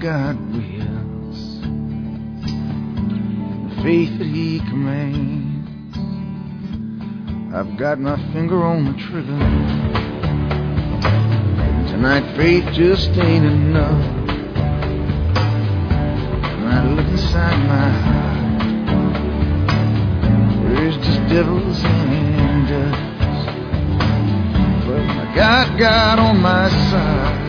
God 0.03 0.37
wills, 0.53 1.61
the 3.61 3.83
faith 3.85 4.19
that 4.19 4.27
He 4.27 4.59
commands. 4.59 5.97
I've 7.55 7.77
got 7.77 8.01
my 8.01 8.17
finger 8.33 8.65
on 8.65 8.85
the 8.87 8.95
trigger. 8.99 9.39
Tonight, 11.93 12.37
faith 12.37 12.65
just 12.73 13.11
ain't 13.11 13.47
enough. 13.47 14.27
When 16.59 16.67
I 16.67 16.85
look 16.89 17.07
inside 17.07 17.59
my 17.69 17.91
heart. 18.03 18.33
There's 20.75 20.97
just 20.97 21.21
devils 21.29 21.85
and 21.85 22.67
dust. 22.67 23.01
But 24.85 25.35
got 25.37 25.79
God 25.79 26.19
on 26.19 26.41
my 26.41 26.69
side. 26.91 27.42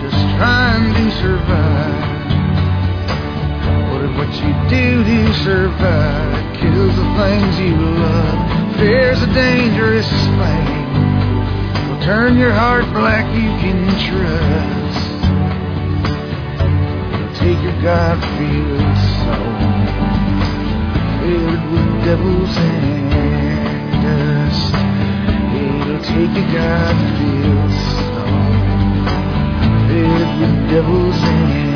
Just 0.00 0.20
trying 0.36 0.94
to 0.94 1.10
survive. 1.20 2.06
What 3.90 4.00
if 4.04 4.12
what 4.16 4.32
you 4.42 4.52
do 4.68 5.04
to 5.04 5.34
survive 5.44 6.38
kills 6.60 6.96
the 6.96 7.08
things 7.18 7.58
you 7.60 7.76
love. 7.76 8.76
Fear's 8.78 9.22
a 9.22 9.26
dangerous 9.32 10.08
thing. 10.08 10.88
Will 11.88 12.02
turn 12.02 12.36
your 12.36 12.52
heart 12.52 12.84
black, 12.92 13.26
you 13.34 13.50
can 13.62 13.86
trust. 14.08 15.08
Take 17.38 17.60
your 17.62 17.80
God-filled 17.82 18.98
soul, 19.22 19.58
fill 21.20 21.48
it 21.54 21.62
with 21.70 21.88
devils 22.04 22.54
and 22.56 23.10
dust. 24.02 24.74
It'll 25.54 26.02
take 26.02 26.32
your 26.36 26.50
God-filled 26.52 27.67
fill 30.08 30.22
it 30.22 30.40
with 30.40 30.70
devils 30.70 31.16
and 31.22 31.67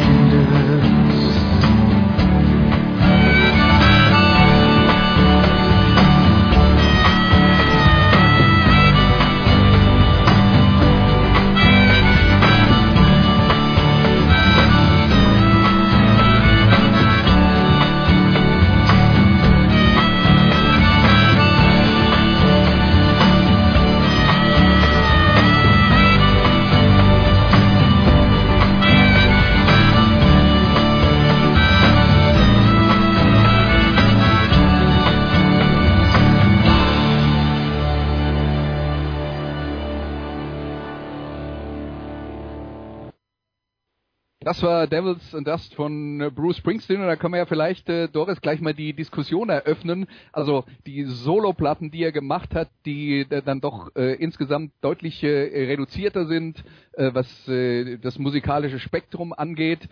Das 44.52 44.62
war 44.62 44.86
Devils 44.86 45.34
and 45.34 45.48
Dust 45.48 45.74
von 45.74 46.20
äh, 46.20 46.30
Bruce 46.30 46.58
Springsteen 46.58 47.00
und 47.00 47.06
da 47.06 47.16
können 47.16 47.32
wir 47.32 47.38
ja 47.38 47.46
vielleicht, 47.46 47.88
äh, 47.88 48.06
Doris, 48.06 48.38
gleich 48.42 48.60
mal 48.60 48.74
die 48.74 48.92
Diskussion 48.92 49.48
eröffnen. 49.48 50.06
Also 50.30 50.66
die 50.84 51.04
Soloplatten, 51.04 51.90
die 51.90 52.02
er 52.02 52.12
gemacht 52.12 52.54
hat, 52.54 52.68
die 52.84 53.20
äh, 53.20 53.40
dann 53.40 53.62
doch 53.62 53.96
äh, 53.96 54.12
insgesamt 54.16 54.74
deutlich 54.82 55.22
äh, 55.22 55.28
reduzierter 55.28 56.26
sind, 56.26 56.62
äh, 56.92 57.14
was 57.14 57.48
äh, 57.48 57.96
das 57.96 58.18
musikalische 58.18 58.78
Spektrum 58.78 59.32
angeht. 59.32 59.88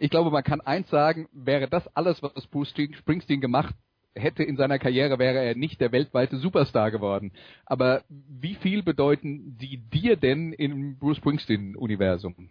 Ich 0.00 0.10
glaube, 0.10 0.32
man 0.32 0.42
kann 0.42 0.60
eins 0.60 0.90
sagen, 0.90 1.28
wäre 1.32 1.68
das 1.68 1.86
alles, 1.94 2.20
was 2.24 2.48
Bruce 2.48 2.74
Springsteen 2.98 3.40
gemacht 3.40 3.76
hätte 4.16 4.42
in 4.42 4.56
seiner 4.56 4.80
Karriere, 4.80 5.20
wäre 5.20 5.38
er 5.38 5.54
nicht 5.54 5.80
der 5.80 5.92
weltweite 5.92 6.38
Superstar 6.38 6.90
geworden. 6.90 7.30
Aber 7.66 8.02
wie 8.08 8.56
viel 8.56 8.82
bedeuten 8.82 9.56
die 9.58 9.76
dir 9.76 10.16
denn 10.16 10.52
im 10.52 10.98
Bruce 10.98 11.18
Springsteen-Universum? 11.18 12.48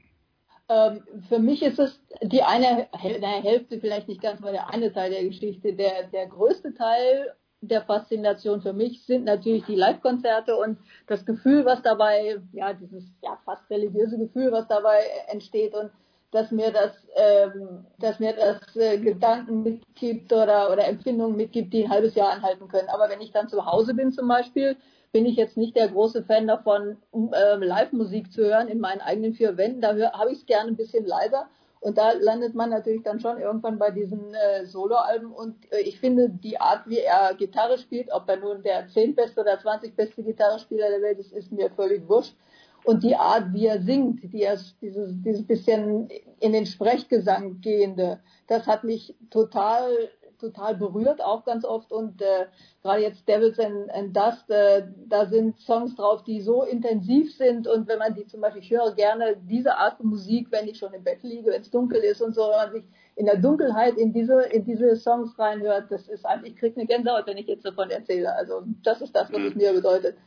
Ähm, 0.72 1.04
für 1.28 1.40
mich 1.40 1.62
ist 1.64 1.80
es 1.80 2.00
die 2.22 2.44
eine 2.44 2.88
naja, 2.94 3.42
Hälfte, 3.42 3.80
vielleicht 3.80 4.08
nicht 4.08 4.22
ganz, 4.22 4.42
aber 4.42 4.52
der 4.52 4.70
eine 4.70 4.94
Teil 4.94 5.12
der 5.12 5.24
Geschichte. 5.24 5.74
Der, 5.74 6.04
der 6.04 6.28
größte 6.28 6.74
Teil 6.74 7.34
der 7.60 7.82
Faszination 7.82 8.62
für 8.62 8.74
mich 8.74 9.06
sind 9.06 9.26
natürlich 9.26 9.66
die 9.66 9.76
Live-Konzerte 9.76 10.56
und 10.56 10.78
das 11.08 11.26
Gefühl, 11.26 11.66
was 11.66 11.82
dabei, 11.82 12.40
ja, 12.54 12.74
dieses 12.74 13.04
ja 13.22 13.38
fast 13.46 13.70
religiöse 13.70 14.18
Gefühl, 14.18 14.52
was 14.52 14.68
dabei 14.68 15.04
entsteht 15.28 15.76
und 15.76 15.92
dass 16.32 16.50
mir 16.52 16.72
das, 16.72 16.92
ähm, 17.16 17.86
dass 18.00 18.20
mir 18.20 18.34
das 18.34 18.76
äh, 18.78 18.98
Gedanken 18.98 19.64
mitgibt 19.64 20.32
oder, 20.32 20.72
oder 20.72 20.88
Empfindungen 20.88 21.36
mitgibt, 21.36 21.74
die 21.74 21.84
ein 21.84 21.92
halbes 21.92 22.16
Jahr 22.16 22.32
anhalten 22.32 22.70
können. 22.70 22.88
Aber 22.88 23.10
wenn 23.10 23.20
ich 23.20 23.34
dann 23.34 23.50
zu 23.50 23.66
Hause 23.66 23.94
bin 23.94 24.14
zum 24.14 24.30
Beispiel, 24.30 24.78
bin 25.12 25.26
ich 25.26 25.36
jetzt 25.36 25.58
nicht 25.58 25.76
der 25.76 25.90
große 25.90 26.24
Fan 26.24 26.48
davon, 26.48 26.98
äh, 27.14 27.56
Live-Musik 27.56 28.32
zu 28.32 28.44
hören 28.44 28.68
in 28.68 28.80
meinen 28.80 29.02
eigenen 29.02 29.34
vier 29.34 29.58
Wänden. 29.58 29.82
Da 29.82 29.96
habe 30.14 30.32
ich 30.32 30.40
es 30.40 30.46
gerne 30.46 30.70
ein 30.70 30.78
bisschen 30.78 31.06
leiser. 31.06 31.48
Und 31.82 31.98
da 31.98 32.12
landet 32.12 32.54
man 32.54 32.70
natürlich 32.70 33.02
dann 33.02 33.20
schon 33.20 33.40
irgendwann 33.40 33.80
bei 33.80 33.90
diesen 33.90 34.36
äh, 34.36 34.66
Soloalben. 34.66 35.32
Und 35.32 35.56
äh, 35.74 35.80
ich 35.80 36.00
finde 36.00 36.30
die 36.30 36.60
Art, 36.62 36.88
wie 36.88 37.00
er 37.00 37.34
Gitarre 37.34 37.80
spielt, 37.80 38.12
ob 38.12 38.30
er 38.30 38.38
nun 38.38 38.62
der 38.62 38.88
10 38.88 39.16
beste 39.16 39.42
oder 39.42 39.60
20 39.60 39.96
beste 39.96 40.22
Gitarrespieler 40.24 40.90
der 40.90 41.02
Welt 41.02 41.18
ist, 41.18 41.34
ist 41.34 41.52
mir 41.52 41.72
völlig 41.72 42.08
wurscht. 42.08 42.36
Und 42.84 43.04
die 43.04 43.16
Art, 43.16 43.54
wie 43.54 43.66
er 43.66 43.82
singt, 43.82 44.22
die 44.32 44.44
er, 44.44 44.58
dieses, 44.82 45.22
dieses 45.24 45.46
bisschen 45.46 46.10
in 46.40 46.54
den 46.54 46.66
Sprechgesang 46.66 47.62
gehende, 47.62 48.20
das 48.48 48.68
hat 48.68 48.84
mich 48.84 49.16
total 49.30 50.10
total 50.42 50.76
berührt, 50.76 51.22
auch 51.22 51.46
ganz 51.46 51.64
oft. 51.64 51.92
Und 51.92 52.22
äh, 52.22 52.48
gerade 52.82 53.02
jetzt 53.02 53.28
Devils 53.28 53.60
and, 53.60 53.90
and 53.92 54.16
Dust, 54.16 54.50
äh, 54.50 54.84
da 55.08 55.26
sind 55.28 55.60
Songs 55.60 55.96
drauf, 55.96 56.24
die 56.24 56.42
so 56.42 56.64
intensiv 56.64 57.34
sind. 57.34 57.68
Und 57.68 57.88
wenn 57.88 58.00
man 58.00 58.14
die 58.16 58.26
zum 58.26 58.42
Beispiel, 58.42 58.62
ich 58.62 58.72
höre 58.72 58.94
gerne 58.96 59.38
diese 59.44 59.78
Art 59.78 59.98
von 59.98 60.08
Musik, 60.08 60.48
wenn 60.52 60.68
ich 60.68 60.78
schon 60.78 60.94
im 60.94 61.04
Bett 61.04 61.24
liege, 61.24 61.52
wenn 61.52 61.62
es 61.62 61.72
dunkel 61.72 62.02
ist 62.02 62.22
und 62.22 62.36
so, 62.36 62.42
wenn 62.42 62.58
man 62.58 62.72
sich 62.74 62.84
in 63.16 63.26
der 63.26 63.38
Dunkelheit 63.38 63.98
in 63.98 64.12
diese, 64.12 64.42
in 64.44 64.66
diese 64.66 64.96
Songs 64.96 65.38
reinhört, 65.38 65.92
das 65.92 66.08
ist 66.10 66.26
einfach, 66.26 66.48
ich 66.48 66.56
kriege 66.56 66.76
eine 66.78 66.88
Gänsehaut, 66.88 67.28
wenn 67.28 67.38
ich 67.38 67.48
jetzt 67.48 67.66
davon 67.66 67.90
erzähle. 67.90 68.36
Also 68.36 68.64
das 68.84 69.02
ist 69.02 69.16
das, 69.16 69.32
was 69.32 69.42
es 69.42 69.56
mir 69.56 69.72
bedeutet. 69.74 70.18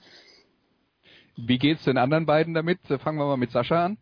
Wie 1.36 1.58
geht's 1.58 1.84
den 1.84 1.98
anderen 1.98 2.26
beiden 2.26 2.54
damit? 2.54 2.78
Fangen 2.86 3.18
wir 3.18 3.26
mal 3.26 3.36
mit 3.36 3.50
Sascha 3.50 3.86
an. 3.86 3.98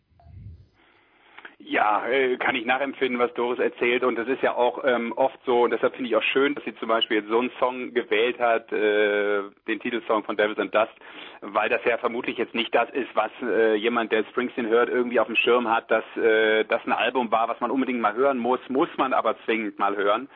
Ja, 1.72 2.06
äh, 2.06 2.36
kann 2.36 2.54
ich 2.54 2.66
nachempfinden, 2.66 3.18
was 3.18 3.32
Doris 3.32 3.58
erzählt. 3.58 4.04
Und 4.04 4.16
das 4.16 4.28
ist 4.28 4.42
ja 4.42 4.54
auch 4.54 4.84
ähm, 4.84 5.14
oft 5.16 5.38
so, 5.46 5.62
und 5.62 5.70
deshalb 5.70 5.94
finde 5.94 6.10
ich 6.10 6.16
auch 6.16 6.22
schön, 6.22 6.54
dass 6.54 6.62
sie 6.64 6.74
zum 6.74 6.88
Beispiel 6.90 7.16
jetzt 7.16 7.30
so 7.30 7.38
einen 7.38 7.50
Song 7.58 7.94
gewählt 7.94 8.38
hat, 8.38 8.70
äh, 8.72 9.40
den 9.66 9.80
Titelsong 9.80 10.22
von 10.22 10.36
Devils 10.36 10.58
and 10.58 10.74
Dust, 10.74 10.92
weil 11.40 11.70
das 11.70 11.82
ja 11.86 11.96
vermutlich 11.96 12.36
jetzt 12.36 12.54
nicht 12.54 12.74
das 12.74 12.90
ist, 12.90 13.08
was 13.14 13.30
äh, 13.42 13.74
jemand, 13.76 14.12
der 14.12 14.24
Springsteen 14.24 14.68
hört, 14.68 14.90
irgendwie 14.90 15.18
auf 15.18 15.28
dem 15.28 15.36
Schirm 15.36 15.66
hat, 15.66 15.90
dass 15.90 16.04
äh, 16.18 16.66
das 16.66 16.84
ein 16.84 16.92
Album 16.92 17.30
war, 17.30 17.48
was 17.48 17.58
man 17.60 17.70
unbedingt 17.70 18.02
mal 18.02 18.12
hören 18.12 18.36
muss, 18.36 18.60
muss 18.68 18.90
man 18.98 19.14
aber 19.14 19.34
zwingend 19.46 19.78
mal 19.78 19.96
hören. 19.96 20.28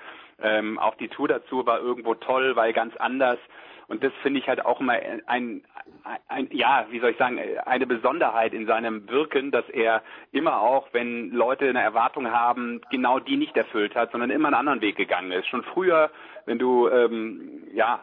Ähm, 0.42 0.78
auch 0.78 0.94
die 0.94 1.08
Tour 1.08 1.28
dazu 1.28 1.66
war 1.66 1.80
irgendwo 1.80 2.14
toll, 2.14 2.56
weil 2.56 2.72
ganz 2.72 2.96
anders. 2.96 3.38
Und 3.88 4.02
das 4.02 4.12
finde 4.22 4.40
ich 4.40 4.48
halt 4.48 4.64
auch 4.64 4.80
immer 4.80 4.94
ein, 5.26 5.62
ein, 6.28 6.48
ja, 6.50 6.86
wie 6.90 6.98
soll 7.00 7.10
ich 7.10 7.16
sagen, 7.16 7.38
eine 7.64 7.86
Besonderheit 7.86 8.52
in 8.52 8.66
seinem 8.66 9.08
Wirken, 9.08 9.50
dass 9.50 9.68
er 9.68 10.02
immer 10.32 10.60
auch, 10.60 10.88
wenn 10.92 11.30
Leute 11.30 11.68
eine 11.68 11.82
Erwartung 11.82 12.30
haben, 12.30 12.80
genau 12.90 13.20
die 13.20 13.36
nicht 13.36 13.56
erfüllt 13.56 13.94
hat, 13.94 14.12
sondern 14.12 14.30
immer 14.30 14.48
einen 14.48 14.56
anderen 14.56 14.80
Weg 14.80 14.96
gegangen 14.96 15.32
ist. 15.32 15.46
Schon 15.48 15.62
früher, 15.62 16.10
wenn 16.46 16.58
du 16.58 16.88
ähm, 16.88 17.64
ja 17.72 18.00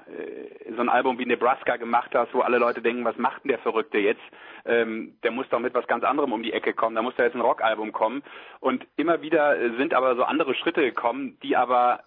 so 0.76 0.82
ein 0.82 0.90
Album 0.90 1.20
wie 1.20 1.26
Nebraska 1.26 1.78
gemacht 1.78 2.12
hast, 2.14 2.34
wo 2.34 2.42
alle 2.42 2.58
Leute 2.58 2.82
denken, 2.82 3.06
was 3.06 3.18
macht 3.18 3.44
denn 3.44 3.50
der 3.50 3.60
Verrückte 3.60 3.98
jetzt? 3.98 4.22
Ähm, 4.66 5.16
der 5.24 5.32
muss 5.32 5.50
doch 5.50 5.60
mit 5.60 5.74
was 5.74 5.88
ganz 5.88 6.04
anderem 6.04 6.32
um 6.32 6.44
die 6.44 6.54
Ecke 6.54 6.74
kommen. 6.74 6.96
Da 6.96 7.02
muss 7.02 7.16
da 7.16 7.24
jetzt 7.24 7.36
ein 7.36 7.42
Rockalbum 7.42 7.92
kommen. 7.92 8.24
Und 8.62 8.86
immer 8.96 9.22
wieder 9.22 9.58
sind 9.78 9.94
aber 9.94 10.16
so 10.16 10.24
andere 10.24 10.56
Schritte 10.56 10.82
gekommen, 10.82 11.38
die 11.44 11.58
aber 11.58 12.04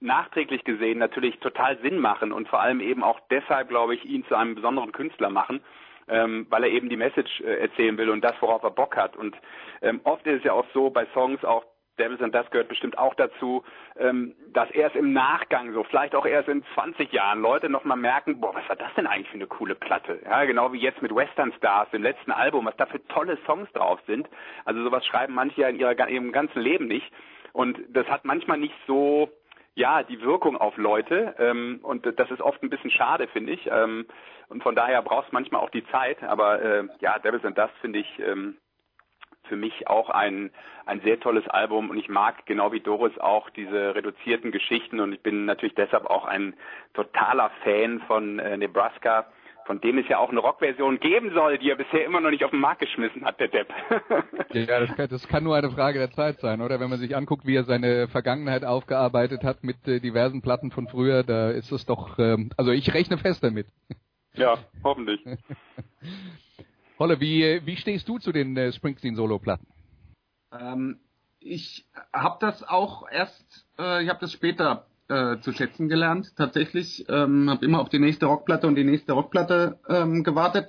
nachträglich 0.00 0.64
gesehen 0.64 0.98
natürlich 0.98 1.38
total 1.40 1.78
Sinn 1.78 1.98
machen 1.98 2.32
und 2.32 2.48
vor 2.48 2.60
allem 2.60 2.80
eben 2.80 3.04
auch 3.04 3.20
deshalb, 3.30 3.68
glaube 3.68 3.94
ich, 3.94 4.04
ihn 4.04 4.24
zu 4.26 4.34
einem 4.34 4.54
besonderen 4.54 4.92
Künstler 4.92 5.30
machen, 5.30 5.60
ähm, 6.08 6.46
weil 6.50 6.64
er 6.64 6.70
eben 6.70 6.88
die 6.88 6.96
Message 6.96 7.40
äh, 7.40 7.60
erzählen 7.60 7.96
will 7.98 8.10
und 8.10 8.22
das, 8.22 8.34
worauf 8.40 8.62
er 8.62 8.70
Bock 8.70 8.96
hat. 8.96 9.16
Und 9.16 9.36
ähm, 9.82 10.00
oft 10.04 10.26
ist 10.26 10.38
es 10.38 10.44
ja 10.44 10.52
auch 10.52 10.66
so 10.72 10.90
bei 10.90 11.06
Songs, 11.14 11.44
auch 11.44 11.64
Devils 12.00 12.22
and 12.22 12.34
das 12.34 12.50
gehört 12.50 12.68
bestimmt 12.68 12.96
auch 12.96 13.14
dazu, 13.14 13.62
ähm, 13.98 14.34
dass 14.54 14.70
erst 14.70 14.96
im 14.96 15.12
Nachgang, 15.12 15.72
so 15.74 15.84
vielleicht 15.84 16.14
auch 16.14 16.24
erst 16.24 16.48
in 16.48 16.64
20 16.74 17.12
Jahren, 17.12 17.42
Leute 17.42 17.68
nochmal 17.68 17.98
merken, 17.98 18.40
boah, 18.40 18.54
was 18.54 18.66
war 18.68 18.76
das 18.76 18.92
denn 18.96 19.06
eigentlich 19.06 19.28
für 19.28 19.34
eine 19.34 19.46
coole 19.46 19.74
Platte? 19.74 20.18
Ja, 20.24 20.44
genau 20.44 20.72
wie 20.72 20.80
jetzt 20.80 21.02
mit 21.02 21.14
Western 21.14 21.52
Stars, 21.58 21.90
dem 21.90 22.02
letzten 22.02 22.32
Album, 22.32 22.64
was 22.64 22.76
da 22.76 22.86
für 22.86 23.06
tolle 23.08 23.38
Songs 23.44 23.70
drauf 23.72 24.00
sind. 24.06 24.28
Also 24.64 24.82
sowas 24.82 25.04
schreiben 25.04 25.34
manche 25.34 25.60
ja 25.60 25.68
in 25.68 25.78
ihrer, 25.78 26.08
ihrem 26.08 26.32
ganzen 26.32 26.60
Leben 26.60 26.86
nicht. 26.86 27.12
Und 27.52 27.78
das 27.90 28.06
hat 28.06 28.24
manchmal 28.24 28.58
nicht 28.58 28.74
so 28.86 29.28
ja, 29.80 30.02
die 30.02 30.20
Wirkung 30.20 30.58
auf 30.58 30.76
Leute. 30.76 31.34
Ähm, 31.38 31.80
und 31.82 32.04
das 32.04 32.30
ist 32.30 32.42
oft 32.42 32.62
ein 32.62 32.68
bisschen 32.68 32.90
schade, 32.90 33.26
finde 33.28 33.52
ich. 33.52 33.66
Ähm, 33.72 34.06
und 34.48 34.62
von 34.62 34.74
daher 34.74 35.00
brauchst 35.00 35.30
du 35.30 35.34
manchmal 35.34 35.62
auch 35.62 35.70
die 35.70 35.86
Zeit. 35.86 36.22
Aber 36.22 36.60
äh, 36.60 36.84
ja, 37.00 37.18
Devils 37.18 37.44
and 37.44 37.56
Dust 37.56 37.72
finde 37.80 38.00
ich 38.00 38.18
ähm, 38.18 38.58
für 39.44 39.56
mich 39.56 39.88
auch 39.88 40.10
ein, 40.10 40.50
ein 40.84 41.00
sehr 41.00 41.18
tolles 41.18 41.48
Album 41.48 41.88
und 41.88 41.96
ich 41.96 42.08
mag 42.10 42.44
genau 42.44 42.72
wie 42.72 42.80
Doris 42.80 43.16
auch 43.18 43.48
diese 43.50 43.94
reduzierten 43.94 44.52
Geschichten 44.52 45.00
und 45.00 45.12
ich 45.14 45.22
bin 45.22 45.46
natürlich 45.46 45.74
deshalb 45.74 46.04
auch 46.06 46.24
ein 46.24 46.54
totaler 46.94 47.50
Fan 47.64 48.00
von 48.06 48.38
äh, 48.38 48.56
Nebraska 48.56 49.26
von 49.70 49.80
dem 49.80 49.98
es 49.98 50.08
ja 50.08 50.18
auch 50.18 50.30
eine 50.30 50.40
Rockversion 50.40 50.98
geben 50.98 51.30
soll, 51.32 51.56
die 51.58 51.70
er 51.70 51.76
bisher 51.76 52.04
immer 52.04 52.20
noch 52.20 52.30
nicht 52.30 52.44
auf 52.44 52.50
den 52.50 52.58
Markt 52.58 52.80
geschmissen 52.80 53.24
hat, 53.24 53.38
der 53.38 53.46
Depp. 53.46 53.68
ja, 54.52 54.80
das 54.80 54.96
kann, 54.96 55.08
das 55.08 55.28
kann 55.28 55.44
nur 55.44 55.54
eine 55.54 55.70
Frage 55.70 56.00
der 56.00 56.10
Zeit 56.10 56.40
sein, 56.40 56.60
oder? 56.60 56.80
Wenn 56.80 56.90
man 56.90 56.98
sich 56.98 57.14
anguckt, 57.14 57.46
wie 57.46 57.54
er 57.54 57.62
seine 57.62 58.08
Vergangenheit 58.08 58.64
aufgearbeitet 58.64 59.44
hat 59.44 59.62
mit 59.62 59.76
äh, 59.86 60.00
diversen 60.00 60.42
Platten 60.42 60.72
von 60.72 60.88
früher, 60.88 61.22
da 61.22 61.50
ist 61.50 61.70
es 61.70 61.86
doch, 61.86 62.18
ähm, 62.18 62.50
also 62.56 62.72
ich 62.72 62.92
rechne 62.92 63.16
fest 63.16 63.44
damit. 63.44 63.68
Ja, 64.34 64.58
hoffentlich. 64.82 65.20
Holle, 66.98 67.20
wie, 67.20 67.64
wie 67.64 67.76
stehst 67.76 68.08
du 68.08 68.18
zu 68.18 68.32
den 68.32 68.56
äh, 68.56 68.72
Springsteen-Solo-Platten? 68.72 69.68
Ähm, 70.50 70.98
ich 71.38 71.86
habe 72.12 72.38
das 72.40 72.64
auch 72.64 73.08
erst, 73.08 73.68
äh, 73.78 74.02
ich 74.02 74.08
habe 74.08 74.18
das 74.18 74.32
später 74.32 74.86
äh, 75.10 75.40
zu 75.40 75.52
schätzen 75.52 75.88
gelernt. 75.88 76.34
Tatsächlich 76.36 77.04
ähm, 77.08 77.50
habe 77.50 77.64
immer 77.64 77.80
auf 77.80 77.88
die 77.88 77.98
nächste 77.98 78.26
Rockplatte 78.26 78.66
und 78.66 78.76
die 78.76 78.84
nächste 78.84 79.12
Rockplatte 79.12 79.78
ähm, 79.88 80.24
gewartet. 80.24 80.68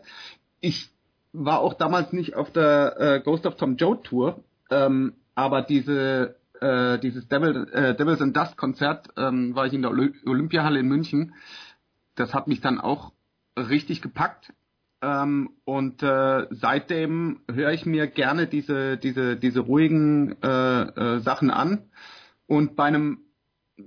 Ich 0.59 0.89
war 1.31 1.59
auch 1.59 1.76
damals 1.76 2.11
nicht 2.11 2.35
auf 2.35 2.51
der 2.51 2.95
äh, 2.99 3.22
Ghost 3.22 3.45
of 3.45 3.55
Tom 3.55 3.77
Joe 3.77 4.01
Tour, 4.01 4.43
ähm, 4.69 5.13
aber 5.35 5.61
diese 5.61 6.35
äh, 6.59 6.99
dieses 6.99 7.27
Devil, 7.27 7.68
äh, 7.72 7.95
Devils 7.95 8.22
and 8.22 8.35
Dust 8.35 8.57
Konzert 8.57 9.07
ähm, 9.18 9.55
war 9.55 9.65
ich 9.65 9.73
in 9.73 9.81
der 9.81 9.91
Oly 9.91 10.13
Olympiahalle 10.26 10.80
in 10.80 10.88
München. 10.88 11.34
Das 12.15 12.34
hat 12.34 12.47
mich 12.47 12.61
dann 12.61 12.80
auch 12.80 13.13
richtig 13.57 14.01
gepackt. 14.01 14.53
Ähm, 15.03 15.51
und 15.65 16.03
äh, 16.03 16.47
seitdem 16.51 17.41
höre 17.51 17.72
ich 17.72 17.85
mir 17.85 18.07
gerne 18.07 18.47
diese 18.47 18.97
diese 18.97 19.35
diese 19.38 19.61
ruhigen 19.61 20.35
äh, 20.43 20.81
äh, 20.81 21.19
Sachen 21.19 21.49
an. 21.49 21.89
Und 22.51 22.76
bei 22.76 22.84
einem, 22.84 23.19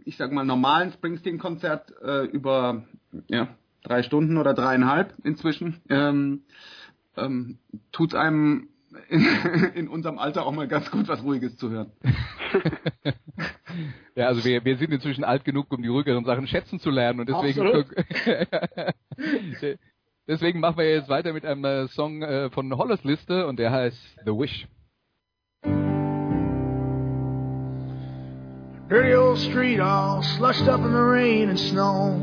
ich 0.04 0.16
sag 0.16 0.32
mal 0.32 0.44
normalen 0.44 0.92
Springsteen-Konzert 0.92 1.92
äh, 2.02 2.24
über 2.26 2.84
ja 3.28 3.48
drei 3.82 4.02
Stunden 4.02 4.38
oder 4.38 4.54
dreieinhalb 4.54 5.14
inzwischen 5.24 5.80
ähm, 5.88 6.42
ähm, 7.16 7.58
tut 7.92 8.14
einem 8.14 8.68
in, 9.08 9.24
in 9.74 9.88
unserem 9.88 10.18
Alter 10.18 10.46
auch 10.46 10.52
mal 10.52 10.68
ganz 10.68 10.90
gut 10.90 11.08
was 11.08 11.22
Ruhiges 11.22 11.56
zu 11.56 11.70
hören. 11.70 11.92
ja, 14.14 14.26
also 14.26 14.44
wir, 14.44 14.64
wir 14.64 14.76
sind 14.76 14.92
inzwischen 14.92 15.24
alt 15.24 15.44
genug, 15.44 15.72
um 15.72 15.82
die 15.82 15.88
ruhigeren 15.88 16.24
Sachen 16.24 16.46
schätzen 16.46 16.78
zu 16.78 16.90
lernen 16.90 17.20
und 17.20 17.28
deswegen 17.28 17.84
deswegen 20.28 20.60
machen 20.60 20.78
wir 20.78 20.90
jetzt 20.90 21.08
weiter 21.08 21.32
mit 21.32 21.44
einem 21.44 21.64
äh, 21.64 21.88
Song 21.88 22.22
äh, 22.22 22.50
von 22.50 22.76
Hollers 22.76 23.04
Liste 23.04 23.46
und 23.46 23.58
der 23.58 23.70
heißt 23.70 24.16
The 24.24 24.32
Wish. 24.32 24.66
Dirty 28.86 29.14
old 29.14 29.38
street 29.38 29.80
all 29.80 30.22
slushed 30.22 30.68
up 30.68 30.80
in 30.80 30.92
the 30.92 31.00
rain 31.00 31.48
and 31.48 31.58
snow. 31.58 32.20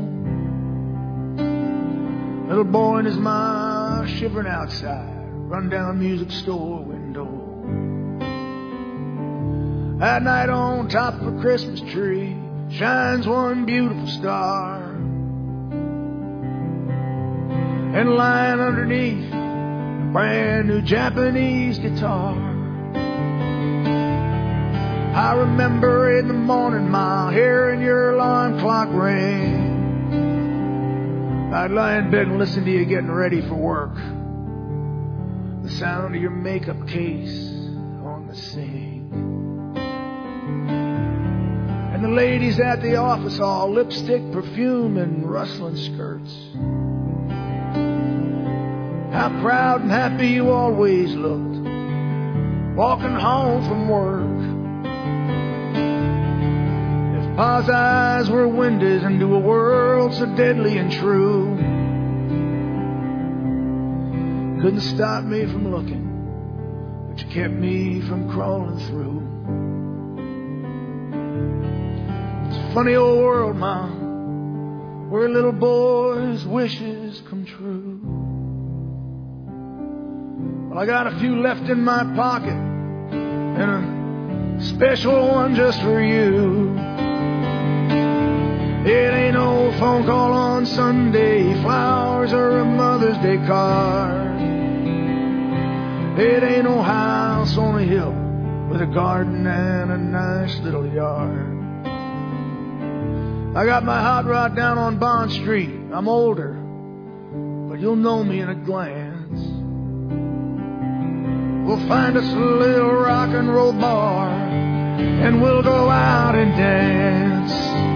Little 2.48 2.62
boy 2.62 2.98
and 2.98 3.06
his 3.08 3.16
ma 3.16 4.06
shivering 4.06 4.46
outside, 4.46 5.26
run 5.26 5.68
down 5.68 5.98
music 5.98 6.30
store 6.30 6.84
window. 6.84 7.26
At 10.00 10.22
night 10.22 10.50
on 10.50 10.88
top 10.88 11.14
of 11.14 11.36
a 11.36 11.40
Christmas 11.40 11.80
tree 11.92 12.36
shines 12.70 13.26
one 13.26 13.66
beautiful 13.66 14.06
star. 14.06 14.84
And 17.98 18.14
lying 18.14 18.60
underneath 18.60 19.32
a 19.32 20.10
brand 20.12 20.68
new 20.68 20.80
Japanese 20.82 21.80
guitar. 21.80 22.51
I 25.12 25.34
remember 25.34 26.18
in 26.18 26.26
the 26.26 26.32
morning, 26.32 26.88
Ma, 26.88 27.30
hearing 27.30 27.82
your 27.82 28.14
alarm 28.14 28.58
clock 28.60 28.88
ring. 28.90 29.72
I'd 31.52 31.70
lie 31.70 31.98
in 31.98 32.10
bed 32.10 32.28
and 32.28 32.38
listen 32.38 32.64
to 32.64 32.70
you 32.70 32.86
getting 32.86 33.10
ready 33.10 33.42
for 33.42 33.54
work. 33.54 33.94
The 35.64 35.70
sound 35.78 36.14
of 36.16 36.22
your 36.22 36.30
makeup 36.30 36.88
case 36.88 37.50
on 38.02 38.26
the 38.26 38.34
sink. 38.34 39.12
And 41.92 42.02
the 42.02 42.08
ladies 42.08 42.58
at 42.58 42.80
the 42.80 42.96
office 42.96 43.38
all 43.38 43.70
lipstick, 43.70 44.32
perfume, 44.32 44.96
and 44.96 45.30
rustling 45.30 45.76
skirts. 45.76 46.34
How 49.12 49.28
proud 49.42 49.82
and 49.82 49.90
happy 49.90 50.28
you 50.28 50.50
always 50.50 51.14
looked, 51.14 51.58
walking 52.78 53.14
home 53.14 53.68
from 53.68 53.90
work. 53.90 54.31
Pa's 57.36 57.68
eyes 57.70 58.28
were 58.28 58.46
windows 58.46 59.02
into 59.04 59.34
a 59.34 59.38
world 59.38 60.12
so 60.12 60.26
deadly 60.36 60.76
and 60.76 60.92
true, 60.92 61.56
couldn't 64.60 64.82
stop 64.82 65.24
me 65.24 65.46
from 65.46 65.70
looking, 65.70 67.08
but 67.08 67.22
you 67.22 67.28
kept 67.32 67.54
me 67.54 68.02
from 68.02 68.30
crawling 68.30 68.78
through. 68.86 69.22
It's 72.48 72.58
a 72.58 72.74
funny 72.74 72.96
old 72.96 73.24
world, 73.24 73.56
Mom, 73.56 75.10
where 75.10 75.30
little 75.30 75.52
boys' 75.52 76.44
wishes 76.44 77.22
come 77.30 77.46
true. 77.46 77.98
Well, 80.68 80.78
I 80.78 80.84
got 80.84 81.06
a 81.06 81.18
few 81.18 81.40
left 81.40 81.66
in 81.70 81.82
my 81.82 82.04
pocket 82.14 82.52
and 82.52 84.60
a 84.60 84.64
special 84.64 85.28
one 85.28 85.54
just 85.54 85.80
for 85.80 86.02
you. 86.02 86.91
It 88.84 89.14
ain't 89.14 89.34
no 89.34 89.70
phone 89.78 90.04
call 90.06 90.32
on 90.32 90.66
Sunday, 90.66 91.54
flowers 91.62 92.32
or 92.32 92.58
a 92.58 92.64
Mother's 92.64 93.16
Day 93.18 93.36
card. 93.46 94.40
It 96.18 96.42
ain't 96.42 96.64
no 96.64 96.82
house 96.82 97.56
on 97.56 97.80
a 97.80 97.84
hill 97.84 98.12
with 98.68 98.82
a 98.82 98.86
garden 98.86 99.46
and 99.46 99.92
a 99.92 99.96
nice 99.96 100.58
little 100.60 100.86
yard. 100.86 101.48
I 103.56 103.66
got 103.66 103.84
my 103.84 104.00
hot 104.00 104.24
rod 104.24 104.56
down 104.56 104.78
on 104.78 104.98
Bond 104.98 105.30
Street. 105.30 105.70
I'm 105.92 106.08
older, 106.08 106.54
but 107.68 107.78
you'll 107.78 107.94
know 107.94 108.24
me 108.24 108.40
in 108.40 108.48
a 108.48 108.54
glance. 108.56 109.40
We'll 111.68 111.86
find 111.86 112.16
us 112.16 112.24
a 112.24 112.36
little 112.36 112.94
rock 112.94 113.30
and 113.30 113.48
roll 113.54 113.72
bar 113.72 114.28
and 114.28 115.40
we'll 115.40 115.62
go 115.62 115.88
out 115.88 116.34
and 116.34 116.50
dance. 116.56 117.91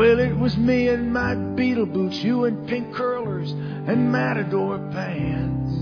Well, 0.00 0.18
it 0.18 0.34
was 0.34 0.56
me 0.56 0.88
in 0.88 1.12
my 1.12 1.34
beetle 1.34 1.84
boots, 1.84 2.24
you 2.24 2.46
in 2.46 2.64
pink 2.66 2.94
curlers 2.94 3.50
and 3.50 4.10
matador 4.10 4.78
pants. 4.78 5.74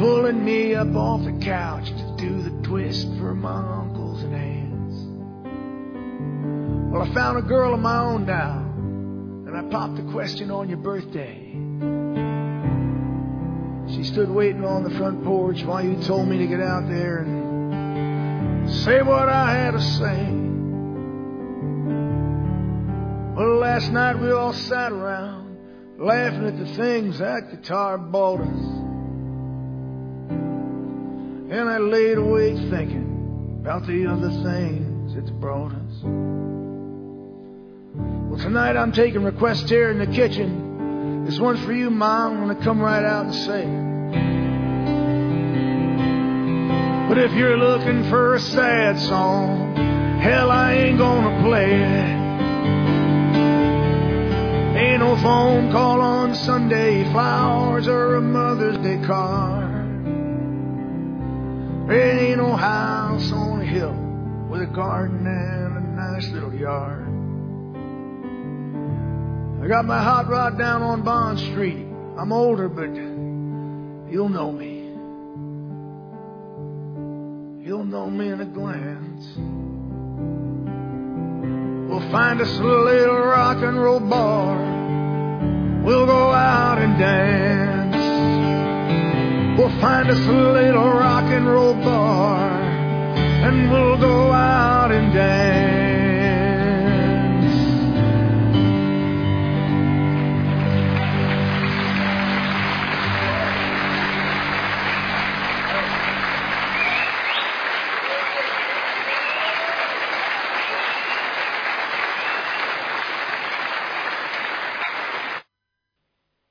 Pulling 0.00 0.44
me 0.44 0.76
up 0.76 0.94
off 0.94 1.24
the 1.24 1.32
couch 1.44 1.88
to 1.88 2.14
do 2.18 2.40
the 2.42 2.50
twist 2.62 3.08
for 3.18 3.34
my 3.34 3.80
uncles 3.80 4.22
and 4.22 4.32
aunts. 4.32 4.94
Well, 6.92 7.02
I 7.02 7.12
found 7.12 7.38
a 7.38 7.42
girl 7.42 7.74
of 7.74 7.80
my 7.80 7.98
own 7.98 8.26
now, 8.26 8.58
and 9.48 9.56
I 9.56 9.62
popped 9.68 9.96
the 9.96 10.08
question 10.12 10.52
on 10.52 10.68
your 10.68 10.78
birthday. 10.78 11.50
She 13.92 14.04
stood 14.04 14.30
waiting 14.30 14.64
on 14.64 14.84
the 14.84 14.96
front 14.96 15.24
porch 15.24 15.64
while 15.64 15.84
you 15.84 16.00
told 16.04 16.28
me 16.28 16.38
to 16.38 16.46
get 16.46 16.60
out 16.60 16.88
there 16.88 17.24
and 17.24 18.70
say 18.72 19.02
what 19.02 19.28
I 19.28 19.52
had 19.52 19.72
to 19.72 19.80
say. 19.80 20.45
Well, 23.36 23.58
last 23.58 23.92
night 23.92 24.18
we 24.18 24.30
all 24.30 24.54
sat 24.54 24.92
around 24.92 25.58
laughing 25.98 26.46
at 26.46 26.58
the 26.58 26.74
things 26.74 27.18
that 27.18 27.50
guitar 27.50 27.98
bought 27.98 28.40
us. 28.40 28.48
And 31.50 31.68
I 31.68 31.76
laid 31.76 32.16
awake 32.16 32.56
thinking 32.70 33.58
about 33.60 33.86
the 33.86 34.06
other 34.06 34.30
things 34.30 35.14
it's 35.16 35.28
brought 35.32 35.72
us. 35.72 36.02
Well, 37.92 38.38
tonight 38.38 38.74
I'm 38.74 38.92
taking 38.92 39.22
requests 39.22 39.68
here 39.68 39.90
in 39.90 39.98
the 39.98 40.06
kitchen. 40.06 41.26
This 41.26 41.38
one's 41.38 41.62
for 41.66 41.74
you, 41.74 41.90
Mom. 41.90 42.38
I'm 42.38 42.44
going 42.46 42.56
to 42.56 42.64
come 42.64 42.80
right 42.80 43.04
out 43.04 43.26
and 43.26 43.34
say 43.34 43.64
it. 43.64 43.86
But 47.10 47.18
if 47.18 47.32
you're 47.32 47.58
looking 47.58 48.08
for 48.08 48.34
a 48.36 48.40
sad 48.40 48.98
song, 48.98 49.76
hell, 50.22 50.50
I 50.50 50.72
ain't 50.72 50.96
gonna 50.96 51.42
play 51.44 51.74
it. 51.74 52.16
Ain't 54.76 55.00
no 55.00 55.16
phone 55.16 55.72
call 55.72 56.02
on 56.02 56.34
Sunday, 56.34 57.10
flowers 57.10 57.88
or 57.88 58.16
a 58.16 58.20
Mother's 58.20 58.76
Day 58.78 59.00
card. 59.06 59.86
There 61.88 62.18
ain't 62.18 62.36
no 62.36 62.54
house 62.54 63.32
on 63.32 63.62
a 63.62 63.64
hill 63.64 63.94
with 64.50 64.60
a 64.60 64.66
garden 64.66 65.26
and 65.26 65.78
a 65.78 65.80
nice 65.80 66.28
little 66.28 66.52
yard. 66.54 67.06
I 69.64 69.66
got 69.66 69.86
my 69.86 70.02
hot 70.02 70.28
rod 70.28 70.58
down 70.58 70.82
on 70.82 71.00
Bond 71.00 71.38
Street. 71.38 71.86
I'm 72.18 72.30
older, 72.30 72.68
but 72.68 72.94
you'll 74.12 74.28
know 74.28 74.52
me. 74.52 74.76
You'll 77.66 77.84
know 77.84 78.10
me 78.10 78.28
in 78.28 78.42
a 78.42 78.44
glance. 78.44 79.26
We'll 81.88 82.10
find 82.10 82.42
us 82.42 82.58
a 82.58 82.62
little 82.62 83.20
rock 83.20 83.62
and 83.62 83.82
roll 83.82 84.00
bar. 84.00 84.65
We'll 85.86 86.04
go 86.04 86.32
out 86.32 86.78
and 86.78 86.98
dance. 86.98 87.96
We'll 89.56 89.80
find 89.80 90.10
us 90.10 90.18
a 90.18 90.32
little 90.32 90.82
rock 90.82 91.22
and 91.30 91.46
roll 91.46 91.74
bar. 91.74 92.50
And 93.46 93.70
we'll 93.70 93.96
go 93.96 94.32
out 94.32 94.90
and 94.90 95.14
dance. 95.14 95.65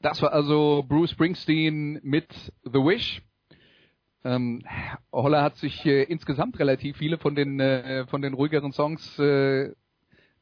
Das 0.05 0.21
war 0.21 0.33
also 0.33 0.85
Bruce 0.87 1.09
Springsteen 1.09 1.99
mit 2.03 2.27
The 2.63 2.77
Wish. 2.77 3.23
Ähm, 4.23 4.61
Holler 5.11 5.41
hat 5.41 5.57
sich 5.57 5.83
äh, 5.83 6.03
insgesamt 6.03 6.59
relativ 6.59 6.97
viele 6.97 7.17
von 7.17 7.33
den 7.33 7.59
äh, 7.59 8.05
von 8.05 8.21
den 8.21 8.35
ruhigeren 8.35 8.71
Songs 8.71 9.17
äh, 9.17 9.71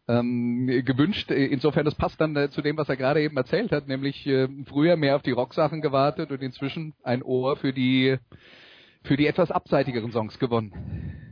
ähm, 0.09 0.67
gewünscht. 0.67 1.31
Insofern 1.31 1.85
das 1.85 1.95
passt 1.95 2.19
dann 2.19 2.35
äh, 2.35 2.49
zu 2.49 2.61
dem, 2.61 2.75
was 2.75 2.89
er 2.89 2.97
gerade 2.97 3.21
eben 3.21 3.37
erzählt 3.37 3.71
hat, 3.71 3.87
nämlich 3.87 4.27
äh, 4.27 4.49
früher 4.65 4.97
mehr 4.97 5.15
auf 5.15 5.21
die 5.21 5.31
Rocksachen 5.31 5.79
gewartet 5.79 6.31
und 6.31 6.41
inzwischen 6.41 6.93
ein 7.01 7.23
Ohr 7.23 7.55
für 7.55 7.71
die 7.71 8.17
für 9.05 9.15
die 9.15 9.27
etwas 9.27 9.49
abseitigeren 9.49 10.11
Songs 10.11 10.39
gewonnen. 10.39 10.73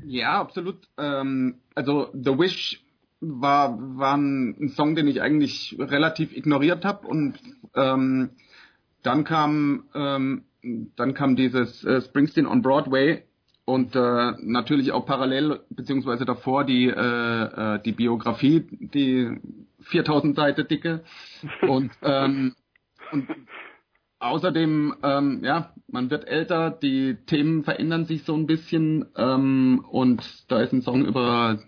Ja, 0.05 0.39
absolut. 0.39 0.87
Ähm, 0.97 1.55
also 1.75 2.07
The 2.13 2.39
Wish 2.39 2.81
war, 3.21 3.77
war 3.97 4.17
ein 4.17 4.69
Song, 4.69 4.95
den 4.95 5.07
ich 5.07 5.21
eigentlich 5.21 5.77
relativ 5.79 6.35
ignoriert 6.35 6.83
habe 6.83 7.07
und 7.07 7.35
ähm, 7.75 8.31
dann 9.03 9.23
kam 9.23 9.85
ähm, 9.93 10.43
dann 10.95 11.13
kam 11.13 11.35
dieses 11.35 11.83
äh, 11.83 12.01
Springsteen 12.01 12.45
on 12.45 12.61
Broadway 12.61 13.23
und 13.65 13.95
äh, 13.95 14.31
natürlich 14.41 14.91
auch 14.91 15.05
parallel 15.05 15.61
beziehungsweise 15.69 16.25
davor 16.25 16.65
die 16.65 16.87
äh, 16.87 17.75
äh, 17.75 17.79
die 17.83 17.93
Biografie, 17.93 18.67
die 18.71 19.39
4000 19.81 20.35
Seiten 20.35 20.67
dicke 20.67 21.03
und 21.67 21.91
ähm, 22.01 22.55
und 23.11 23.27
außerdem 24.19 24.95
ähm, 25.03 25.41
ja 25.43 25.73
man 25.87 26.09
wird 26.09 26.27
älter, 26.27 26.71
die 26.71 27.17
Themen 27.25 27.63
verändern 27.63 28.05
sich 28.05 28.23
so 28.23 28.33
ein 28.35 28.47
bisschen 28.47 29.05
ähm, 29.15 29.85
und 29.89 30.23
da 30.49 30.61
ist 30.61 30.73
ein 30.73 30.81
Song 30.81 31.05
über 31.05 31.59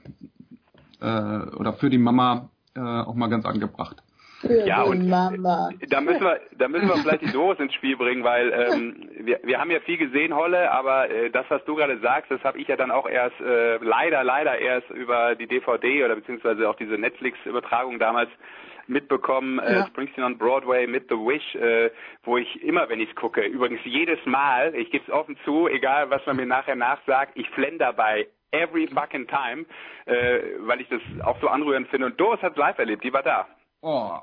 äh, 1.04 1.56
oder 1.56 1.74
für 1.74 1.90
die 1.90 1.98
Mama 1.98 2.50
äh, 2.76 2.80
auch 2.80 3.16
mal 3.16 3.28
ganz 3.28 3.46
angebracht. 3.46 3.98
Für 4.42 4.66
Ja, 4.66 4.84
die 4.84 4.90
und 4.90 5.10
Mama. 5.10 5.70
Da 5.90 6.02
müssen 6.02 6.22
wir, 6.22 6.40
da 6.58 6.68
müssen 6.68 6.88
wir 6.88 6.98
vielleicht 6.98 7.22
die 7.22 7.32
Doris 7.34 7.60
ins 7.60 7.74
Spiel 7.74 7.96
bringen, 7.96 8.24
weil 8.24 8.52
ähm, 8.52 9.10
wir, 9.20 9.40
wir 9.44 9.60
haben 9.60 9.72
ja 9.72 9.80
viel 9.82 9.98
gesehen, 9.98 10.36
Holle, 10.36 10.72
aber 10.72 11.10
äh, 11.10 11.30
das, 11.30 11.46
was 11.50 11.64
du 11.66 11.76
gerade 11.76 12.00
sagst, 12.00 12.30
das 12.32 12.44
habe 12.44 12.58
ich 12.60 12.68
ja 12.68 12.76
dann 12.76 12.92
auch 12.92 13.08
erst 13.08 13.40
äh, 13.40 13.78
leider, 13.78 14.24
leider 14.24 14.58
erst 14.58 14.90
über 14.90 15.36
die 15.36 15.48
DVD 15.48 16.04
oder 16.06 16.16
beziehungsweise 16.16 16.70
auch 16.70 16.76
diese 16.76 16.96
Netflix-Übertragung 16.98 18.00
damals 18.00 18.30
mitbekommen, 18.88 19.60
äh, 19.60 19.76
Ja. 19.78 19.88
Springsteen 19.88 20.26
on 20.26 20.38
Broadway 20.38 20.88
mit 20.88 21.08
The 21.10 21.16
Wish, 21.16 21.56
äh, 21.56 21.90
wo 22.24 22.38
ich 22.38 22.62
immer, 22.64 22.90
wenn 22.90 23.00
ich 23.00 23.10
es 23.10 23.16
gucke, 23.16 23.42
übrigens 23.42 23.80
jedes 23.86 24.20
Mal, 24.26 24.76
ich 24.76 24.92
gebe 24.92 25.06
es 25.08 25.14
offen 25.14 25.38
zu, 25.46 25.68
egal 25.70 26.10
was 26.10 26.26
man 26.26 26.36
mir 26.36 26.46
nachher 26.46 26.76
nachsagt, 26.76 27.32
ich 27.36 27.50
flenne 27.52 27.78
dabei 27.78 28.28
every 28.54 28.88
fucking 28.88 29.28
time, 29.28 29.66
äh, 30.06 30.40
weil 30.60 30.82
ich 30.82 30.88
das 30.90 31.02
auch 31.26 31.40
so 31.42 31.48
anrührend 31.48 31.88
finde. 31.90 32.08
Und 32.08 32.20
Doris 32.20 32.42
hat 32.42 32.56
live 32.58 32.78
erlebt, 32.78 33.04
die 33.04 33.12
war 33.12 33.24
da. 33.24 33.48
Oh, 33.82 34.20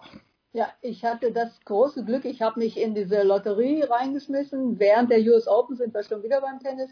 Ja, 0.52 0.69
ich 0.81 1.05
hatte 1.05 1.32
das 1.32 1.61
große 1.65 2.05
Glück, 2.05 2.24
ich 2.24 2.43
habe 2.43 2.59
mich 2.59 2.77
in 2.77 2.94
diese 2.94 3.23
Lotterie 3.23 3.82
reingeschmissen. 3.82 4.81
Während 4.81 5.11
der 5.11 5.20
US 5.20 5.47
Open 5.47 5.77
sind 5.77 5.94
wir 5.94 6.02
schon 6.02 6.23
wieder 6.23 6.40
beim 6.40 6.59
Tennis. 6.59 6.90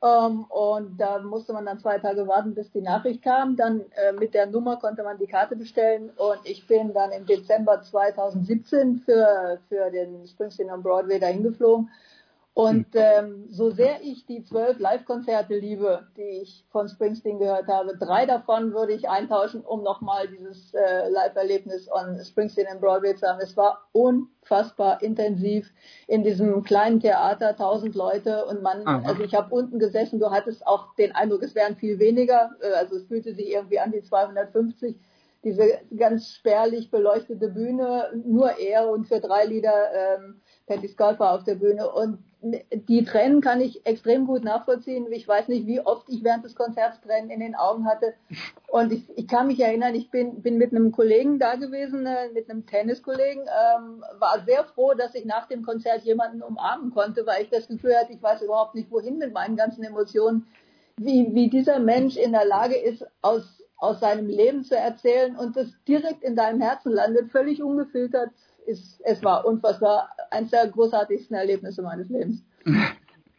Ähm, 0.00 0.44
und 0.44 0.96
da 0.98 1.18
musste 1.18 1.52
man 1.52 1.66
dann 1.66 1.80
zwei 1.80 1.98
Tage 1.98 2.26
warten, 2.28 2.54
bis 2.54 2.70
die 2.70 2.80
Nachricht 2.80 3.22
kam. 3.22 3.56
Dann 3.56 3.80
äh, 3.96 4.12
mit 4.12 4.32
der 4.32 4.46
Nummer 4.46 4.76
konnte 4.76 5.02
man 5.02 5.18
die 5.18 5.26
Karte 5.26 5.56
bestellen. 5.56 6.10
Und 6.16 6.38
ich 6.44 6.66
bin 6.66 6.92
dann 6.94 7.10
im 7.10 7.26
Dezember 7.26 7.82
2017 7.82 9.02
für, 9.04 9.58
für 9.68 9.90
den 9.90 10.26
Springsteen 10.26 10.70
on 10.70 10.82
Broadway 10.82 11.18
dahin 11.18 11.42
geflogen. 11.42 11.90
Und 12.58 12.86
ähm, 12.94 13.46
so 13.50 13.70
sehr 13.70 14.02
ich 14.02 14.26
die 14.26 14.42
zwölf 14.42 14.80
Live-Konzerte 14.80 15.56
liebe, 15.56 16.08
die 16.16 16.42
ich 16.42 16.66
von 16.72 16.88
Springsteen 16.88 17.38
gehört 17.38 17.68
habe, 17.68 17.96
drei 17.96 18.26
davon 18.26 18.74
würde 18.74 18.94
ich 18.94 19.08
eintauschen, 19.08 19.60
um 19.60 19.84
nochmal 19.84 20.26
dieses 20.26 20.74
äh, 20.74 21.08
Live-Erlebnis 21.08 21.88
on 21.88 22.18
Springsteen 22.20 22.66
in 22.66 22.80
Broadway 22.80 23.14
zu 23.14 23.28
haben. 23.28 23.38
Es 23.40 23.56
war 23.56 23.86
unfassbar 23.92 25.00
intensiv 25.04 25.72
in 26.08 26.24
diesem 26.24 26.64
kleinen 26.64 26.98
Theater, 26.98 27.54
tausend 27.54 27.94
Leute 27.94 28.44
und 28.46 28.60
man, 28.60 28.84
Aha. 28.84 29.02
also 29.06 29.22
ich 29.22 29.36
habe 29.36 29.54
unten 29.54 29.78
gesessen, 29.78 30.18
du 30.18 30.28
hattest 30.28 30.66
auch 30.66 30.96
den 30.96 31.14
Eindruck, 31.14 31.44
es 31.44 31.54
wären 31.54 31.76
viel 31.76 32.00
weniger, 32.00 32.50
äh, 32.60 32.72
also 32.72 32.96
es 32.96 33.04
fühlte 33.04 33.36
sich 33.36 33.52
irgendwie 33.52 33.78
an 33.78 33.92
die 33.92 34.02
250 34.02 34.96
diese 35.44 35.78
ganz 35.96 36.32
spärlich 36.32 36.90
beleuchtete 36.90 37.48
Bühne, 37.50 38.10
nur 38.24 38.58
er 38.58 38.90
und 38.90 39.06
für 39.06 39.20
drei 39.20 39.44
Lieder 39.44 39.92
ähm, 39.94 40.40
Patty 40.68 40.94
war 40.98 41.34
auf 41.34 41.44
der 41.44 41.56
Bühne. 41.56 41.90
Und 41.90 42.18
die 42.40 43.04
Tränen 43.04 43.40
kann 43.40 43.60
ich 43.60 43.84
extrem 43.84 44.26
gut 44.26 44.44
nachvollziehen. 44.44 45.10
Ich 45.10 45.26
weiß 45.26 45.48
nicht, 45.48 45.66
wie 45.66 45.80
oft 45.80 46.08
ich 46.08 46.22
während 46.22 46.44
des 46.44 46.54
Konzerts 46.54 47.00
Tränen 47.00 47.30
in 47.30 47.40
den 47.40 47.56
Augen 47.56 47.86
hatte. 47.86 48.14
Und 48.68 48.92
ich, 48.92 49.02
ich 49.16 49.26
kann 49.26 49.48
mich 49.48 49.58
erinnern, 49.58 49.94
ich 49.94 50.10
bin, 50.10 50.40
bin 50.40 50.56
mit 50.56 50.70
einem 50.70 50.92
Kollegen 50.92 51.38
da 51.38 51.56
gewesen, 51.56 52.06
äh, 52.06 52.28
mit 52.32 52.48
einem 52.48 52.66
Tenniskollegen, 52.66 53.42
ähm, 53.42 54.04
war 54.18 54.44
sehr 54.46 54.64
froh, 54.64 54.94
dass 54.94 55.14
ich 55.14 55.24
nach 55.24 55.48
dem 55.48 55.62
Konzert 55.64 56.02
jemanden 56.02 56.42
umarmen 56.42 56.92
konnte, 56.92 57.26
weil 57.26 57.42
ich 57.42 57.50
das 57.50 57.66
Gefühl 57.66 57.96
hatte, 57.96 58.12
ich 58.12 58.22
weiß 58.22 58.42
überhaupt 58.42 58.74
nicht, 58.74 58.90
wohin 58.90 59.18
mit 59.18 59.32
meinen 59.32 59.56
ganzen 59.56 59.82
Emotionen, 59.82 60.46
wie, 60.96 61.34
wie 61.34 61.48
dieser 61.48 61.80
Mensch 61.80 62.16
in 62.16 62.32
der 62.32 62.44
Lage 62.44 62.76
ist, 62.76 63.04
aus 63.22 63.58
aus 63.80 64.00
seinem 64.00 64.26
Leben 64.26 64.64
zu 64.64 64.76
erzählen 64.76 65.36
und 65.36 65.56
das 65.56 65.68
direkt 65.86 66.24
in 66.24 66.34
deinem 66.34 66.60
Herzen 66.60 66.92
landet, 66.92 67.30
völlig 67.30 67.62
ungefiltert, 67.62 68.30
ist, 68.68 69.00
es 69.04 69.24
war 69.24 69.44
unfassbar 69.44 70.10
eines 70.30 70.50
der 70.50 70.68
großartigsten 70.68 71.36
Erlebnisse 71.36 71.82
meines 71.82 72.08
Lebens. 72.08 72.44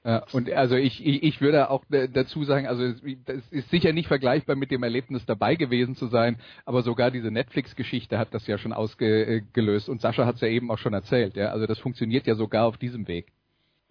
Ja, 0.04 0.24
und 0.32 0.50
also 0.52 0.76
ich, 0.76 1.06
ich, 1.06 1.24
ich 1.24 1.42
würde 1.42 1.70
auch 1.70 1.84
dazu 1.90 2.44
sagen, 2.46 2.68
also 2.68 2.84
es 2.84 3.02
das 3.26 3.48
ist 3.52 3.70
sicher 3.70 3.92
nicht 3.92 4.08
vergleichbar 4.08 4.56
mit 4.56 4.72
dem 4.72 4.82
Erlebnis 4.82 5.26
dabei 5.26 5.56
gewesen 5.56 5.96
zu 5.96 6.08
sein, 6.08 6.40
aber 6.66 6.84
sogar 6.84 7.12
diese 7.12 7.32
Netflix-Geschichte 7.32 8.18
hat 8.18 8.34
das 8.34 8.48
ja 8.48 8.58
schon 8.58 8.72
ausgelöst 8.72 9.90
und 9.90 10.00
Sascha 10.00 10.26
hat 10.26 10.36
es 10.36 10.42
ja 10.42 10.48
eben 10.48 10.72
auch 10.72 10.78
schon 10.78 10.94
erzählt, 10.94 11.36
ja, 11.36 11.50
also 11.50 11.68
das 11.68 11.80
funktioniert 11.80 12.28
ja 12.28 12.36
sogar 12.36 12.66
auf 12.66 12.78
diesem 12.78 13.08
Weg. 13.08 13.28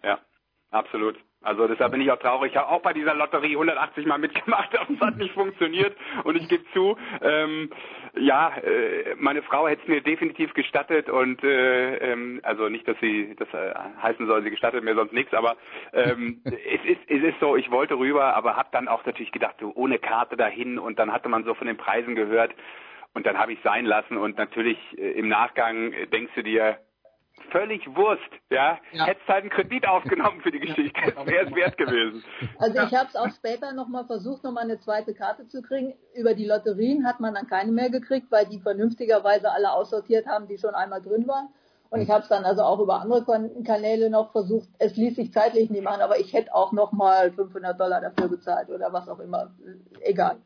Ja, 0.03 0.19
absolut. 0.71 1.15
Also 1.41 1.67
deshalb 1.67 1.93
bin 1.93 2.01
ich 2.01 2.11
auch 2.11 2.19
traurig. 2.19 2.51
Ich 2.51 2.57
habe 2.57 2.67
auch 2.67 2.81
bei 2.81 2.91
dieser 2.91 3.13
Lotterie 3.15 3.53
180 3.53 4.05
Mal 4.05 4.17
mitgemacht, 4.17 4.77
aber 4.79 4.93
es 4.93 4.99
hat 4.99 5.17
nicht 5.17 5.33
funktioniert. 5.33 5.95
Und 6.25 6.35
ich 6.35 6.49
gebe 6.49 6.65
zu, 6.73 6.97
ähm, 7.21 7.69
ja, 8.17 8.51
äh, 8.57 9.15
meine 9.17 9.41
Frau 9.43 9.67
hätte 9.67 9.81
es 9.83 9.87
mir 9.87 10.01
definitiv 10.01 10.53
gestattet 10.53 11.09
und 11.09 11.41
äh, 11.43 12.11
ähm, 12.11 12.41
also 12.43 12.67
nicht, 12.67 12.87
dass 12.87 12.99
sie 12.99 13.35
das 13.37 13.47
äh, 13.53 13.73
heißen 14.01 14.27
soll, 14.27 14.43
sie 14.43 14.49
gestattet 14.49 14.83
mir 14.83 14.95
sonst 14.95 15.13
nichts, 15.13 15.33
aber 15.33 15.55
ähm, 15.93 16.41
es 16.45 16.83
ist 16.85 17.01
es 17.07 17.23
ist 17.23 17.39
so, 17.39 17.55
ich 17.55 17.71
wollte 17.71 17.97
rüber, 17.97 18.35
aber 18.35 18.57
habe 18.57 18.69
dann 18.73 18.89
auch 18.89 19.05
natürlich 19.05 19.31
gedacht, 19.31 19.55
so 19.61 19.71
ohne 19.75 19.97
Karte 19.97 20.35
dahin 20.35 20.77
und 20.77 20.99
dann 20.99 21.13
hatte 21.13 21.29
man 21.29 21.45
so 21.45 21.53
von 21.53 21.67
den 21.67 21.77
Preisen 21.77 22.15
gehört 22.15 22.53
und 23.13 23.25
dann 23.25 23.37
habe 23.37 23.53
ich 23.53 23.59
sein 23.63 23.85
lassen 23.85 24.17
und 24.17 24.37
natürlich 24.37 24.77
äh, 24.97 25.11
im 25.11 25.29
Nachgang 25.29 25.93
äh, 25.93 26.07
denkst 26.07 26.33
du 26.35 26.43
dir, 26.43 26.79
völlig 27.51 27.85
Wurst, 27.95 28.21
ja. 28.49 28.77
Ja. 28.91 29.05
Hättest 29.05 29.27
halt 29.27 29.41
einen 29.41 29.49
Kredit 29.49 29.87
aufgenommen 29.87 30.41
für 30.41 30.51
die 30.51 30.59
Geschichte. 30.59 31.13
Das 31.15 31.25
wäre 31.25 31.47
es 31.47 31.55
wert 31.55 31.77
gewesen. 31.77 32.23
Also 32.57 32.81
ich 32.81 32.93
habe 32.93 33.07
es 33.07 33.15
auch 33.15 33.29
später 33.29 33.73
nochmal 33.73 34.05
versucht, 34.05 34.43
nochmal 34.43 34.63
eine 34.65 34.79
zweite 34.79 35.13
Karte 35.13 35.47
zu 35.47 35.61
kriegen. 35.61 35.93
Über 36.13 36.33
die 36.33 36.45
Lotterien 36.45 37.05
hat 37.05 37.19
man 37.19 37.33
dann 37.33 37.47
keine 37.47 37.71
mehr 37.71 37.89
gekriegt, 37.89 38.27
weil 38.31 38.45
die 38.45 38.59
vernünftigerweise 38.59 39.51
alle 39.51 39.71
aussortiert 39.71 40.27
haben, 40.27 40.47
die 40.47 40.57
schon 40.57 40.75
einmal 40.75 41.01
drin 41.01 41.27
waren. 41.27 41.49
Und 41.89 42.01
ich 42.01 42.09
habe 42.09 42.21
es 42.21 42.29
dann 42.29 42.45
also 42.45 42.61
auch 42.61 42.79
über 42.79 43.01
andere 43.01 43.23
Kanäle 43.65 44.09
noch 44.09 44.31
versucht. 44.31 44.69
Es 44.77 44.95
ließ 44.95 45.15
sich 45.15 45.33
zeitlich 45.33 45.71
nicht 45.71 45.83
machen, 45.83 46.01
aber 46.01 46.19
ich 46.19 46.33
hätte 46.33 46.53
auch 46.53 46.71
nochmal 46.71 47.31
500 47.31 47.79
Dollar 47.79 47.99
dafür 47.99 48.29
bezahlt 48.29 48.69
oder 48.69 48.93
was 48.93 49.09
auch 49.09 49.19
immer. 49.19 49.51
Egal. 50.01 50.37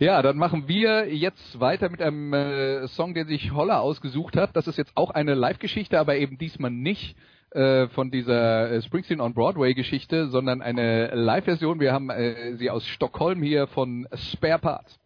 Ja, 0.00 0.22
dann 0.22 0.36
machen 0.36 0.68
wir 0.68 1.12
jetzt 1.12 1.58
weiter 1.58 1.88
mit 1.88 2.00
einem 2.00 2.32
äh, 2.32 2.86
Song, 2.86 3.14
den 3.14 3.26
sich 3.26 3.52
Holler 3.52 3.80
ausgesucht 3.80 4.36
hat. 4.36 4.54
Das 4.54 4.68
ist 4.68 4.78
jetzt 4.78 4.92
auch 4.94 5.10
eine 5.10 5.34
Live-Geschichte, 5.34 5.98
aber 5.98 6.16
eben 6.16 6.38
diesmal 6.38 6.70
nicht 6.70 7.16
äh, 7.50 7.88
von 7.88 8.12
dieser 8.12 8.70
äh, 8.70 8.82
Springsteen 8.82 9.20
on 9.20 9.34
Broadway 9.34 9.74
Geschichte, 9.74 10.28
sondern 10.28 10.62
eine 10.62 11.08
Live-Version. 11.16 11.80
Wir 11.80 11.92
haben 11.92 12.10
äh, 12.10 12.54
sie 12.58 12.70
aus 12.70 12.86
Stockholm 12.86 13.42
hier 13.42 13.66
von 13.66 14.06
Spare 14.14 14.60
Parts. 14.60 15.00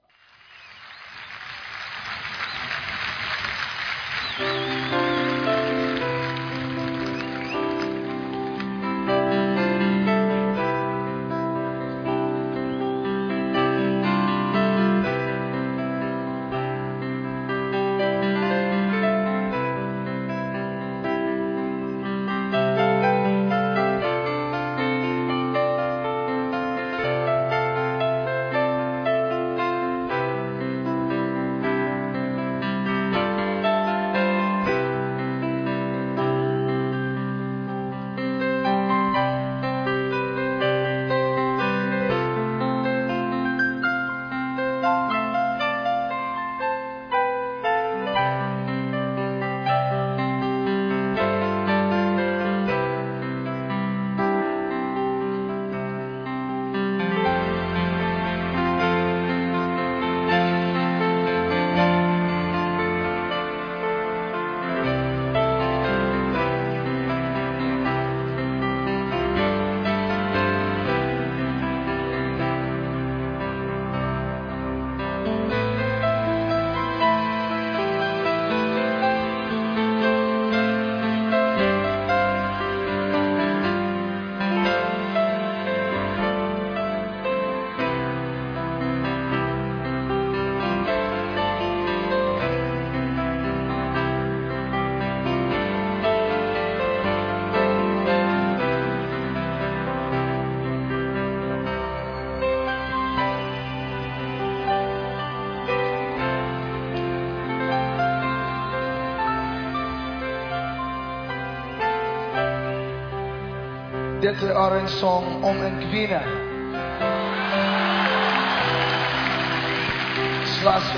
mensen 114.43 114.73
er 114.73 114.89
song 114.89 115.43
om 115.43 115.61
een 115.61 115.79
kwinnen. 115.89 116.23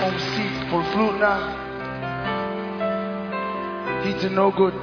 Om 0.03 0.19
no 4.35 4.51
good. 4.51 4.75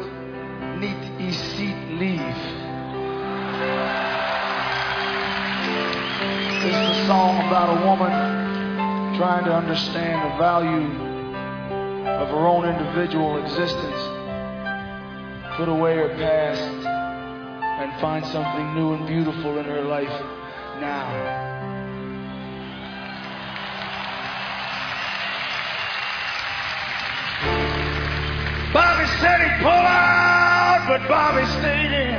This 6.61 6.75
is 6.75 6.89
a 6.89 7.05
song 7.05 7.39
about 7.47 7.69
a 7.69 7.85
woman 7.85 8.11
trying 9.17 9.45
to 9.45 9.51
understand 9.51 10.21
the 10.21 10.37
value 10.37 10.85
of 12.21 12.29
her 12.29 12.45
own 12.47 12.65
individual 12.65 13.37
existence. 13.43 14.01
Put 15.57 15.67
away 15.67 15.95
her 15.95 16.09
past 16.09 16.90
find 18.01 18.25
something 18.25 18.73
new 18.73 18.93
and 18.95 19.05
beautiful 19.05 19.59
in 19.59 19.65
her 19.65 19.83
life 19.83 20.09
now. 20.81 21.05
Bobby 28.73 29.05
said 29.19 29.41
he'd 29.41 29.61
pull 29.61 29.69
out, 29.69 30.85
but 30.87 31.07
Bobby 31.07 31.45
stayed 31.59 31.91
in. 31.91 32.10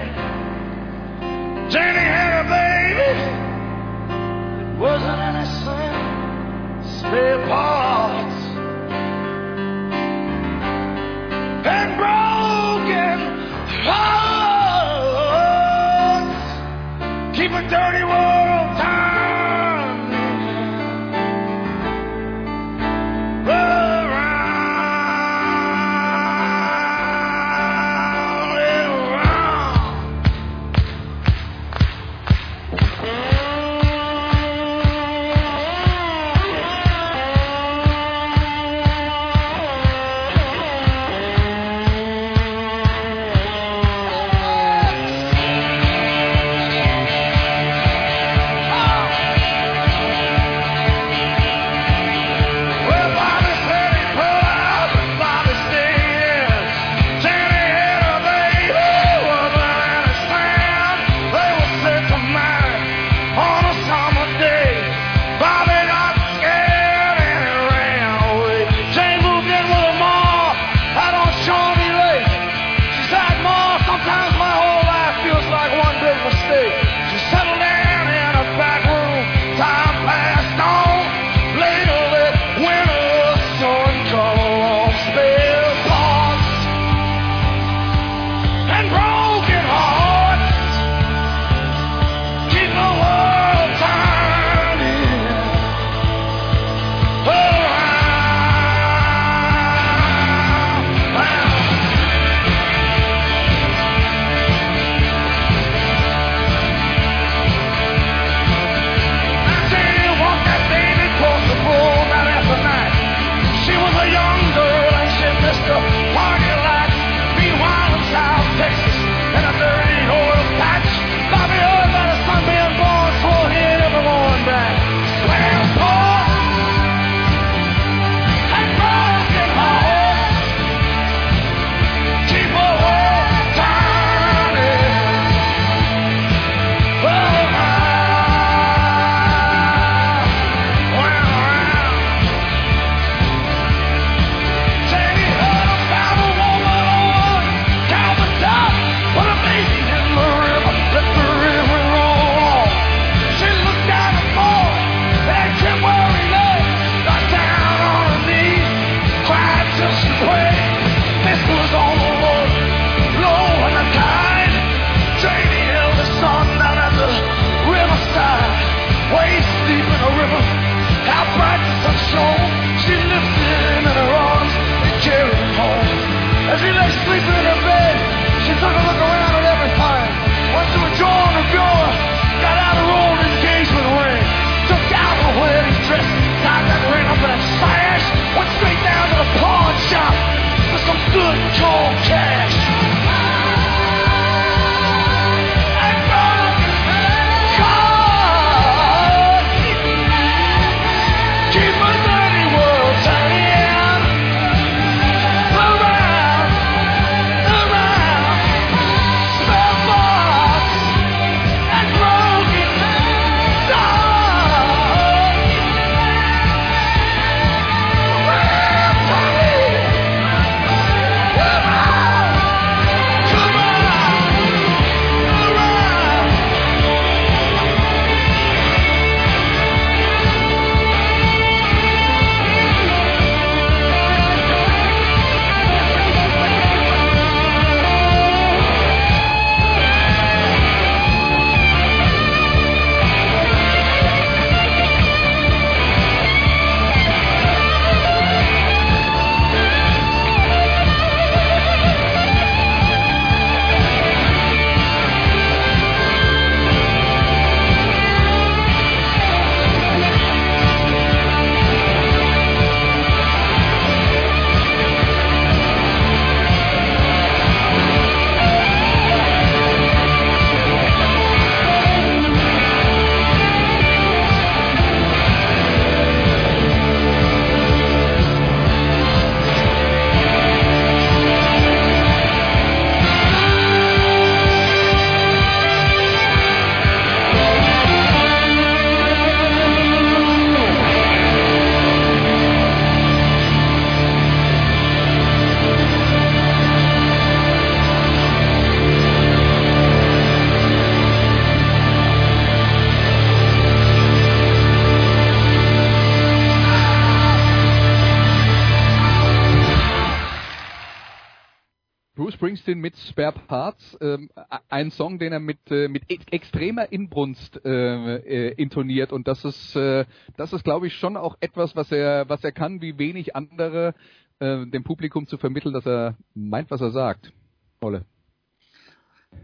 Spare 313.23 313.47
Parts, 313.47 313.99
ähm, 314.01 314.31
ein 314.69 314.91
Song, 314.91 315.21
den 315.21 315.33
er 315.33 315.39
mit, 315.39 315.71
äh, 315.71 315.87
mit 315.87 316.11
ex 316.11 316.25
extremer 316.33 316.91
Inbrunst 316.91 317.65
äh, 317.65 318.17
äh, 318.17 318.55
intoniert 318.55 319.13
und 319.13 319.29
das 319.29 319.45
ist, 319.45 319.77
äh, 319.77 320.07
das 320.37 320.53
ist 320.53 320.65
glaube 320.65 320.89
ich 320.89 320.95
schon 320.95 321.17
auch 321.17 321.37
etwas, 321.39 321.77
was 321.77 321.93
er, 321.93 322.29
was 322.29 322.43
er 322.43 322.51
kann, 322.51 322.81
wie 322.81 322.99
wenig 322.99 323.37
andere, 323.37 323.95
äh, 324.41 324.67
dem 324.67 324.83
Publikum 324.83 325.29
zu 325.29 325.39
vermitteln, 325.39 325.73
dass 325.73 325.87
er 325.87 326.17
meint, 326.35 326.73
was 326.73 326.81
er 326.81 326.91
sagt. 326.91 327.33
Olle. 327.81 328.05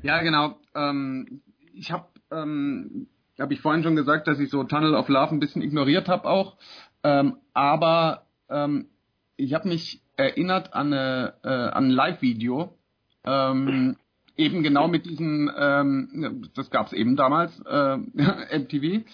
Ja, 0.02 0.22
genau. 0.22 0.56
Ähm, 0.74 1.42
ich 1.72 1.92
habe, 1.92 2.08
ähm, 2.32 3.06
habe 3.38 3.54
ich 3.54 3.60
vorhin 3.60 3.84
schon 3.84 3.94
gesagt, 3.94 4.26
dass 4.26 4.40
ich 4.40 4.50
so 4.50 4.64
Tunnel 4.64 4.96
of 4.96 5.08
Love 5.08 5.30
ein 5.30 5.40
bisschen 5.40 5.62
ignoriert 5.62 6.08
habe 6.08 6.28
auch. 6.28 6.56
Ähm, 7.04 7.36
aber 7.54 8.26
ähm, 8.48 8.88
ich 9.36 9.54
habe 9.54 9.68
mich 9.68 10.02
erinnert 10.16 10.74
an, 10.74 10.92
eine, 10.92 11.34
äh, 11.44 11.48
an 11.48 11.84
ein 11.84 11.90
Live-Video, 11.90 12.77
ähm, 13.24 13.96
eben 14.36 14.62
genau 14.62 14.88
mit 14.88 15.06
diesem, 15.06 15.50
ähm, 15.56 16.48
das 16.54 16.70
gab 16.70 16.86
es 16.86 16.92
eben 16.92 17.16
damals, 17.16 17.52
äh, 17.66 17.96
MTV, 18.58 19.04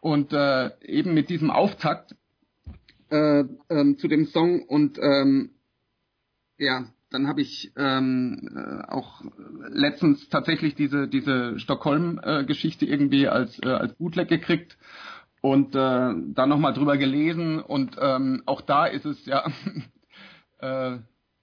und 0.00 0.32
äh, 0.32 0.70
eben 0.82 1.14
mit 1.14 1.28
diesem 1.28 1.50
Auftakt 1.50 2.16
äh, 3.10 3.44
ähm, 3.68 3.98
zu 3.98 4.08
dem 4.08 4.26
Song 4.26 4.62
und 4.62 4.98
ähm, 4.98 5.50
ja, 6.58 6.86
dann 7.10 7.26
habe 7.26 7.42
ich 7.42 7.72
ähm, 7.76 8.48
äh, 8.54 8.90
auch 8.90 9.22
letztens 9.68 10.28
tatsächlich 10.28 10.74
diese 10.74 11.08
diese 11.08 11.58
Stockholm-Geschichte 11.58 12.86
irgendwie 12.86 13.28
als 13.28 13.58
äh, 13.62 13.68
als 13.68 13.94
Bootleg 13.94 14.28
gekriegt 14.28 14.78
und 15.40 15.74
äh, 15.74 16.14
da 16.34 16.46
nochmal 16.46 16.72
drüber 16.72 16.96
gelesen 16.96 17.60
und 17.60 17.96
ähm, 18.00 18.42
auch 18.46 18.60
da 18.60 18.86
ist 18.86 19.04
es 19.04 19.26
ja 19.26 19.44
äh, 20.60 20.98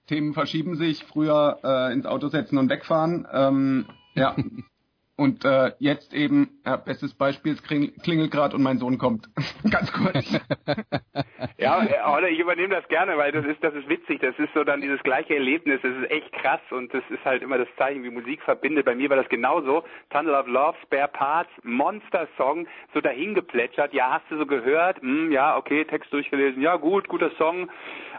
Themen 0.08 0.34
verschieben 0.34 0.76
sich, 0.76 1.04
früher 1.04 1.60
äh, 1.62 1.92
ins 1.92 2.06
Auto 2.06 2.28
setzen 2.28 2.58
und 2.58 2.68
wegfahren, 2.68 3.26
ähm, 3.32 3.86
ja 4.14 4.34
und 5.18 5.44
äh, 5.44 5.72
jetzt 5.80 6.14
eben, 6.14 6.60
ja, 6.64 6.76
bestes 6.76 7.12
Beispiel, 7.12 7.54
es 7.54 7.62
klingelt 7.64 8.30
gerade 8.30 8.54
und 8.54 8.62
mein 8.62 8.78
Sohn 8.78 8.98
kommt. 8.98 9.28
Ganz 9.70 9.92
kurz. 9.92 10.40
ja, 11.58 12.16
oder 12.16 12.28
ich 12.28 12.38
übernehme 12.38 12.72
das 12.72 12.86
gerne, 12.86 13.18
weil 13.18 13.32
das 13.32 13.44
ist, 13.44 13.62
das 13.62 13.74
ist 13.74 13.88
witzig. 13.88 14.20
Das 14.20 14.38
ist 14.38 14.54
so 14.54 14.62
dann 14.62 14.80
dieses 14.80 15.02
gleiche 15.02 15.34
Erlebnis. 15.34 15.80
Das 15.82 15.90
ist 15.90 16.08
echt 16.12 16.32
krass 16.34 16.60
und 16.70 16.94
das 16.94 17.02
ist 17.10 17.24
halt 17.24 17.42
immer 17.42 17.58
das 17.58 17.66
Zeichen, 17.76 18.04
wie 18.04 18.10
Musik 18.10 18.40
verbindet. 18.42 18.84
Bei 18.84 18.94
mir 18.94 19.10
war 19.10 19.16
das 19.16 19.28
genauso. 19.28 19.82
Tunnel 20.10 20.36
of 20.36 20.46
Love, 20.46 20.76
Spare 20.84 21.08
Parts, 21.08 21.50
Monster-Song, 21.64 22.68
so 22.94 23.00
dahin 23.00 23.34
geplätschert. 23.34 23.92
Ja, 23.92 24.12
hast 24.12 24.30
du 24.30 24.38
so 24.38 24.46
gehört? 24.46 25.02
Hm, 25.02 25.32
ja, 25.32 25.56
okay, 25.56 25.84
Text 25.84 26.12
durchgelesen. 26.12 26.62
Ja, 26.62 26.76
gut, 26.76 27.08
guter 27.08 27.32
Song. 27.38 27.68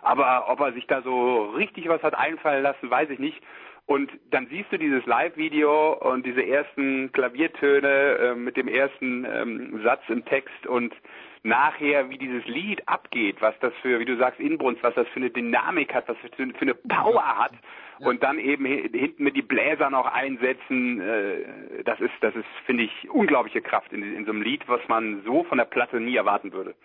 Aber 0.01 0.49
ob 0.49 0.59
er 0.59 0.73
sich 0.73 0.85
da 0.87 1.01
so 1.01 1.51
richtig 1.51 1.87
was 1.87 2.03
hat 2.03 2.13
einfallen 2.13 2.63
lassen, 2.63 2.89
weiß 2.89 3.09
ich 3.09 3.19
nicht. 3.19 3.41
Und 3.89 4.11
dann 4.29 4.45
siehst 4.51 4.71
du 4.71 4.77
dieses 4.77 5.03
Live-Video 5.07 5.93
und 5.93 6.23
diese 6.23 6.45
ersten 6.45 7.11
Klaviertöne 7.11 7.87
äh, 7.87 8.35
mit 8.35 8.55
dem 8.55 8.67
ersten 8.67 9.25
ähm, 9.25 9.81
Satz 9.83 10.03
im 10.09 10.23
Text 10.25 10.67
und 10.67 10.93
nachher, 11.41 12.07
wie 12.11 12.19
dieses 12.19 12.45
Lied 12.45 12.87
abgeht, 12.87 13.37
was 13.39 13.55
das 13.61 13.73
für, 13.81 13.99
wie 13.99 14.05
du 14.05 14.15
sagst, 14.15 14.39
Inbrunst, 14.39 14.83
was 14.83 14.93
das 14.93 15.07
für 15.07 15.15
eine 15.15 15.31
Dynamik 15.31 15.91
hat, 15.91 16.07
was 16.07 16.17
das 16.21 16.29
für, 16.35 16.45
für 16.49 16.61
eine 16.61 16.75
Power 16.75 17.39
hat 17.39 17.53
und 17.97 18.21
dann 18.21 18.37
eben 18.37 18.63
hinten 18.63 19.23
mit 19.23 19.35
die 19.35 19.41
Bläser 19.41 19.89
noch 19.89 20.05
einsetzen, 20.05 21.01
äh, 21.01 21.83
das 21.83 21.99
ist, 21.99 22.13
das 22.21 22.35
ist, 22.35 22.45
finde 22.67 22.83
ich, 22.83 23.09
unglaubliche 23.09 23.63
Kraft 23.63 23.91
in, 23.91 24.03
in 24.03 24.23
so 24.23 24.31
einem 24.31 24.43
Lied, 24.43 24.67
was 24.67 24.81
man 24.87 25.23
so 25.25 25.45
von 25.45 25.57
der 25.57 25.65
Platte 25.65 25.99
nie 25.99 26.15
erwarten 26.15 26.53
würde. 26.53 26.75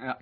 Ja. 0.00 0.18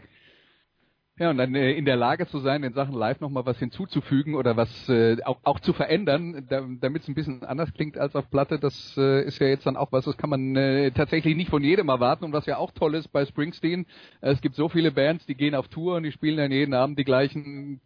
Ja, 1.19 1.31
und 1.31 1.39
dann 1.39 1.55
äh, 1.57 1.73
in 1.73 1.85
der 1.85 1.97
Lage 1.97 2.29
zu 2.29 2.39
sein, 2.39 2.63
in 2.63 2.75
Sachen 2.75 2.95
Live 2.95 3.19
nochmal 3.21 3.45
was 3.45 3.59
hinzuzufügen 3.59 4.37
oder 4.37 4.57
was 4.57 4.89
äh, 4.89 5.17
auch, 5.25 5.39
auch 5.43 5.59
zu 5.59 5.73
verändern, 5.73 6.47
da, 6.49 6.65
damit 6.81 7.03
es 7.03 7.09
ein 7.09 7.17
bisschen 7.17 7.43
anders 7.43 7.75
klingt 7.75 7.99
als 7.99 8.15
auf 8.15 8.31
Platte, 8.31 8.61
das 8.61 8.97
äh, 8.97 9.25
ist 9.25 9.41
ja 9.41 9.49
jetzt 9.49 9.67
dann 9.67 9.77
auch 9.77 9.91
was, 9.91 10.05
das 10.05 10.17
kann 10.17 10.31
man 10.31 10.55
äh, 10.55 10.93
tatsächlich 10.93 11.37
nicht 11.37 11.51
von 11.51 11.65
jedem 11.65 11.89
erwarten. 11.89 12.25
Und 12.25 12.33
was 12.33 12.47
ja 12.47 12.57
auch 12.57 12.71
toll 12.71 12.95
ist 12.95 13.09
bei 13.09 13.27
Springsteen, 13.27 13.87
es 14.21 14.41
gibt 14.41 14.55
so 14.55 14.69
viele 14.69 14.93
Bands, 14.93 15.27
die 15.27 15.35
gehen 15.35 15.57
auf 15.57 15.67
Tour 15.67 15.97
und 15.97 16.05
die 16.05 16.13
spielen 16.13 16.37
dann 16.37 16.53
jeden 16.53 16.73
Abend 16.73 16.97
die 17.01 17.05
gleichen 17.05 17.81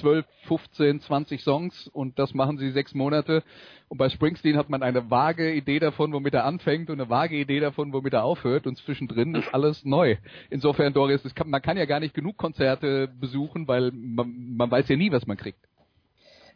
12, 0.00 0.26
15, 0.48 1.00
20 1.00 1.42
Songs 1.42 1.88
und 1.88 2.18
das 2.18 2.34
machen 2.34 2.58
sie 2.58 2.70
sechs 2.70 2.94
Monate. 2.94 3.42
Und 3.88 3.98
bei 3.98 4.08
Springsteen 4.08 4.56
hat 4.56 4.68
man 4.68 4.82
eine 4.82 5.10
vage 5.10 5.52
Idee 5.52 5.78
davon, 5.78 6.12
womit 6.12 6.34
er 6.34 6.44
anfängt 6.44 6.90
und 6.90 7.00
eine 7.00 7.10
vage 7.10 7.36
Idee 7.36 7.60
davon, 7.60 7.92
womit 7.92 8.12
er 8.12 8.24
aufhört 8.24 8.66
und 8.66 8.76
zwischendrin 8.78 9.34
ist 9.34 9.52
alles 9.54 9.84
neu. 9.84 10.16
Insofern, 10.50 10.92
Doris, 10.92 11.22
kann, 11.34 11.50
man 11.50 11.62
kann 11.62 11.76
ja 11.76 11.84
gar 11.84 12.00
nicht 12.00 12.14
genug 12.14 12.36
Konzerte 12.36 13.08
besuchen, 13.08 13.68
weil 13.68 13.90
man, 13.92 14.56
man 14.56 14.70
weiß 14.70 14.88
ja 14.88 14.96
nie, 14.96 15.12
was 15.12 15.26
man 15.26 15.36
kriegt. 15.36 15.60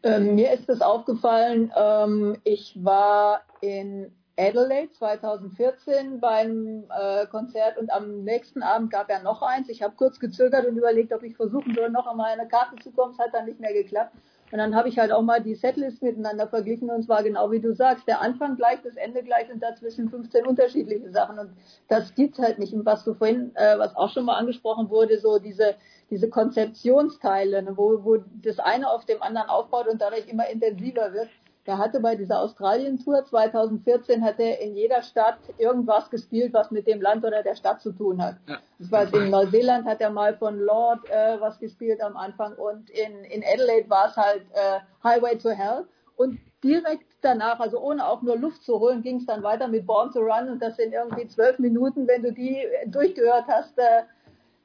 Ähm, 0.02 0.34
mir 0.34 0.52
ist 0.52 0.68
es 0.68 0.82
aufgefallen, 0.82 1.72
ähm, 1.76 2.36
ich 2.44 2.78
war 2.82 3.40
in 3.60 4.12
Adelaide 4.36 4.90
2014 4.92 6.20
beim 6.20 6.84
äh, 6.90 7.26
Konzert 7.26 7.78
und 7.78 7.92
am 7.92 8.24
nächsten 8.24 8.62
Abend 8.62 8.90
gab 8.90 9.08
er 9.10 9.22
noch 9.22 9.42
eins. 9.42 9.68
Ich 9.68 9.82
habe 9.82 9.94
kurz 9.96 10.18
gezögert 10.18 10.66
und 10.66 10.76
überlegt, 10.76 11.12
ob 11.12 11.22
ich 11.22 11.36
versuchen 11.36 11.74
soll, 11.74 11.90
noch 11.90 12.06
einmal 12.06 12.32
eine 12.32 12.48
Karte 12.48 12.76
zu 12.82 12.90
kommen. 12.90 13.12
Es 13.12 13.18
hat 13.18 13.32
dann 13.32 13.46
nicht 13.46 13.60
mehr 13.60 13.72
geklappt. 13.72 14.12
Und 14.52 14.58
dann 14.58 14.74
habe 14.74 14.88
ich 14.88 14.98
halt 14.98 15.10
auch 15.10 15.22
mal 15.22 15.42
die 15.42 15.54
Setlist 15.54 16.02
miteinander 16.02 16.46
verglichen 16.46 16.90
und 16.90 17.02
zwar 17.02 17.22
genau 17.22 17.50
wie 17.50 17.60
du 17.60 17.74
sagst, 17.74 18.06
der 18.06 18.20
Anfang 18.20 18.56
gleich, 18.56 18.80
das 18.82 18.94
Ende 18.94 19.22
gleich 19.22 19.50
und 19.50 19.60
dazwischen 19.60 20.10
15 20.10 20.46
unterschiedliche 20.46 21.10
Sachen 21.10 21.38
und 21.38 21.50
das 21.88 22.14
gibt's 22.14 22.38
halt 22.38 22.58
nicht. 22.58 22.72
Und 22.72 22.84
was 22.86 23.04
du 23.04 23.14
vorhin, 23.14 23.50
äh, 23.56 23.78
was 23.78 23.96
auch 23.96 24.10
schon 24.10 24.24
mal 24.24 24.36
angesprochen 24.36 24.90
wurde, 24.90 25.18
so 25.18 25.38
diese 25.38 25.74
diese 26.10 26.28
Konzeptionsteile, 26.28 27.62
ne, 27.62 27.76
wo, 27.76 28.04
wo 28.04 28.18
das 28.42 28.58
eine 28.58 28.90
auf 28.90 29.04
dem 29.04 29.22
anderen 29.22 29.48
aufbaut 29.48 29.88
und 29.88 30.00
dadurch 30.00 30.28
immer 30.28 30.48
intensiver 30.48 31.12
wird. 31.12 31.28
Der 31.66 31.78
hatte 31.78 32.00
bei 32.00 32.14
dieser 32.14 32.40
Australien-Tour 32.40 33.24
2014 33.24 34.22
hat 34.22 34.38
er 34.38 34.60
in 34.60 34.74
jeder 34.74 35.02
Stadt 35.02 35.38
irgendwas 35.56 36.10
gespielt, 36.10 36.52
was 36.52 36.70
mit 36.70 36.86
dem 36.86 37.00
Land 37.00 37.24
oder 37.24 37.42
der 37.42 37.54
Stadt 37.54 37.80
zu 37.80 37.92
tun 37.92 38.22
hat. 38.22 38.36
Ja. 38.46 38.58
Das 38.78 38.92
war 38.92 39.14
in 39.14 39.30
Neuseeland 39.30 39.86
hat 39.86 40.00
er 40.00 40.10
mal 40.10 40.36
von 40.36 40.58
Lord 40.58 41.08
äh, 41.08 41.40
was 41.40 41.58
gespielt 41.58 42.02
am 42.02 42.16
Anfang 42.16 42.54
und 42.56 42.90
in, 42.90 43.24
in 43.24 43.42
Adelaide 43.42 43.88
war 43.88 44.08
es 44.08 44.16
halt 44.16 44.42
äh, 44.52 44.80
Highway 45.02 45.38
to 45.38 45.50
Hell 45.50 45.86
und 46.16 46.38
direkt 46.62 47.06
danach, 47.22 47.60
also 47.60 47.80
ohne 47.80 48.06
auch 48.06 48.22
nur 48.22 48.36
Luft 48.36 48.62
zu 48.62 48.78
holen, 48.78 49.02
ging 49.02 49.18
es 49.18 49.26
dann 49.26 49.42
weiter 49.42 49.68
mit 49.68 49.86
Born 49.86 50.12
to 50.12 50.20
Run 50.20 50.50
und 50.50 50.60
das 50.60 50.76
sind 50.76 50.92
irgendwie 50.92 51.26
zwölf 51.28 51.58
Minuten, 51.58 52.06
wenn 52.06 52.22
du 52.22 52.32
die 52.32 52.58
durchgehört 52.86 53.44
hast, 53.48 53.78
äh, 53.78 54.02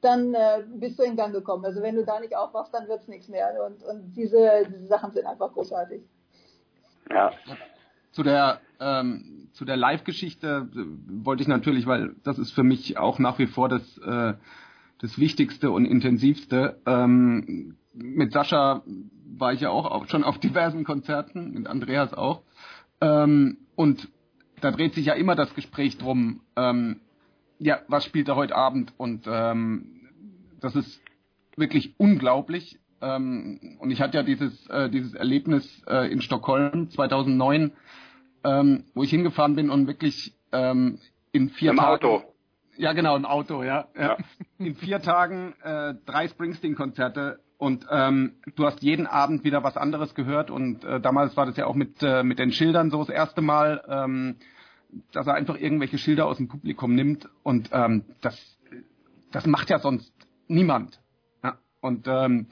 dann 0.00 0.34
äh, 0.34 0.62
bist 0.66 0.98
du 0.98 1.02
in 1.02 1.16
Gang 1.16 1.32
gekommen. 1.32 1.64
Also 1.64 1.82
wenn 1.82 1.96
du 1.96 2.04
da 2.04 2.20
nicht 2.20 2.34
aufwachst, 2.36 2.72
dann 2.72 2.88
wird's 2.88 3.08
nichts 3.08 3.28
mehr. 3.28 3.52
Und, 3.66 3.82
und 3.84 4.12
diese, 4.14 4.66
diese 4.66 4.86
Sachen 4.86 5.12
sind 5.12 5.26
einfach 5.26 5.52
großartig. 5.52 6.02
Ja. 7.10 7.32
Zu 8.12 8.22
der 8.22 8.60
ähm, 8.80 9.48
zu 9.52 9.64
der 9.64 9.76
Live-Geschichte 9.76 10.68
äh, 10.74 11.24
wollte 11.24 11.42
ich 11.42 11.48
natürlich, 11.48 11.86
weil 11.86 12.14
das 12.24 12.38
ist 12.38 12.52
für 12.52 12.62
mich 12.62 12.98
auch 12.98 13.18
nach 13.18 13.38
wie 13.38 13.46
vor 13.46 13.68
das 13.68 13.98
äh, 13.98 14.34
das 15.00 15.18
Wichtigste 15.18 15.70
und 15.70 15.86
Intensivste. 15.86 16.80
Ähm, 16.86 17.76
mit 17.92 18.32
Sascha 18.32 18.82
war 19.24 19.52
ich 19.52 19.60
ja 19.60 19.70
auch, 19.70 19.86
auch 19.86 20.08
schon 20.08 20.24
auf 20.24 20.38
diversen 20.38 20.84
Konzerten, 20.84 21.52
mit 21.52 21.66
Andreas 21.66 22.12
auch. 22.12 22.42
Ähm, 23.00 23.58
und 23.76 24.08
da 24.60 24.70
dreht 24.70 24.94
sich 24.94 25.06
ja 25.06 25.14
immer 25.14 25.34
das 25.34 25.54
Gespräch 25.54 25.96
drum, 25.96 26.40
ähm, 26.56 27.00
ja, 27.58 27.80
was 27.88 28.04
spielt 28.04 28.28
er 28.28 28.36
heute 28.36 28.56
Abend? 28.56 28.92
Und 28.96 29.26
ähm, 29.26 30.10
das 30.60 30.76
ist 30.76 31.00
wirklich 31.56 31.94
unglaublich. 31.98 32.79
Ähm, 33.00 33.76
und 33.78 33.90
ich 33.90 34.00
hatte 34.00 34.18
ja 34.18 34.22
dieses, 34.22 34.66
äh, 34.68 34.90
dieses 34.90 35.14
Erlebnis 35.14 35.82
äh, 35.86 36.10
in 36.12 36.20
Stockholm 36.20 36.90
2009, 36.90 37.72
ähm, 38.44 38.84
wo 38.94 39.02
ich 39.02 39.10
hingefahren 39.10 39.56
bin 39.56 39.70
und 39.70 39.86
wirklich 39.86 40.34
ähm, 40.52 40.98
in 41.32 41.50
vier 41.50 41.70
Im 41.70 41.76
Tagen. 41.76 42.04
Auto. 42.04 42.22
Ja, 42.76 42.92
genau, 42.92 43.16
im 43.16 43.26
Auto, 43.26 43.62
ja. 43.62 43.88
ja. 43.98 44.16
In 44.58 44.74
vier 44.74 45.02
Tagen 45.02 45.54
äh, 45.62 45.94
drei 46.06 46.28
Springsteen-Konzerte 46.28 47.40
und 47.58 47.86
ähm, 47.90 48.36
du 48.56 48.64
hast 48.64 48.82
jeden 48.82 49.06
Abend 49.06 49.44
wieder 49.44 49.62
was 49.62 49.76
anderes 49.76 50.14
gehört 50.14 50.50
und 50.50 50.82
äh, 50.84 50.98
damals 50.98 51.36
war 51.36 51.44
das 51.44 51.58
ja 51.58 51.66
auch 51.66 51.74
mit, 51.74 52.02
äh, 52.02 52.22
mit 52.22 52.38
den 52.38 52.52
Schildern 52.52 52.90
so 52.90 52.98
das 52.98 53.10
erste 53.10 53.42
Mal, 53.42 53.84
ähm, 53.86 54.36
dass 55.12 55.26
er 55.26 55.34
einfach 55.34 55.58
irgendwelche 55.58 55.98
Schilder 55.98 56.26
aus 56.26 56.38
dem 56.38 56.48
Publikum 56.48 56.94
nimmt 56.94 57.28
und 57.42 57.68
ähm, 57.72 58.04
das, 58.22 58.58
das 59.30 59.44
macht 59.46 59.68
ja 59.68 59.78
sonst 59.78 60.10
niemand. 60.48 61.00
Ja. 61.44 61.58
Und 61.82 62.06
ähm, 62.08 62.46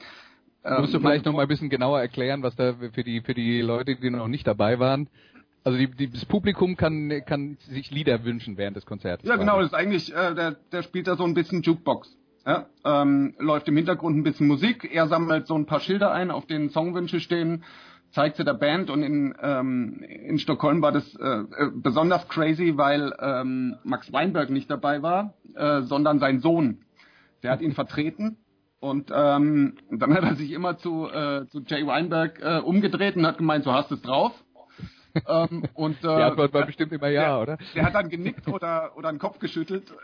Musst 0.77 0.93
du 0.93 0.97
ähm, 0.97 1.03
vielleicht 1.03 1.25
noch 1.25 1.33
mal 1.33 1.43
ein 1.43 1.47
bisschen 1.47 1.69
genauer 1.69 1.99
erklären, 1.99 2.43
was 2.43 2.55
da 2.55 2.73
für 2.73 3.03
die 3.03 3.21
für 3.21 3.33
die 3.33 3.61
Leute, 3.61 3.95
die 3.95 4.09
noch 4.09 4.27
nicht 4.27 4.45
dabei 4.45 4.79
waren. 4.79 5.09
Also 5.63 5.77
die, 5.77 5.87
die, 5.89 6.09
das 6.09 6.25
Publikum 6.25 6.77
kann 6.77 7.21
kann 7.25 7.57
sich 7.59 7.91
Lieder 7.91 8.23
wünschen 8.23 8.57
während 8.57 8.77
des 8.77 8.85
Konzerts. 8.85 9.23
Ja, 9.23 9.35
genau. 9.35 9.57
Das 9.57 9.67
ist 9.67 9.73
eigentlich 9.73 10.13
äh, 10.13 10.33
der 10.35 10.51
der 10.71 10.83
spielt 10.83 11.07
da 11.07 11.15
so 11.15 11.23
ein 11.23 11.33
bisschen 11.33 11.61
Jukebox. 11.61 12.15
Ja, 12.45 12.67
ähm, 12.85 13.35
läuft 13.37 13.67
im 13.67 13.75
Hintergrund 13.75 14.17
ein 14.17 14.23
bisschen 14.23 14.47
Musik. 14.47 14.89
Er 14.91 15.07
sammelt 15.07 15.45
so 15.45 15.55
ein 15.55 15.65
paar 15.65 15.81
Schilder 15.81 16.11
ein, 16.11 16.31
auf 16.31 16.45
denen 16.47 16.69
Songwünsche 16.69 17.19
stehen, 17.19 17.63
zeigt 18.11 18.37
sie 18.37 18.45
der 18.45 18.53
Band 18.53 18.89
und 18.89 19.03
in 19.03 19.35
ähm, 19.41 20.01
in 20.01 20.39
Stockholm 20.39 20.81
war 20.81 20.91
das 20.91 21.15
äh, 21.15 21.25
äh, 21.25 21.45
besonders 21.73 22.27
crazy, 22.29 22.77
weil 22.77 23.13
ähm, 23.19 23.75
Max 23.83 24.11
Weinberg 24.13 24.49
nicht 24.49 24.71
dabei 24.71 25.01
war, 25.03 25.33
äh, 25.55 25.81
sondern 25.81 26.19
sein 26.19 26.39
Sohn. 26.39 26.79
Der 27.43 27.51
hat 27.51 27.61
ihn 27.61 27.73
vertreten 27.73 28.37
Und 28.79 29.11
ähm, 29.13 29.77
dann 29.91 30.13
hat 30.13 30.23
er 30.23 30.35
sich 30.35 30.51
immer 30.51 30.77
zu, 30.77 31.07
äh, 31.09 31.47
zu 31.47 31.61
Jay 31.65 31.85
Weinberg 31.85 32.39
äh, 32.41 32.59
umgedreht 32.59 33.15
und 33.17 33.25
hat 33.25 33.37
gemeint, 33.37 33.65
so 33.65 33.73
hast 33.73 33.91
du 33.91 33.95
es 33.95 34.01
drauf. 34.01 34.31
ähm, 35.27 35.65
und, 35.73 35.97
äh, 35.97 36.01
Die 36.01 36.07
Antwort 36.07 36.53
war 36.53 36.65
bestimmt 36.65 36.91
immer 36.93 37.09
ja, 37.09 37.23
der, 37.23 37.41
oder? 37.41 37.57
Der 37.75 37.83
hat 37.83 37.95
dann 37.95 38.09
genickt 38.09 38.47
oder, 38.47 38.91
oder 38.95 39.11
den 39.11 39.19
Kopf 39.19 39.39
geschüttelt. 39.39 39.91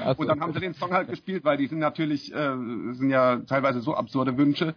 So. 0.00 0.14
und 0.16 0.28
dann 0.28 0.40
haben 0.40 0.52
sie 0.52 0.60
den 0.60 0.74
Song 0.74 0.92
halt 0.92 1.08
gespielt, 1.08 1.44
weil 1.44 1.56
die 1.56 1.66
sind 1.66 1.78
natürlich, 1.78 2.32
äh, 2.32 2.56
sind 2.92 3.10
ja 3.10 3.36
teilweise 3.40 3.80
so 3.80 3.94
absurde 3.94 4.36
Wünsche. 4.36 4.74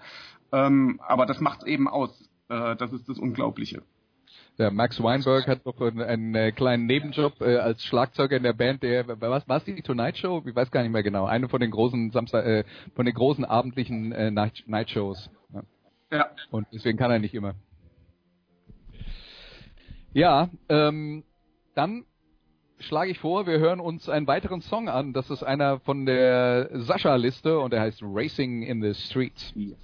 Ähm, 0.52 1.00
aber 1.06 1.26
das 1.26 1.40
macht's 1.40 1.66
eben 1.66 1.88
aus. 1.88 2.30
Äh, 2.50 2.76
das 2.76 2.92
ist 2.94 3.08
das 3.10 3.18
Unglaubliche. 3.18 3.82
Der 4.60 4.70
Max 4.70 5.02
Weinberg 5.02 5.48
hat 5.48 5.66
noch 5.66 5.82
einen, 5.82 6.02
einen 6.02 6.36
äh, 6.36 6.52
kleinen 6.52 6.86
Nebenjob 6.86 7.42
äh, 7.42 7.58
als 7.58 7.84
Schlagzeuger 7.84 8.38
in 8.38 8.44
der 8.44 8.54
Band, 8.54 8.84
der 8.84 9.08
was 9.20 9.48
war 9.48 9.60
die 9.62 9.82
Tonight 9.82 10.18
Show? 10.18 10.44
Ich 10.46 10.56
weiß 10.56 10.70
gar 10.70 10.84
nicht 10.84 10.92
mehr 10.92 11.02
genau. 11.02 11.26
Eine 11.26 11.50
von 11.50 11.60
den 11.60 11.72
großen 11.72 12.12
Samstag, 12.12 12.46
äh, 12.46 12.64
von 12.96 13.06
den 13.06 13.16
großen 13.16 13.46
abendlichen 13.46 14.12
äh, 14.12 14.30
Night, 14.30 14.64
Night 14.68 14.92
Shows. 14.92 15.30
Ja. 15.52 15.64
Ja. 16.12 16.30
Und 16.52 16.68
deswegen 16.72 17.00
kann 17.00 17.10
er 17.10 17.18
nicht 17.18 17.34
immer. 17.34 17.56
Ja, 20.14 20.50
ähm, 20.70 21.24
dann 21.74 22.06
schlage 22.78 23.10
ich 23.10 23.18
vor, 23.18 23.48
wir 23.48 23.58
hören 23.58 23.80
uns 23.80 24.08
einen 24.08 24.28
weiteren 24.28 24.62
Song 24.62 24.88
an. 24.88 25.14
Das 25.14 25.32
ist 25.32 25.42
einer 25.42 25.80
von 25.80 26.06
der 26.06 26.70
Sascha-Liste 26.74 27.60
und 27.60 27.74
der 27.74 27.82
heißt 27.82 28.02
Racing 28.04 28.62
in 28.62 28.84
the 28.84 28.94
Streets. 28.94 29.52
I 29.56 29.76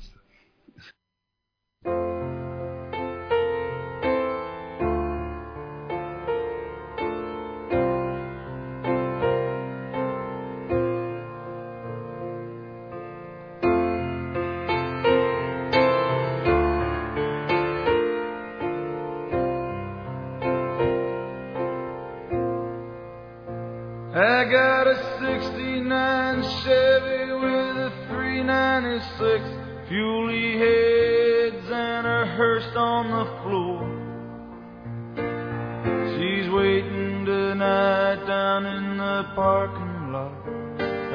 parking 39.40 40.12
lot 40.12 40.36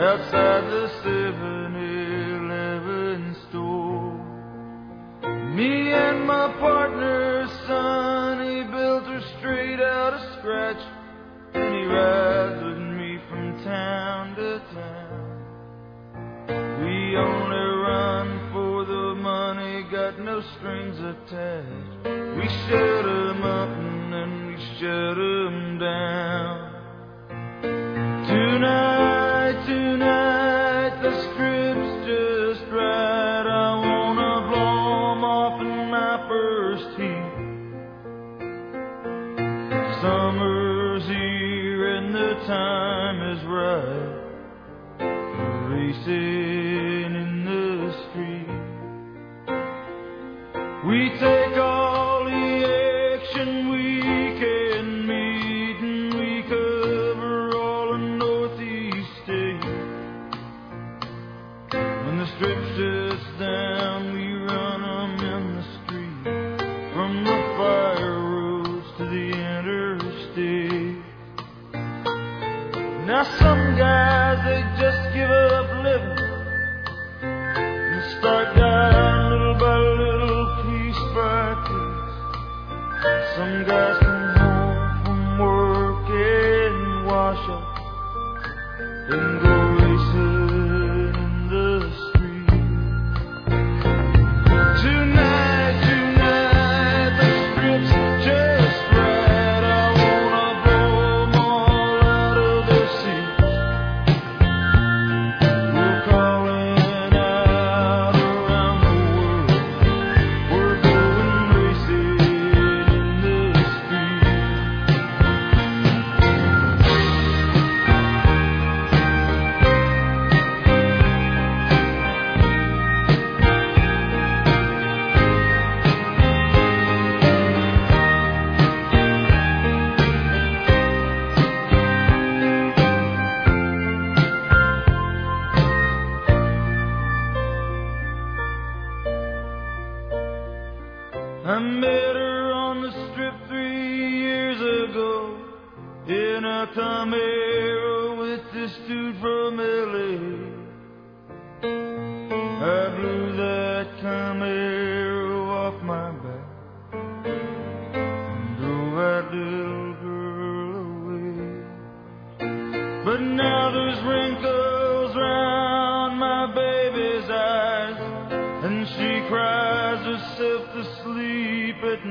outside 0.00 0.64
the 0.74 0.84
7-Eleven 1.04 3.20
store. 3.44 4.16
Me 5.54 5.92
and 5.92 6.24
my 6.26 6.48
partner, 6.58 7.46
Sonny, 7.66 8.64
built 8.64 9.04
her 9.12 9.20
straight 9.36 9.78
out 9.78 10.14
of 10.14 10.22
scratch. 10.38 10.82
And 11.52 11.74
he 11.76 11.84
rides 11.84 12.64
with 12.64 12.78
me 12.98 13.18
from 13.28 13.62
town 13.62 14.34
to 14.36 14.58
town. 14.72 15.36
We 16.82 16.96
only 17.28 17.66
run 17.90 18.28
for 18.54 18.76
the 18.86 19.06
money, 19.20 19.82
got 19.92 20.18
no 20.18 20.40
strings 20.56 20.98
attached. 21.12 21.92
We 22.38 22.46
shut 22.64 23.04
'em 23.04 23.42
up 23.60 23.68
and 23.68 24.12
then 24.14 24.30
we 24.46 24.56
shut 24.78 25.18
'em 25.18 25.33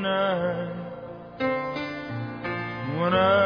night. 0.03 0.67
When 2.99 3.13
I 3.13 3.42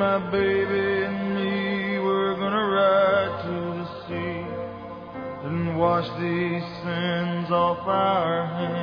my 0.00 0.18
baby 0.30 1.04
and 1.04 1.34
me, 1.34 1.98
we're 1.98 2.34
gonna 2.36 2.66
ride 2.72 3.34
to 3.44 3.54
the 3.76 3.86
sea 4.08 4.40
and 5.44 5.78
wash 5.78 6.08
these 6.18 6.64
sins 6.82 7.50
off 7.50 7.86
our 7.86 8.46
hands. 8.46 8.79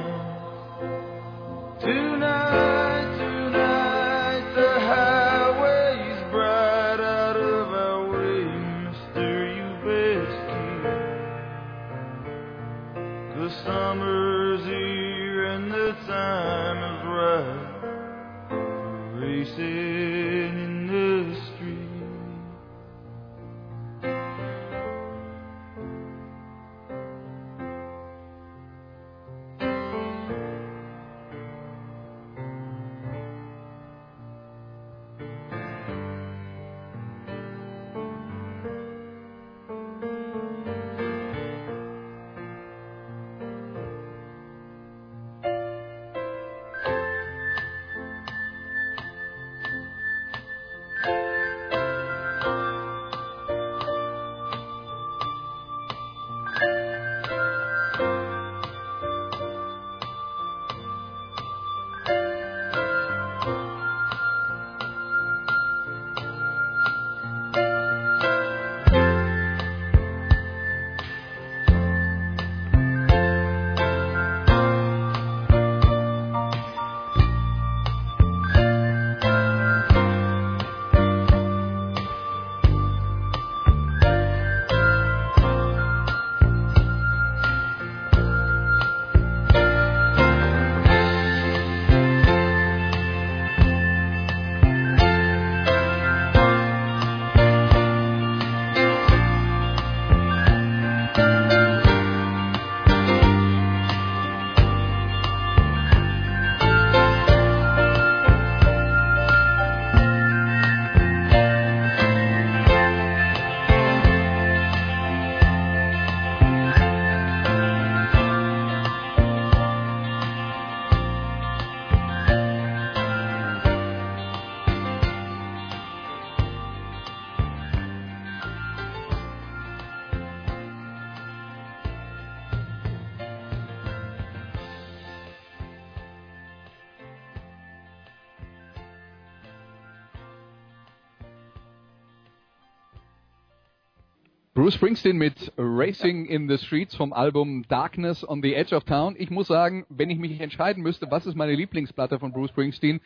Bruce 144.68 144.76
Springsteen 144.76 145.18
mit 145.18 145.54
Racing 145.56 146.26
in 146.26 146.50
the 146.50 146.58
Streets 146.58 146.94
vom 146.94 147.14
Album 147.14 147.64
Darkness 147.70 148.28
on 148.28 148.42
the 148.42 148.54
Edge 148.54 148.76
of 148.76 148.84
Town. 148.84 149.16
Ich 149.18 149.30
muss 149.30 149.48
sagen, 149.48 149.86
wenn 149.88 150.10
ich 150.10 150.20
mich 150.20 150.42
entscheiden 150.42 150.84
müsste, 150.84 151.10
was 151.10 151.26
ist 151.26 151.36
meine 151.36 151.56
Lieblingsplatte 151.56 152.20
von 152.20 152.34
Bruce 152.34 152.50
Springsteen, 152.50 153.00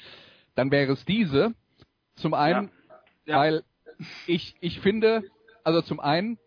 dann 0.56 0.72
wäre 0.72 0.94
es 0.94 1.06
diese. 1.06 1.54
Zum 2.16 2.34
einen, 2.34 2.72
Ja. 3.28 3.38
weil 3.38 3.64
ich, 4.26 4.56
ich 4.60 4.80
finde, 4.80 5.24
also 5.64 5.84
zum 5.84 6.00
einen, 6.00 6.40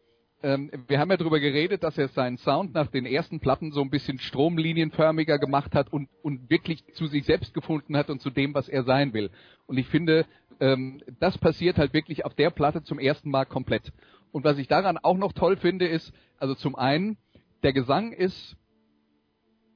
ähm, 0.42 0.72
wir 0.88 0.98
haben 0.98 1.12
ja 1.12 1.16
darüber 1.16 1.38
geredet, 1.38 1.84
dass 1.84 1.96
er 1.96 2.08
seinen 2.08 2.36
Sound 2.38 2.74
nach 2.74 2.88
den 2.88 3.06
ersten 3.06 3.38
Platten 3.38 3.70
so 3.70 3.82
ein 3.82 3.90
bisschen 3.90 4.18
stromlinienförmiger 4.18 5.38
gemacht 5.38 5.76
hat 5.76 5.92
und, 5.92 6.08
und 6.22 6.50
wirklich 6.50 6.82
zu 6.94 7.06
sich 7.06 7.24
selbst 7.24 7.54
gefunden 7.54 7.96
hat 7.96 8.10
und 8.10 8.20
zu 8.20 8.30
dem, 8.30 8.52
was 8.52 8.68
er 8.68 8.82
sein 8.82 9.12
will. 9.14 9.30
Und 9.66 9.78
ich 9.78 9.86
finde, 9.86 10.26
ähm, 10.58 11.02
das 11.20 11.38
passiert 11.38 11.78
halt 11.78 11.92
wirklich 11.92 12.24
auf 12.24 12.34
der 12.34 12.50
Platte 12.50 12.82
zum 12.82 12.98
ersten 12.98 13.30
Mal 13.30 13.44
komplett. 13.44 13.92
Und 14.34 14.42
was 14.42 14.58
ich 14.58 14.66
daran 14.66 14.98
auch 14.98 15.16
noch 15.16 15.32
toll 15.32 15.56
finde, 15.56 15.86
ist, 15.86 16.12
also 16.40 16.56
zum 16.56 16.74
einen, 16.74 17.18
der 17.62 17.72
Gesang 17.72 18.12
ist 18.12 18.56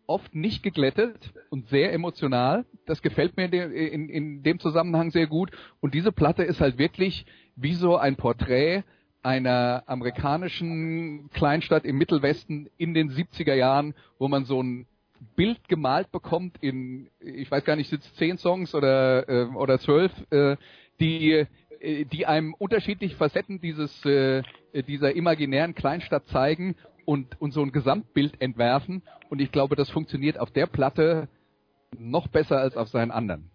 oft 0.08 0.34
nicht 0.34 0.64
geglättet 0.64 1.32
und 1.48 1.68
sehr 1.68 1.92
emotional. 1.92 2.64
Das 2.84 3.00
gefällt 3.00 3.36
mir 3.36 3.44
in, 3.52 4.08
in 4.08 4.42
dem 4.42 4.58
Zusammenhang 4.58 5.12
sehr 5.12 5.28
gut. 5.28 5.52
Und 5.78 5.94
diese 5.94 6.10
Platte 6.10 6.42
ist 6.42 6.60
halt 6.60 6.76
wirklich 6.76 7.24
wie 7.54 7.74
so 7.74 7.98
ein 7.98 8.16
Porträt 8.16 8.82
einer 9.22 9.84
amerikanischen 9.86 11.30
Kleinstadt 11.30 11.84
im 11.84 11.96
Mittelwesten 11.96 12.68
in 12.78 12.94
den 12.94 13.12
70er 13.12 13.54
Jahren, 13.54 13.94
wo 14.18 14.26
man 14.26 14.44
so 14.44 14.60
ein 14.60 14.88
Bild 15.36 15.68
gemalt 15.68 16.10
bekommt 16.10 16.56
in, 16.60 17.10
ich 17.20 17.48
weiß 17.48 17.64
gar 17.64 17.76
nicht, 17.76 17.90
sind 17.90 18.02
es 18.02 18.12
zehn 18.14 18.38
Songs 18.38 18.74
oder, 18.74 19.28
äh, 19.28 19.44
oder 19.54 19.78
zwölf, 19.78 20.10
äh, 20.30 20.56
die, 20.98 21.46
äh, 21.80 22.04
die 22.04 22.26
einem 22.26 22.54
unterschiedliche 22.54 23.16
Facetten 23.16 23.60
dieses, 23.60 24.04
äh, 24.04 24.42
dieser 24.74 25.14
imaginären 25.14 25.74
Kleinstadt 25.74 26.26
zeigen 26.28 26.76
und, 27.04 27.40
und 27.40 27.52
so 27.52 27.62
ein 27.62 27.72
Gesamtbild 27.72 28.40
entwerfen. 28.40 29.02
Und 29.30 29.40
ich 29.40 29.50
glaube, 29.52 29.76
das 29.76 29.90
funktioniert 29.90 30.38
auf 30.38 30.50
der 30.50 30.66
Platte 30.66 31.28
noch 31.98 32.28
besser 32.28 32.58
als 32.58 32.76
auf 32.76 32.88
seinen 32.88 33.10
anderen. 33.10 33.50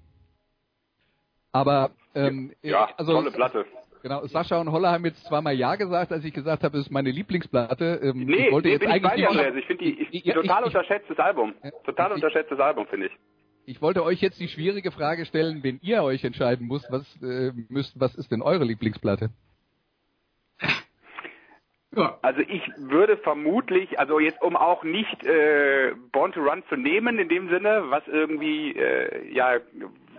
Aber 1.52 1.92
ähm, 2.16 2.52
Ja, 2.62 2.90
also 2.98 3.14
tolle 3.14 3.32
Platte. 3.32 3.66
Genau, 4.02 4.26
Sascha 4.28 4.60
und 4.60 4.70
Holler 4.72 4.92
haben 4.92 5.06
jetzt 5.06 5.24
zweimal 5.26 5.54
Ja 5.56 5.76
gesagt, 5.76 6.12
als 6.12 6.26
ich 6.26 6.34
gesagt 6.34 6.64
habe, 6.64 6.78
es 6.78 6.88
ist 6.88 6.92
meine 6.92 7.10
Lieblingsplatte. 7.12 8.02
Ähm, 8.04 8.26
Nee, 8.26 8.48
ich 8.48 8.52
wollte 8.52 8.68
nee 8.68 8.74
jetzt 8.74 8.82
bin 8.82 8.92
ich 8.96 9.02
bei 9.02 9.12
eigentlich 9.14 9.30
dir. 9.30 9.56
Ich 9.56 9.66
finde 9.66 9.84
die 9.86 9.92
ist 10.18 10.26
Ja, 10.26 10.34
total 10.34 10.60
ich- 10.62 10.66
unterschätztes 10.68 11.18
Album. 11.20 11.54
Total 11.86 12.10
Ich- 12.10 12.16
unterschätztes 12.16 12.60
Album, 12.60 12.86
finde 12.88 13.06
ich. 13.08 13.14
Ich 13.66 13.82
wollte 13.82 14.04
euch 14.04 14.22
jetzt 14.22 14.40
die 14.40 14.50
schwierige 14.50 14.92
Frage 14.92 15.26
stellen, 15.26 15.64
wenn 15.64 15.80
ihr 15.82 16.04
euch 16.04 16.24
entscheiden 16.24 16.68
müsst, 16.68 16.92
was, 16.92 17.06
äh, 17.22 17.52
müsst, 17.70 18.00
was 18.00 18.14
ist 18.16 18.32
denn 18.32 18.42
eure 18.42 18.66
Lieblingsplatte? 18.66 19.30
Ja. 21.96 22.18
Also 22.24 22.42
ich 22.42 22.64
würde 22.78 23.18
vermutlich, 23.18 24.00
also 24.00 24.20
jetzt 24.20 24.42
um 24.42 24.56
auch 24.56 24.84
nicht 24.84 25.24
äh, 25.26 25.94
Born 26.12 26.32
to 26.32 26.42
Run 26.42 26.64
zu 26.68 26.76
nehmen 26.76 27.20
in 27.20 27.30
dem 27.30 27.50
Sinne, 27.50 27.84
was 27.90 28.06
irgendwie 28.08 28.72
äh, 28.72 29.32
ja 29.32 29.60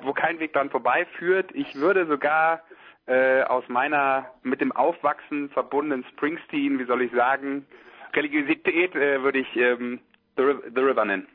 wo 0.02 0.12
kein 0.12 0.38
Weg 0.38 0.52
dran 0.52 0.70
vorbeiführt, 0.70 1.50
ich 1.52 1.74
würde 1.74 2.06
sogar 2.06 2.62
äh, 3.06 3.42
aus 3.42 3.64
meiner 3.68 4.30
mit 4.42 4.60
dem 4.60 4.70
Aufwachsen 4.70 5.50
verbundenen 5.50 6.04
Springsteen, 6.12 6.78
wie 6.78 6.84
soll 6.84 7.02
ich 7.02 7.12
sagen, 7.12 7.66
Religiosität 8.14 8.94
äh, 8.94 9.22
würde 9.22 9.40
ich 9.40 9.56
ähm, 9.56 9.98
The, 10.36 10.42
Riv- 10.42 10.62
The 10.74 10.80
River 10.80 11.04
nennen. 11.04 11.26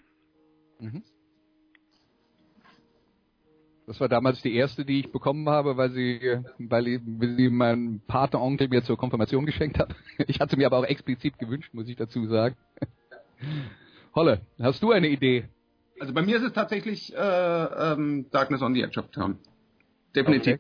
Das 3.90 4.00
war 4.00 4.08
damals 4.08 4.40
die 4.44 4.56
erste, 4.56 4.86
die 4.86 5.00
ich 5.00 5.12
bekommen 5.12 5.50
habe, 5.50 5.76
weil 5.76 5.90
sie, 5.90 6.38
weil 6.60 6.84
sie 6.84 7.50
mein 7.50 8.04
Patenonkel 8.08 8.68
mir 8.68 8.84
zur 8.84 8.98
Konfirmation 8.98 9.48
geschenkt 9.48 9.80
hat. 9.80 9.96
Ich 10.28 10.40
hatte 10.40 10.58
mir 10.58 10.68
aber 10.68 10.78
auch 10.78 10.84
explizit 10.84 11.40
gewünscht, 11.40 11.74
muss 11.74 11.90
ich 11.90 11.96
dazu 11.96 12.28
sagen. 12.28 12.56
Holle, 14.14 14.42
hast 14.62 14.84
du 14.84 14.92
eine 14.92 15.08
Idee? 15.08 15.46
Also 16.00 16.14
bei 16.14 16.22
mir 16.22 16.38
ist 16.38 16.44
es 16.44 16.54
tatsächlich 16.54 17.12
äh, 17.16 17.18
ähm, 17.18 18.28
Darkness 18.32 18.62
on 18.62 18.76
the 18.76 18.84
Edge 18.84 19.00
of 19.00 19.10
Town. 19.10 19.40
Definitiv. 20.16 20.60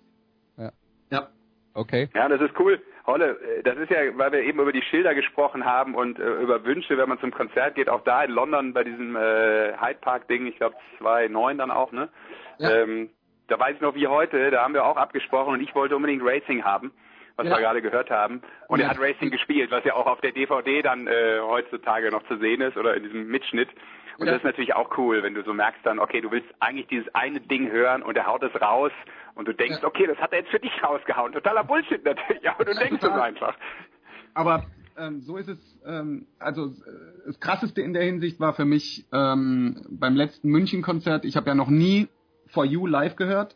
Okay. 0.57 0.63
Ja. 0.63 0.71
Ja. 1.11 1.27
Okay. 1.75 2.09
Ja, 2.15 2.29
das 2.29 2.41
ist 2.41 2.59
cool. 2.59 2.81
Holle, 3.05 3.39
äh, 3.41 3.61
das 3.61 3.77
ist 3.77 3.91
ja, 3.91 3.97
weil 4.17 4.31
wir 4.31 4.41
eben 4.41 4.59
über 4.59 4.73
die 4.73 4.81
Schilder 4.81 5.13
gesprochen 5.13 5.65
haben 5.65 5.93
und 5.93 6.17
äh, 6.17 6.41
über 6.41 6.65
Wünsche, 6.65 6.97
wenn 6.97 7.07
man 7.07 7.19
zum 7.19 7.29
Konzert 7.29 7.75
geht, 7.75 7.89
auch 7.89 8.03
da 8.03 8.23
in 8.23 8.31
London 8.31 8.73
bei 8.73 8.83
diesem 8.83 9.15
äh, 9.15 9.77
Hyde 9.79 9.99
Park 10.01 10.27
Ding, 10.27 10.47
ich 10.47 10.55
glaube 10.55 10.75
2009 10.97 11.59
dann 11.59 11.69
auch, 11.69 11.91
ne? 11.91 12.09
Ja. 12.57 12.71
Ähm, 12.71 13.11
da 13.49 13.59
weiß 13.59 13.75
ich 13.75 13.81
noch 13.81 13.95
wie 13.95 14.07
heute, 14.07 14.51
da 14.51 14.63
haben 14.63 14.73
wir 14.73 14.85
auch 14.85 14.97
abgesprochen 14.97 15.53
und 15.53 15.61
ich 15.61 15.73
wollte 15.75 15.95
unbedingt 15.95 16.23
Racing 16.23 16.63
haben, 16.63 16.91
was 17.35 17.47
Ja. 17.47 17.53
wir 17.53 17.59
gerade 17.59 17.81
gehört 17.81 18.09
haben. 18.09 18.41
Und 18.67 18.79
Ja. 18.79 18.85
er 18.85 18.89
hat 18.91 18.99
Racing 18.99 19.31
gespielt, 19.31 19.71
was 19.71 19.83
ja 19.83 19.93
auch 19.95 20.05
auf 20.07 20.21
der 20.21 20.31
DVD 20.31 20.81
dann 20.81 21.07
äh, 21.07 21.39
heutzutage 21.41 22.11
noch 22.11 22.23
zu 22.27 22.37
sehen 22.37 22.61
ist 22.61 22.77
oder 22.77 22.95
in 22.95 23.03
diesem 23.03 23.27
Mitschnitt. 23.27 23.69
Und 24.17 24.25
Ja. 24.27 24.33
das 24.33 24.41
ist 24.41 24.45
natürlich 24.45 24.75
auch 24.75 24.97
cool, 24.97 25.23
wenn 25.23 25.33
du 25.33 25.43
so 25.43 25.53
merkst 25.53 25.85
dann, 25.85 25.99
okay, 25.99 26.21
du 26.21 26.29
willst 26.31 26.47
eigentlich 26.59 26.87
dieses 26.87 27.07
eine 27.15 27.39
Ding 27.39 27.71
hören 27.71 28.03
und 28.03 28.17
er 28.17 28.25
haut 28.27 28.43
es 28.43 28.61
raus 28.61 28.91
und 29.35 29.47
du 29.47 29.53
denkst, 29.53 29.83
okay, 29.83 30.07
das 30.07 30.17
hat 30.17 30.33
er 30.33 30.39
jetzt 30.39 30.51
für 30.51 30.59
dich 30.59 30.83
rausgehauen. 30.83 31.31
Totaler 31.31 31.63
Bullshit 31.63 32.03
natürlich, 32.03 32.49
aber 32.49 32.65
du 32.65 32.73
denkst 32.75 33.01
es 33.03 33.09
einfach. 33.09 33.55
Aber 34.33 34.65
ähm, 34.97 35.21
so 35.21 35.37
ist 35.37 35.47
es, 35.47 35.79
ähm, 35.85 36.27
also 36.39 36.65
äh, 36.65 37.27
das 37.27 37.39
Krasseste 37.39 37.81
in 37.81 37.93
der 37.93 38.03
Hinsicht 38.03 38.39
war 38.41 38.53
für 38.53 38.65
mich 38.65 39.05
ähm, 39.13 39.85
beim 39.89 40.15
letzten 40.15 40.49
München-Konzert, 40.49 41.23
ich 41.23 41.37
habe 41.37 41.47
ja 41.47 41.55
noch 41.55 41.69
nie 41.69 42.09
For 42.49 42.65
You 42.65 42.85
live 42.85 43.15
gehört 43.15 43.55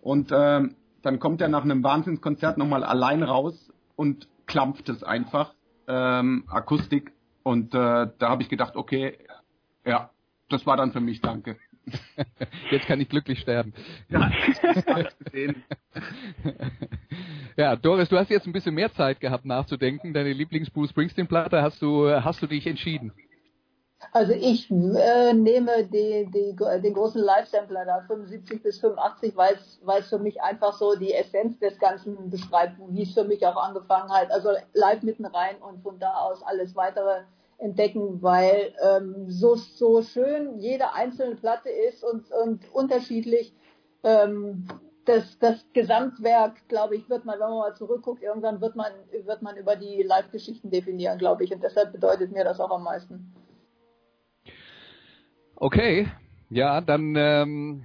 und 0.00 0.30
ähm, 0.32 0.76
dann 1.02 1.18
kommt 1.18 1.40
er 1.40 1.48
nach 1.48 1.64
einem 1.64 1.82
Wahnsinnskonzert 1.82 2.58
nochmal 2.58 2.84
allein 2.84 3.22
raus 3.22 3.72
und 3.96 4.28
klampft 4.46 4.88
es 4.88 5.02
einfach, 5.02 5.54
ähm, 5.88 6.44
Akustik 6.48 7.12
und 7.42 7.74
äh, 7.74 8.08
da 8.18 8.28
habe 8.28 8.42
ich 8.42 8.48
gedacht, 8.48 8.76
okay, 8.76 9.18
ja, 9.84 10.10
das 10.48 10.66
war 10.66 10.76
dann 10.76 10.92
für 10.92 11.00
mich, 11.00 11.20
danke. 11.20 11.56
Jetzt 12.70 12.86
kann 12.86 13.00
ich 13.00 13.08
glücklich 13.08 13.40
sterben. 13.40 13.72
Ja, 14.08 14.30
gesehen. 15.24 15.64
Ja, 17.56 17.76
Doris, 17.76 18.08
du 18.08 18.16
hast 18.16 18.30
jetzt 18.30 18.46
ein 18.46 18.52
bisschen 18.54 18.74
mehr 18.74 18.92
Zeit 18.94 19.20
gehabt 19.20 19.44
nachzudenken. 19.44 20.14
Deine 20.14 20.32
Lieblings-Bruce 20.32 20.88
Springsteen-Platte 20.90 21.60
hast 21.60 21.82
du, 21.82 22.08
hast 22.08 22.40
du 22.40 22.46
dich 22.46 22.66
entschieden. 22.66 23.12
Also 24.10 24.32
ich 24.32 24.70
äh, 24.70 25.32
nehme 25.32 25.84
die, 25.84 26.28
die, 26.30 26.56
den 26.56 26.94
großen 26.94 27.22
Live-Sampler 27.22 27.84
da, 27.84 28.00
75 28.06 28.62
bis 28.62 28.80
85, 28.80 29.36
weil 29.36 29.56
es 29.98 30.08
für 30.08 30.18
mich 30.18 30.42
einfach 30.42 30.72
so 30.72 30.96
die 30.96 31.14
Essenz 31.14 31.58
des 31.60 31.78
Ganzen 31.78 32.28
beschreibt, 32.28 32.74
wie 32.88 33.04
es 33.04 33.14
für 33.14 33.24
mich 33.24 33.46
auch 33.46 33.56
angefangen 33.56 34.10
hat. 34.10 34.30
Also 34.30 34.50
live 34.74 35.02
mitten 35.02 35.24
rein 35.24 35.56
und 35.62 35.82
von 35.82 35.98
da 35.98 36.14
aus 36.14 36.42
alles 36.42 36.74
weitere 36.74 37.22
entdecken, 37.58 38.20
weil 38.22 38.74
ähm, 38.82 39.30
so, 39.30 39.54
so 39.54 40.02
schön 40.02 40.58
jede 40.58 40.92
einzelne 40.94 41.36
Platte 41.36 41.70
ist 41.70 42.02
und, 42.02 42.30
und 42.32 42.60
unterschiedlich. 42.74 43.54
Ähm, 44.02 44.66
das, 45.04 45.38
das 45.38 45.64
Gesamtwerk, 45.72 46.68
glaube 46.68 46.96
ich, 46.96 47.08
wird 47.08 47.24
man, 47.24 47.34
wenn 47.40 47.48
man 47.48 47.58
mal 47.58 47.74
zurückguckt, 47.74 48.22
irgendwann 48.22 48.60
wird 48.60 48.76
man, 48.76 48.92
wird 49.24 49.42
man 49.42 49.56
über 49.56 49.74
die 49.74 50.02
Live-Geschichten 50.02 50.70
definieren, 50.70 51.18
glaube 51.18 51.44
ich. 51.44 51.52
Und 51.52 51.62
deshalb 51.62 51.92
bedeutet 51.92 52.30
mir 52.32 52.44
das 52.44 52.60
auch 52.60 52.70
am 52.70 52.84
meisten. 52.84 53.32
Okay, 55.62 56.08
ja, 56.50 56.80
dann, 56.80 57.14
ähm, 57.16 57.84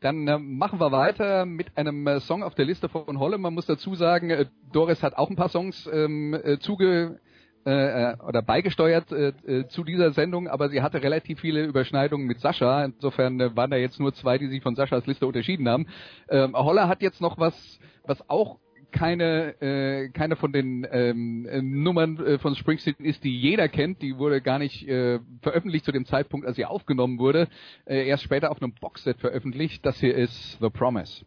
dann 0.00 0.26
äh, 0.26 0.38
machen 0.38 0.80
wir 0.80 0.90
weiter 0.90 1.44
mit 1.44 1.76
einem 1.76 2.06
äh, 2.06 2.18
Song 2.20 2.42
auf 2.42 2.54
der 2.54 2.64
Liste 2.64 2.88
von 2.88 3.18
Holle. 3.18 3.36
Man 3.36 3.52
muss 3.52 3.66
dazu 3.66 3.94
sagen, 3.94 4.30
äh, 4.30 4.46
Doris 4.72 5.02
hat 5.02 5.18
auch 5.18 5.28
ein 5.28 5.36
paar 5.36 5.50
Songs 5.50 5.86
ähm, 5.92 6.32
äh, 6.32 6.58
zuge 6.60 7.20
äh, 7.66 8.12
äh, 8.12 8.16
oder 8.26 8.40
beigesteuert 8.40 9.12
äh, 9.12 9.68
zu 9.68 9.84
dieser 9.84 10.12
Sendung, 10.12 10.48
aber 10.48 10.70
sie 10.70 10.80
hatte 10.80 11.02
relativ 11.02 11.40
viele 11.40 11.66
Überschneidungen 11.66 12.26
mit 12.26 12.40
Sascha. 12.40 12.86
Insofern 12.86 13.54
waren 13.54 13.70
da 13.70 13.76
jetzt 13.76 14.00
nur 14.00 14.14
zwei, 14.14 14.38
die 14.38 14.48
sich 14.48 14.62
von 14.62 14.74
Saschas 14.74 15.04
Liste 15.04 15.26
unterschieden 15.26 15.68
haben. 15.68 15.86
Ähm, 16.30 16.56
Holler 16.56 16.88
hat 16.88 17.02
jetzt 17.02 17.20
noch 17.20 17.36
was, 17.36 17.78
was 18.06 18.30
auch 18.30 18.60
keine 18.94 19.60
äh, 19.60 20.08
keine 20.10 20.36
von 20.36 20.52
den 20.52 20.86
ähm, 20.90 21.46
äh, 21.46 21.60
Nummern 21.60 22.16
äh, 22.24 22.38
von 22.38 22.54
Springsteen 22.54 22.94
ist, 23.00 23.24
die 23.24 23.36
jeder 23.36 23.68
kennt. 23.68 24.00
Die 24.00 24.16
wurde 24.16 24.40
gar 24.40 24.58
nicht 24.58 24.88
äh, 24.88 25.18
veröffentlicht 25.42 25.84
zu 25.84 25.92
dem 25.92 26.06
Zeitpunkt, 26.06 26.46
als 26.46 26.56
sie 26.56 26.64
aufgenommen 26.64 27.18
wurde. 27.18 27.48
Äh, 27.84 28.06
erst 28.06 28.22
später 28.22 28.50
auf 28.50 28.62
einem 28.62 28.72
Boxset 28.72 29.18
veröffentlicht. 29.18 29.84
Das 29.84 29.98
hier 29.98 30.14
ist 30.14 30.58
The 30.60 30.70
Promise. 30.70 31.24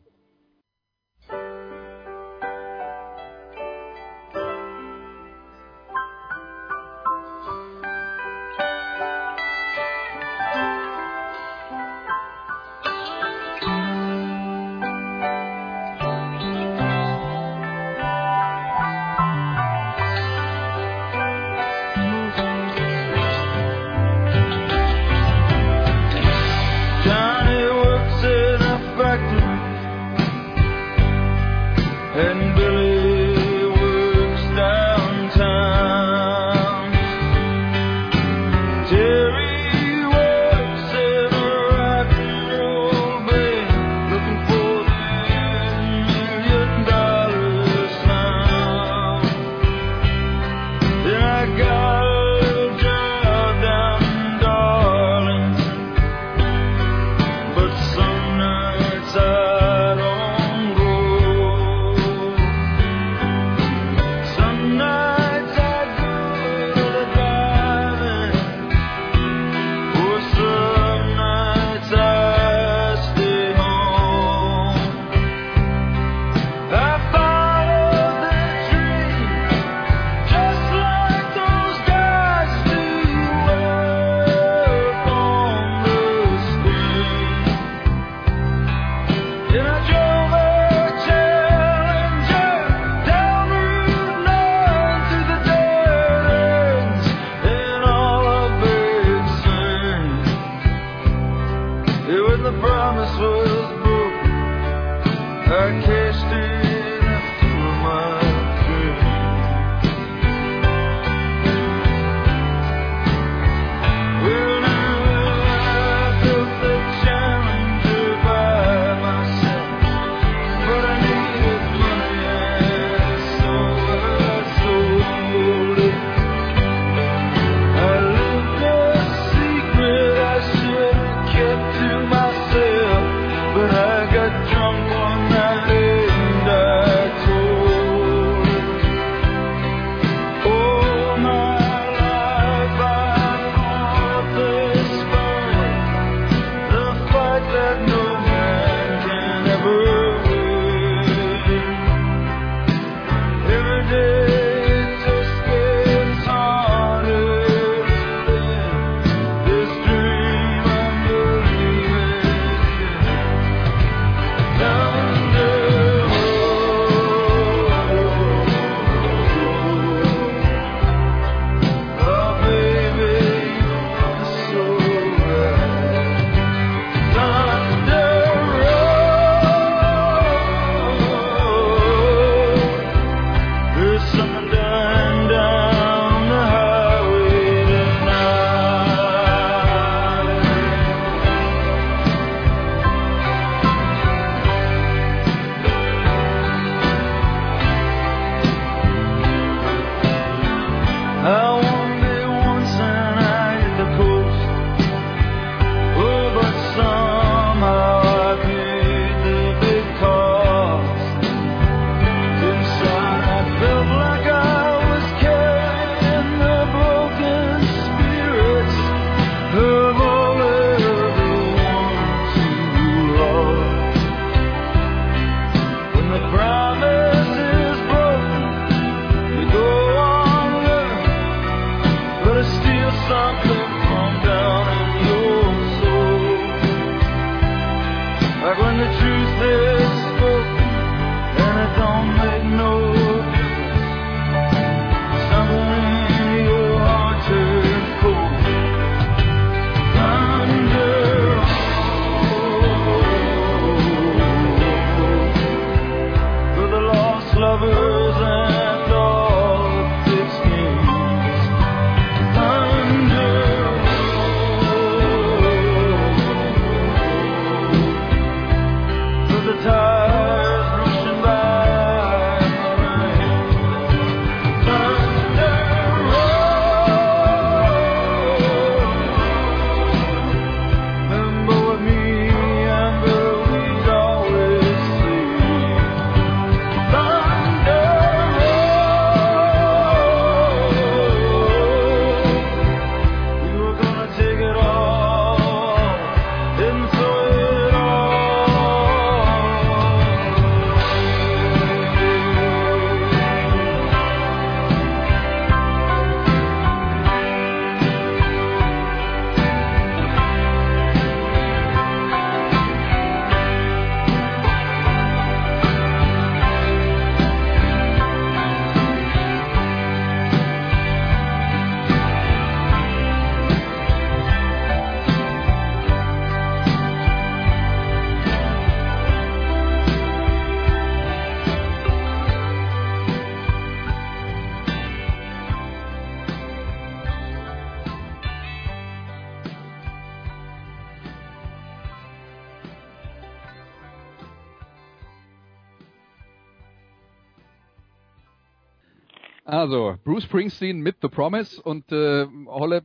Also, 349.67 349.97
Bruce 350.05 350.23
Springsteen 350.23 350.79
mit 350.79 350.95
The 351.01 351.09
Promise 351.09 351.61
und 351.61 351.91
äh, 351.91 352.25
Holle, 352.45 352.83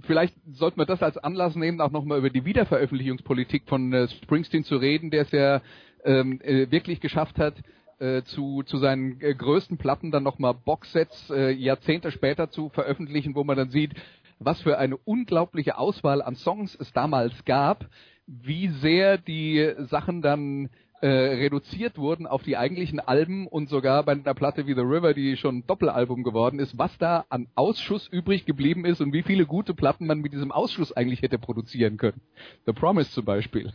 vielleicht 0.00 0.34
sollten 0.50 0.80
wir 0.80 0.84
das 0.84 1.00
als 1.00 1.16
Anlass 1.16 1.54
nehmen, 1.54 1.80
auch 1.80 1.92
nochmal 1.92 2.18
über 2.18 2.28
die 2.28 2.44
Wiederveröffentlichungspolitik 2.44 3.68
von 3.68 3.92
äh, 3.92 4.08
Springsteen 4.08 4.64
zu 4.64 4.74
reden, 4.74 5.12
der 5.12 5.22
es 5.22 5.30
ja 5.30 5.62
ähm, 6.04 6.40
äh, 6.42 6.68
wirklich 6.72 7.00
geschafft 7.00 7.38
hat, 7.38 7.54
äh, 8.00 8.22
zu, 8.24 8.64
zu 8.64 8.78
seinen 8.78 9.20
äh, 9.20 9.32
größten 9.32 9.78
Platten 9.78 10.10
dann 10.10 10.24
nochmal 10.24 10.54
Boxsets 10.54 11.30
äh, 11.30 11.52
Jahrzehnte 11.52 12.10
später 12.10 12.50
zu 12.50 12.68
veröffentlichen, 12.68 13.36
wo 13.36 13.44
man 13.44 13.56
dann 13.56 13.70
sieht, 13.70 13.92
was 14.40 14.60
für 14.60 14.76
eine 14.76 14.96
unglaubliche 14.96 15.78
Auswahl 15.78 16.20
an 16.20 16.34
Songs 16.34 16.76
es 16.80 16.92
damals 16.92 17.44
gab, 17.44 17.86
wie 18.26 18.70
sehr 18.80 19.18
die 19.18 19.72
Sachen 19.88 20.20
dann 20.20 20.68
äh, 21.04 21.34
reduziert 21.34 21.98
wurden 21.98 22.26
auf 22.26 22.42
die 22.44 22.56
eigentlichen 22.56 22.98
Alben 22.98 23.46
und 23.46 23.68
sogar 23.68 24.04
bei 24.04 24.12
einer 24.12 24.32
Platte 24.32 24.66
wie 24.66 24.72
The 24.72 24.80
River, 24.80 25.12
die 25.12 25.36
schon 25.36 25.58
ein 25.58 25.66
Doppelalbum 25.66 26.22
geworden 26.22 26.58
ist, 26.58 26.78
was 26.78 26.96
da 26.96 27.26
an 27.28 27.46
Ausschuss 27.54 28.08
übrig 28.08 28.46
geblieben 28.46 28.86
ist 28.86 29.02
und 29.02 29.12
wie 29.12 29.22
viele 29.22 29.44
gute 29.44 29.74
Platten 29.74 30.06
man 30.06 30.20
mit 30.20 30.32
diesem 30.32 30.50
Ausschuss 30.50 30.92
eigentlich 30.92 31.20
hätte 31.20 31.38
produzieren 31.38 31.98
können. 31.98 32.22
The 32.64 32.72
Promise 32.72 33.10
zum 33.10 33.26
Beispiel. 33.26 33.74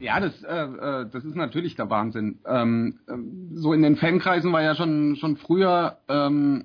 Ja, 0.00 0.18
das, 0.18 0.42
äh, 0.42 0.64
äh, 0.64 1.06
das 1.10 1.24
ist 1.26 1.36
natürlich 1.36 1.76
der 1.76 1.90
Wahnsinn. 1.90 2.38
Ähm, 2.46 3.00
ähm, 3.06 3.50
so 3.52 3.74
in 3.74 3.82
den 3.82 3.96
Fankreisen 3.96 4.50
war 4.50 4.62
ja 4.62 4.74
schon 4.74 5.16
schon 5.16 5.36
früher 5.36 5.98
ähm, 6.08 6.64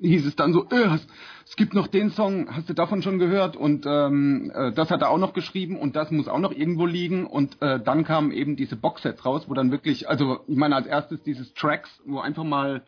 hieß 0.00 0.26
es 0.26 0.34
dann 0.34 0.52
so, 0.52 0.66
es, 0.68 1.06
es 1.46 1.54
gibt 1.54 1.72
noch 1.72 1.86
den 1.86 2.10
Song, 2.10 2.48
hast 2.50 2.68
du 2.68 2.74
davon 2.74 3.02
schon 3.02 3.20
gehört? 3.20 3.56
Und 3.56 3.86
ähm, 3.86 4.50
äh, 4.52 4.72
das 4.72 4.90
hat 4.90 5.02
er 5.02 5.10
auch 5.10 5.18
noch 5.18 5.34
geschrieben 5.34 5.78
und 5.78 5.94
das 5.94 6.10
muss 6.10 6.26
auch 6.26 6.40
noch 6.40 6.52
irgendwo 6.52 6.84
liegen. 6.84 7.26
Und 7.26 7.62
äh, 7.62 7.78
dann 7.80 8.02
kamen 8.02 8.32
eben 8.32 8.56
diese 8.56 8.74
Boxsets 8.74 9.24
raus, 9.24 9.44
wo 9.48 9.54
dann 9.54 9.70
wirklich, 9.70 10.08
also 10.08 10.40
ich 10.48 10.56
meine 10.56 10.74
als 10.74 10.88
erstes 10.88 11.22
dieses 11.22 11.54
Tracks, 11.54 12.02
wo 12.04 12.18
einfach 12.18 12.44
mal, 12.44 12.82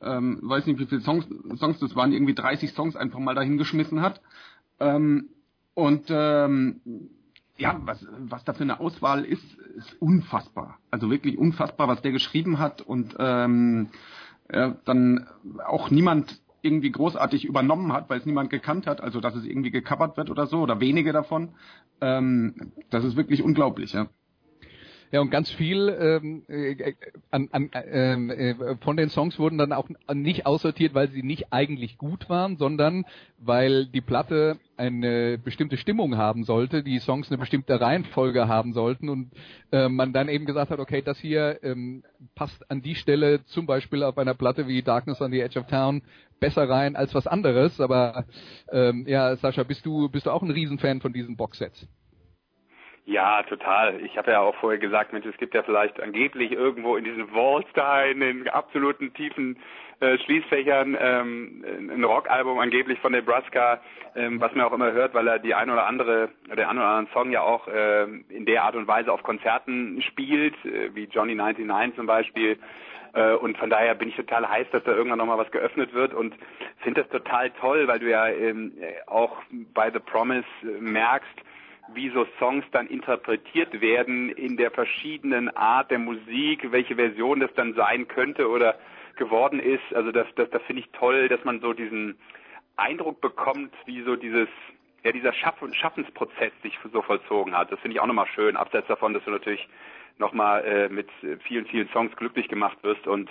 ähm, 0.00 0.38
weiß 0.42 0.66
nicht 0.66 0.78
wie 0.78 0.86
viele 0.86 1.02
Songs, 1.02 1.26
Songs 1.56 1.78
das 1.80 1.94
waren, 1.96 2.12
irgendwie 2.12 2.34
30 2.34 2.72
Songs 2.72 2.96
einfach 2.96 3.18
mal 3.18 3.34
dahingeschmissen 3.34 4.00
hat. 4.00 4.22
Ähm, 4.80 5.28
und 5.74 6.06
ähm, 6.08 6.80
ja, 7.60 7.78
was, 7.84 8.06
was 8.18 8.44
da 8.44 8.54
für 8.54 8.62
eine 8.62 8.80
Auswahl 8.80 9.24
ist, 9.24 9.44
ist 9.76 10.00
unfassbar. 10.00 10.78
Also 10.90 11.10
wirklich 11.10 11.36
unfassbar, 11.36 11.88
was 11.88 12.00
der 12.02 12.12
geschrieben 12.12 12.58
hat 12.58 12.80
und 12.80 13.14
ähm, 13.18 13.90
ja, 14.50 14.76
dann 14.84 15.28
auch 15.66 15.90
niemand 15.90 16.40
irgendwie 16.62 16.90
großartig 16.90 17.44
übernommen 17.44 17.92
hat, 17.92 18.10
weil 18.10 18.18
es 18.18 18.26
niemand 18.26 18.50
gekannt 18.50 18.86
hat, 18.86 19.00
also 19.00 19.20
dass 19.20 19.34
es 19.34 19.44
irgendwie 19.44 19.70
gecovert 19.70 20.16
wird 20.16 20.30
oder 20.30 20.46
so, 20.46 20.60
oder 20.60 20.80
wenige 20.80 21.12
davon. 21.12 21.54
Ähm, 22.00 22.72
das 22.90 23.04
ist 23.04 23.16
wirklich 23.16 23.42
unglaublich, 23.42 23.92
ja. 23.92 24.08
Ja, 25.12 25.20
und 25.20 25.30
ganz 25.30 25.50
viel 25.50 25.88
ähm, 25.88 26.44
äh, 26.48 26.94
an, 27.32 27.48
an, 27.50 27.70
ähm, 27.74 28.30
äh, 28.30 28.76
von 28.76 28.96
den 28.96 29.08
Songs 29.08 29.40
wurden 29.40 29.58
dann 29.58 29.72
auch 29.72 29.88
nicht 30.14 30.46
aussortiert, 30.46 30.94
weil 30.94 31.08
sie 31.08 31.24
nicht 31.24 31.52
eigentlich 31.52 31.98
gut 31.98 32.28
waren, 32.28 32.56
sondern 32.58 33.04
weil 33.36 33.86
die 33.86 34.02
Platte 34.02 34.58
eine 34.76 35.36
bestimmte 35.36 35.78
Stimmung 35.78 36.16
haben 36.16 36.44
sollte, 36.44 36.84
die 36.84 37.00
Songs 37.00 37.28
eine 37.28 37.38
bestimmte 37.38 37.80
Reihenfolge 37.80 38.46
haben 38.46 38.72
sollten 38.72 39.08
und 39.08 39.32
äh, 39.72 39.88
man 39.88 40.12
dann 40.12 40.28
eben 40.28 40.46
gesagt 40.46 40.70
hat, 40.70 40.78
okay, 40.78 41.02
das 41.02 41.18
hier 41.18 41.58
ähm, 41.64 42.04
passt 42.36 42.70
an 42.70 42.80
die 42.80 42.94
Stelle 42.94 43.44
zum 43.46 43.66
Beispiel 43.66 44.04
auf 44.04 44.16
einer 44.16 44.34
Platte 44.34 44.68
wie 44.68 44.80
Darkness 44.80 45.20
on 45.20 45.32
the 45.32 45.40
Edge 45.40 45.58
of 45.58 45.66
Town 45.66 46.02
besser 46.38 46.68
rein 46.68 46.94
als 46.94 47.16
was 47.16 47.26
anderes. 47.26 47.80
Aber 47.80 48.26
ähm, 48.70 49.06
ja, 49.08 49.34
Sascha, 49.36 49.64
bist 49.64 49.84
du 49.84 50.08
bist 50.08 50.26
du 50.26 50.30
auch 50.30 50.42
ein 50.42 50.52
Riesenfan 50.52 51.00
von 51.00 51.12
diesen 51.12 51.36
Boxsets? 51.36 51.88
Ja, 53.10 53.42
total. 53.42 54.00
Ich 54.04 54.16
habe 54.16 54.30
ja 54.30 54.38
auch 54.38 54.54
vorher 54.60 54.78
gesagt, 54.78 55.12
Mensch, 55.12 55.26
es 55.26 55.36
gibt 55.36 55.52
ja 55.52 55.64
vielleicht 55.64 56.00
angeblich 56.00 56.52
irgendwo 56.52 56.94
in 56.94 57.02
diesen 57.02 57.34
Vaults 57.34 57.68
da 57.74 58.04
in 58.04 58.20
den 58.20 58.48
absoluten 58.48 59.12
tiefen 59.14 59.58
äh, 59.98 60.16
Schließfächern 60.18 60.96
ähm, 61.00 61.64
ein 61.90 62.04
Rockalbum 62.04 62.60
angeblich 62.60 63.00
von 63.00 63.10
Nebraska, 63.10 63.80
ähm, 64.14 64.40
was 64.40 64.54
man 64.54 64.64
auch 64.64 64.72
immer 64.72 64.92
hört, 64.92 65.12
weil 65.12 65.26
er 65.26 65.40
die 65.40 65.56
ein 65.56 65.70
oder 65.70 65.88
andere, 65.88 66.28
der 66.56 66.68
ein 66.68 66.78
oder 66.78 66.86
anderen 66.86 67.12
Song 67.12 67.32
ja 67.32 67.42
auch 67.42 67.66
äh, 67.66 68.04
in 68.28 68.46
der 68.46 68.62
Art 68.62 68.76
und 68.76 68.86
Weise 68.86 69.12
auf 69.12 69.24
Konzerten 69.24 70.00
spielt, 70.02 70.54
äh, 70.64 70.94
wie 70.94 71.06
Johnny 71.06 71.34
99 71.34 71.96
zum 71.96 72.06
Beispiel. 72.06 72.60
Äh, 73.14 73.32
und 73.32 73.58
von 73.58 73.70
daher 73.70 73.96
bin 73.96 74.10
ich 74.10 74.14
total 74.14 74.48
heiß, 74.48 74.68
dass 74.70 74.84
da 74.84 74.92
irgendwann 74.92 75.18
nochmal 75.18 75.38
was 75.38 75.50
geöffnet 75.50 75.92
wird 75.94 76.14
und 76.14 76.32
finde 76.78 77.02
das 77.02 77.10
total 77.10 77.50
toll, 77.50 77.88
weil 77.88 77.98
du 77.98 78.08
ja 78.08 78.28
ähm, 78.28 78.72
auch 79.08 79.36
bei 79.74 79.90
The 79.90 79.98
Promise 79.98 80.46
äh, 80.62 80.80
merkst, 80.80 81.42
wie 81.94 82.10
so 82.10 82.26
Songs 82.38 82.64
dann 82.72 82.86
interpretiert 82.86 83.80
werden 83.80 84.30
in 84.30 84.56
der 84.56 84.70
verschiedenen 84.70 85.54
Art 85.56 85.90
der 85.90 85.98
Musik, 85.98 86.70
welche 86.72 86.96
Version 86.96 87.40
das 87.40 87.52
dann 87.54 87.74
sein 87.74 88.08
könnte 88.08 88.48
oder 88.48 88.78
geworden 89.16 89.60
ist. 89.60 89.94
Also 89.94 90.12
das, 90.12 90.26
das, 90.36 90.50
das 90.50 90.62
finde 90.62 90.82
ich 90.82 90.90
toll, 90.92 91.28
dass 91.28 91.44
man 91.44 91.60
so 91.60 91.72
diesen 91.72 92.18
Eindruck 92.76 93.20
bekommt, 93.20 93.72
wie 93.84 94.02
so 94.02 94.16
dieses, 94.16 94.48
ja, 95.04 95.12
dieser 95.12 95.32
Schaff 95.32 95.56
Schaffensprozess 95.72 96.52
sich 96.62 96.78
so 96.92 97.02
vollzogen 97.02 97.56
hat. 97.56 97.70
Das 97.70 97.80
finde 97.80 97.96
ich 97.96 98.00
auch 98.00 98.06
nochmal 98.06 98.28
schön, 98.34 98.56
abseits 98.56 98.88
davon, 98.88 99.12
dass 99.12 99.24
du 99.24 99.30
natürlich 99.30 99.68
nochmal 100.18 100.64
äh, 100.64 100.88
mit 100.88 101.08
vielen, 101.44 101.66
vielen 101.66 101.88
Songs 101.90 102.14
glücklich 102.16 102.48
gemacht 102.48 102.78
wirst 102.82 103.06
und 103.06 103.30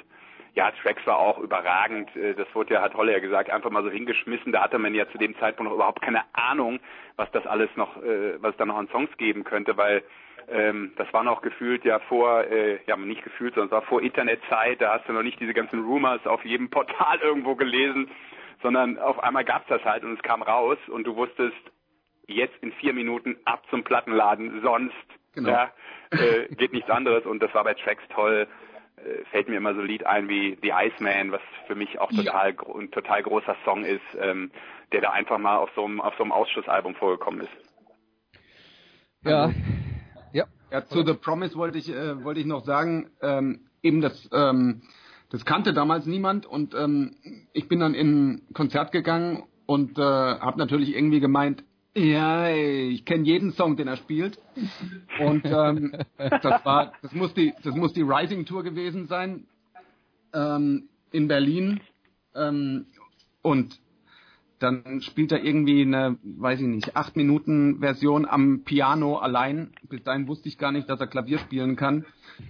ja, 0.56 0.72
Tracks 0.72 1.06
war 1.06 1.18
auch 1.20 1.40
überragend. 1.40 2.16
Äh, 2.16 2.34
das 2.36 2.48
wurde 2.54 2.76
ja, 2.76 2.82
hat 2.82 2.96
Holle 2.96 3.14
ja 3.14 3.20
gesagt, 3.20 3.50
einfach 3.50 3.70
mal 3.70 3.84
so 3.84 3.90
hingeschmissen. 3.90 4.52
Da 4.52 4.64
hatte 4.64 4.80
man 4.80 4.94
ja 4.94 5.10
zu 5.10 5.18
dem 5.18 5.38
Zeitpunkt 5.40 5.70
noch 5.70 5.76
überhaupt 5.76 6.02
keine 6.02 6.22
Ahnung, 6.34 6.80
was 7.16 7.30
das 7.32 7.46
alles 7.46 7.70
noch, 7.76 7.98
äh, 8.04 8.42
was 8.42 8.52
es 8.52 8.58
da 8.58 8.66
noch 8.66 8.78
an 8.78 8.90
Songs 8.90 9.16
geben 9.18 9.44
könnte, 9.44 9.78
weil 9.78 10.04
ähm, 10.52 10.94
das 10.96 11.12
war 11.14 11.24
noch 11.24 11.42
gefühlt 11.42 11.86
ja 11.86 12.00
vor, 12.00 12.44
äh, 12.46 12.80
ja 12.88 12.98
nicht 12.98 13.24
gefühlt, 13.24 13.54
sondern 13.54 13.68
es 13.68 13.72
war 13.72 13.82
vor 13.84 14.02
Internetzeit. 14.02 14.82
Da 14.82 14.94
hast 14.94 15.08
du 15.08 15.14
noch 15.14 15.24
nicht 15.24 15.40
diese 15.40 15.54
ganzen 15.54 15.84
Rumors 15.84 16.26
auf 16.26 16.44
jedem 16.44 16.70
Portal 16.70 17.20
irgendwo 17.24 17.56
gelesen, 17.56 18.10
sondern 18.62 18.98
auf 18.98 19.22
einmal 19.24 19.46
gab's 19.46 19.68
das 19.68 19.84
halt 19.84 20.04
und 20.04 20.14
es 20.14 20.24
kam 20.24 20.42
raus 20.42 20.78
und 20.88 21.06
du 21.06 21.16
wusstest, 21.16 21.56
jetzt 22.28 22.56
in 22.62 22.72
vier 22.74 22.94
Minuten 22.94 23.38
ab 23.46 23.64
zum 23.70 23.84
Plattenladen, 23.84 24.62
sonst 24.62 24.94
genau. 25.34 25.50
ja, 25.50 25.72
äh, 26.12 26.54
geht 26.56 26.74
nichts 26.74 26.90
anderes 26.90 27.26
und 27.26 27.42
das 27.42 27.54
war 27.54 27.64
bei 27.64 27.74
Tracks 27.74 28.04
toll. 28.14 28.48
Äh, 29.06 29.26
fällt 29.32 29.50
mir 29.50 29.58
immer 29.58 29.74
so 29.74 29.82
ein 29.82 29.88
Lied 29.88 30.06
ein 30.06 30.28
wie 30.28 30.58
The 30.62 30.72
Iceman, 30.74 31.32
was 31.32 31.42
für 31.68 31.76
mich 31.76 32.00
auch 32.00 32.12
total 32.12 32.54
ja. 32.54 32.76
ein 32.76 32.92
total 32.92 33.24
großer 33.24 33.56
Song 33.66 33.86
ist, 33.86 34.02
ähm, 34.20 34.52
der 34.92 35.02
da 35.02 35.12
einfach 35.12 35.38
mal 35.38 35.58
auf 35.58 35.70
so 35.76 35.86
einem 35.86 36.02
auf 36.02 36.14
so 36.18 36.24
einem 36.24 36.32
Ausschussalbum 36.32 36.96
vorgekommen 36.96 37.42
ist. 37.42 37.52
Ja. 39.24 39.46
Also, 39.46 39.60
ja. 40.34 40.46
ja. 40.72 40.86
Zu 40.86 41.06
The 41.06 41.14
Promise 41.14 41.56
wollte 41.56 41.78
ich 41.78 41.90
äh, 41.90 42.24
wollte 42.24 42.40
ich 42.40 42.46
noch 42.46 42.64
sagen, 42.64 43.12
ähm, 43.22 43.68
eben 43.82 44.02
das 44.02 44.30
ähm, 44.34 44.82
das 45.30 45.46
kannte 45.46 45.74
damals 45.74 46.06
niemand 46.06 46.46
und 46.46 46.74
ähm, 46.74 47.16
ich 47.54 47.68
bin 47.68 47.80
dann 47.80 47.94
in 47.94 48.30
ein 48.30 48.54
Konzert 48.54 48.92
gegangen 48.92 49.44
und 49.66 50.00
äh, 50.00 50.02
habe 50.02 50.58
natürlich 50.58 50.96
irgendwie 50.96 51.20
gemeint, 51.20 51.64
ja, 51.96 52.50
ich 52.50 53.06
kenne 53.06 53.24
jeden 53.24 53.52
Song, 53.52 53.76
den 53.76 53.88
er 53.88 53.98
spielt. 53.98 54.40
Und 55.20 55.46
ähm, 55.46 55.94
das 56.18 56.66
war, 56.66 56.94
das 57.02 57.14
muss 57.14 57.34
die, 57.34 57.54
das 57.64 57.76
muss 57.76 57.94
die 57.94 58.02
Rising 58.02 58.46
Tour 58.46 58.64
gewesen 58.64 59.08
sein 59.08 59.48
ähm, 60.34 60.90
in 61.12 61.28
Berlin. 61.28 61.82
Ähm, 62.36 62.86
und 63.42 63.80
dann 64.60 65.02
spielt 65.02 65.32
er 65.32 65.44
irgendwie 65.44 65.82
eine, 65.82 66.18
weiß 66.22 66.60
ich 66.60 66.68
nicht, 66.68 66.96
acht 66.96 67.16
Minuten 67.16 67.80
Version 67.80 68.26
am 68.26 68.64
Piano 68.64 69.18
allein. 69.18 69.72
Bis 69.88 70.04
dahin 70.04 70.28
wusste 70.28 70.50
ich 70.50 70.58
gar 70.58 70.72
nicht, 70.72 70.90
dass 70.90 71.00
er 71.00 71.08
Klavier 71.08 71.40
spielen 71.40 71.76
kann. 71.76 72.06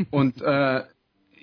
Und 0.10 0.42
äh, 0.42 0.84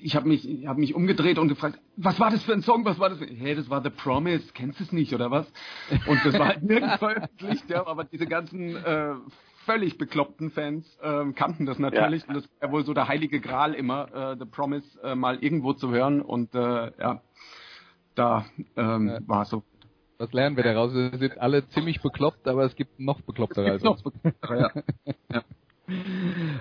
ich 0.03 0.17
habe 0.17 0.29
mich, 0.29 0.47
hab 0.67 0.79
mich 0.79 0.95
umgedreht 0.95 1.39
und 1.39 1.49
gefragt, 1.49 1.79
was 1.97 2.19
war 2.21 2.31
das 2.31 2.43
für 2.43 2.53
ein 2.53 2.63
Song, 2.63 2.85
was 2.85 2.99
war 2.99 3.11
das 3.11 3.19
für 3.19 3.27
Hey, 3.27 3.55
das 3.55 3.71
war 3.71 3.83
The 3.83 3.91
Promise, 3.91 4.53
kennst 4.55 4.81
du 4.81 4.85
es 4.85 4.93
nicht, 4.93 5.15
oder 5.15 5.31
was? 5.31 5.51
Und 6.07 6.25
das 6.25 6.39
war 6.39 6.49
halt 6.49 6.63
nirgends 6.63 6.97
veröffentlicht, 6.97 7.69
ja, 7.69 7.87
aber 7.87 8.05
diese 8.05 8.27
ganzen 8.27 8.77
äh, 8.77 9.15
völlig 9.65 9.99
bekloppten 9.99 10.51
Fans 10.51 10.87
äh, 11.03 11.33
kannten 11.33 11.67
das 11.67 11.79
natürlich 11.79 12.23
ja. 12.23 12.29
und 12.29 12.35
das 12.35 12.49
war 12.61 12.73
wohl 12.73 12.85
so 12.85 12.95
der 12.95 13.09
heilige 13.09 13.41
Gral 13.41 13.75
immer, 13.75 14.33
äh, 14.33 14.37
The 14.39 14.47
Promise 14.47 14.87
äh, 15.03 15.15
mal 15.15 15.43
irgendwo 15.43 15.73
zu 15.73 15.91
hören 15.91 16.23
und 16.23 16.55
äh, 16.55 16.93
ja, 16.99 17.21
da 18.15 18.47
ähm, 18.77 19.09
ja. 19.09 19.19
war 19.27 19.43
es 19.43 19.51
so. 19.51 19.63
Was 20.19 20.33
lernen 20.33 20.57
wir 20.57 20.65
daraus? 20.65 20.95
Wir 20.95 21.19
sind 21.19 21.37
alle 21.39 21.69
ziemlich 21.69 22.01
bekloppt, 22.01 22.49
aber 22.49 22.65
es 22.65 22.75
gibt 22.75 22.99
noch 22.99 23.21
beklopptere 23.21 23.73
als 23.73 23.83
uns. 23.83 24.03
Ja. 24.49 24.71
ja. 25.31 25.43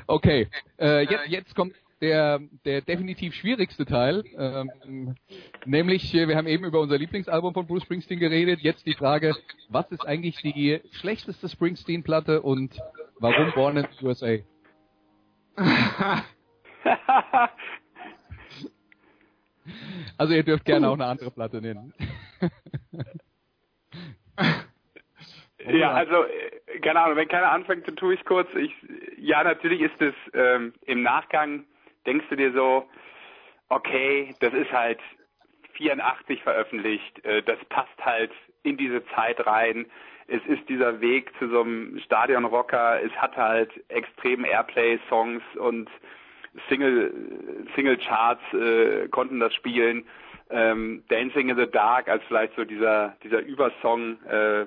Okay, 0.08 0.50
äh, 0.78 1.04
jetzt, 1.04 1.28
jetzt 1.30 1.56
kommt 1.56 1.74
der, 2.06 2.40
der 2.66 2.82
definitiv 2.82 3.34
schwierigste 3.34 3.86
Teil. 3.86 4.24
Ähm, 4.38 5.16
nämlich, 5.66 6.14
äh, 6.14 6.28
wir 6.28 6.38
haben 6.38 6.46
eben 6.48 6.66
über 6.66 6.80
unser 6.80 7.00
Lieblingsalbum 7.00 7.54
von 7.54 7.66
Bruce 7.66 7.82
Springsteen 7.84 8.20
geredet. 8.20 8.60
Jetzt 8.62 8.86
die 8.86 8.94
Frage, 8.94 9.36
was 9.70 9.90
ist 9.92 10.06
eigentlich 10.06 10.38
die 10.38 10.80
schlechteste 10.92 11.50
Springsteen-Platte 11.50 12.44
und 12.44 12.80
warum 13.20 13.52
Born 13.54 13.78
in 13.78 13.88
the 14.00 14.06
USA? 14.06 14.36
also 20.18 20.34
ihr 20.34 20.44
dürft 20.44 20.66
gerne 20.66 20.90
auch 20.90 20.94
eine 20.94 21.06
andere 21.06 21.32
Platte 21.32 21.60
nennen. 21.62 21.94
Ja, 25.68 25.94
also 25.94 26.26
äh, 26.26 26.80
keine 26.82 27.02
Ahnung, 27.02 27.18
wenn 27.18 27.28
keiner 27.28 27.52
anfängt, 27.52 27.88
dann 27.88 27.96
tue 27.96 28.14
ich 28.14 28.24
kurz. 28.26 28.48
Ich, 28.56 28.72
ja, 29.18 29.44
natürlich 29.44 29.82
ist 29.82 30.00
es 30.00 30.14
ähm, 30.34 30.74
im 30.86 31.02
Nachgang 31.02 31.66
denkst 32.06 32.26
du 32.30 32.36
dir 32.36 32.52
so, 32.54 32.88
okay, 33.70 34.34
das 34.40 34.54
ist 34.54 34.72
halt 34.72 35.00
84 35.74 36.42
veröffentlicht. 36.44 37.24
Äh, 37.26 37.44
das 37.44 37.58
passt 37.70 38.04
halt 38.04 38.32
in 38.64 38.78
diese 38.78 39.06
Zeit 39.16 39.46
rein. 39.46 39.86
Es 40.28 40.44
ist 40.48 40.68
dieser 40.70 41.02
Weg 41.02 41.32
zu 41.38 41.50
so 41.50 41.62
einem 41.62 42.00
Stadionrocker. 42.00 43.02
Es 43.04 43.12
hat 43.14 43.38
halt 43.38 43.72
extrem 43.90 44.44
Airplay-Songs 44.44 45.44
und 45.58 45.90
Single, 46.70 47.14
Single 47.76 47.98
Charts 47.98 48.42
äh, 48.54 49.08
konnten 49.10 49.40
das 49.40 49.54
spielen. 49.54 50.06
Ähm, 50.50 51.04
Dancing 51.10 51.50
in 51.50 51.58
the 51.58 51.70
Dark 51.70 52.08
als 52.08 52.24
vielleicht 52.28 52.56
so 52.56 52.66
dieser 52.66 53.16
dieser 53.24 53.40
Übersong 53.40 54.22
äh, 54.26 54.66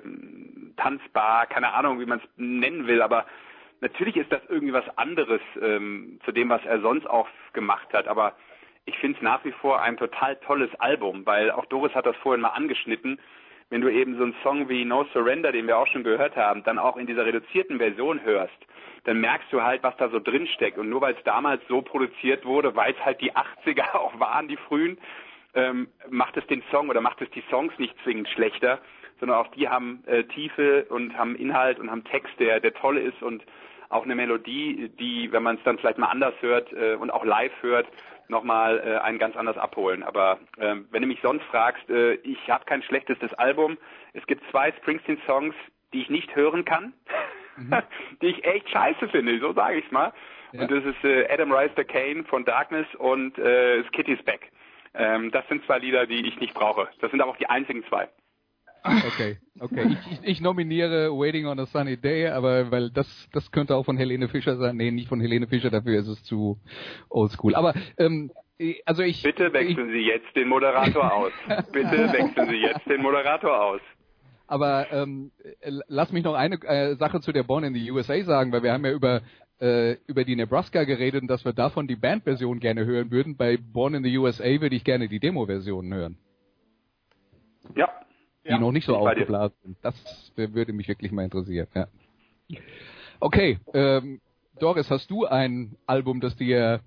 tanzbar, 0.75 1.47
keine 1.47 1.73
Ahnung, 1.73 1.99
wie 1.99 2.05
man 2.05 2.19
es 2.19 2.25
nennen 2.35 2.85
will, 2.85 3.01
aber 3.01 3.25
natürlich 3.81 4.17
ist 4.17 4.31
das 4.31 4.41
irgendwie 4.49 4.73
was 4.73 4.97
anderes 4.97 5.41
ähm, 5.61 6.19
zu 6.25 6.31
dem, 6.31 6.49
was 6.49 6.63
er 6.65 6.81
sonst 6.81 7.07
auch 7.07 7.27
gemacht 7.53 7.87
hat. 7.93 8.07
Aber 8.07 8.35
ich 8.85 8.97
finde 8.97 9.17
es 9.17 9.23
nach 9.23 9.43
wie 9.45 9.51
vor 9.51 9.81
ein 9.81 9.97
total 9.97 10.35
tolles 10.37 10.73
Album, 10.79 11.25
weil 11.25 11.51
auch 11.51 11.65
Doris 11.65 11.93
hat 11.93 12.05
das 12.05 12.15
vorhin 12.17 12.41
mal 12.41 12.49
angeschnitten. 12.49 13.19
Wenn 13.69 13.81
du 13.81 13.89
eben 13.89 14.17
so 14.17 14.23
einen 14.23 14.35
Song 14.41 14.67
wie 14.67 14.83
No 14.83 15.05
Surrender, 15.13 15.51
den 15.51 15.67
wir 15.67 15.77
auch 15.77 15.87
schon 15.87 16.03
gehört 16.03 16.35
haben, 16.35 16.63
dann 16.63 16.79
auch 16.79 16.97
in 16.97 17.05
dieser 17.05 17.25
reduzierten 17.25 17.77
Version 17.77 18.23
hörst, 18.23 18.57
dann 19.03 19.21
merkst 19.21 19.51
du 19.53 19.61
halt, 19.61 19.83
was 19.83 19.95
da 19.97 20.09
so 20.09 20.19
drin 20.19 20.47
steckt. 20.47 20.77
Und 20.77 20.89
nur 20.89 21.01
weil 21.01 21.13
es 21.13 21.23
damals 21.23 21.61
so 21.67 21.81
produziert 21.81 22.45
wurde, 22.45 22.75
weil 22.75 22.93
es 22.93 23.05
halt 23.05 23.21
die 23.21 23.31
80er 23.33 23.93
auch 23.93 24.19
waren, 24.19 24.47
die 24.47 24.57
frühen, 24.57 24.97
ähm, 25.53 25.87
macht 26.09 26.37
es 26.37 26.45
den 26.47 26.63
Song 26.71 26.89
oder 26.89 27.01
macht 27.01 27.21
es 27.21 27.29
die 27.31 27.43
Songs 27.49 27.73
nicht 27.77 27.95
zwingend 28.03 28.29
schlechter, 28.29 28.79
sondern 29.19 29.37
auch 29.37 29.47
die 29.51 29.69
haben 29.69 30.03
äh, 30.07 30.23
Tiefe 30.23 30.85
und 30.89 31.17
haben 31.17 31.35
Inhalt 31.35 31.79
und 31.79 31.91
haben 31.91 32.03
Text, 32.03 32.33
der, 32.39 32.59
der 32.59 32.73
toll 32.73 32.97
ist 32.97 33.21
und 33.21 33.43
auch 33.89 34.03
eine 34.03 34.15
Melodie, 34.15 34.91
die, 34.99 35.31
wenn 35.31 35.43
man 35.43 35.57
es 35.57 35.63
dann 35.63 35.77
vielleicht 35.77 35.97
mal 35.97 36.07
anders 36.07 36.35
hört 36.41 36.71
äh, 36.73 36.95
und 36.95 37.09
auch 37.09 37.25
live 37.25 37.51
hört, 37.61 37.87
nochmal 38.27 38.79
äh, 38.85 38.97
einen 38.99 39.17
ganz 39.17 39.35
anders 39.35 39.57
abholen. 39.57 40.03
Aber 40.03 40.39
äh, 40.57 40.75
wenn 40.91 41.01
du 41.01 41.07
mich 41.07 41.19
sonst 41.21 41.43
fragst, 41.45 41.89
äh, 41.89 42.13
ich 42.15 42.49
habe 42.49 42.65
kein 42.65 42.83
schlechtestes 42.83 43.33
Album. 43.33 43.77
Es 44.13 44.25
gibt 44.27 44.43
zwei 44.51 44.71
Springsteen-Songs, 44.71 45.55
die 45.93 46.01
ich 46.01 46.09
nicht 46.09 46.35
hören 46.35 46.65
kann, 46.65 46.93
mhm. 47.57 47.75
die 48.21 48.27
ich 48.27 48.45
echt 48.45 48.69
scheiße 48.69 49.09
finde, 49.09 49.39
so 49.39 49.53
sage 49.53 49.79
ich 49.79 49.91
mal. 49.91 50.13
Ja. 50.51 50.61
Und 50.61 50.71
das 50.71 50.83
ist 50.83 51.03
äh, 51.03 51.27
Adam 51.31 51.51
Rice 51.51 51.71
the 51.75 51.83
Kane 51.83 52.23
von 52.23 52.45
Darkness 52.45 52.87
und 52.95 53.37
äh, 53.37 53.83
Kitty's 53.91 54.23
Back. 54.23 54.51
Ähm, 54.93 55.31
das 55.31 55.47
sind 55.47 55.63
zwei 55.65 55.79
Lieder, 55.79 56.07
die 56.07 56.27
ich 56.27 56.39
nicht 56.39 56.53
brauche. 56.53 56.89
Das 57.01 57.11
sind 57.11 57.21
aber 57.21 57.31
auch 57.31 57.37
die 57.37 57.49
einzigen 57.49 57.83
zwei. 57.85 58.07
Okay, 58.83 59.37
okay. 59.59 59.85
Ich, 59.89 60.11
ich, 60.11 60.19
ich, 60.23 60.41
nominiere 60.41 61.11
Waiting 61.11 61.47
on 61.47 61.59
a 61.59 61.65
Sunny 61.65 61.97
Day, 61.97 62.27
aber 62.27 62.71
weil 62.71 62.89
das 62.89 63.07
das 63.33 63.51
könnte 63.51 63.75
auch 63.75 63.83
von 63.83 63.97
Helene 63.97 64.29
Fischer 64.29 64.57
sein. 64.57 64.77
Nee, 64.77 64.91
nicht 64.91 65.09
von 65.09 65.19
Helene 65.19 65.47
Fischer, 65.47 65.69
dafür 65.69 65.99
ist 65.99 66.07
es 66.07 66.23
zu 66.23 66.57
oldschool. 67.09 67.55
Aber 67.55 67.73
ähm, 67.97 68.31
also 68.85 69.03
ich. 69.03 69.21
Bitte 69.23 69.51
wechseln 69.53 69.89
ich, 69.89 69.93
Sie 69.93 70.07
jetzt 70.07 70.35
den 70.35 70.47
Moderator 70.47 71.13
aus. 71.13 71.31
Bitte 71.71 72.11
wechseln 72.13 72.49
Sie 72.49 72.57
jetzt 72.57 72.85
den 72.87 73.01
Moderator 73.01 73.61
aus. 73.61 73.81
Aber 74.47 74.87
ähm, 74.91 75.31
lass 75.87 76.11
mich 76.11 76.23
noch 76.23 76.33
eine 76.33 76.55
äh, 76.63 76.95
Sache 76.95 77.21
zu 77.21 77.31
der 77.31 77.43
Born 77.43 77.63
in 77.63 77.73
the 77.73 77.91
USA 77.91 78.23
sagen, 78.23 78.51
weil 78.51 78.63
wir 78.63 78.73
haben 78.73 78.85
ja 78.85 78.91
über 78.91 79.21
äh, 79.59 79.97
über 80.07 80.23
die 80.23 80.35
Nebraska 80.35 80.85
geredet 80.85 81.21
und 81.21 81.27
dass 81.27 81.45
wir 81.45 81.53
davon 81.53 81.87
die 81.87 81.95
Bandversion 81.95 82.59
gerne 82.59 82.85
hören 82.85 83.11
würden. 83.11 83.37
Bei 83.37 83.57
Born 83.57 83.93
in 83.93 84.03
the 84.03 84.17
USA 84.17 84.45
würde 84.61 84.75
ich 84.75 84.83
gerne 84.83 85.07
die 85.07 85.19
Demo-Version 85.19 85.93
hören. 85.93 86.17
Ja, 87.75 87.89
die 88.45 88.49
ja, 88.49 88.59
noch 88.59 88.71
nicht 88.71 88.85
so 88.85 88.95
aufgeblasen 88.95 89.55
sind. 89.63 89.77
Das 89.81 89.95
würde 90.35 90.73
mich 90.73 90.87
wirklich 90.87 91.11
mal 91.11 91.23
interessieren. 91.23 91.67
Ja. 91.75 91.87
Okay, 93.19 93.59
ähm, 93.73 94.21
Doris, 94.59 94.89
hast 94.89 95.09
du 95.11 95.25
ein 95.25 95.75
Album, 95.85 96.21
das 96.21 96.35
dir 96.35 96.81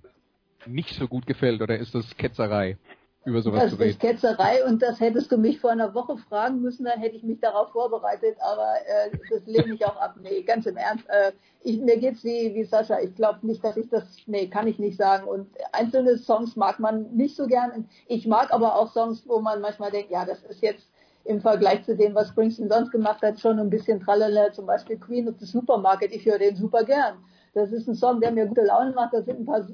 nicht 0.67 0.95
so 0.95 1.09
gut 1.09 1.27
gefällt 1.27 1.61
oder 1.61 1.79
ist 1.79 1.95
das 1.95 2.17
Ketzerei? 2.17 2.77
über 3.25 3.43
sowas 3.43 3.63
das 3.63 3.71
zu 3.71 3.77
reden. 3.77 3.91
ist 3.91 4.01
Ketzerei 4.01 4.65
und 4.65 4.83
das 4.83 4.99
hättest 5.01 5.31
du 5.31 5.37
mich 5.37 5.61
vor 5.61 5.71
einer 5.71 5.95
Woche 5.95 6.17
fragen 6.17 6.61
müssen, 6.61 6.85
dann 6.85 6.99
hätte 6.99 7.17
ich 7.17 7.23
mich 7.23 7.41
darauf 7.41 7.71
vorbereitet, 7.71 8.37
aber 8.41 8.75
äh, 8.87 9.17
das 9.31 9.47
lehne 9.47 9.75
ich 9.75 9.87
auch 9.87 9.97
ab. 9.97 10.17
Nee, 10.21 10.43
ganz 10.43 10.67
im 10.67 10.77
Ernst. 10.77 11.09
Äh, 11.09 11.33
ich, 11.63 11.79
mir 11.79 11.99
geht's 11.99 12.25
wie, 12.25 12.55
wie 12.55 12.65
Sascha. 12.65 12.99
Ich 13.01 13.15
glaube 13.15 13.47
nicht, 13.47 13.63
dass 13.63 13.77
ich 13.77 13.89
das, 13.89 14.05
nee, 14.27 14.49
kann 14.49 14.67
ich 14.67 14.79
nicht 14.79 14.97
sagen. 14.97 15.29
Und 15.29 15.49
einzelne 15.73 16.19
Songs 16.19 16.57
mag 16.57 16.81
man 16.81 17.15
nicht 17.15 17.37
so 17.37 17.47
gern. 17.47 17.89
Ich 18.09 18.27
mag 18.27 18.53
aber 18.53 18.77
auch 18.77 18.93
Songs, 18.93 19.23
wo 19.27 19.41
man 19.41 19.61
manchmal 19.61 19.93
denkt, 19.93 20.11
ja, 20.11 20.25
das 20.25 20.43
ist 20.43 20.63
jetzt 20.63 20.89
im 21.25 21.41
Vergleich 21.41 21.85
zu 21.85 21.97
dem, 21.97 22.15
was 22.15 22.29
Springsteen 22.29 22.71
sonst 22.71 22.91
gemacht 22.91 23.23
hat, 23.23 23.39
schon 23.39 23.59
ein 23.59 23.71
bisschen 23.71 24.01
tralala, 24.01 24.53
zum 24.53 24.67
Beispiel 24.67 24.99
Queen 24.99 25.29
of 25.29 25.37
the 25.39 25.47
Supermarket, 25.47 26.13
ich 26.13 26.27
höre 26.27 26.39
den 26.39 26.57
super 26.57 26.85
gern. 26.85 27.17
Das 27.55 27.71
ist 27.71 27.87
ein 27.87 27.95
Song, 27.95 28.21
der 28.21 28.33
mir 28.33 28.47
gute 28.47 28.63
Laune 28.65 28.93
macht, 28.93 29.13
da 29.13 29.23
sind 29.23 29.41
ein 29.41 29.47
paar 29.47 29.67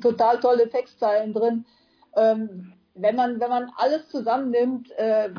total 0.00 0.40
tolle 0.40 0.68
Textzeilen 0.68 1.32
drin. 1.32 1.64
Ähm, 2.16 2.72
wenn 2.94 3.16
man, 3.16 3.40
wenn 3.40 3.50
man 3.50 3.70
alles 3.76 4.08
zusammennimmt, 4.08 4.90
äh, 4.96 5.30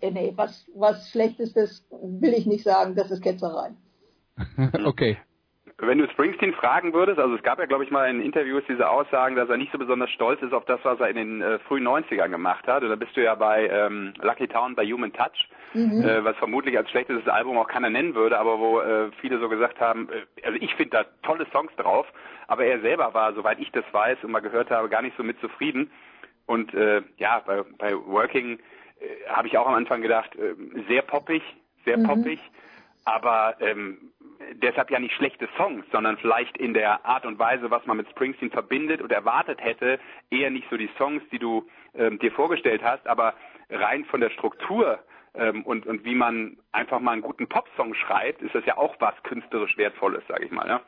nee, 0.00 0.32
was, 0.36 0.66
was 0.74 1.08
Schlechtes, 1.08 1.52
das 1.52 1.84
will 1.90 2.32
ich 2.32 2.46
nicht 2.46 2.64
sagen, 2.64 2.94
das 2.94 3.10
ist 3.10 3.22
Ketzerei. 3.22 3.72
okay 4.84 5.18
wenn 5.78 5.98
du 5.98 6.08
Springsteen 6.08 6.54
fragen 6.54 6.94
würdest, 6.94 7.18
also 7.18 7.34
es 7.34 7.42
gab 7.42 7.58
ja, 7.58 7.66
glaube 7.66 7.84
ich, 7.84 7.90
mal 7.90 8.08
in 8.08 8.22
Interviews 8.22 8.62
diese 8.66 8.88
Aussagen, 8.88 9.36
dass 9.36 9.50
er 9.50 9.58
nicht 9.58 9.72
so 9.72 9.78
besonders 9.78 10.10
stolz 10.10 10.40
ist 10.40 10.54
auf 10.54 10.64
das, 10.64 10.80
was 10.84 10.98
er 11.00 11.08
in 11.08 11.16
den 11.16 11.42
äh, 11.42 11.58
frühen 11.60 11.86
90ern 11.86 12.30
gemacht 12.30 12.66
hat. 12.66 12.82
Und 12.82 12.88
da 12.88 12.96
bist 12.96 13.14
du 13.14 13.22
ja 13.22 13.34
bei 13.34 13.68
ähm, 13.68 14.14
Lucky 14.22 14.48
Town 14.48 14.74
bei 14.74 14.86
Human 14.86 15.12
Touch, 15.12 15.48
mhm. 15.74 16.02
äh, 16.02 16.24
was 16.24 16.34
vermutlich 16.38 16.78
als 16.78 16.88
schlechtestes 16.90 17.28
Album 17.28 17.58
auch 17.58 17.68
keiner 17.68 17.90
nennen 17.90 18.14
würde, 18.14 18.38
aber 18.38 18.58
wo 18.58 18.80
äh, 18.80 19.10
viele 19.20 19.38
so 19.38 19.50
gesagt 19.50 19.78
haben, 19.78 20.08
äh, 20.08 20.46
also 20.46 20.58
ich 20.58 20.74
finde 20.76 20.96
da 20.96 21.04
tolle 21.22 21.46
Songs 21.52 21.72
drauf, 21.76 22.06
aber 22.48 22.64
er 22.64 22.80
selber 22.80 23.12
war, 23.12 23.34
soweit 23.34 23.58
ich 23.60 23.70
das 23.72 23.84
weiß 23.92 24.18
und 24.22 24.30
mal 24.30 24.40
gehört 24.40 24.70
habe, 24.70 24.88
gar 24.88 25.02
nicht 25.02 25.16
so 25.18 25.22
mit 25.22 25.38
zufrieden. 25.40 25.90
Und 26.46 26.72
äh, 26.72 27.02
ja, 27.18 27.42
bei, 27.44 27.64
bei 27.76 27.94
Working 27.94 28.60
äh, 29.00 29.28
habe 29.28 29.48
ich 29.48 29.58
auch 29.58 29.66
am 29.66 29.74
Anfang 29.74 30.00
gedacht, 30.00 30.30
sehr 30.88 31.02
poppig, 31.02 31.42
sehr 31.84 31.98
mhm. 31.98 32.04
poppig, 32.04 32.40
aber 33.04 33.56
ähm, 33.60 33.98
deshalb 34.54 34.90
ja 34.90 34.98
nicht 34.98 35.14
schlechte 35.14 35.48
Songs, 35.56 35.84
sondern 35.92 36.16
vielleicht 36.18 36.56
in 36.56 36.74
der 36.74 37.04
Art 37.04 37.26
und 37.26 37.38
Weise, 37.38 37.70
was 37.70 37.84
man 37.86 37.96
mit 37.96 38.08
Springsteen 38.10 38.50
verbindet 38.50 39.00
und 39.02 39.12
erwartet 39.12 39.60
hätte, 39.60 39.98
eher 40.30 40.50
nicht 40.50 40.68
so 40.70 40.76
die 40.76 40.90
Songs, 40.98 41.22
die 41.30 41.38
du 41.38 41.66
ähm, 41.94 42.18
dir 42.18 42.32
vorgestellt 42.32 42.82
hast, 42.82 43.06
aber 43.06 43.34
rein 43.70 44.04
von 44.04 44.20
der 44.20 44.30
Struktur 44.30 44.98
ähm, 45.34 45.62
und, 45.64 45.86
und 45.86 46.04
wie 46.04 46.14
man 46.14 46.56
einfach 46.72 47.00
mal 47.00 47.12
einen 47.12 47.22
guten 47.22 47.48
Popsong 47.48 47.94
schreibt, 47.94 48.42
ist 48.42 48.54
das 48.54 48.64
ja 48.66 48.76
auch 48.76 48.96
was 49.00 49.14
künstlerisch 49.22 49.76
Wertvolles, 49.76 50.22
sage 50.28 50.44
ich 50.44 50.50
mal. 50.50 50.66
Ja? 50.66 50.80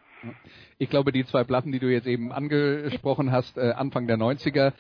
Ich 0.78 0.90
glaube, 0.90 1.12
die 1.12 1.24
zwei 1.24 1.44
Platten, 1.44 1.72
die 1.72 1.78
du 1.78 1.90
jetzt 1.90 2.06
eben 2.06 2.32
angesprochen 2.32 3.30
hast, 3.30 3.59
äh, 3.59 3.72
Anfang 3.72 4.06
der 4.06 4.16
90er, 4.16 4.72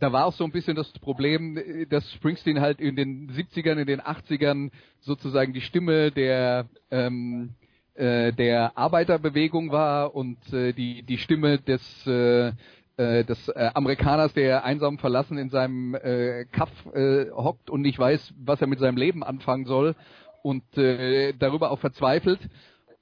da 0.00 0.12
war 0.12 0.24
auch 0.24 0.32
so 0.32 0.44
ein 0.44 0.52
bisschen 0.52 0.76
das 0.76 0.90
Problem, 1.00 1.58
dass 1.90 2.10
Springsteen 2.14 2.60
halt 2.60 2.80
in 2.80 2.96
den 2.96 3.30
70ern, 3.30 3.78
in 3.78 3.86
den 3.86 4.00
80ern 4.00 4.70
sozusagen 5.00 5.52
die 5.52 5.60
Stimme 5.60 6.10
der 6.10 6.68
ähm, 6.90 7.50
äh, 7.94 8.32
der 8.32 8.76
Arbeiterbewegung 8.76 9.72
war 9.72 10.14
und 10.14 10.38
äh, 10.52 10.72
die 10.72 11.02
die 11.02 11.18
Stimme 11.18 11.58
des 11.58 12.06
äh, 12.06 12.52
äh, 13.00 13.24
des 13.24 13.48
äh, 13.48 13.70
Amerikaners, 13.74 14.34
der 14.34 14.64
einsam 14.64 14.98
verlassen 14.98 15.38
in 15.38 15.48
seinem 15.48 15.94
äh, 15.94 16.44
Kaff 16.52 16.70
äh, 16.94 17.30
hockt 17.30 17.70
und 17.70 17.80
nicht 17.80 17.98
weiß, 17.98 18.34
was 18.44 18.60
er 18.60 18.66
mit 18.66 18.78
seinem 18.78 18.98
Leben 18.98 19.22
anfangen 19.22 19.64
soll 19.64 19.94
und 20.42 20.62
äh, 20.76 21.32
darüber 21.32 21.70
auch 21.70 21.78
verzweifelt. 21.78 22.40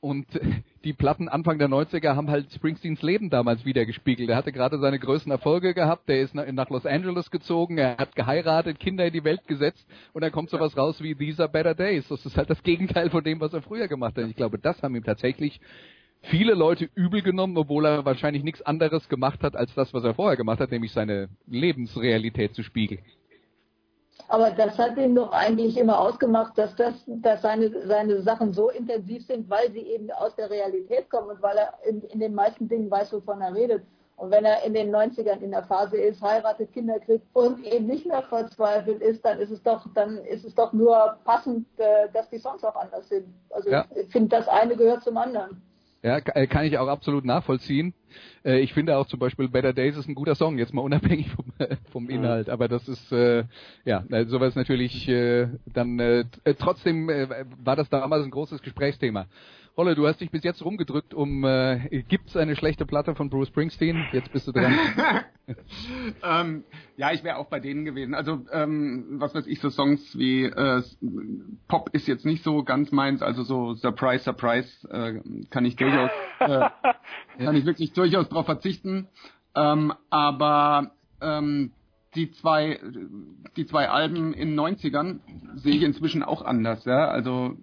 Und 0.01 0.27
die 0.85 0.93
Platten 0.93 1.29
Anfang 1.29 1.59
der 1.59 1.69
90er 1.69 2.15
haben 2.15 2.31
halt 2.31 2.53
Springsteens 2.53 3.03
Leben 3.03 3.31
damals 3.31 3.65
wieder 3.65 3.85
gespiegelt. 3.85 4.31
Er 4.31 4.37
hatte 4.37 4.53
gerade 4.53 4.79
seine 4.79 4.99
größten 4.99 5.33
Erfolge 5.33 5.75
gehabt, 5.75 6.09
der 6.09 6.21
ist 6.21 6.35
nach 6.35 6.71
Los 6.71 6.87
Angeles 6.87 7.31
gezogen, 7.31 7.79
er 7.79 7.97
hat 7.97 8.15
geheiratet, 8.15 8.79
Kinder 8.79 9.07
in 9.07 9.13
die 9.13 9.25
Welt 9.25 9.47
gesetzt 9.47 9.87
und 10.13 10.23
dann 10.23 10.31
kommt 10.31 10.51
sowas 10.51 10.77
raus 10.77 11.03
wie 11.03 11.15
These 11.15 11.43
are 11.43 11.51
better 11.51 11.75
days. 11.75 12.07
Das 12.09 12.25
ist 12.25 12.37
halt 12.37 12.49
das 12.49 12.63
Gegenteil 12.63 13.11
von 13.11 13.25
dem, 13.25 13.41
was 13.41 13.53
er 13.53 13.63
früher 13.63 13.89
gemacht 13.89 14.17
hat. 14.17 14.29
Ich 14.29 14.37
glaube, 14.37 14.59
das 14.59 14.83
haben 14.83 14.95
ihm 14.95 15.05
tatsächlich 15.05 15.61
viele 16.23 16.55
Leute 16.55 16.89
übel 16.95 17.23
genommen, 17.23 17.57
obwohl 17.57 17.87
er 17.87 18.05
wahrscheinlich 18.05 18.43
nichts 18.43 18.63
anderes 18.63 19.09
gemacht 19.09 19.43
hat 19.43 19.57
als 19.57 19.75
das, 19.75 19.93
was 19.95 20.05
er 20.05 20.15
vorher 20.15 20.37
gemacht 20.37 20.61
hat, 20.61 20.71
nämlich 20.71 20.93
seine 20.93 21.29
Lebensrealität 21.47 22.55
zu 22.55 22.63
spiegeln. 22.63 23.03
Aber 24.29 24.51
das 24.51 24.79
hat 24.79 24.99
ihn 24.99 25.15
doch 25.15 25.33
eigentlich 25.33 25.79
immer 25.79 25.99
ausgemacht, 25.99 26.57
dass 26.59 26.77
das, 26.77 26.95
dass 27.07 27.41
seine, 27.41 27.87
seine 27.87 28.21
Sachen 28.21 28.53
so 28.53 28.69
intensiv 28.69 29.27
sind, 29.27 29.49
weil 29.49 29.73
sie 29.73 29.81
eben 29.81 30.11
aus 30.11 30.37
der 30.37 30.51
Realität 30.51 31.09
kommen 31.09 31.31
und 31.31 31.43
weil 31.43 31.57
er 31.57 31.73
in, 31.89 32.03
in 32.03 32.21
den 32.21 32.35
meisten 32.35 32.69
Dingen 32.69 32.91
weiß, 32.91 33.13
wovon 33.15 33.41
er 33.41 33.55
redet. 33.55 33.83
Und 34.17 34.31
wenn 34.33 34.45
er 34.45 34.65
in 34.65 34.75
den 34.75 34.95
90ern 34.95 35.41
in 35.41 35.53
der 35.53 35.63
Phase 35.63 35.97
ist, 35.97 36.21
heiratet, 36.21 36.73
Kinder 36.73 36.99
kriegt 36.99 37.25
und 37.35 37.65
eben 37.65 37.87
nicht 37.87 38.05
mehr 38.05 38.23
verzweifelt 38.23 39.01
ist, 39.01 39.25
dann 39.25 39.39
ist 39.39 39.51
es 39.51 39.63
doch, 39.63 39.87
dann 39.95 40.19
ist 40.25 40.45
es 40.45 40.55
doch 40.55 40.73
nur 40.73 41.17
passend, 41.25 41.67
äh, 41.79 42.09
dass 42.13 42.29
die 42.29 42.39
Songs 42.39 42.65
auch 42.65 42.77
anders 42.77 43.09
sind. 43.09 43.33
Also 43.51 43.71
ja. 43.71 43.87
ich 43.95 44.09
finde, 44.09 44.37
das 44.37 44.49
eine 44.49 44.77
gehört 44.77 45.05
zum 45.05 45.17
anderen. 45.17 45.63
Ja, 46.03 46.19
äh, 46.19 46.47
kann 46.47 46.65
ich 46.65 46.79
auch 46.79 46.87
absolut 46.87 47.25
nachvollziehen. 47.25 47.93
Äh, 48.45 48.61
ich 48.61 48.73
finde 48.73 48.97
auch 48.97 49.09
zum 49.09 49.19
Beispiel 49.19 49.49
Better 49.49 49.73
Days 49.73 49.97
ist 49.97 50.09
ein 50.09 50.15
guter 50.15 50.37
Song, 50.37 50.57
jetzt 50.57 50.73
mal 50.73 50.83
unabhängig 50.89 51.29
vom, 51.31 51.47
vom. 51.91 52.09
Inhalt. 52.09 52.49
Aber 52.49 52.69
das 52.69 52.87
ist, 52.89 53.11
äh, 53.11 53.45
ja, 53.85 54.05
sowas 54.27 54.55
natürlich 54.55 55.09
äh, 55.09 55.49
dann, 55.67 55.99
äh, 55.99 56.25
trotzdem 56.59 57.11
äh, 57.11 57.45
war 57.63 57.75
das 57.75 57.89
damals 57.89 58.25
ein 58.25 58.31
großes 58.31 58.63
Gesprächsthema. 58.63 59.27
Rolle, 59.79 59.95
du 59.95 60.09
hast 60.09 60.21
dich 60.21 60.33
bis 60.33 60.43
jetzt 60.43 60.65
rumgedrückt 60.65 61.15
um, 61.15 61.45
äh, 61.45 62.03
gibt's 62.09 62.37
eine 62.37 62.57
schlechte 62.57 62.85
Platte 62.85 63.15
von 63.15 63.31
Bruce 63.31 63.47
Springsteen? 63.47 64.07
Jetzt 64.13 64.33
bist 64.33 64.49
du 64.49 64.51
dran. 64.51 64.77
ähm, 66.25 66.65
ja, 66.97 67.13
ich 67.13 67.23
wäre 67.23 67.37
auch 67.37 67.47
bei 67.47 67.61
denen 67.61 67.85
gewesen. 67.85 68.13
Also, 68.13 68.45
ähm, 68.51 69.21
was 69.21 69.37
weiß 69.37 69.47
ich, 69.47 69.61
so 69.61 69.71
Songs 69.71 70.19
wie 70.19 70.47
äh, 70.47 70.83
Pop 71.69 71.91
ist 71.93 72.09
jetzt 72.09 72.27
nicht 72.27 72.43
so 72.43 72.65
ganz 72.65 72.91
meins, 72.91 73.23
also 73.23 73.45
so 73.45 73.75
Surprise, 73.75 74.25
Surprise 74.25 74.69
äh, 74.91 75.21
kann 75.51 75.65
ich 75.65 75.77
durchaus, 75.77 76.11
äh, 76.41 76.71
kann 77.39 77.55
ich 77.55 77.65
wirklich 77.65 77.93
durchaus 77.93 78.29
drauf 78.29 78.47
verzichten. 78.47 79.07
Ähm, 79.55 79.93
aber 80.11 80.91
ähm, 81.21 81.71
die 82.17 82.33
zwei, 82.33 82.81
die 83.57 83.67
zwei 83.67 83.89
Alben 83.89 84.35
in 84.35 84.57
den 84.57 84.59
90ern 84.59 85.21
sehe 85.55 85.77
ich 85.77 85.83
inzwischen 85.83 86.25
auch 86.25 86.43
anders. 86.43 86.85
Ja? 86.85 87.07
Also 87.07 87.57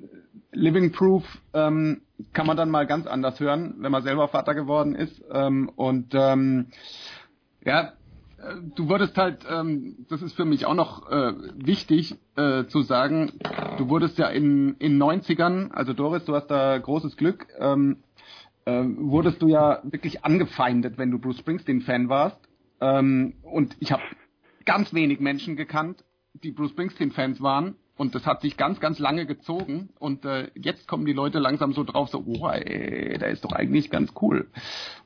Living 0.54 0.94
Proof 0.94 1.24
ähm, 1.54 2.02
kann 2.34 2.48
man 2.48 2.58
dann 2.58 2.70
mal 2.70 2.88
ganz 2.88 3.08
anders 3.08 3.40
hören, 3.40 3.76
wenn 3.80 3.92
man 3.92 4.04
selber 4.04 4.28
Vater 4.28 4.56
geworden 4.56 4.96
ist. 4.96 5.22
Ähm, 5.32 5.70
und 5.76 6.14
ähm, 6.14 6.68
ja, 7.64 7.94
du 8.76 8.90
wurdest 8.90 9.18
halt, 9.18 9.46
ähm, 9.50 10.06
das 10.10 10.22
ist 10.22 10.36
für 10.36 10.46
mich 10.46 10.66
auch 10.66 10.76
noch 10.76 11.10
äh, 11.10 11.34
wichtig 11.56 12.16
äh, 12.36 12.66
zu 12.66 12.82
sagen, 12.82 13.34
du 13.78 13.90
wurdest 13.90 14.18
ja 14.18 14.28
in 14.28 14.76
in 14.80 15.02
90ern, 15.02 15.72
also 15.72 15.94
Doris, 15.94 16.26
du 16.26 16.36
hast 16.36 16.48
da 16.48 16.78
großes 16.78 17.18
Glück, 17.18 17.48
ähm, 17.60 17.98
äh, 18.66 18.84
wurdest 18.98 19.42
du 19.42 19.48
ja 19.48 19.80
wirklich 19.84 20.26
angefeindet, 20.26 20.98
wenn 20.98 21.12
du 21.12 21.20
Bruce 21.20 21.40
Springsteen-Fan 21.40 22.10
warst. 22.10 22.38
Ähm, 22.82 23.34
und 23.44 23.76
ich 23.80 23.92
habe 23.92 24.04
ganz 24.66 24.94
wenig 24.94 25.20
Menschen 25.20 25.56
gekannt, 25.56 26.04
die 26.34 26.52
Bruce 26.52 26.72
Springsteen-Fans 26.72 27.42
waren. 27.42 27.76
Und 27.98 28.14
das 28.14 28.26
hat 28.26 28.42
sich 28.42 28.58
ganz, 28.58 28.82
ganz 28.82 29.00
lange 29.00 29.26
gezogen. 29.26 29.90
Und 30.00 30.26
äh, 30.26 30.50
jetzt 30.56 30.88
kommen 30.88 31.06
die 31.06 31.14
Leute 31.14 31.40
langsam 31.40 31.72
so 31.72 31.86
drauf, 31.86 32.10
so, 32.10 32.24
oh, 32.26 32.48
ey, 32.50 33.18
der 33.18 33.30
ist 33.30 33.46
doch 33.46 33.54
eigentlich 33.54 33.90
ganz 33.90 34.14
cool. 34.22 34.48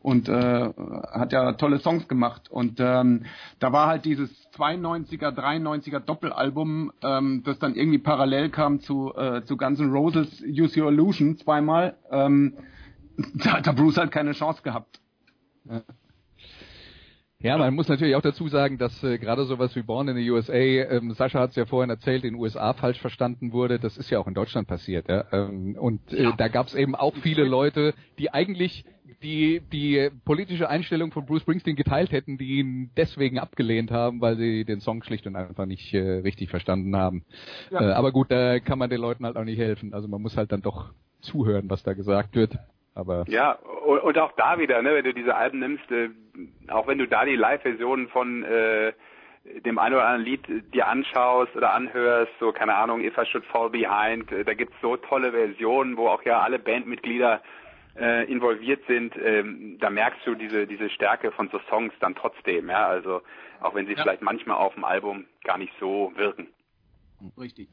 Und 0.02 0.28
äh, 0.28 0.74
hat 1.12 1.32
ja 1.32 1.54
tolle 1.54 1.80
Songs 1.80 2.08
gemacht. 2.08 2.50
Und 2.50 2.80
ähm, 2.80 3.26
da 3.60 3.72
war 3.72 3.88
halt 3.88 4.06
dieses 4.06 4.32
92er, 4.54 5.30
93er 5.30 6.00
Doppelalbum, 6.00 6.92
ähm, 7.04 7.44
das 7.46 7.60
dann 7.60 7.76
irgendwie 7.76 8.00
parallel 8.00 8.50
kam 8.50 8.80
zu, 8.80 9.14
äh, 9.16 9.44
zu 9.44 9.56
Guns 9.56 9.80
N' 9.80 9.92
Roses 9.92 10.42
Use 10.42 10.82
Your 10.82 10.92
Illusion 10.92 11.38
zweimal. 11.38 11.96
Ähm, 12.10 12.58
da 13.36 13.54
hat 13.54 13.68
der 13.68 13.74
Bruce 13.74 13.98
halt 13.98 14.12
keine 14.12 14.32
Chance 14.32 14.64
gehabt. 14.64 15.00
Ja. 15.66 15.84
Ja, 17.42 17.58
man 17.58 17.74
muss 17.74 17.88
natürlich 17.88 18.18
auch 18.18 18.22
dazu 18.22 18.50
sagen, 18.50 18.78
dass 18.78 19.02
äh, 19.02 19.18
gerade 19.18 19.46
sowas 19.46 19.74
wie 19.74 19.82
Born 19.82 20.10
in 20.10 20.18
the 20.18 20.30
USA, 20.30 20.54
ähm, 20.54 21.14
Sascha 21.14 21.40
hat 21.40 21.52
es 21.52 21.56
ja 21.56 21.66
vorhin 21.66 21.90
erzählt, 21.90 22.26
in 22.26 22.34
den 22.34 22.42
USA 22.42 22.74
falsch 22.74 23.00
verstanden 23.00 23.54
wurde. 23.54 23.80
Das 23.80 23.98
ist 23.98 24.10
ja 24.10 24.20
auch 24.20 24.28
in 24.28 24.34
Deutschland 24.34 24.68
passiert. 24.68 25.08
Ja? 25.08 25.24
Ähm, 25.32 25.78
und 25.80 26.12
äh, 26.12 26.24
ja. 26.24 26.34
da 26.38 26.50
gab 26.50 26.68
es 26.68 26.76
eben 26.76 26.96
auch 26.96 27.16
viele 27.16 27.46
Leute, 27.46 27.94
die 28.18 28.34
eigentlich 28.34 28.84
die 29.24 29.62
die 29.72 30.10
politische 30.26 30.70
Einstellung 30.70 31.12
von 31.14 31.26
Bruce 31.26 31.42
Springsteen 31.42 31.78
geteilt 31.78 32.12
hätten, 32.12 32.38
die 32.38 32.60
ihn 32.60 32.92
deswegen 32.98 33.40
abgelehnt 33.40 33.90
haben, 33.90 34.20
weil 34.20 34.36
sie 34.36 34.66
den 34.66 34.82
Song 34.82 35.02
schlicht 35.04 35.26
und 35.26 35.38
einfach 35.38 35.66
nicht 35.66 35.94
äh, 35.94 36.20
richtig 36.20 36.50
verstanden 36.50 36.96
haben. 36.98 37.24
Ja. 37.72 37.82
Äh, 37.82 37.94
aber 37.94 38.12
gut, 38.12 38.32
da 38.32 38.60
kann 38.60 38.80
man 38.80 38.90
den 38.90 39.00
Leuten 39.00 39.26
halt 39.26 39.38
auch 39.38 39.46
nicht 39.46 39.60
helfen. 39.60 39.94
Also 39.94 40.10
man 40.10 40.22
muss 40.22 40.36
halt 40.36 40.52
dann 40.52 40.62
doch 40.62 40.92
zuhören, 41.22 41.70
was 41.70 41.84
da 41.84 41.94
gesagt 41.94 42.36
wird. 42.36 42.58
Aber 42.96 43.24
ja, 43.30 43.54
und 43.54 44.18
auch 44.18 44.34
da 44.36 44.60
wieder, 44.60 44.82
ne, 44.82 44.94
wenn 44.94 45.06
du 45.06 45.14
diese 45.14 45.36
Alben 45.36 45.60
nimmst, 45.60 45.90
äh, 45.90 46.10
auch 46.70 46.88
wenn 46.88 46.98
du 46.98 47.08
da 47.08 47.26
die 47.26 47.36
Live-Versionen 47.36 48.08
von 48.10 48.44
äh, 48.44 48.94
dem 49.66 49.80
einen 49.80 49.96
oder 49.96 50.06
anderen 50.06 50.26
Lied 50.26 50.74
dir 50.74 50.88
anschaust 50.88 51.56
oder 51.56 51.74
anhörst, 51.74 52.32
so 52.40 52.52
keine 52.52 52.76
Ahnung, 52.76 53.02
If 53.04 53.18
I 53.18 53.26
Should 53.26 53.46
Fall 53.46 53.70
Behind, 53.70 54.32
äh, 54.32 54.44
da 54.44 54.54
gibt's 54.54 54.76
so 54.82 54.98
tolle 54.98 55.32
Versionen, 55.32 55.98
wo 55.98 56.08
auch 56.08 56.24
ja 56.24 56.42
alle 56.42 56.60
Bandmitglieder 56.60 57.42
äh, 57.98 58.32
involviert 58.32 58.82
sind, 58.88 59.16
ähm, 59.18 59.78
da 59.80 59.90
merkst 59.90 60.26
du 60.26 60.36
diese 60.36 60.68
diese 60.68 60.90
Stärke 60.90 61.32
von 61.32 61.50
so 61.50 61.60
Songs 61.70 61.94
dann 62.00 62.16
trotzdem, 62.16 62.70
ja, 62.70 62.88
also 62.88 63.22
auch 63.62 63.76
wenn 63.76 63.88
sie 63.88 63.94
ja. 63.94 64.04
vielleicht 64.04 64.22
manchmal 64.22 64.58
auf 64.58 64.74
dem 64.76 64.84
Album 64.84 65.26
gar 65.44 65.58
nicht 65.58 65.74
so 65.80 66.12
wirken. 66.16 66.48
Richtig. 67.38 67.70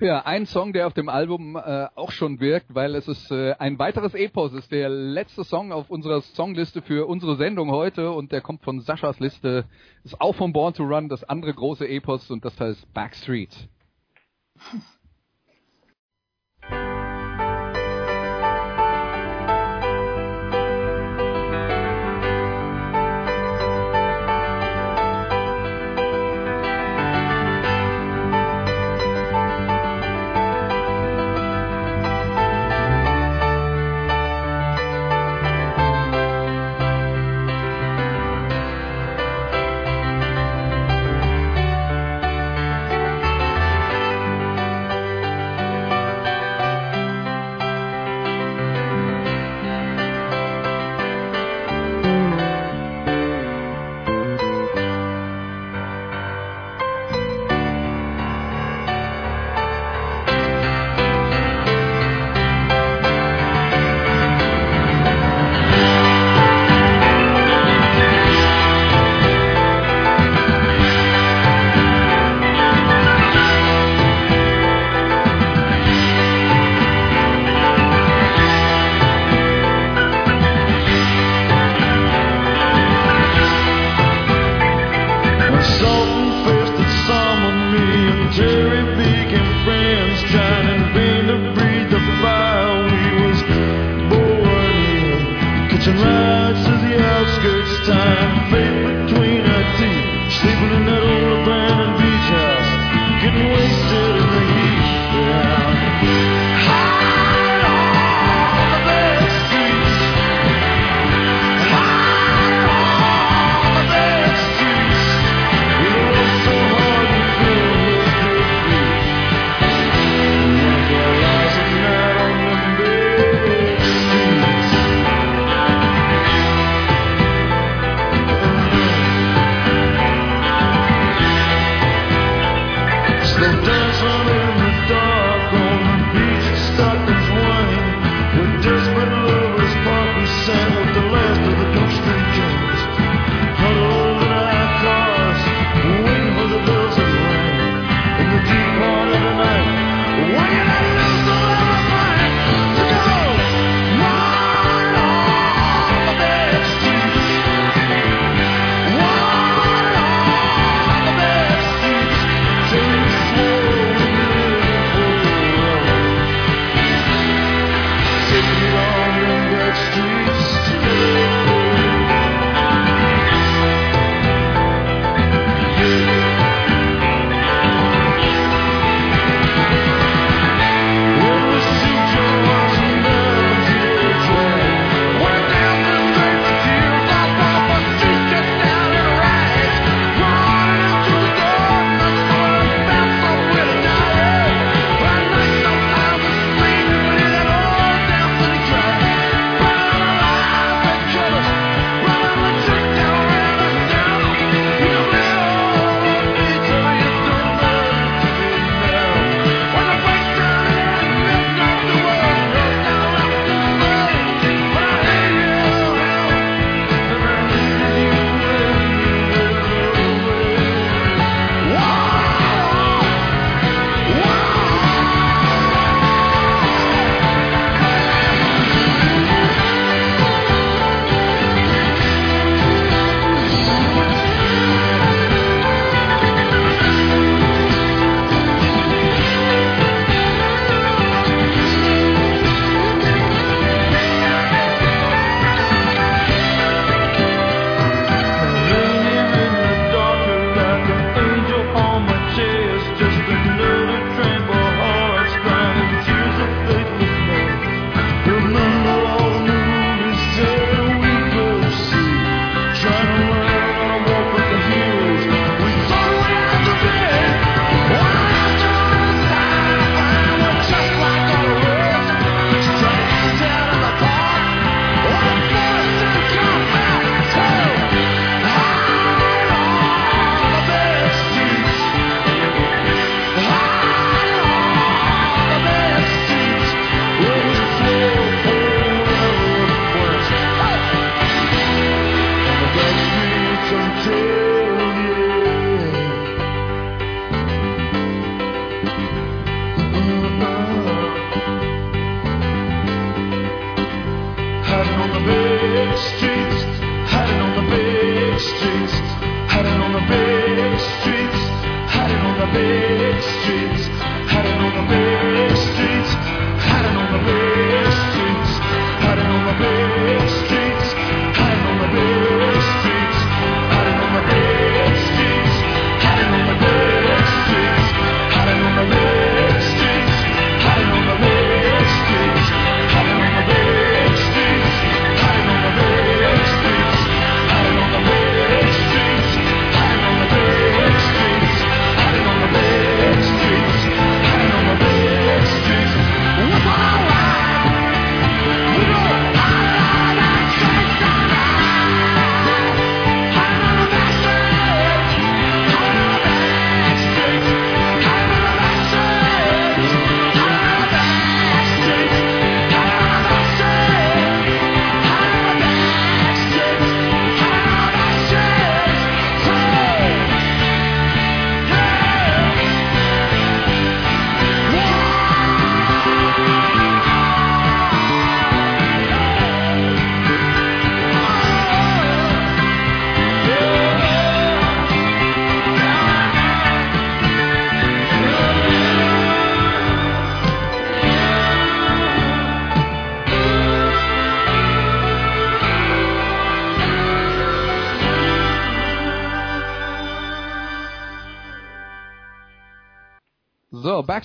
Ja, 0.00 0.24
ein 0.24 0.46
Song, 0.46 0.72
der 0.72 0.86
auf 0.86 0.94
dem 0.94 1.08
Album 1.08 1.56
äh, 1.56 1.88
auch 1.96 2.12
schon 2.12 2.38
wirkt, 2.38 2.72
weil 2.72 2.94
es 2.94 3.08
ist 3.08 3.32
äh, 3.32 3.54
ein 3.58 3.80
weiteres 3.80 4.14
Epos, 4.14 4.52
ist 4.52 4.70
der 4.70 4.88
letzte 4.88 5.42
Song 5.42 5.72
auf 5.72 5.90
unserer 5.90 6.20
Songliste 6.20 6.82
für 6.82 7.08
unsere 7.08 7.36
Sendung 7.36 7.72
heute 7.72 8.12
und 8.12 8.30
der 8.30 8.40
kommt 8.40 8.62
von 8.62 8.80
Saschas 8.80 9.18
Liste, 9.18 9.64
ist 10.04 10.20
auch 10.20 10.36
von 10.36 10.52
Born 10.52 10.74
to 10.74 10.84
Run, 10.84 11.08
das 11.08 11.24
andere 11.24 11.52
große 11.52 11.88
Epos 11.88 12.30
und 12.30 12.44
das 12.44 12.60
heißt 12.60 12.94
Backstreet. 12.94 13.50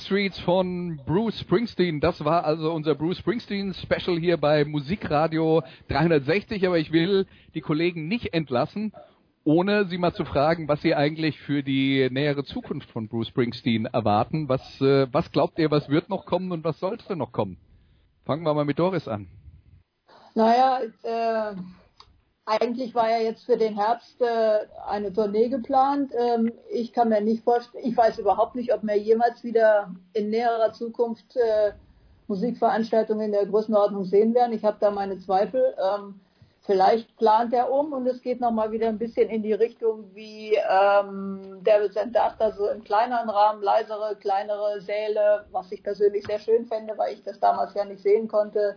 So, 0.04 0.10
Backstreets 0.10 0.40
von 0.40 1.00
Bruce 1.06 1.40
Springsteen. 1.40 2.02
Das 2.02 2.26
war 2.26 2.44
also 2.44 2.74
unser 2.74 2.94
Bruce 2.94 3.20
Springsteen 3.20 3.74
Special 3.74 4.20
hier 4.20 4.36
bei 4.36 4.66
Musikradio 4.66 5.64
360. 5.88 6.68
Aber 6.68 6.78
ich 6.78 6.92
will 6.92 7.26
die 7.54 7.62
Kollegen 7.62 8.10
nicht 8.10 8.34
entlassen, 8.34 8.92
ohne 9.46 9.86
sie 9.86 9.98
mal 9.98 10.14
zu 10.14 10.26
fragen, 10.26 10.68
was 10.68 10.82
sie 10.82 10.94
eigentlich 10.94 11.40
für 11.40 11.64
die 11.64 12.10
nähere 12.12 12.44
Zukunft 12.44 12.92
von 12.92 13.08
Bruce 13.08 13.30
Springsteen 13.30 13.86
erwarten. 13.86 14.50
Was, 14.50 14.82
äh, 14.82 15.08
was 15.14 15.32
glaubt 15.32 15.58
ihr, 15.58 15.72
was 15.72 15.88
wird 15.88 16.10
noch 16.10 16.26
kommen 16.26 16.52
und 16.52 16.66
was 16.66 16.80
sollte 16.80 17.16
noch 17.16 17.32
kommen? 17.32 17.58
Fangen 18.26 18.44
wir 18.44 18.54
mal 18.54 18.66
mit 18.66 18.80
Doris 18.80 19.08
an. 19.08 19.28
Naja, 20.36 20.82
äh, 21.04 21.56
eigentlich 22.45 22.94
war 22.94 23.10
ja 23.10 23.20
jetzt 23.20 23.45
für 23.45 23.57
den 23.57 23.76
Herbst 23.76 24.22
äh, 24.22 24.60
eine 24.88 25.14
Tournee 25.14 25.49
geplant. 25.49 26.11
Ähm, 26.18 26.52
ich 26.72 26.91
kann 26.91 27.10
mir 27.10 27.22
nicht 27.22 27.44
vorstellen, 27.44 27.86
ich 27.86 27.95
weiß 27.95 28.20
überhaupt 28.20 28.56
nicht, 28.56 28.74
ob 28.74 28.84
wir 28.84 28.98
jemals 28.98 29.44
wieder 29.44 29.94
in 30.14 30.30
näherer 30.30 30.74
Zukunft 30.74 31.36
äh, 31.38 31.72
Musikveranstaltungen 32.28 33.28
in 33.28 33.32
der 33.32 33.45
Größenordnung 33.45 34.06
sehen 34.06 34.34
werden. 34.34 34.53
Ich 34.53 34.65
habe 34.65 34.78
da 34.80 34.91
meine 34.91 35.20
Zweifel. 35.20 35.74
Ähm, 35.78 36.20
vielleicht 36.61 37.15
plant 37.18 37.53
er 37.53 37.72
um 37.72 37.94
und 37.94 38.07
es 38.07 38.22
geht 38.22 38.41
nochmal 38.41 38.72
wieder 38.72 38.88
ein 38.88 38.98
bisschen 38.98 39.30
in 39.30 39.44
die 39.44 39.53
Richtung 39.53 40.14
wie 40.14 40.56
ähm, 40.56 41.61
David 41.64 41.95
Dust, 41.95 42.40
also 42.40 42.68
im 42.70 42.84
kleineren 42.84 43.30
Rahmen, 43.30 43.61
leisere, 43.61 44.15
kleinere 44.15 44.82
Säle, 44.82 45.45
was 45.52 45.72
ich 45.72 45.84
persönlich 45.84 46.26
sehr 46.26 46.40
schön 46.40 46.65
fände, 46.65 46.98
weil 46.98 47.14
ich 47.14 47.24
das 47.24 47.40
damals 47.40 47.74
ja 47.74 47.86
nicht 47.86 48.02
sehen 48.02 48.28
konnte. 48.28 48.76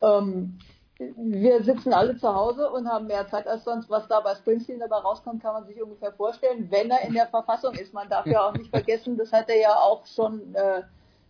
Ähm, 0.00 0.58
wir 0.98 1.62
sitzen 1.62 1.92
alle 1.92 2.16
zu 2.16 2.32
Hause 2.32 2.70
und 2.70 2.88
haben 2.88 3.06
mehr 3.06 3.26
Zeit 3.26 3.46
als 3.46 3.64
sonst. 3.64 3.88
Was 3.90 4.06
da 4.08 4.20
bei 4.20 4.34
Springsteen 4.34 4.80
dabei 4.80 4.98
rauskommt, 4.98 5.42
kann 5.42 5.54
man 5.54 5.66
sich 5.66 5.82
ungefähr 5.82 6.12
vorstellen, 6.12 6.68
wenn 6.70 6.90
er 6.90 7.02
in 7.02 7.14
der 7.14 7.26
Verfassung 7.26 7.74
ist. 7.74 7.94
Man 7.94 8.08
darf 8.08 8.26
ja 8.26 8.48
auch 8.48 8.54
nicht 8.54 8.70
vergessen, 8.70 9.16
das 9.16 9.32
hat 9.32 9.48
er 9.48 9.60
ja 9.60 9.74
auch 9.74 10.06
schon 10.06 10.54
äh, 10.54 10.82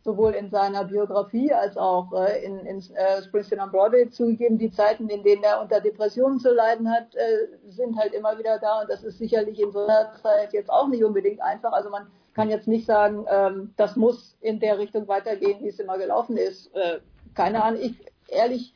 sowohl 0.02 0.32
in 0.32 0.50
seiner 0.50 0.84
Biografie 0.84 1.52
als 1.52 1.76
auch 1.76 2.12
äh, 2.12 2.44
in, 2.44 2.58
in 2.66 2.78
äh, 2.96 3.22
Springsteen 3.22 3.60
on 3.60 3.70
Broadway 3.70 4.10
zugegeben. 4.10 4.58
Die 4.58 4.70
Zeiten, 4.70 5.08
in 5.08 5.22
denen 5.22 5.44
er 5.44 5.60
unter 5.60 5.80
Depressionen 5.80 6.40
zu 6.40 6.52
leiden 6.52 6.90
hat, 6.90 7.14
äh, 7.14 7.70
sind 7.70 7.96
halt 7.96 8.12
immer 8.12 8.38
wieder 8.38 8.58
da 8.58 8.82
und 8.82 8.90
das 8.90 9.04
ist 9.04 9.18
sicherlich 9.18 9.60
in 9.60 9.70
so 9.72 9.84
einer 9.84 10.12
Zeit 10.22 10.52
jetzt 10.52 10.70
auch 10.70 10.88
nicht 10.88 11.04
unbedingt 11.04 11.40
einfach. 11.40 11.72
Also 11.72 11.88
man 11.88 12.08
kann 12.34 12.50
jetzt 12.50 12.66
nicht 12.66 12.86
sagen, 12.86 13.26
ähm, 13.30 13.74
das 13.76 13.94
muss 13.94 14.36
in 14.40 14.58
der 14.58 14.78
Richtung 14.78 15.06
weitergehen, 15.06 15.62
wie 15.62 15.68
es 15.68 15.78
immer 15.78 15.98
gelaufen 15.98 16.36
ist. 16.36 16.74
Äh, 16.74 16.98
keine 17.34 17.62
Ahnung. 17.62 17.80
Ich 17.80 17.94
ehrlich 18.28 18.74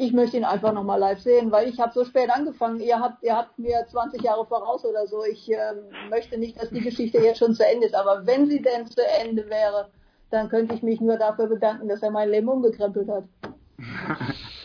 ich 0.00 0.12
möchte 0.12 0.36
ihn 0.36 0.44
einfach 0.44 0.72
nochmal 0.72 1.00
live 1.00 1.20
sehen, 1.20 1.50
weil 1.50 1.68
ich 1.68 1.80
habe 1.80 1.92
so 1.92 2.04
spät 2.04 2.30
angefangen. 2.30 2.78
Ihr 2.78 3.00
habt, 3.00 3.22
ihr 3.24 3.36
habt 3.36 3.58
mir 3.58 3.84
20 3.90 4.22
Jahre 4.22 4.46
voraus 4.46 4.84
oder 4.84 5.08
so. 5.08 5.24
Ich 5.24 5.50
ähm, 5.50 5.90
möchte 6.08 6.38
nicht, 6.38 6.60
dass 6.60 6.70
die 6.70 6.80
Geschichte 6.80 7.18
jetzt 7.18 7.38
schon 7.38 7.52
zu 7.52 7.66
Ende 7.66 7.86
ist. 7.86 7.96
Aber 7.96 8.24
wenn 8.24 8.46
sie 8.46 8.62
denn 8.62 8.86
zu 8.86 9.04
Ende 9.20 9.50
wäre, 9.50 9.90
dann 10.30 10.48
könnte 10.48 10.74
ich 10.74 10.84
mich 10.84 11.00
nur 11.00 11.16
dafür 11.16 11.48
bedanken, 11.48 11.88
dass 11.88 12.02
er 12.02 12.12
mein 12.12 12.30
Leben 12.30 12.48
umgekrempelt 12.48 13.08
hat. 13.08 13.24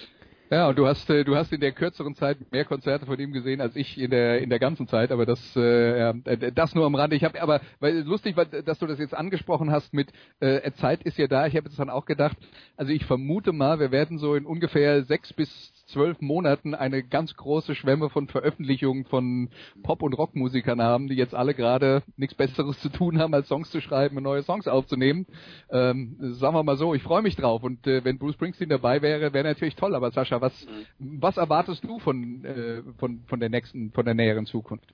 Ja, 0.52 0.68
und 0.70 0.78
du 0.78 0.86
hast 0.86 1.10
äh, 1.10 1.24
du 1.24 1.36
hast 1.36 1.52
in 1.52 1.62
der 1.62 1.72
kürzeren 1.72 2.16
Zeit 2.16 2.52
mehr 2.52 2.66
Konzerte 2.66 3.06
von 3.08 3.20
ihm 3.20 3.32
gesehen 3.34 3.60
als 3.60 3.76
ich 3.76 3.98
in 3.98 4.12
der 4.12 4.40
in 4.42 4.50
der 4.50 4.60
ganzen 4.60 4.88
Zeit, 4.88 5.12
aber 5.12 5.26
das 5.26 5.40
äh, 5.56 6.10
äh, 6.10 6.52
das 6.54 6.76
nur 6.76 6.86
am 6.86 6.94
Rande. 6.96 7.16
Ich 7.16 7.24
habe 7.24 7.42
aber 7.42 7.62
weil 7.80 8.02
lustig, 8.04 8.38
war, 8.38 8.46
dass 8.46 8.78
du 8.78 8.86
das 8.86 9.00
jetzt 9.00 9.16
angesprochen 9.16 9.72
hast 9.72 9.94
mit 9.94 10.12
äh, 10.42 10.72
Zeit 10.74 11.02
ist 11.04 11.18
ja 11.18 11.28
da. 11.28 11.48
Ich 11.48 11.56
habe 11.56 11.68
jetzt 11.68 11.80
dann 11.80 11.90
auch 11.90 12.06
gedacht, 12.06 12.38
also 12.78 12.92
ich 12.92 13.06
vermute 13.06 13.52
mal, 13.52 13.80
wir 13.80 13.92
werden 13.92 14.20
so 14.20 14.36
in 14.36 14.46
ungefähr 14.46 15.04
sechs 15.04 15.34
bis 15.34 15.73
zwölf 15.94 16.20
Monaten 16.22 16.76
eine 16.76 17.04
ganz 17.04 17.36
große 17.36 17.76
Schwemme 17.76 18.10
von 18.10 18.28
Veröffentlichungen 18.28 19.06
von 19.06 19.50
Pop- 19.84 20.02
und 20.02 20.14
Rockmusikern 20.14 20.82
haben, 20.82 21.08
die 21.08 21.16
jetzt 21.16 21.36
alle 21.36 21.54
gerade 21.54 22.04
nichts 22.18 22.36
Besseres 22.36 22.80
zu 22.80 22.90
tun 22.90 23.20
haben, 23.20 23.34
als 23.34 23.48
Songs 23.48 23.70
zu 23.72 23.80
schreiben 23.82 24.18
und 24.18 24.24
neue 24.24 24.44
Songs 24.44 24.68
aufzunehmen. 24.68 25.26
Ähm, 25.70 26.18
sagen 26.34 26.56
wir 26.56 26.64
mal 26.64 26.78
so, 26.78 26.94
ich 26.94 27.04
freue 27.04 27.22
mich 27.22 27.36
drauf. 27.36 27.64
Und 27.64 27.88
äh, 27.88 28.04
wenn 28.04 28.18
Bruce 28.18 28.34
Springsteen 28.34 28.70
dabei 28.70 29.02
wäre, 29.02 29.34
wäre 29.34 29.46
natürlich 29.46 29.76
toll. 29.76 29.96
Aber 29.96 30.12
Sascha, 30.12 30.42
was, 30.42 30.68
was 31.00 31.38
erwartest 31.38 31.84
du 31.84 32.00
von, 32.00 32.44
äh, 32.44 32.82
von, 32.98 33.22
von 33.28 33.40
der 33.40 33.50
nächsten, 33.50 33.92
von 33.92 34.06
der 34.06 34.16
näheren 34.16 34.46
Zukunft? 34.46 34.94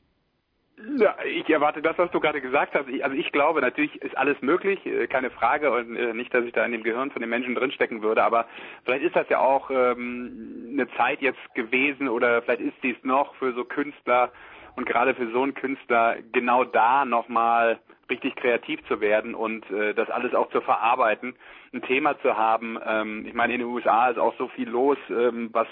Ja, 0.97 1.15
ich 1.25 1.49
erwarte 1.49 1.81
das, 1.81 1.97
was 1.97 2.09
du 2.11 2.21
gerade 2.21 2.39
gesagt 2.39 2.73
hast. 2.73 2.87
Ich, 2.87 3.03
also 3.03 3.15
ich 3.15 3.31
glaube, 3.33 3.59
natürlich 3.59 4.01
ist 4.01 4.17
alles 4.17 4.41
möglich, 4.41 4.85
äh, 4.85 5.07
keine 5.07 5.29
Frage, 5.29 5.71
und 5.71 5.95
äh, 5.95 6.13
nicht, 6.13 6.33
dass 6.33 6.45
ich 6.45 6.53
da 6.53 6.63
in 6.65 6.71
dem 6.71 6.83
Gehirn 6.83 7.11
von 7.11 7.21
den 7.21 7.29
Menschen 7.29 7.53
drinstecken 7.53 8.01
würde, 8.01 8.23
aber 8.23 8.45
vielleicht 8.85 9.03
ist 9.03 9.15
das 9.15 9.27
ja 9.27 9.39
auch 9.39 9.69
ähm, 9.71 10.69
eine 10.71 10.89
Zeit 10.95 11.21
jetzt 11.21 11.53
gewesen 11.53 12.07
oder 12.07 12.41
vielleicht 12.41 12.61
ist 12.61 12.77
dies 12.81 12.95
noch 13.03 13.35
für 13.35 13.53
so 13.53 13.65
Künstler 13.65 14.31
und 14.77 14.85
gerade 14.85 15.15
für 15.15 15.29
so 15.31 15.43
einen 15.43 15.53
Künstler 15.53 16.17
genau 16.31 16.63
da 16.63 17.03
nochmal 17.03 17.79
richtig 18.09 18.37
kreativ 18.37 18.79
zu 18.87 19.01
werden 19.01 19.35
und 19.35 19.69
äh, 19.71 19.93
das 19.93 20.09
alles 20.09 20.33
auch 20.33 20.49
zu 20.49 20.61
verarbeiten, 20.61 21.35
ein 21.73 21.81
Thema 21.81 22.17
zu 22.21 22.37
haben. 22.37 22.79
Ähm, 22.85 23.25
ich 23.27 23.33
meine, 23.33 23.53
in 23.53 23.59
den 23.59 23.67
USA 23.67 24.09
ist 24.09 24.17
auch 24.17 24.35
so 24.37 24.47
viel 24.47 24.69
los, 24.69 24.97
ähm, 25.09 25.49
was 25.51 25.67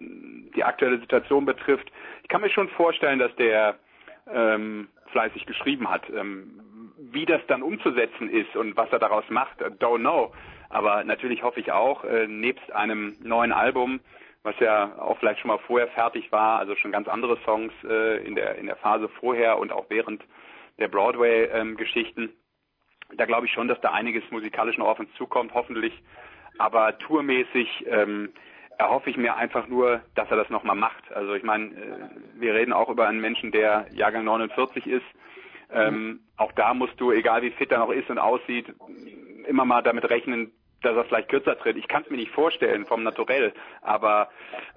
die 0.00 0.64
aktuelle 0.64 0.98
Situation 0.98 1.44
betrifft. 1.44 1.90
Ich 2.22 2.28
kann 2.28 2.40
mir 2.40 2.50
schon 2.50 2.68
vorstellen, 2.70 3.18
dass 3.18 3.34
der 3.36 3.76
ähm, 4.32 4.88
fleißig 5.12 5.46
geschrieben 5.46 5.88
hat. 5.90 6.08
Ähm, 6.10 6.60
wie 6.98 7.26
das 7.26 7.40
dann 7.46 7.62
umzusetzen 7.62 8.28
ist 8.30 8.56
und 8.56 8.76
was 8.76 8.90
er 8.90 8.98
daraus 8.98 9.24
macht, 9.28 9.62
don't 9.62 10.00
know. 10.00 10.32
Aber 10.68 11.04
natürlich 11.04 11.42
hoffe 11.42 11.60
ich 11.60 11.72
auch, 11.72 12.04
äh, 12.04 12.26
nebst 12.26 12.72
einem 12.72 13.16
neuen 13.22 13.52
Album, 13.52 14.00
was 14.42 14.58
ja 14.60 14.98
auch 14.98 15.18
vielleicht 15.18 15.40
schon 15.40 15.48
mal 15.48 15.58
vorher 15.58 15.88
fertig 15.88 16.30
war, 16.32 16.58
also 16.58 16.74
schon 16.76 16.92
ganz 16.92 17.08
andere 17.08 17.38
Songs 17.44 17.72
äh, 17.84 18.24
in 18.26 18.34
der 18.34 18.56
in 18.56 18.66
der 18.66 18.76
Phase 18.76 19.08
vorher 19.08 19.58
und 19.58 19.72
auch 19.72 19.86
während 19.88 20.22
der 20.78 20.88
Broadway-Geschichten. 20.88 22.30
da 23.16 23.24
glaube 23.24 23.46
ich 23.46 23.52
schon, 23.52 23.68
dass 23.68 23.80
da 23.80 23.92
einiges 23.92 24.22
musikalisch 24.30 24.76
noch 24.78 24.88
auf 24.88 25.00
uns 25.00 25.12
zukommt, 25.14 25.54
hoffentlich. 25.54 25.92
Aber 26.58 26.98
tourmäßig 26.98 27.86
ähm, 27.88 28.32
erhoffe 28.78 29.10
ich 29.10 29.16
mir 29.16 29.36
einfach 29.36 29.68
nur, 29.68 30.00
dass 30.14 30.30
er 30.30 30.36
das 30.36 30.50
nochmal 30.50 30.76
macht. 30.76 31.12
Also 31.12 31.34
ich 31.34 31.42
meine, 31.42 31.66
äh, 31.66 32.08
wir 32.34 32.54
reden 32.54 32.72
auch 32.72 32.88
über 32.88 33.08
einen 33.08 33.20
Menschen, 33.20 33.52
der 33.52 33.86
Jahrgang 33.92 34.24
49 34.24 34.86
ist. 34.86 35.06
Ähm, 35.72 36.20
auch 36.36 36.52
da 36.52 36.74
musst 36.74 37.00
du, 37.00 37.10
egal 37.10 37.42
wie 37.42 37.50
fit 37.50 37.72
er 37.72 37.78
noch 37.78 37.90
ist 37.90 38.08
und 38.08 38.18
aussieht, 38.18 38.72
immer 39.48 39.64
mal 39.64 39.82
damit 39.82 40.08
rechnen, 40.08 40.52
dass 40.82 40.96
er 40.96 41.04
vielleicht 41.04 41.28
kürzer 41.28 41.58
tritt. 41.58 41.76
Ich 41.76 41.88
kann 41.88 42.02
es 42.02 42.10
mir 42.10 42.18
nicht 42.18 42.30
vorstellen 42.30 42.86
vom 42.86 43.02
Naturell, 43.02 43.52
aber 43.82 44.28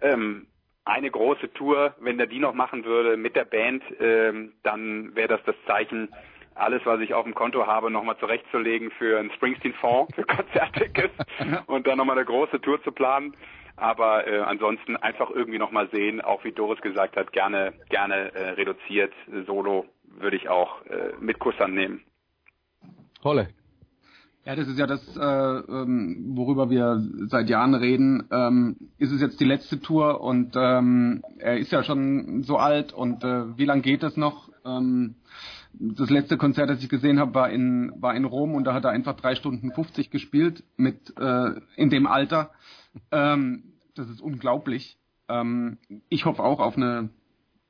ähm, 0.02 0.48
eine 0.86 1.12
große 1.12 1.54
Tour, 1.54 1.94
wenn 2.00 2.20
er 2.20 2.26
die 2.26 2.40
noch 2.40 2.54
machen 2.54 2.86
würde 2.86 3.18
mit 3.18 3.36
der 3.36 3.46
Band, 3.46 3.84
ähm, 4.00 4.54
dann 4.64 5.16
wäre 5.16 5.28
das 5.28 5.44
das 5.46 5.56
Zeichen, 5.68 6.10
alles, 6.56 6.82
was 6.86 7.00
ich 7.00 7.14
auf 7.14 7.24
dem 7.24 7.36
Konto 7.36 7.66
habe, 7.68 7.90
nochmal 7.90 8.18
zurechtzulegen 8.18 8.92
für 8.92 9.20
einen 9.20 9.32
Springsteen-Fonds, 9.32 10.16
für 10.16 10.24
Konzerttickets 10.24 11.16
und 11.68 11.88
dann 11.88 11.98
nochmal 11.98 12.18
eine 12.18 12.26
große 12.26 12.60
Tour 12.62 12.82
zu 12.84 12.92
planen. 12.92 13.36
Aber 13.80 14.28
äh, 14.28 14.40
ansonsten 14.40 14.98
einfach 14.98 15.30
irgendwie 15.30 15.60
nochmal 15.60 15.90
sehen, 15.92 16.22
auch 16.22 16.44
wie 16.44 16.52
Doris 16.52 16.82
gesagt 16.82 17.16
hat, 17.16 17.32
gerne, 17.32 17.74
gerne 17.90 18.34
äh, 18.34 18.50
reduziert, 18.52 19.14
solo 19.46 19.86
würde 20.04 20.36
ich 20.38 20.50
auch 20.50 20.86
äh, 20.86 21.14
mit 21.20 21.40
Kuss 21.40 21.60
annehmen. 21.60 22.02
Holle. 23.24 23.50
Ja, 24.46 24.56
das 24.56 24.68
ist 24.68 24.80
ja 24.80 24.88
das, 24.88 25.02
äh, 25.16 25.22
ähm, 25.22 26.32
worüber 26.36 26.70
wir 26.70 26.98
seit 27.28 27.50
Jahren 27.50 27.76
reden. 27.76 28.28
Ähm, 28.32 28.78
ist 28.98 29.12
es 29.12 29.22
jetzt 29.22 29.40
die 29.40 29.46
letzte 29.46 29.80
Tour 29.80 30.22
und 30.22 30.56
ähm, 30.56 31.24
er 31.38 31.58
ist 31.58 31.72
ja 31.72 31.84
schon 31.84 32.44
so 32.44 32.58
alt 32.58 32.94
und 32.94 33.24
äh, 33.24 33.58
wie 33.58 33.66
lange 33.66 33.82
geht 33.82 34.02
es 34.02 34.18
noch? 34.18 34.50
Ähm, 34.66 35.16
das 35.74 36.10
letzte 36.10 36.38
Konzert, 36.38 36.70
das 36.70 36.82
ich 36.82 36.90
gesehen 36.90 37.20
habe, 37.20 37.36
war 37.36 37.50
in 37.50 37.94
war 37.98 38.16
in 38.16 38.26
Rom 38.26 38.56
und 38.56 38.64
da 38.64 38.74
hat 38.74 38.86
er 38.86 38.92
einfach 38.92 39.16
drei 39.16 39.36
Stunden 39.36 39.72
50 39.72 40.10
gespielt 40.10 40.64
mit 40.78 41.14
äh, 41.20 41.52
in 41.76 41.90
dem 41.90 42.08
Alter. 42.08 42.50
Ähm, 43.12 43.69
das 44.00 44.10
ist 44.10 44.22
unglaublich. 44.22 44.98
Ähm, 45.28 45.78
ich 46.08 46.26
hoffe 46.26 46.44
auch 46.44 46.60
auf 46.60 46.78
eine 46.78 47.10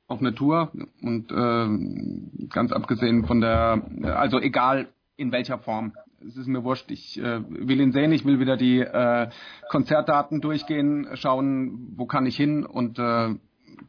auf 0.06 0.20
eine 0.20 0.34
Tour 0.34 0.72
und 1.02 1.30
äh, 1.30 2.48
ganz 2.48 2.72
abgesehen 2.72 3.26
von 3.26 3.40
der, 3.40 3.80
also 4.02 4.40
egal 4.40 4.88
in 5.16 5.30
welcher 5.30 5.58
Form, 5.58 5.92
es 6.26 6.36
ist 6.36 6.48
mir 6.48 6.64
wurscht. 6.64 6.90
Ich 6.90 7.16
äh, 7.16 7.42
will 7.48 7.80
ihn 7.80 7.92
sehen, 7.92 8.10
ich 8.10 8.24
will 8.24 8.40
wieder 8.40 8.56
die 8.56 8.80
äh, 8.80 9.28
Konzertdaten 9.68 10.40
durchgehen, 10.40 11.06
schauen, 11.14 11.92
wo 11.96 12.06
kann 12.06 12.26
ich 12.26 12.36
hin 12.36 12.66
und 12.66 12.98
äh, 12.98 13.36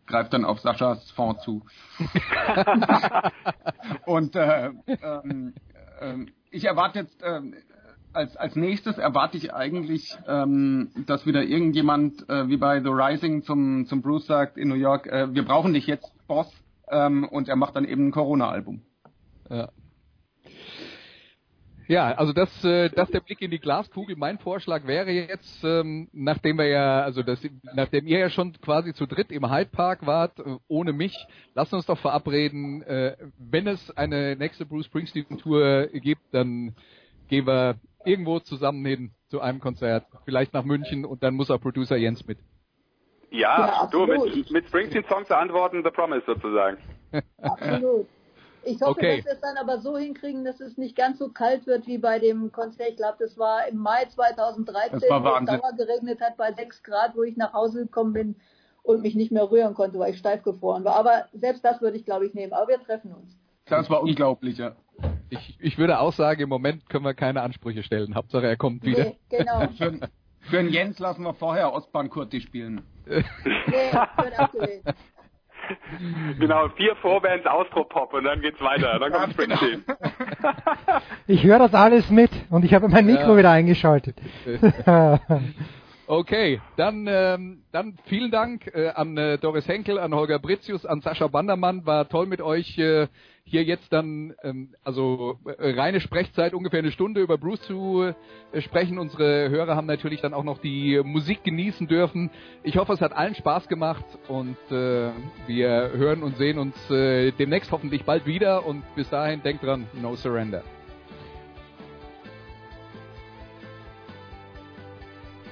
greife 0.06 0.30
dann 0.30 0.46
auf 0.46 0.60
Saschas 0.60 1.10
Fonds 1.12 1.44
zu. 1.44 1.66
und 4.06 4.36
äh, 4.36 4.70
ähm, 4.88 5.54
äh, 6.00 6.26
ich 6.52 6.66
erwarte 6.66 7.00
jetzt 7.00 7.24
äh, 7.24 7.42
als, 8.14 8.36
als 8.38 8.56
nächstes 8.56 8.98
erwarte 8.98 9.38
ich 9.38 9.54
eigentlich, 9.54 10.18
ähm, 10.28 10.92
dass 11.08 11.26
wieder 11.26 11.44
irgendjemand 11.44 12.28
äh, 12.30 12.48
wie 12.48 12.58
bei 12.58 12.82
The 12.82 12.90
Rising 12.90 13.44
zum, 13.44 13.86
zum 13.86 14.02
Bruce 14.02 14.28
sagt 14.28 14.58
in 14.58 14.68
New 14.68 14.76
York, 14.76 15.08
äh, 15.08 15.34
wir 15.34 15.46
brauchen 15.46 15.74
dich 15.74 15.88
jetzt, 15.88 16.12
Boss, 16.28 16.52
ähm, 16.90 17.28
und 17.28 17.48
er 17.48 17.56
macht 17.56 17.76
dann 17.76 17.86
eben 17.86 18.08
ein 18.08 18.12
Corona-Album. 18.12 18.82
Ja. 19.50 19.70
Ja, 21.88 22.14
also 22.14 22.32
das, 22.32 22.64
äh, 22.64 22.90
das 22.90 23.10
der 23.12 23.20
Blick 23.20 23.42
in 23.42 23.52
die 23.52 23.60
Glaskugel. 23.60 24.16
Mein 24.16 24.38
Vorschlag 24.38 24.88
wäre 24.88 25.12
jetzt, 25.12 25.62
ähm, 25.66 26.08
nachdem 26.14 26.58
wir 26.58 26.68
ja, 26.68 27.02
also 27.02 27.22
das, 27.22 27.46
nachdem 27.74 28.08
ihr 28.08 28.20
ja 28.20 28.30
schon 28.30 28.54
quasi 28.62 28.94
zu 28.94 29.06
dritt 29.06 29.30
im 29.30 29.52
Hyde 29.52 29.72
Park 29.72 30.06
wart, 30.06 30.40
äh, 30.40 30.56
ohne 30.70 30.94
mich, 30.94 31.14
lasst 31.54 31.74
uns 31.74 31.86
doch 31.86 31.98
verabreden, 31.98 32.82
äh, 32.84 33.18
wenn 33.38 33.68
es 33.68 33.92
eine 33.98 34.38
nächste 34.38 34.66
Bruce 34.66 34.86
Springsteen 34.86 35.38
Tour 35.38 35.88
gibt, 35.88 36.22
dann 36.32 36.76
gehen 37.28 37.46
wir 37.46 37.76
irgendwo 38.06 38.40
zusammen 38.40 38.86
hin 38.86 39.12
zu 39.30 39.42
einem 39.42 39.60
Konzert, 39.60 40.06
vielleicht 40.26 40.54
nach 40.54 40.64
München 40.64 41.06
und 41.06 41.24
dann 41.24 41.36
muss 41.36 41.50
auch 41.52 41.60
Producer 41.62 41.96
Jens 41.98 42.26
mit. 42.26 42.40
Ja, 43.30 43.68
Ja, 43.82 43.88
du, 43.92 44.06
mit, 44.06 44.52
mit 44.52 44.68
Springsteen-Songs 44.68 45.28
zu 45.28 45.38
antworten, 45.38 45.84
The 45.84 45.90
Promise 45.90 46.24
sozusagen. 46.26 46.78
Absolut. 47.42 48.08
Ich 48.64 48.80
hoffe, 48.82 48.92
Okay. 48.92 49.18
dass 49.18 49.26
wir 49.26 49.32
es 49.34 49.42
dann 49.42 49.58
aber 49.58 49.80
so 49.80 49.98
hinkriegen, 49.98 50.44
dass 50.46 50.60
es 50.60 50.78
nicht 50.78 50.96
ganz 50.96 51.18
so 51.18 51.30
kalt 51.30 51.66
wird 51.66 51.88
wie 51.88 51.98
bei 51.98 52.20
dem 52.20 52.52
Konzert. 52.52 52.90
Ich 52.90 52.98
glaube, 52.98 53.18
das 53.20 53.38
war 53.38 53.68
im 53.68 53.78
Mai 53.78 54.06
2013, 54.06 55.00
Das 55.00 55.10
war 55.10 55.24
wo 55.24 55.30
es. 55.30 55.46
Dauer 55.46 55.72
geregnet 55.78 56.22
hat 56.22 56.38
bei 56.38 56.52
6 56.52 56.84
Grad, 56.84 57.16
wo 57.16 57.24
ich 57.24 57.38
nach 57.38 57.54
Hause 57.54 57.86
gekommen 57.86 58.14
bin 58.14 58.36
und 58.84 59.02
mich 59.02 59.16
nicht 59.16 59.32
mehr 59.32 59.50
rühren 59.50 59.74
konnte, 59.74 59.98
weil 59.98 60.12
ich 60.14 60.20
steif 60.20 60.44
gefroren 60.44 60.84
war. 60.84 60.96
Aber 60.96 61.26
selbst 61.34 61.66
das 61.66 61.82
würde 61.82 61.98
ich, 61.98 62.06
glaube 62.06 62.28
ich, 62.28 62.34
nehmen. 62.36 62.54
Aber 62.54 62.68
wir 62.68 62.80
treffen 62.84 63.14
uns. 63.14 63.36
Das 63.72 63.90
war 63.90 64.02
unglaublich, 64.04 64.58
ja. 64.58 64.74
Ich, 65.30 65.58
ich 65.60 65.78
würde 65.78 66.00
auch 66.00 66.14
sagen, 66.14 66.42
im 66.42 66.50
Moment 66.50 66.90
können 66.90 67.06
wir 67.06 67.14
keine 67.14 67.42
Ansprüche 67.42 67.84
stellen. 67.84 68.16
Hauptsache 68.16 68.46
er 68.46 68.58
kommt 68.58 68.84
wieder. 68.84 69.06
Nee, 69.06 69.18
genau. 69.30 69.68
Für, 69.78 70.10
für 70.42 70.58
den 70.58 70.70
Jens 70.70 71.00
lassen 71.00 71.24
wir 71.24 71.34
vorher 71.34 71.72
Ostbahn 71.74 72.10
Kurti 72.10 72.42
spielen. 72.42 72.82
Nee. 73.68 74.82
Genau, 76.40 76.68
vier 76.70 76.96
Vorbands 76.98 77.46
Austropop 77.46 78.14
und 78.14 78.26
dann 78.26 78.42
geht's 78.42 78.60
weiter. 78.60 79.00
Dann 79.00 79.12
kommt 79.12 79.34
Springsteen. 79.34 79.86
Ich 81.28 81.44
höre 81.44 81.60
das 81.60 81.74
alles 81.74 82.10
mit 82.10 82.32
und 82.50 82.66
ich 82.66 82.74
habe 82.74 82.90
mein 82.90 83.06
Mikro 83.06 83.32
Ja. 83.32 83.38
wieder 83.38 83.52
eingeschaltet. 83.52 84.18
Okay, 86.08 86.60
dann, 86.76 87.08
ähm, 87.08 87.64
dann 87.72 87.98
vielen 88.06 88.32
Dank 88.32 88.68
äh, 88.74 88.90
an 88.90 89.16
äh, 89.16 89.38
Doris 89.38 89.66
Henkel, 89.66 89.98
an 89.98 90.14
Holger 90.14 90.40
Britzius, 90.40 90.86
an 90.86 91.00
Sascha 91.00 91.28
Bandermann. 91.28 91.86
War 91.86 92.10
toll 92.10 92.26
mit 92.26 92.42
euch 92.42 92.78
äh, 92.78 93.08
hier 93.52 93.64
jetzt 93.64 93.92
dann, 93.94 94.34
ähm, 94.44 94.70
also 94.84 95.38
äh, 95.46 95.72
reine 95.72 96.00
Sprechzeit, 96.00 96.54
ungefähr 96.54 96.80
eine 96.80 96.92
Stunde 96.92 97.22
über 97.22 97.38
Bruce 97.38 97.62
zu 97.64 98.14
äh, 98.52 98.62
sprechen. 98.62 98.98
Unsere 98.98 99.50
Hörer 99.50 99.76
haben 99.76 99.88
natürlich 99.88 100.22
dann 100.22 100.34
auch 100.34 100.44
noch 100.44 100.60
die 100.60 101.00
Musik 101.04 101.44
genießen 101.44 101.88
dürfen. 101.88 102.32
Ich 102.64 102.78
hoffe, 102.78 102.94
es 102.94 103.02
hat 103.02 103.14
allen 103.14 103.36
Spaß 103.36 103.68
gemacht 103.68 104.06
und 104.28 104.58
äh, 104.72 105.12
wir 105.48 105.92
hören 105.94 106.24
und 106.24 106.38
sehen 106.38 106.58
uns 106.58 106.76
äh, 106.90 107.32
demnächst 107.34 107.72
hoffentlich 107.72 108.04
bald 108.06 108.26
wieder 108.26 108.66
und 108.66 108.84
bis 108.96 109.10
dahin 109.10 109.44
denkt 109.44 109.64
dran, 109.64 109.86
no 110.02 110.16
surrender. 110.16 110.64